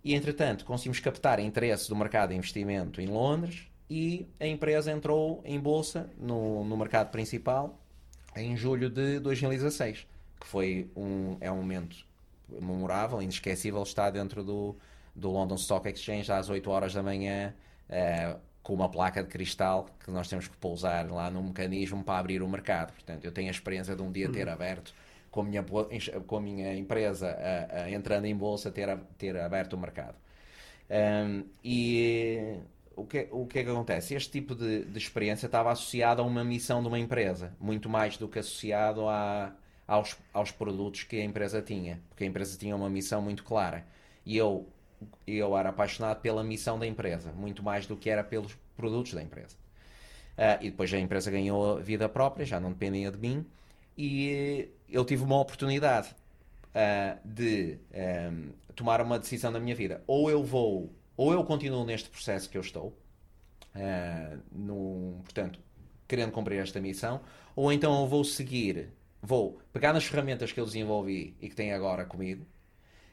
e, 0.03 0.15
entretanto, 0.15 0.65
conseguimos 0.65 1.01
captar 1.01 1.39
interesse 1.39 1.89
do 1.89 1.97
mercado 1.97 2.31
de 2.31 2.37
investimento 2.37 3.01
em 3.01 3.07
Londres 3.07 3.67
e 3.91 4.27
a 4.41 4.47
empresa 4.47 4.91
entrou 4.91 5.43
em 5.45 5.59
bolsa 5.61 6.09
no, 6.17 6.65
no 6.65 6.77
mercado 6.77 7.11
principal 7.11 7.79
em 8.35 8.57
julho 8.57 8.89
de 8.89 9.19
2016, 9.19 10.07
que 10.41 10.47
foi 10.47 10.91
um, 10.97 11.37
é 11.41 11.51
um 11.51 11.57
momento 11.57 12.08
memorável, 12.49 13.21
inesquecível, 13.21 13.83
estar 13.83 14.11
dentro 14.11 14.43
do, 14.43 14.77
do 15.15 15.31
London 15.31 15.57
Stock 15.57 15.89
Exchange 15.89 16.31
às 16.31 16.49
8 16.49 16.71
horas 16.71 16.95
da 16.95 17.03
manhã, 17.03 17.55
uh, 17.89 18.39
com 18.63 18.75
uma 18.75 18.89
placa 18.89 19.23
de 19.23 19.29
cristal 19.29 19.87
que 20.05 20.11
nós 20.11 20.29
temos 20.29 20.47
que 20.49 20.57
pousar 20.57 21.11
lá 21.11 21.31
num 21.31 21.45
mecanismo 21.45 22.05
para 22.05 22.19
abrir 22.19 22.43
o 22.43 22.49
mercado. 22.49 22.93
Portanto, 22.93 23.25
eu 23.25 23.33
tenho 23.33 23.49
a 23.49 23.51
experiência 23.51 23.97
de 23.97 24.03
um 24.03 24.13
dia 24.13 24.29
ter 24.29 24.47
uhum. 24.47 24.53
aberto 24.53 24.95
com 25.31 25.41
a 25.41 25.45
minha, 25.45 25.65
com 26.27 26.37
a 26.37 26.41
minha 26.41 26.75
empresa 26.75 27.37
entrando 27.91 28.25
em 28.25 28.35
bolsa, 28.35 28.71
ter, 28.71 28.99
ter 29.17 29.37
aberto 29.39 29.75
o 29.75 29.79
mercado. 29.79 30.17
Um, 30.91 31.45
e 31.63 32.59
o 32.97 33.07
que, 33.07 33.29
o 33.31 33.47
que 33.47 33.61
é 33.61 33.65
que 33.65 33.71
acontece? 33.71 34.15
Este 34.15 34.31
tipo 34.31 34.55
de, 34.55 34.85
de 34.85 34.99
experiência 34.99 35.47
estava 35.47 35.71
associado 35.71 36.23
a 36.23 36.25
uma 36.25 36.43
missão 36.43 36.83
de 36.83 36.89
uma 36.89 36.99
empresa, 36.99 37.55
muito 37.61 37.89
mais 37.89 38.17
do 38.17 38.27
que 38.27 38.39
associado 38.39 39.09
a, 39.09 39.53
aos, 39.89 40.17
aos 40.33 40.51
produtos 40.51 41.03
que 41.03 41.17
a 41.17 41.25
empresa 41.25 41.63
tinha, 41.63 42.01
porque 42.11 42.23
a 42.25 42.27
empresa 42.27 42.57
tinha 42.59 42.77
uma 42.77 42.91
missão 42.91 43.23
muito 43.23 43.43
clara. 43.43 43.87
E 44.25 44.37
eu, 44.37 44.69
eu 45.27 45.57
era 45.57 45.71
apaixonado 45.71 46.21
pela 46.21 46.45
missão 46.45 46.79
da 46.79 46.87
empresa, 46.87 47.33
muito 47.33 47.63
mais 47.63 47.87
do 47.87 47.97
que 47.97 48.11
era 48.11 48.23
pelos 48.23 48.57
produtos 48.77 49.15
da 49.15 49.23
empresa. 49.23 49.57
Uh, 50.37 50.63
e 50.63 50.71
depois 50.71 50.93
a 50.93 50.99
empresa 50.99 51.31
ganhou 51.31 51.81
vida 51.81 52.09
própria, 52.09 52.45
já 52.45 52.61
não 52.61 52.71
dependia 52.71 53.11
de 53.11 53.19
mim, 53.19 53.45
e 53.97 54.69
eu 54.89 55.05
tive 55.05 55.25
uma 55.25 55.41
oportunidade 55.41 56.15
uh, 56.69 57.19
de 57.25 57.79
um, 58.31 58.53
tomar 58.77 59.01
uma 59.01 59.19
decisão 59.19 59.51
na 59.51 59.59
minha 59.59 59.75
vida. 59.75 60.05
Ou 60.07 60.31
eu 60.31 60.45
vou 60.45 60.93
ou 61.17 61.33
eu 61.33 61.43
continuo 61.43 61.85
neste 61.85 62.09
processo 62.09 62.49
que 62.49 62.57
eu 62.57 62.63
estou, 62.63 62.97
uh, 63.75 65.23
portanto, 65.25 65.59
querendo 66.07 66.31
cumprir 66.31 66.61
esta 66.61 66.81
missão, 66.81 67.21
ou 67.57 67.73
então 67.73 68.01
eu 68.01 68.07
vou 68.07 68.23
seguir, 68.23 68.91
vou 69.23 69.61
pegar 69.73 69.93
nas 69.93 70.05
ferramentas 70.05 70.53
que 70.53 70.61
eu 70.61 70.65
desenvolvi 70.65 71.37
e 71.41 71.49
que 71.49 71.55
tenho 71.55 71.75
agora 71.75 72.05
comigo, 72.05 72.47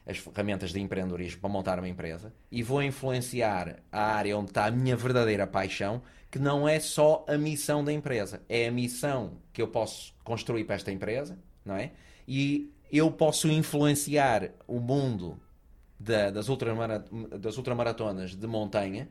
as 0.06 0.18
ferramentas 0.18 0.72
de 0.72 0.80
empreendedorismo 0.80 1.40
para 1.40 1.50
montar 1.50 1.78
uma 1.78 1.88
empresa, 1.88 2.32
e 2.50 2.62
vou 2.62 2.82
influenciar 2.82 3.82
a 3.90 4.02
área 4.14 4.38
onde 4.38 4.50
está 4.50 4.66
a 4.66 4.70
minha 4.70 4.96
verdadeira 4.96 5.46
paixão, 5.46 6.00
que 6.30 6.38
não 6.38 6.68
é 6.68 6.78
só 6.78 7.24
a 7.28 7.36
missão 7.36 7.82
da 7.82 7.92
empresa, 7.92 8.42
é 8.48 8.68
a 8.68 8.72
missão 8.72 9.38
que 9.52 9.60
eu 9.60 9.68
posso 9.68 10.14
construir 10.22 10.64
para 10.64 10.76
esta 10.76 10.92
empresa, 10.92 11.38
não 11.64 11.74
é? 11.74 11.92
E 12.26 12.72
eu 12.92 13.10
posso 13.10 13.48
influenciar 13.48 14.50
o 14.66 14.78
mundo 14.78 15.40
da, 15.98 16.30
das, 16.30 16.46
das 17.40 17.56
ultramaratonas 17.56 18.36
de 18.36 18.46
montanha 18.46 19.08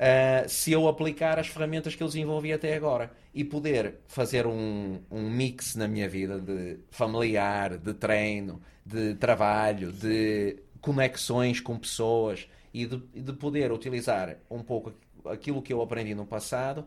uh, 0.00 0.48
se 0.48 0.72
eu 0.72 0.88
aplicar 0.88 1.38
as 1.38 1.46
ferramentas 1.46 1.94
que 1.94 2.02
eu 2.02 2.06
desenvolvi 2.06 2.52
até 2.52 2.74
agora 2.74 3.12
e 3.34 3.44
poder 3.44 3.98
fazer 4.08 4.46
um, 4.46 5.00
um 5.10 5.30
mix 5.30 5.76
na 5.76 5.86
minha 5.86 6.08
vida 6.08 6.40
de 6.40 6.78
familiar, 6.90 7.76
de 7.76 7.94
treino, 7.94 8.60
de 8.84 9.14
trabalho, 9.14 9.92
de 9.92 10.56
conexões 10.80 11.60
com 11.60 11.78
pessoas 11.78 12.48
e 12.72 12.86
de, 12.86 12.96
de 12.96 13.32
poder 13.34 13.70
utilizar 13.70 14.36
um 14.50 14.62
pouco 14.62 14.92
aquilo 15.26 15.60
que 15.60 15.72
eu 15.72 15.82
aprendi 15.82 16.14
no 16.14 16.26
passado 16.26 16.86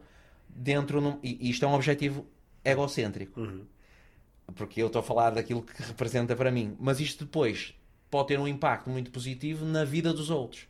dentro 0.50 1.00
num, 1.00 1.20
e 1.22 1.50
isto 1.50 1.64
é 1.64 1.68
um 1.68 1.74
objetivo 1.74 2.26
egocêntrico 2.66 3.40
uhum. 3.40 3.66
porque 4.56 4.82
eu 4.82 4.88
estou 4.88 5.00
a 5.00 5.04
falar 5.04 5.32
daquilo 5.32 5.62
que 5.62 5.84
representa 5.84 6.36
para 6.36 6.50
mim 6.50 6.76
mas 6.80 7.00
isto 7.00 7.26
depois 7.26 7.76
pode 8.14 8.28
ter 8.28 8.40
um 8.40 8.48
impacto 8.48 8.92
muito 8.92 9.10
positivo 9.10 9.66
na 9.66 9.84
vida 9.84 10.14
dos 10.14 10.30
outros. 10.30 10.68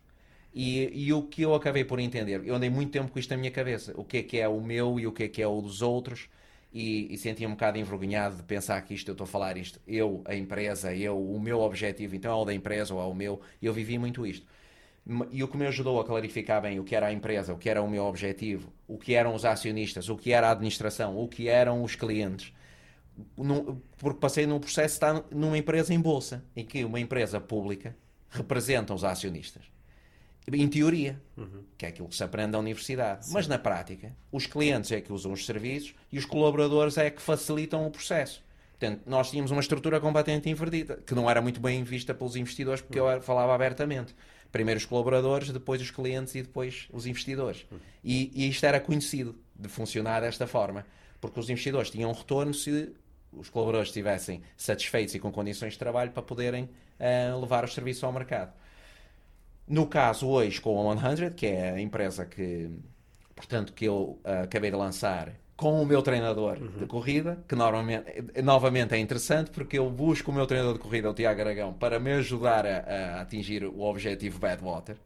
E, 0.53 1.07
e, 1.07 1.13
o 1.13 1.23
que 1.23 1.41
eu 1.41 1.55
acabei 1.55 1.83
por 1.83 1.99
entender, 1.99 2.45
eu 2.45 2.53
andei 2.53 2.69
muito 2.69 2.91
tempo 2.91 3.11
com 3.11 3.17
isto 3.17 3.31
na 3.31 3.37
minha 3.37 3.49
cabeça, 3.49 3.91
o 3.95 4.03
que 4.03 4.17
é 4.17 4.23
que 4.23 4.39
é 4.39 4.47
o 4.47 4.61
meu 4.61 4.99
e 4.99 5.07
o 5.07 5.11
que 5.11 5.23
é 5.23 5.27
que 5.27 5.41
é 5.41 5.47
o 5.47 5.59
dos 5.59 5.81
outros, 5.81 6.29
e, 6.71 7.11
e 7.13 7.17
sentia 7.17 7.47
um 7.47 7.51
bocado 7.51 7.77
envergonhado 7.79 8.37
de 8.37 8.43
pensar 8.43 8.79
que 8.81 8.93
isto, 8.93 9.07
eu 9.07 9.13
estou 9.13 9.25
a 9.25 9.27
falar 9.27 9.57
isto, 9.57 9.79
eu, 9.87 10.21
a 10.25 10.35
empresa, 10.35 10.93
eu, 10.95 11.19
o 11.19 11.39
meu 11.39 11.59
objetivo, 11.59 12.15
então 12.15 12.31
é 12.31 12.35
o 12.35 12.45
da 12.45 12.53
empresa 12.53 12.93
ou 12.93 13.01
é 13.01 13.05
o 13.05 13.13
meu, 13.13 13.41
eu 13.61 13.73
vivi 13.73 13.97
muito 13.97 14.25
isto. 14.25 14.45
E 15.31 15.43
o 15.43 15.47
que 15.47 15.57
me 15.57 15.65
ajudou 15.67 15.99
a 15.99 16.05
clarificar 16.05 16.61
bem 16.61 16.79
o 16.79 16.83
que 16.83 16.95
era 16.95 17.07
a 17.07 17.13
empresa, 17.13 17.53
o 17.53 17.57
que 17.57 17.69
era 17.69 17.81
o 17.81 17.89
meu 17.89 18.05
objetivo, 18.05 18.71
o 18.87 18.97
que 18.97 19.13
eram 19.15 19.35
os 19.35 19.43
acionistas, 19.43 20.07
o 20.07 20.15
que 20.15 20.31
era 20.31 20.47
a 20.47 20.51
administração, 20.51 21.17
o 21.17 21.27
que 21.27 21.49
eram 21.49 21.83
os 21.83 21.95
clientes, 21.95 22.53
num, 23.37 23.81
porque 23.97 24.19
passei 24.19 24.45
num 24.45 24.59
processo 24.59 24.99
de 24.99 25.05
estar 25.05 25.25
numa 25.31 25.57
empresa 25.57 25.93
em 25.93 25.99
bolsa, 25.99 26.43
em 26.55 26.65
que 26.65 26.85
uma 26.85 26.99
empresa 26.99 27.39
pública 27.39 27.95
representa 28.29 28.93
os 28.93 29.03
acionistas. 29.03 29.72
Em 30.51 30.67
teoria, 30.67 31.21
uhum. 31.37 31.63
que 31.77 31.85
é 31.85 31.89
aquilo 31.89 32.07
que 32.07 32.15
se 32.15 32.23
aprende 32.23 32.51
na 32.51 32.59
universidade. 32.59 33.25
Sim. 33.25 33.33
Mas 33.33 33.47
na 33.47 33.57
prática, 33.57 34.15
os 34.31 34.45
clientes 34.45 34.91
é 34.91 34.99
que 34.99 35.11
usam 35.11 35.31
os 35.31 35.45
serviços 35.45 35.95
e 36.11 36.17
os 36.17 36.25
colaboradores 36.25 36.97
é 36.97 37.09
que 37.09 37.21
facilitam 37.21 37.85
o 37.85 37.91
processo. 37.91 38.43
Portanto, 38.77 39.03
nós 39.05 39.31
tínhamos 39.31 39.51
uma 39.51 39.61
estrutura 39.61 39.99
completamente 40.01 40.49
invertida, 40.49 40.99
que 41.05 41.15
não 41.15 41.29
era 41.29 41.41
muito 41.41 41.61
bem 41.61 41.83
vista 41.83 42.13
pelos 42.13 42.35
investidores, 42.35 42.81
porque 42.81 42.99
uhum. 42.99 43.11
eu 43.11 43.21
falava 43.21 43.55
abertamente. 43.55 44.13
Primeiro 44.51 44.77
os 44.77 44.85
colaboradores, 44.85 45.49
depois 45.49 45.81
os 45.81 45.89
clientes 45.89 46.35
e 46.35 46.41
depois 46.41 46.87
os 46.91 47.05
investidores. 47.05 47.65
Uhum. 47.71 47.79
E, 48.03 48.31
e 48.35 48.49
isto 48.49 48.65
era 48.65 48.79
conhecido 48.79 49.35
de 49.55 49.69
funcionar 49.69 50.21
desta 50.21 50.45
forma, 50.45 50.85
porque 51.21 51.39
os 51.39 51.49
investidores 51.49 51.89
tinham 51.89 52.09
um 52.09 52.13
retorno 52.13 52.53
se 52.53 52.93
os 53.31 53.49
colaboradores 53.49 53.89
estivessem 53.89 54.41
satisfeitos 54.57 55.15
e 55.15 55.19
com 55.19 55.31
condições 55.31 55.73
de 55.73 55.79
trabalho 55.79 56.11
para 56.11 56.21
poderem 56.21 56.65
uh, 56.65 57.39
levar 57.39 57.63
os 57.63 57.73
serviços 57.73 58.03
ao 58.03 58.11
mercado. 58.11 58.53
No 59.67 59.87
caso 59.87 60.27
hoje 60.27 60.59
com 60.59 60.91
a 60.91 61.15
100, 61.15 61.31
que 61.31 61.45
é 61.45 61.71
a 61.71 61.79
empresa 61.79 62.25
que, 62.25 62.69
portanto, 63.35 63.73
que 63.73 63.85
eu 63.85 64.19
uh, 64.23 64.43
acabei 64.43 64.69
de 64.69 64.77
lançar 64.77 65.33
com 65.55 65.81
o 65.81 65.85
meu 65.85 66.01
treinador 66.01 66.57
uhum. 66.57 66.79
de 66.79 66.85
corrida, 66.85 67.43
que 67.47 67.55
normalmente, 67.55 68.03
novamente 68.43 68.93
é 68.95 68.97
interessante 68.97 69.51
porque 69.51 69.77
eu 69.77 69.89
busco 69.89 70.31
o 70.31 70.33
meu 70.33 70.45
treinador 70.45 70.73
de 70.73 70.79
corrida, 70.79 71.09
o 71.09 71.13
Tiago 71.13 71.39
Aragão, 71.39 71.73
para 71.73 71.99
me 71.99 72.11
ajudar 72.13 72.65
a, 72.65 72.79
a 72.79 73.21
atingir 73.21 73.63
o 73.63 73.81
objetivo 73.81 74.39
Badwater. 74.39 74.97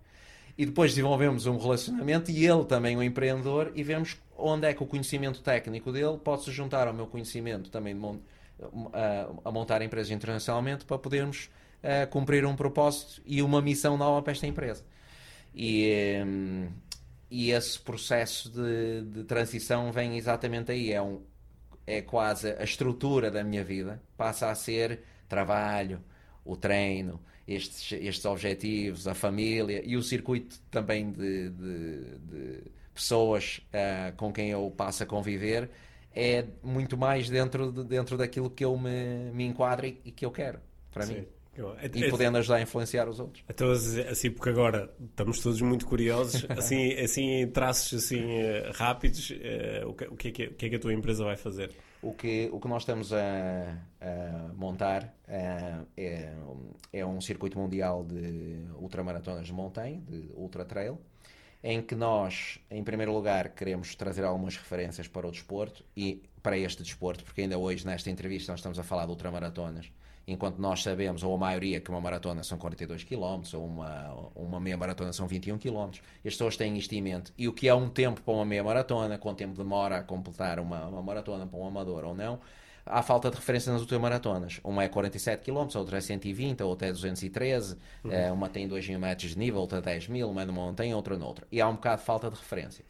E 0.58 0.66
depois 0.66 0.92
desenvolvemos 0.92 1.46
um 1.46 1.58
relacionamento 1.58 2.32
e 2.32 2.48
ele 2.48 2.66
também 2.66 2.98
um 2.98 3.04
empreendedor 3.04 3.72
e 3.76 3.84
vemos 3.84 4.18
onde 4.36 4.66
é 4.66 4.74
que 4.74 4.82
o 4.82 4.88
conhecimento 4.88 5.42
técnico 5.42 5.92
dele 5.92 6.18
pode 6.18 6.46
se 6.46 6.52
juntar 6.52 6.88
ao 6.88 6.94
meu 6.94 7.06
conhecimento 7.06 7.70
também 7.70 7.94
de 7.94 8.02
a, 8.94 9.30
a 9.46 9.52
montar 9.52 9.82
empresas 9.84 10.12
internacionalmente 10.12 10.86
para 10.86 10.98
podermos 10.98 11.50
uh, 11.84 12.08
cumprir 12.10 12.46
um 12.46 12.56
propósito 12.56 13.22
e 13.26 13.42
uma 13.42 13.62
missão 13.62 13.98
nova 13.98 14.22
para 14.22 14.32
esta 14.32 14.48
empresa. 14.48 14.84
E, 15.54 16.22
um, 16.26 16.70
e 17.30 17.52
esse 17.52 17.80
processo 17.80 18.50
de, 18.50 19.02
de, 19.04 19.24
transição 19.24 19.92
vem 19.92 20.18
exatamente 20.18 20.72
aí. 20.72 20.92
É, 20.92 21.02
um, 21.02 21.22
é 21.86 22.02
quase 22.02 22.52
a 22.52 22.64
estrutura 22.64 23.32
da 23.32 23.44
minha 23.44 23.64
vida. 23.64 24.02
Passa 24.16 24.50
a 24.50 24.56
ser 24.56 25.02
trabalho, 25.28 26.02
o 26.46 26.56
treino, 26.56 27.20
estes, 27.48 27.92
estes 27.94 28.26
objetivos, 28.26 29.08
a 29.08 29.14
família 29.14 29.82
e 29.86 29.98
o 29.98 30.04
circuito 30.04 30.60
também 30.70 31.12
de, 31.12 31.50
de, 31.50 32.20
de 32.20 32.64
pessoas 32.94 33.62
uh, 33.68 34.16
com 34.16 34.32
quem 34.32 34.50
eu 34.50 34.72
passo 34.76 35.04
a 35.04 35.06
conviver 35.06 35.70
é 36.14 36.46
muito 36.64 36.98
mais 36.98 37.30
dentro, 37.30 37.72
de, 37.72 37.84
dentro 37.84 38.18
daquilo 38.18 38.50
que 38.50 38.66
eu 38.66 38.76
me, 38.76 39.32
me 39.34 39.46
enquadro 39.46 39.86
e, 39.86 40.02
e 40.04 40.12
que 40.12 40.26
eu 40.26 40.32
quero 40.32 40.60
para 40.92 41.06
Sim. 41.06 41.14
mim. 41.14 41.28
E 41.94 42.04
é, 42.04 42.10
podendo 42.10 42.38
ajudar 42.38 42.58
a 42.58 42.62
influenciar 42.62 43.10
os 43.10 43.20
outros. 43.20 43.44
Então, 43.50 43.72
assim, 43.72 44.30
porque 44.30 44.50
agora 44.50 44.94
estamos 45.10 45.40
todos 45.40 45.60
muito 45.62 45.86
curiosos, 45.88 46.46
assim, 46.56 46.94
assim 46.94 47.48
traços 47.48 48.06
assim, 48.06 48.32
eh, 48.32 48.72
rápidos, 48.76 49.32
uh, 49.32 49.90
o, 49.90 49.94
que, 49.94 50.06
o, 50.06 50.16
que 50.16 50.28
é 50.28 50.32
que, 50.32 50.46
o 50.46 50.54
que 50.54 50.66
é 50.68 50.70
que 50.70 50.76
a 50.76 50.80
tua 50.80 50.94
empresa 50.94 51.24
vai 51.24 51.36
fazer? 51.36 51.72
O 52.02 52.14
que, 52.14 52.48
o 52.52 52.60
que 52.60 52.68
nós 52.68 52.84
estamos 52.84 53.12
a, 53.12 53.76
a 54.00 54.54
montar 54.54 55.16
uh, 55.28 55.88
é, 55.98 56.34
é 56.94 57.06
um 57.06 57.20
circuito 57.20 57.58
mundial 57.58 58.04
de 58.04 58.62
ultramaratonas 58.80 59.48
de 59.48 59.54
montanha, 59.54 60.00
de 60.08 60.30
ultra 60.36 60.64
trail, 60.64 61.00
em 61.64 61.82
que 61.82 61.96
nós, 61.96 62.60
em 62.70 62.84
primeiro 62.84 63.12
lugar, 63.12 63.50
queremos 63.50 63.96
trazer 63.96 64.24
algumas 64.24 64.56
referências 64.56 65.08
para 65.08 65.28
o 65.28 65.32
desporto 65.32 65.84
e 65.96 66.22
para 66.44 66.56
este 66.56 66.84
desporto, 66.84 67.24
porque 67.24 67.42
ainda 67.42 67.58
hoje, 67.58 67.86
nesta 67.86 68.12
entrevista, 68.12 68.52
nós 68.52 68.60
estamos 68.60 68.78
a 68.78 68.84
falar 68.84 69.06
de 69.06 69.12
ultramaratonas 69.12 69.92
enquanto 70.28 70.60
nós 70.60 70.84
sabemos, 70.84 71.24
ou 71.24 71.34
a 71.34 71.38
maioria, 71.38 71.80
que 71.80 71.90
uma 71.90 72.02
maratona 72.02 72.44
são 72.44 72.58
42 72.58 73.06
km, 73.06 73.42
ou 73.54 73.66
uma, 73.66 74.32
uma 74.36 74.60
meia 74.60 74.76
maratona 74.76 75.14
são 75.14 75.26
21 75.26 75.58
km, 75.58 75.90
as 76.18 76.34
pessoas 76.34 76.58
têm 76.58 76.78
isto 76.78 76.94
em 76.94 77.02
mente. 77.02 77.34
E 77.38 77.48
o 77.48 77.54
que 77.54 77.68
é 77.70 77.74
um 77.74 77.90
tempo 77.90 78.22
para 78.22 78.34
uma 78.34 78.46
meia 78.46 78.64
maratona, 78.64 79.18
quanto 79.18 79.38
tempo 79.38 79.58
demora 79.58 79.98
a 79.98 80.04
completar 80.04 80.60
uma, 80.60 80.86
uma 80.88 81.02
maratona 81.02 81.48
para 81.48 81.58
um 81.58 81.66
amador 81.66 82.04
ou 82.04 82.14
não, 82.14 82.42
há 82.86 83.02
falta 83.02 83.30
de 83.30 83.38
referência 83.38 83.72
nas 83.72 83.82
últimas 83.82 84.02
maratonas. 84.02 84.60
Uma 84.66 84.84
é 84.84 84.90
47 84.90 85.50
km, 85.50 85.68
outra 85.76 85.98
é 85.98 86.02
120, 86.02 86.62
a 86.62 86.66
outra 86.66 86.90
é 86.90 86.92
213, 86.92 87.78
uhum. 88.04 88.12
Eh, 88.12 88.32
uma 88.32 88.50
tem 88.50 88.68
2 88.68 88.90
mil 88.90 89.00
metros 89.00 89.32
de 89.32 89.40
nível, 89.40 89.62
outra 89.62 89.82
10 89.82 90.10
mil, 90.10 90.30
uma 90.30 90.46
numa 90.46 90.66
montanha, 90.66 90.96
outra 90.96 91.18
noutra. 91.18 91.48
E 91.50 91.62
há 91.62 91.70
um 91.70 91.76
bocado 91.76 92.02
de 92.02 92.06
falta 92.06 92.30
de 92.30 92.36
referência. 92.36 92.84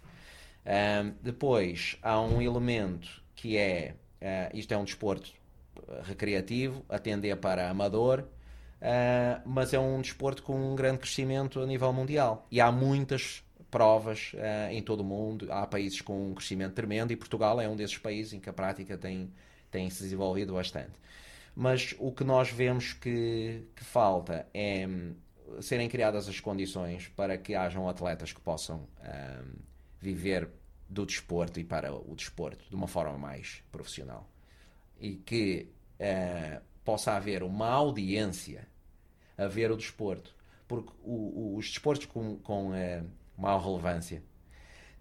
Um, 0.65 1.13
depois, 1.21 1.97
há 2.01 2.19
um 2.19 2.41
elemento 2.41 3.21
que 3.35 3.57
é, 3.57 3.95
uh, 4.21 4.57
isto 4.57 4.73
é 4.73 4.77
um 4.77 4.83
desporto 4.83 5.31
recreativo, 6.03 6.85
atender 6.89 7.35
para 7.37 7.69
amador, 7.69 8.21
uh, 8.21 9.41
mas 9.45 9.73
é 9.73 9.79
um 9.79 10.01
desporto 10.01 10.43
com 10.43 10.73
um 10.73 10.75
grande 10.75 10.99
crescimento 10.99 11.59
a 11.59 11.65
nível 11.65 11.91
mundial. 11.93 12.45
E 12.51 12.59
há 12.59 12.71
muitas 12.71 13.43
provas 13.69 14.33
uh, 14.33 14.71
em 14.71 14.81
todo 14.81 15.01
o 15.01 15.03
mundo, 15.03 15.51
há 15.51 15.65
países 15.65 16.01
com 16.01 16.31
um 16.31 16.33
crescimento 16.33 16.73
tremendo 16.73 17.11
e 17.11 17.15
Portugal 17.15 17.59
é 17.59 17.67
um 17.67 17.75
desses 17.75 17.97
países 17.97 18.33
em 18.33 18.39
que 18.39 18.49
a 18.49 18.53
prática 18.53 18.97
tem, 18.97 19.31
tem 19.69 19.89
se 19.89 20.03
desenvolvido 20.03 20.53
bastante. 20.53 20.93
Mas 21.55 21.95
o 21.97 22.11
que 22.11 22.23
nós 22.23 22.49
vemos 22.51 22.93
que, 22.93 23.63
que 23.75 23.83
falta 23.83 24.47
é 24.53 24.85
hum, 24.87 25.15
serem 25.59 25.89
criadas 25.89 26.27
as 26.27 26.39
condições 26.39 27.07
para 27.09 27.37
que 27.37 27.55
hajam 27.55 27.89
atletas 27.89 28.31
que 28.31 28.39
possam 28.39 28.87
hum, 29.01 29.53
viver 29.99 30.49
do 30.87 31.05
desporto 31.05 31.59
e 31.59 31.63
para 31.63 31.93
o 31.93 32.15
desporto 32.15 32.63
de 32.69 32.75
uma 32.75 32.87
forma 32.87 33.17
mais 33.17 33.61
profissional 33.71 34.29
e 34.99 35.15
que 35.15 35.67
uh, 35.99 36.61
possa 36.83 37.13
haver 37.13 37.43
uma 37.43 37.69
audiência 37.69 38.67
a 39.37 39.47
ver 39.47 39.71
o 39.71 39.77
desporto. 39.77 40.35
Porque 40.67 40.91
o, 41.03 41.13
o, 41.13 41.55
os 41.57 41.67
desportos 41.69 42.05
com, 42.07 42.37
com 42.37 42.71
uh, 42.71 43.05
maior 43.37 43.59
relevância 43.59 44.23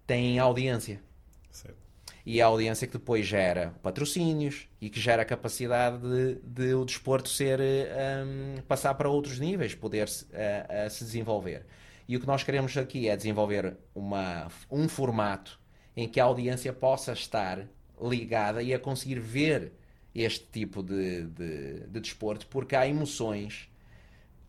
têm 0.05 0.39
audiência. 0.39 1.01
Certo. 1.49 1.87
E 2.25 2.41
a 2.41 2.45
audiência 2.45 2.85
que 2.85 2.97
depois 2.97 3.25
gera 3.25 3.73
patrocínios 3.81 4.67
e 4.81 4.89
que 4.89 4.99
gera 4.99 5.21
a 5.21 5.25
capacidade 5.25 5.97
de, 6.01 6.35
de 6.43 6.73
o 6.73 6.83
desporto 6.83 7.29
ser 7.29 7.59
um, 7.59 8.61
passar 8.63 8.93
para 8.95 9.09
outros 9.09 9.39
níveis, 9.39 9.73
poder 9.73 10.07
uh, 10.07 10.09
uh, 10.09 10.89
se 10.89 11.05
desenvolver. 11.05 11.65
E 12.05 12.17
o 12.17 12.19
que 12.19 12.27
nós 12.27 12.43
queremos 12.43 12.75
aqui 12.77 13.07
é 13.07 13.15
desenvolver 13.15 13.77
uma, 13.95 14.49
um 14.69 14.89
formato 14.89 15.59
em 15.95 16.07
que 16.07 16.19
a 16.19 16.25
audiência 16.25 16.71
possa 16.73 17.13
estar 17.13 17.65
ligada 18.01 18.61
e 18.61 18.73
a 18.73 18.79
conseguir 18.79 19.19
ver 19.19 19.73
este 20.17 20.45
tipo 20.51 20.81
de, 20.81 21.25
de, 21.27 21.79
de 21.81 21.99
desporto, 21.99 22.47
porque 22.47 22.75
há 22.75 22.87
emoções, 22.87 23.69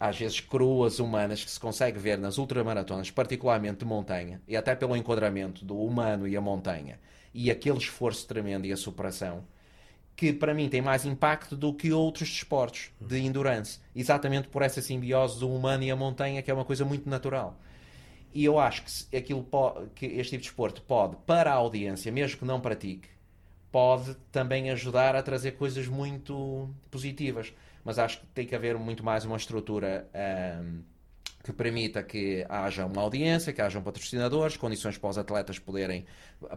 às 0.00 0.18
vezes 0.18 0.40
cruas, 0.40 0.98
humanas, 0.98 1.44
que 1.44 1.50
se 1.50 1.60
consegue 1.60 1.98
ver 1.98 2.16
nas 2.16 2.38
ultramaratonas, 2.38 3.10
particularmente 3.10 3.80
de 3.80 3.84
montanha, 3.84 4.40
e 4.48 4.56
até 4.56 4.74
pelo 4.74 4.96
enquadramento 4.96 5.66
do 5.66 5.78
humano 5.78 6.26
e 6.26 6.34
a 6.36 6.40
montanha, 6.40 6.98
e 7.34 7.50
aquele 7.50 7.76
esforço 7.76 8.26
tremendo 8.26 8.66
e 8.66 8.72
a 8.72 8.76
superação, 8.78 9.44
que 10.16 10.32
para 10.32 10.54
mim 10.54 10.70
tem 10.70 10.80
mais 10.80 11.04
impacto 11.04 11.54
do 11.54 11.74
que 11.74 11.92
outros 11.92 12.30
desportos 12.30 12.90
de 12.98 13.18
endurance, 13.20 13.78
exatamente 13.94 14.48
por 14.48 14.62
essa 14.62 14.80
simbiose 14.80 15.38
do 15.38 15.52
humano 15.52 15.84
e 15.84 15.90
a 15.90 15.96
montanha, 15.96 16.42
que 16.42 16.50
é 16.50 16.54
uma 16.54 16.64
coisa 16.64 16.84
muito 16.84 17.08
natural. 17.08 17.60
E 18.32 18.44
eu 18.44 18.58
acho 18.58 18.82
que, 18.82 19.16
aquilo 19.16 19.46
que 19.94 20.06
este 20.06 20.30
tipo 20.30 20.42
de 20.42 20.48
desporto 20.48 20.82
pode, 20.82 21.16
para 21.26 21.52
a 21.52 21.54
audiência, 21.54 22.10
mesmo 22.10 22.38
que 22.38 22.44
não 22.44 22.60
pratique, 22.60 23.08
pode 23.70 24.14
também 24.32 24.70
ajudar 24.70 25.14
a 25.14 25.22
trazer 25.22 25.52
coisas 25.52 25.86
muito 25.86 26.68
positivas. 26.90 27.52
Mas 27.84 27.98
acho 27.98 28.20
que 28.20 28.26
tem 28.28 28.46
que 28.46 28.54
haver 28.54 28.76
muito 28.76 29.04
mais 29.04 29.24
uma 29.24 29.36
estrutura 29.36 30.08
um, 30.62 30.82
que 31.42 31.52
permita 31.52 32.02
que 32.02 32.44
haja 32.48 32.84
uma 32.84 33.00
audiência, 33.00 33.52
que 33.52 33.62
hajam 33.62 33.82
patrocinadores, 33.82 34.56
condições 34.56 34.98
para 34.98 35.10
os 35.10 35.18
atletas 35.18 35.58
poderem 35.58 36.04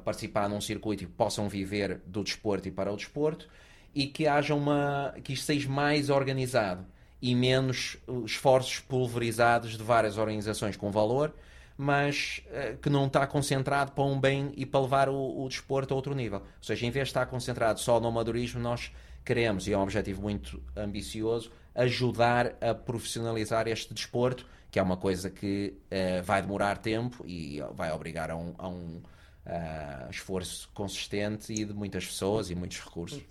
participar 0.03 0.49
num 0.49 0.59
circuito 0.59 1.03
e 1.03 1.07
possam 1.07 1.47
viver 1.47 2.01
do 2.05 2.23
desporto 2.23 2.67
e 2.67 2.71
para 2.71 2.91
o 2.91 2.97
desporto, 2.97 3.47
e 3.93 4.07
que 4.07 4.27
haja 4.27 4.53
uma 4.53 5.15
que 5.23 5.33
isto 5.33 5.45
seja 5.45 5.69
mais 5.69 6.09
organizado 6.09 6.85
e 7.21 7.35
menos 7.35 7.97
esforços 8.25 8.79
pulverizados 8.79 9.77
de 9.77 9.83
várias 9.83 10.17
organizações 10.17 10.75
com 10.75 10.91
valor 10.91 11.33
mas 11.77 12.41
uh, 12.47 12.77
que 12.77 12.89
não 12.89 13.07
está 13.07 13.25
concentrado 13.25 13.91
para 13.91 14.03
um 14.03 14.19
bem 14.19 14.51
e 14.55 14.65
para 14.65 14.79
levar 14.81 15.09
o, 15.09 15.43
o 15.43 15.47
desporto 15.47 15.93
a 15.93 15.97
outro 15.97 16.13
nível. 16.13 16.39
Ou 16.39 16.63
seja, 16.63 16.85
em 16.85 16.91
vez 16.91 17.07
de 17.07 17.09
estar 17.09 17.25
concentrado 17.25 17.79
só 17.79 17.99
no 17.99 18.07
amadorismo, 18.07 18.59
nós 18.59 18.91
queremos, 19.25 19.67
e 19.67 19.73
é 19.73 19.77
um 19.77 19.81
objetivo 19.81 20.21
muito 20.21 20.61
ambicioso, 20.75 21.51
ajudar 21.75 22.55
a 22.61 22.73
profissionalizar 22.73 23.67
este 23.67 23.93
desporto, 23.93 24.45
que 24.69 24.79
é 24.79 24.83
uma 24.83 24.97
coisa 24.97 25.29
que 25.29 25.73
uh, 25.85 26.23
vai 26.23 26.41
demorar 26.41 26.77
tempo 26.77 27.25
e 27.27 27.59
vai 27.73 27.91
obrigar 27.91 28.31
a 28.31 28.35
um, 28.35 28.53
a 28.57 28.67
um 28.67 29.01
uh, 29.45 30.09
esforço 30.09 30.69
consistente 30.73 31.51
e 31.51 31.65
de 31.65 31.73
muitas 31.73 32.05
pessoas 32.05 32.49
e 32.49 32.55
muitos 32.55 32.79
recursos. 32.79 33.21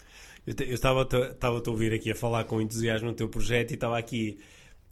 Eu, 0.47 0.75
estava 0.75 1.07
a 1.07 1.71
ouvir 1.71 1.93
aqui 1.93 2.11
a 2.11 2.15
falar 2.15 2.45
com 2.45 2.61
entusiasmo 2.61 3.09
no 3.09 3.15
teu 3.15 3.29
projeto 3.29 3.73
e 3.73 3.75
estava 3.75 3.99
aqui 3.99 4.39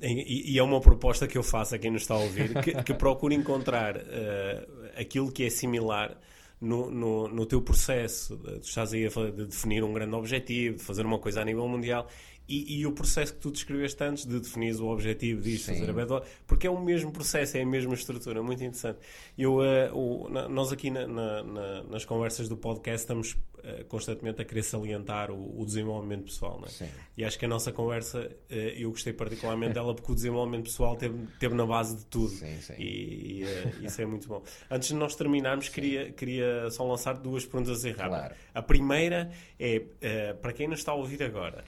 e, 0.01 0.55
e, 0.55 0.59
é 0.59 0.62
uma 0.62 0.81
proposta 0.81 1.27
que 1.27 1.37
eu 1.37 1.43
faço 1.43 1.75
a 1.75 1.79
quem 1.79 1.91
nos 1.91 2.03
está 2.03 2.15
a 2.15 2.19
ouvir, 2.19 2.55
que, 2.62 2.83
que 2.83 2.95
procure 2.95 3.35
encontrar 3.35 3.97
uh, 3.97 4.91
aquilo 4.97 5.33
que 5.33 5.45
é 5.45 5.51
similar 5.51 6.16
no, 6.61 6.91
no, 6.91 7.29
no 7.29 7.47
teu 7.47 7.61
processo. 7.61 8.37
Tu 8.37 8.69
estás 8.69 8.93
aí 8.93 9.07
a 9.07 9.09
de 9.09 9.47
definir 9.47 9.83
um 9.83 9.93
grande 9.93 10.15
objetivo, 10.15 10.77
de 10.77 10.83
fazer 10.83 11.05
uma 11.05 11.19
coisa 11.19 11.41
a 11.41 11.45
nível 11.45 11.66
mundial 11.66 12.09
e, 12.49 12.81
e, 12.81 12.87
o 12.87 12.93
processo 12.93 13.35
que 13.35 13.41
tu 13.41 13.51
descreveste 13.51 14.03
antes 14.03 14.25
de 14.25 14.41
definir 14.41 14.75
o 14.77 14.89
objetivo 14.89 15.43
disto, 15.43 15.66
Sim. 15.66 15.81
fazer 15.81 15.91
a 15.91 15.93
bad 15.93 16.27
porque 16.47 16.66
é 16.66 16.70
o 16.70 16.81
mesmo 16.81 17.12
processo, 17.12 17.59
é 17.59 17.62
a 17.62 17.66
mesma 17.66 17.93
estrutura, 17.93 18.43
muito 18.43 18.65
interessante. 18.65 18.99
Eu, 19.37 19.57
uh, 19.57 19.95
o, 19.95 20.31
na, 20.31 20.49
nós 20.49 20.73
aqui 20.73 20.91
na, 20.91 21.07
na, 21.07 21.83
nas 21.85 22.07
conversas 22.07 22.49
do 22.49 22.57
podcast 22.57 23.01
estamos 23.03 23.33
uh, 23.33 23.85
constantemente 23.89 24.41
a 24.41 24.45
querer 24.47 24.62
salientar 24.62 25.31
o, 25.31 25.61
o 25.61 25.66
desenvolvimento 25.66 26.25
pessoal, 26.25 26.59
né? 26.61 26.89
E 27.19 27.25
acho 27.25 27.39
que 27.39 27.45
a 27.45 27.49
nossa 27.49 27.70
conversa, 27.70 28.20
uh, 28.20 28.55
eu 28.55 28.91
gostei 28.91 29.12
particularmente 29.12 29.75
dela 29.75 29.95
porque 29.95 30.11
o 30.11 30.15
desenvolvimento 30.15 30.65
pessoal 30.65 30.97
teve, 30.97 31.19
teve 31.39 31.55
na 31.55 31.66
base 31.66 31.97
de 31.97 32.07
tudo. 32.07 32.31
Sim, 32.31 32.59
sim. 32.62 32.75
E, 32.79 33.45
e 33.81 33.85
isso 33.85 34.01
é 34.01 34.07
muito 34.07 34.27
bom. 34.27 34.43
Antes 34.70 34.89
de 34.89 34.95
nós 34.95 35.15
terminarmos, 35.15 35.69
queria, 35.69 36.11
queria 36.12 36.70
só 36.70 36.83
lançar 36.89 37.12
duas 37.12 37.45
perguntas 37.45 37.79
assim 37.79 37.91
rápidas. 37.91 38.20
Claro. 38.20 38.35
A 38.55 38.62
primeira 38.62 39.31
é, 39.59 40.33
para 40.41 40.55
quem 40.55 40.66
nos 40.66 40.79
está 40.79 40.93
a 40.93 40.95
ouvir 40.95 41.23
agora, 41.23 41.62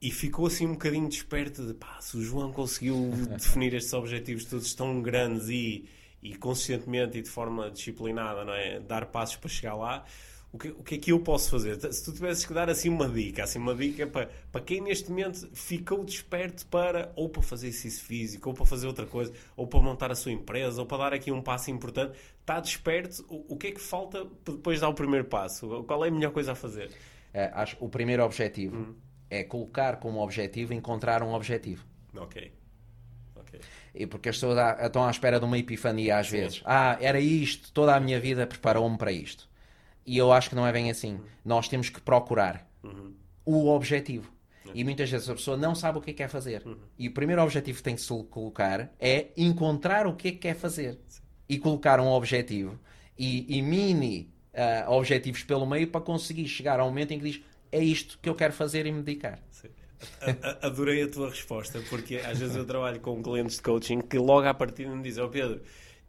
e 0.00 0.10
ficou 0.10 0.46
assim 0.46 0.66
um 0.66 0.72
bocadinho 0.72 1.08
desperto 1.08 1.66
de 1.66 1.74
pá, 1.74 1.98
se 2.00 2.16
o 2.16 2.22
João 2.22 2.52
conseguiu 2.52 3.10
definir 3.36 3.74
estes 3.74 3.92
objetivos 3.92 4.44
todos 4.44 4.74
tão 4.74 5.00
grandes 5.00 5.48
e, 5.48 5.88
e 6.22 6.36
consistentemente 6.36 7.18
e 7.18 7.22
de 7.22 7.30
forma 7.30 7.70
disciplinada, 7.70 8.44
não 8.44 8.52
é? 8.52 8.80
Dar 8.80 9.06
passos 9.06 9.36
para 9.36 9.48
chegar 9.48 9.74
lá. 9.74 10.04
O 10.52 10.58
que, 10.58 10.68
o 10.68 10.82
que 10.82 10.94
é 10.94 10.98
que 10.98 11.12
eu 11.12 11.20
posso 11.20 11.50
fazer? 11.50 11.78
Se 11.92 12.04
tu 12.04 12.12
tivesses 12.12 12.46
que 12.46 12.54
dar 12.54 12.70
assim 12.70 12.88
uma 12.88 13.08
dica, 13.08 13.44
assim 13.44 13.58
uma 13.58 13.74
dica 13.74 14.06
para, 14.06 14.30
para 14.50 14.60
quem 14.60 14.80
neste 14.80 15.10
momento 15.10 15.50
ficou 15.52 16.02
desperto 16.04 16.64
para 16.66 17.12
ou 17.14 17.28
para 17.28 17.42
fazer 17.42 17.66
exercício 17.68 18.04
físico, 18.04 18.48
ou 18.48 18.54
para 18.54 18.64
fazer 18.64 18.86
outra 18.86 19.04
coisa, 19.04 19.32
ou 19.54 19.66
para 19.66 19.80
montar 19.80 20.10
a 20.10 20.14
sua 20.14 20.32
empresa, 20.32 20.80
ou 20.80 20.86
para 20.86 20.98
dar 20.98 21.12
aqui 21.12 21.30
um 21.30 21.42
passo 21.42 21.70
importante, 21.70 22.16
está 22.40 22.58
desperto, 22.60 23.26
o, 23.28 23.54
o 23.54 23.56
que 23.56 23.66
é 23.66 23.72
que 23.72 23.80
falta 23.80 24.24
para 24.24 24.54
depois 24.54 24.80
dar 24.80 24.88
o 24.88 24.94
primeiro 24.94 25.26
passo? 25.26 25.84
Qual 25.84 26.04
é 26.04 26.08
a 26.08 26.10
melhor 26.10 26.32
coisa 26.32 26.52
a 26.52 26.54
fazer? 26.54 26.90
É, 27.34 27.50
acho 27.52 27.76
o 27.80 27.88
primeiro 27.88 28.24
objetivo 28.24 28.76
Hum. 28.76 28.94
É 29.30 29.44
colocar 29.44 29.96
como 29.96 30.20
objetivo 30.20 30.72
encontrar 30.72 31.22
um 31.22 31.32
objetivo. 31.32 31.84
Ok. 32.16 32.52
Ok. 33.34 33.60
E 33.94 34.06
porque 34.06 34.28
as 34.28 34.36
pessoas 34.36 34.58
estão 34.80 35.04
à 35.04 35.10
espera 35.10 35.38
de 35.38 35.44
uma 35.44 35.58
epifania 35.58 36.18
às 36.18 36.28
vezes. 36.28 36.62
Ah, 36.64 36.96
era 37.00 37.20
isto, 37.20 37.72
toda 37.72 37.94
a 37.94 38.00
minha 38.00 38.20
vida 38.20 38.46
preparou-me 38.46 38.96
para 38.96 39.12
isto. 39.12 39.48
E 40.04 40.16
eu 40.16 40.32
acho 40.32 40.50
que 40.50 40.54
não 40.54 40.66
é 40.66 40.72
bem 40.72 40.90
assim. 40.90 41.20
Nós 41.44 41.68
temos 41.68 41.90
que 41.90 42.00
procurar 42.00 42.68
o 43.44 43.68
objetivo. 43.68 44.32
E 44.74 44.84
muitas 44.84 45.10
vezes 45.10 45.28
a 45.28 45.34
pessoa 45.34 45.56
não 45.56 45.74
sabe 45.74 45.98
o 45.98 46.00
que 46.00 46.10
é 46.10 46.12
que 46.12 46.18
quer 46.18 46.28
fazer. 46.28 46.62
E 46.98 47.08
o 47.08 47.12
primeiro 47.12 47.42
objetivo 47.42 47.78
que 47.78 47.84
tem 47.84 47.94
que 47.94 48.00
se 48.00 48.24
colocar 48.24 48.92
é 48.98 49.28
encontrar 49.36 50.06
o 50.06 50.14
que 50.14 50.28
é 50.28 50.32
que 50.32 50.38
quer 50.38 50.54
fazer. 50.54 50.98
E 51.48 51.58
colocar 51.58 52.00
um 52.00 52.08
objetivo 52.08 52.78
e, 53.16 53.56
e 53.56 53.62
mini 53.62 54.32
ah, 54.54 54.86
objetivos 54.88 55.42
pelo 55.44 55.66
meio 55.66 55.88
para 55.88 56.00
conseguir 56.00 56.48
chegar 56.48 56.80
ao 56.80 56.88
momento 56.88 57.12
em 57.12 57.18
que 57.18 57.24
diz 57.24 57.44
é 57.72 57.82
isto 57.82 58.18
que 58.20 58.28
eu 58.28 58.34
quero 58.34 58.52
fazer 58.52 58.86
e 58.86 58.92
me 58.92 59.02
dedicar. 59.02 59.38
Sim. 59.50 59.68
A- 60.20 60.48
a- 60.50 60.66
Adorei 60.66 61.02
a 61.02 61.08
tua 61.08 61.30
resposta, 61.30 61.80
porque 61.88 62.16
às 62.16 62.38
vezes 62.38 62.54
eu 62.56 62.64
trabalho 62.64 63.00
com 63.00 63.22
clientes 63.22 63.56
de 63.56 63.62
coaching 63.62 64.00
que 64.00 64.18
logo 64.18 64.46
à 64.46 64.52
partida 64.54 64.94
me 64.94 65.02
dizem: 65.02 65.24
Ó 65.24 65.28
Pedro, 65.28 65.60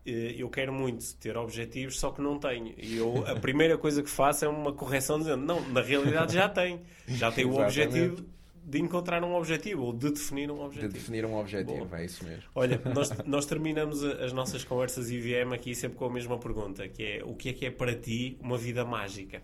eh, 0.06 0.36
eu 0.38 0.50
quero 0.50 0.74
muito 0.74 1.16
ter 1.16 1.38
objetivos, 1.38 1.98
só 2.00 2.12
que 2.12 2.22
não 2.22 2.38
tenho. 2.38 2.74
E 2.78 2.98
eu, 2.98 3.26
a 3.26 3.36
primeira 3.36 3.78
coisa 3.78 4.04
que 4.04 4.10
faço 4.10 4.44
é 4.44 4.48
uma 4.48 4.74
correção 4.74 5.18
dizendo: 5.20 5.44
Não, 5.46 5.62
na 5.70 5.82
realidade 5.82 6.34
já 6.34 6.50
tenho. 6.50 6.82
Já 7.08 7.32
tenho 7.32 7.50
o 7.52 7.62
objetivo 7.62 8.26
de 8.70 8.80
encontrar 8.82 9.24
um 9.24 9.34
objetivo 9.34 9.84
ou 9.84 9.94
de 9.94 10.12
definir 10.12 10.52
um 10.52 10.56
De 10.56 10.62
objetivo. 10.64 10.92
definir 10.94 11.26
um 11.26 11.36
objetivo, 11.40 11.86
Boa. 11.86 12.02
é 12.02 12.06
isso 12.06 12.26
mesmo. 12.26 12.44
Olha, 12.54 12.82
nós, 12.94 13.10
nós 13.26 13.46
terminamos 13.46 14.04
as 14.04 14.34
nossas 14.34 14.66
conversas 14.66 15.10
IVM 15.10 15.54
aqui 15.54 15.74
sempre 15.74 15.98
com 15.98 16.04
a 16.04 16.10
mesma 16.12 16.38
pergunta, 16.38 16.86
que 16.90 17.02
é 17.02 17.24
o 17.24 17.34
que 17.34 17.48
é 17.48 17.54
que 17.54 17.66
é 17.66 17.72
para 17.72 17.96
ti 17.96 18.38
uma 18.42 18.58
vida 18.58 18.84
mágica? 18.84 19.42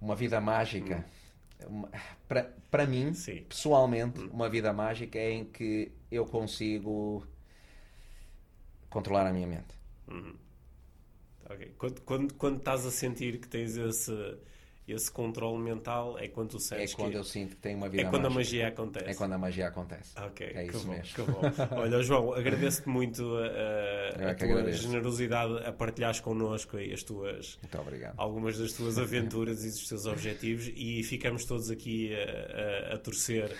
Uma 0.00 0.14
vida 0.16 0.40
mágica. 0.40 1.04
Uma- 1.66 1.90
Para, 2.70 2.86
mim, 2.86 3.12
Sim. 3.12 3.44
pessoalmente, 3.48 4.20
uma 4.20 4.48
vida 4.48 4.72
mágica 4.72 5.18
é 5.18 5.30
em 5.32 5.44
que 5.44 5.92
eu 6.10 6.24
consigo 6.24 7.26
controlar 8.88 9.26
a 9.26 9.32
minha 9.32 9.46
mente. 9.46 9.74
Ok. 11.44 11.74
Quando, 11.78 12.00
quando, 12.02 12.34
quando 12.34 12.58
estás 12.58 12.86
a 12.86 12.90
sentir 12.90 13.40
que 13.40 13.48
tens 13.48 13.76
esse, 13.76 14.12
esse 14.88 15.10
controle 15.10 15.58
mental, 15.62 16.18
é 16.18 16.26
quando 16.26 16.50
tu 16.50 16.56
É 16.56 16.60
sentes 16.60 16.94
quando 16.94 17.12
que 17.12 17.16
eu 17.18 17.22
sinto 17.24 17.50
que 17.50 17.62
tenho 17.62 17.76
uma 17.78 17.88
vida 17.88 18.02
é 18.02 18.10
quando 18.10 18.26
a 18.26 18.30
mágica. 18.30 18.38
magia 18.56 18.68
acontece. 18.68 19.10
É 19.10 19.14
quando 19.14 19.32
a 19.34 19.38
magia 19.38 19.68
acontece. 19.68 20.18
Ok, 20.20 20.46
é 20.52 20.64
que 20.64 20.76
isso 20.76 20.86
bom, 20.86 20.92
mesmo. 20.92 21.14
Olha, 21.78 22.02
João, 22.02 22.32
agradeço-te 22.34 22.88
muito 22.88 23.22
a, 23.36 23.46
Eu 23.46 24.26
a, 24.26 24.30
é 24.30 24.34
tua 24.34 24.46
agradeço. 24.48 24.82
generosidade 24.82 25.64
a 25.64 25.72
partilhares 25.72 26.18
connosco 26.20 26.76
as 26.78 27.02
tuas, 27.04 27.58
algumas 28.16 28.58
das 28.58 28.72
tuas 28.72 28.98
aventuras 28.98 29.62
e 29.64 29.68
dos 29.70 29.86
teus 29.88 30.06
objetivos 30.06 30.70
e 30.74 31.02
ficamos 31.04 31.44
todos 31.44 31.70
aqui 31.70 32.10
a, 32.14 32.90
a- 32.90 32.94
a 32.94 32.98
torcer 32.98 33.50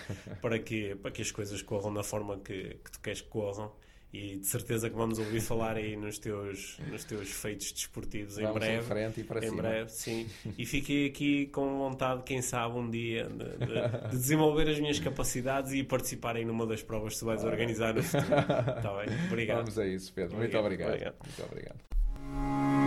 para 0.41 0.59
que, 0.59 0.95
para 0.95 1.11
que 1.11 1.21
as 1.21 1.31
coisas 1.31 1.61
corram 1.61 1.93
da 1.93 2.03
forma 2.03 2.37
que, 2.39 2.77
que 2.83 2.91
tu 2.91 2.99
queres 2.99 3.21
que 3.21 3.29
corram 3.29 3.71
e 4.13 4.37
de 4.37 4.45
certeza 4.45 4.89
que 4.89 4.95
vamos 4.95 5.17
ouvir 5.19 5.39
falar 5.39 5.77
aí 5.77 5.95
nos 5.95 6.17
teus, 6.19 6.77
nos 6.91 7.03
teus 7.05 7.29
feitos 7.31 7.71
desportivos 7.71 8.37
em 8.37 8.41
Vamos 8.43 8.57
em 8.57 8.59
breve. 8.59 8.81
frente 8.85 9.21
e 9.21 9.23
para 9.23 9.39
em 9.45 9.49
cima. 9.49 9.61
breve, 9.61 9.89
sim. 9.91 10.27
E 10.57 10.65
fiquei 10.65 11.07
aqui 11.07 11.45
com 11.47 11.77
vontade, 11.77 12.23
quem 12.23 12.41
sabe, 12.41 12.77
um 12.77 12.89
dia 12.89 13.25
de, 13.25 13.65
de- 13.65 14.09
de 14.09 14.17
desenvolver 14.17 14.69
as 14.69 14.79
minhas 14.79 14.99
capacidades 14.99 15.71
e 15.71 15.83
participar 15.83 16.35
em 16.35 16.43
numa 16.45 16.65
das 16.67 16.81
provas 16.83 17.13
que 17.13 17.19
tu 17.19 17.25
vais 17.25 17.43
organizar 17.43 17.93
no 17.93 18.03
futuro. 18.03 18.35
Está 18.39 18.93
bem? 18.97 19.07
Obrigado. 19.27 19.57
Vamos 19.59 19.79
a 19.79 19.87
isso, 19.87 20.11
Pedro. 20.13 20.35
Muito 20.37 20.57
Obrigado, 20.57 20.89
obrigado. 20.93 21.13
obrigado. 21.13 21.15
Muito 21.25 21.43
obrigado. 21.49 22.81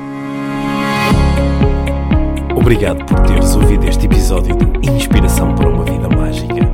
Obrigado 2.57 3.05
por 3.07 3.21
teres 3.27 3.55
ouvido 3.55 3.87
este 3.89 4.07
episódio 4.07 4.57
de 4.57 4.91
Inspiração 4.91 5.55
para 5.55 5.69
uma 5.69 5.85
Vida 5.85 6.09
Mágica. 6.09 6.74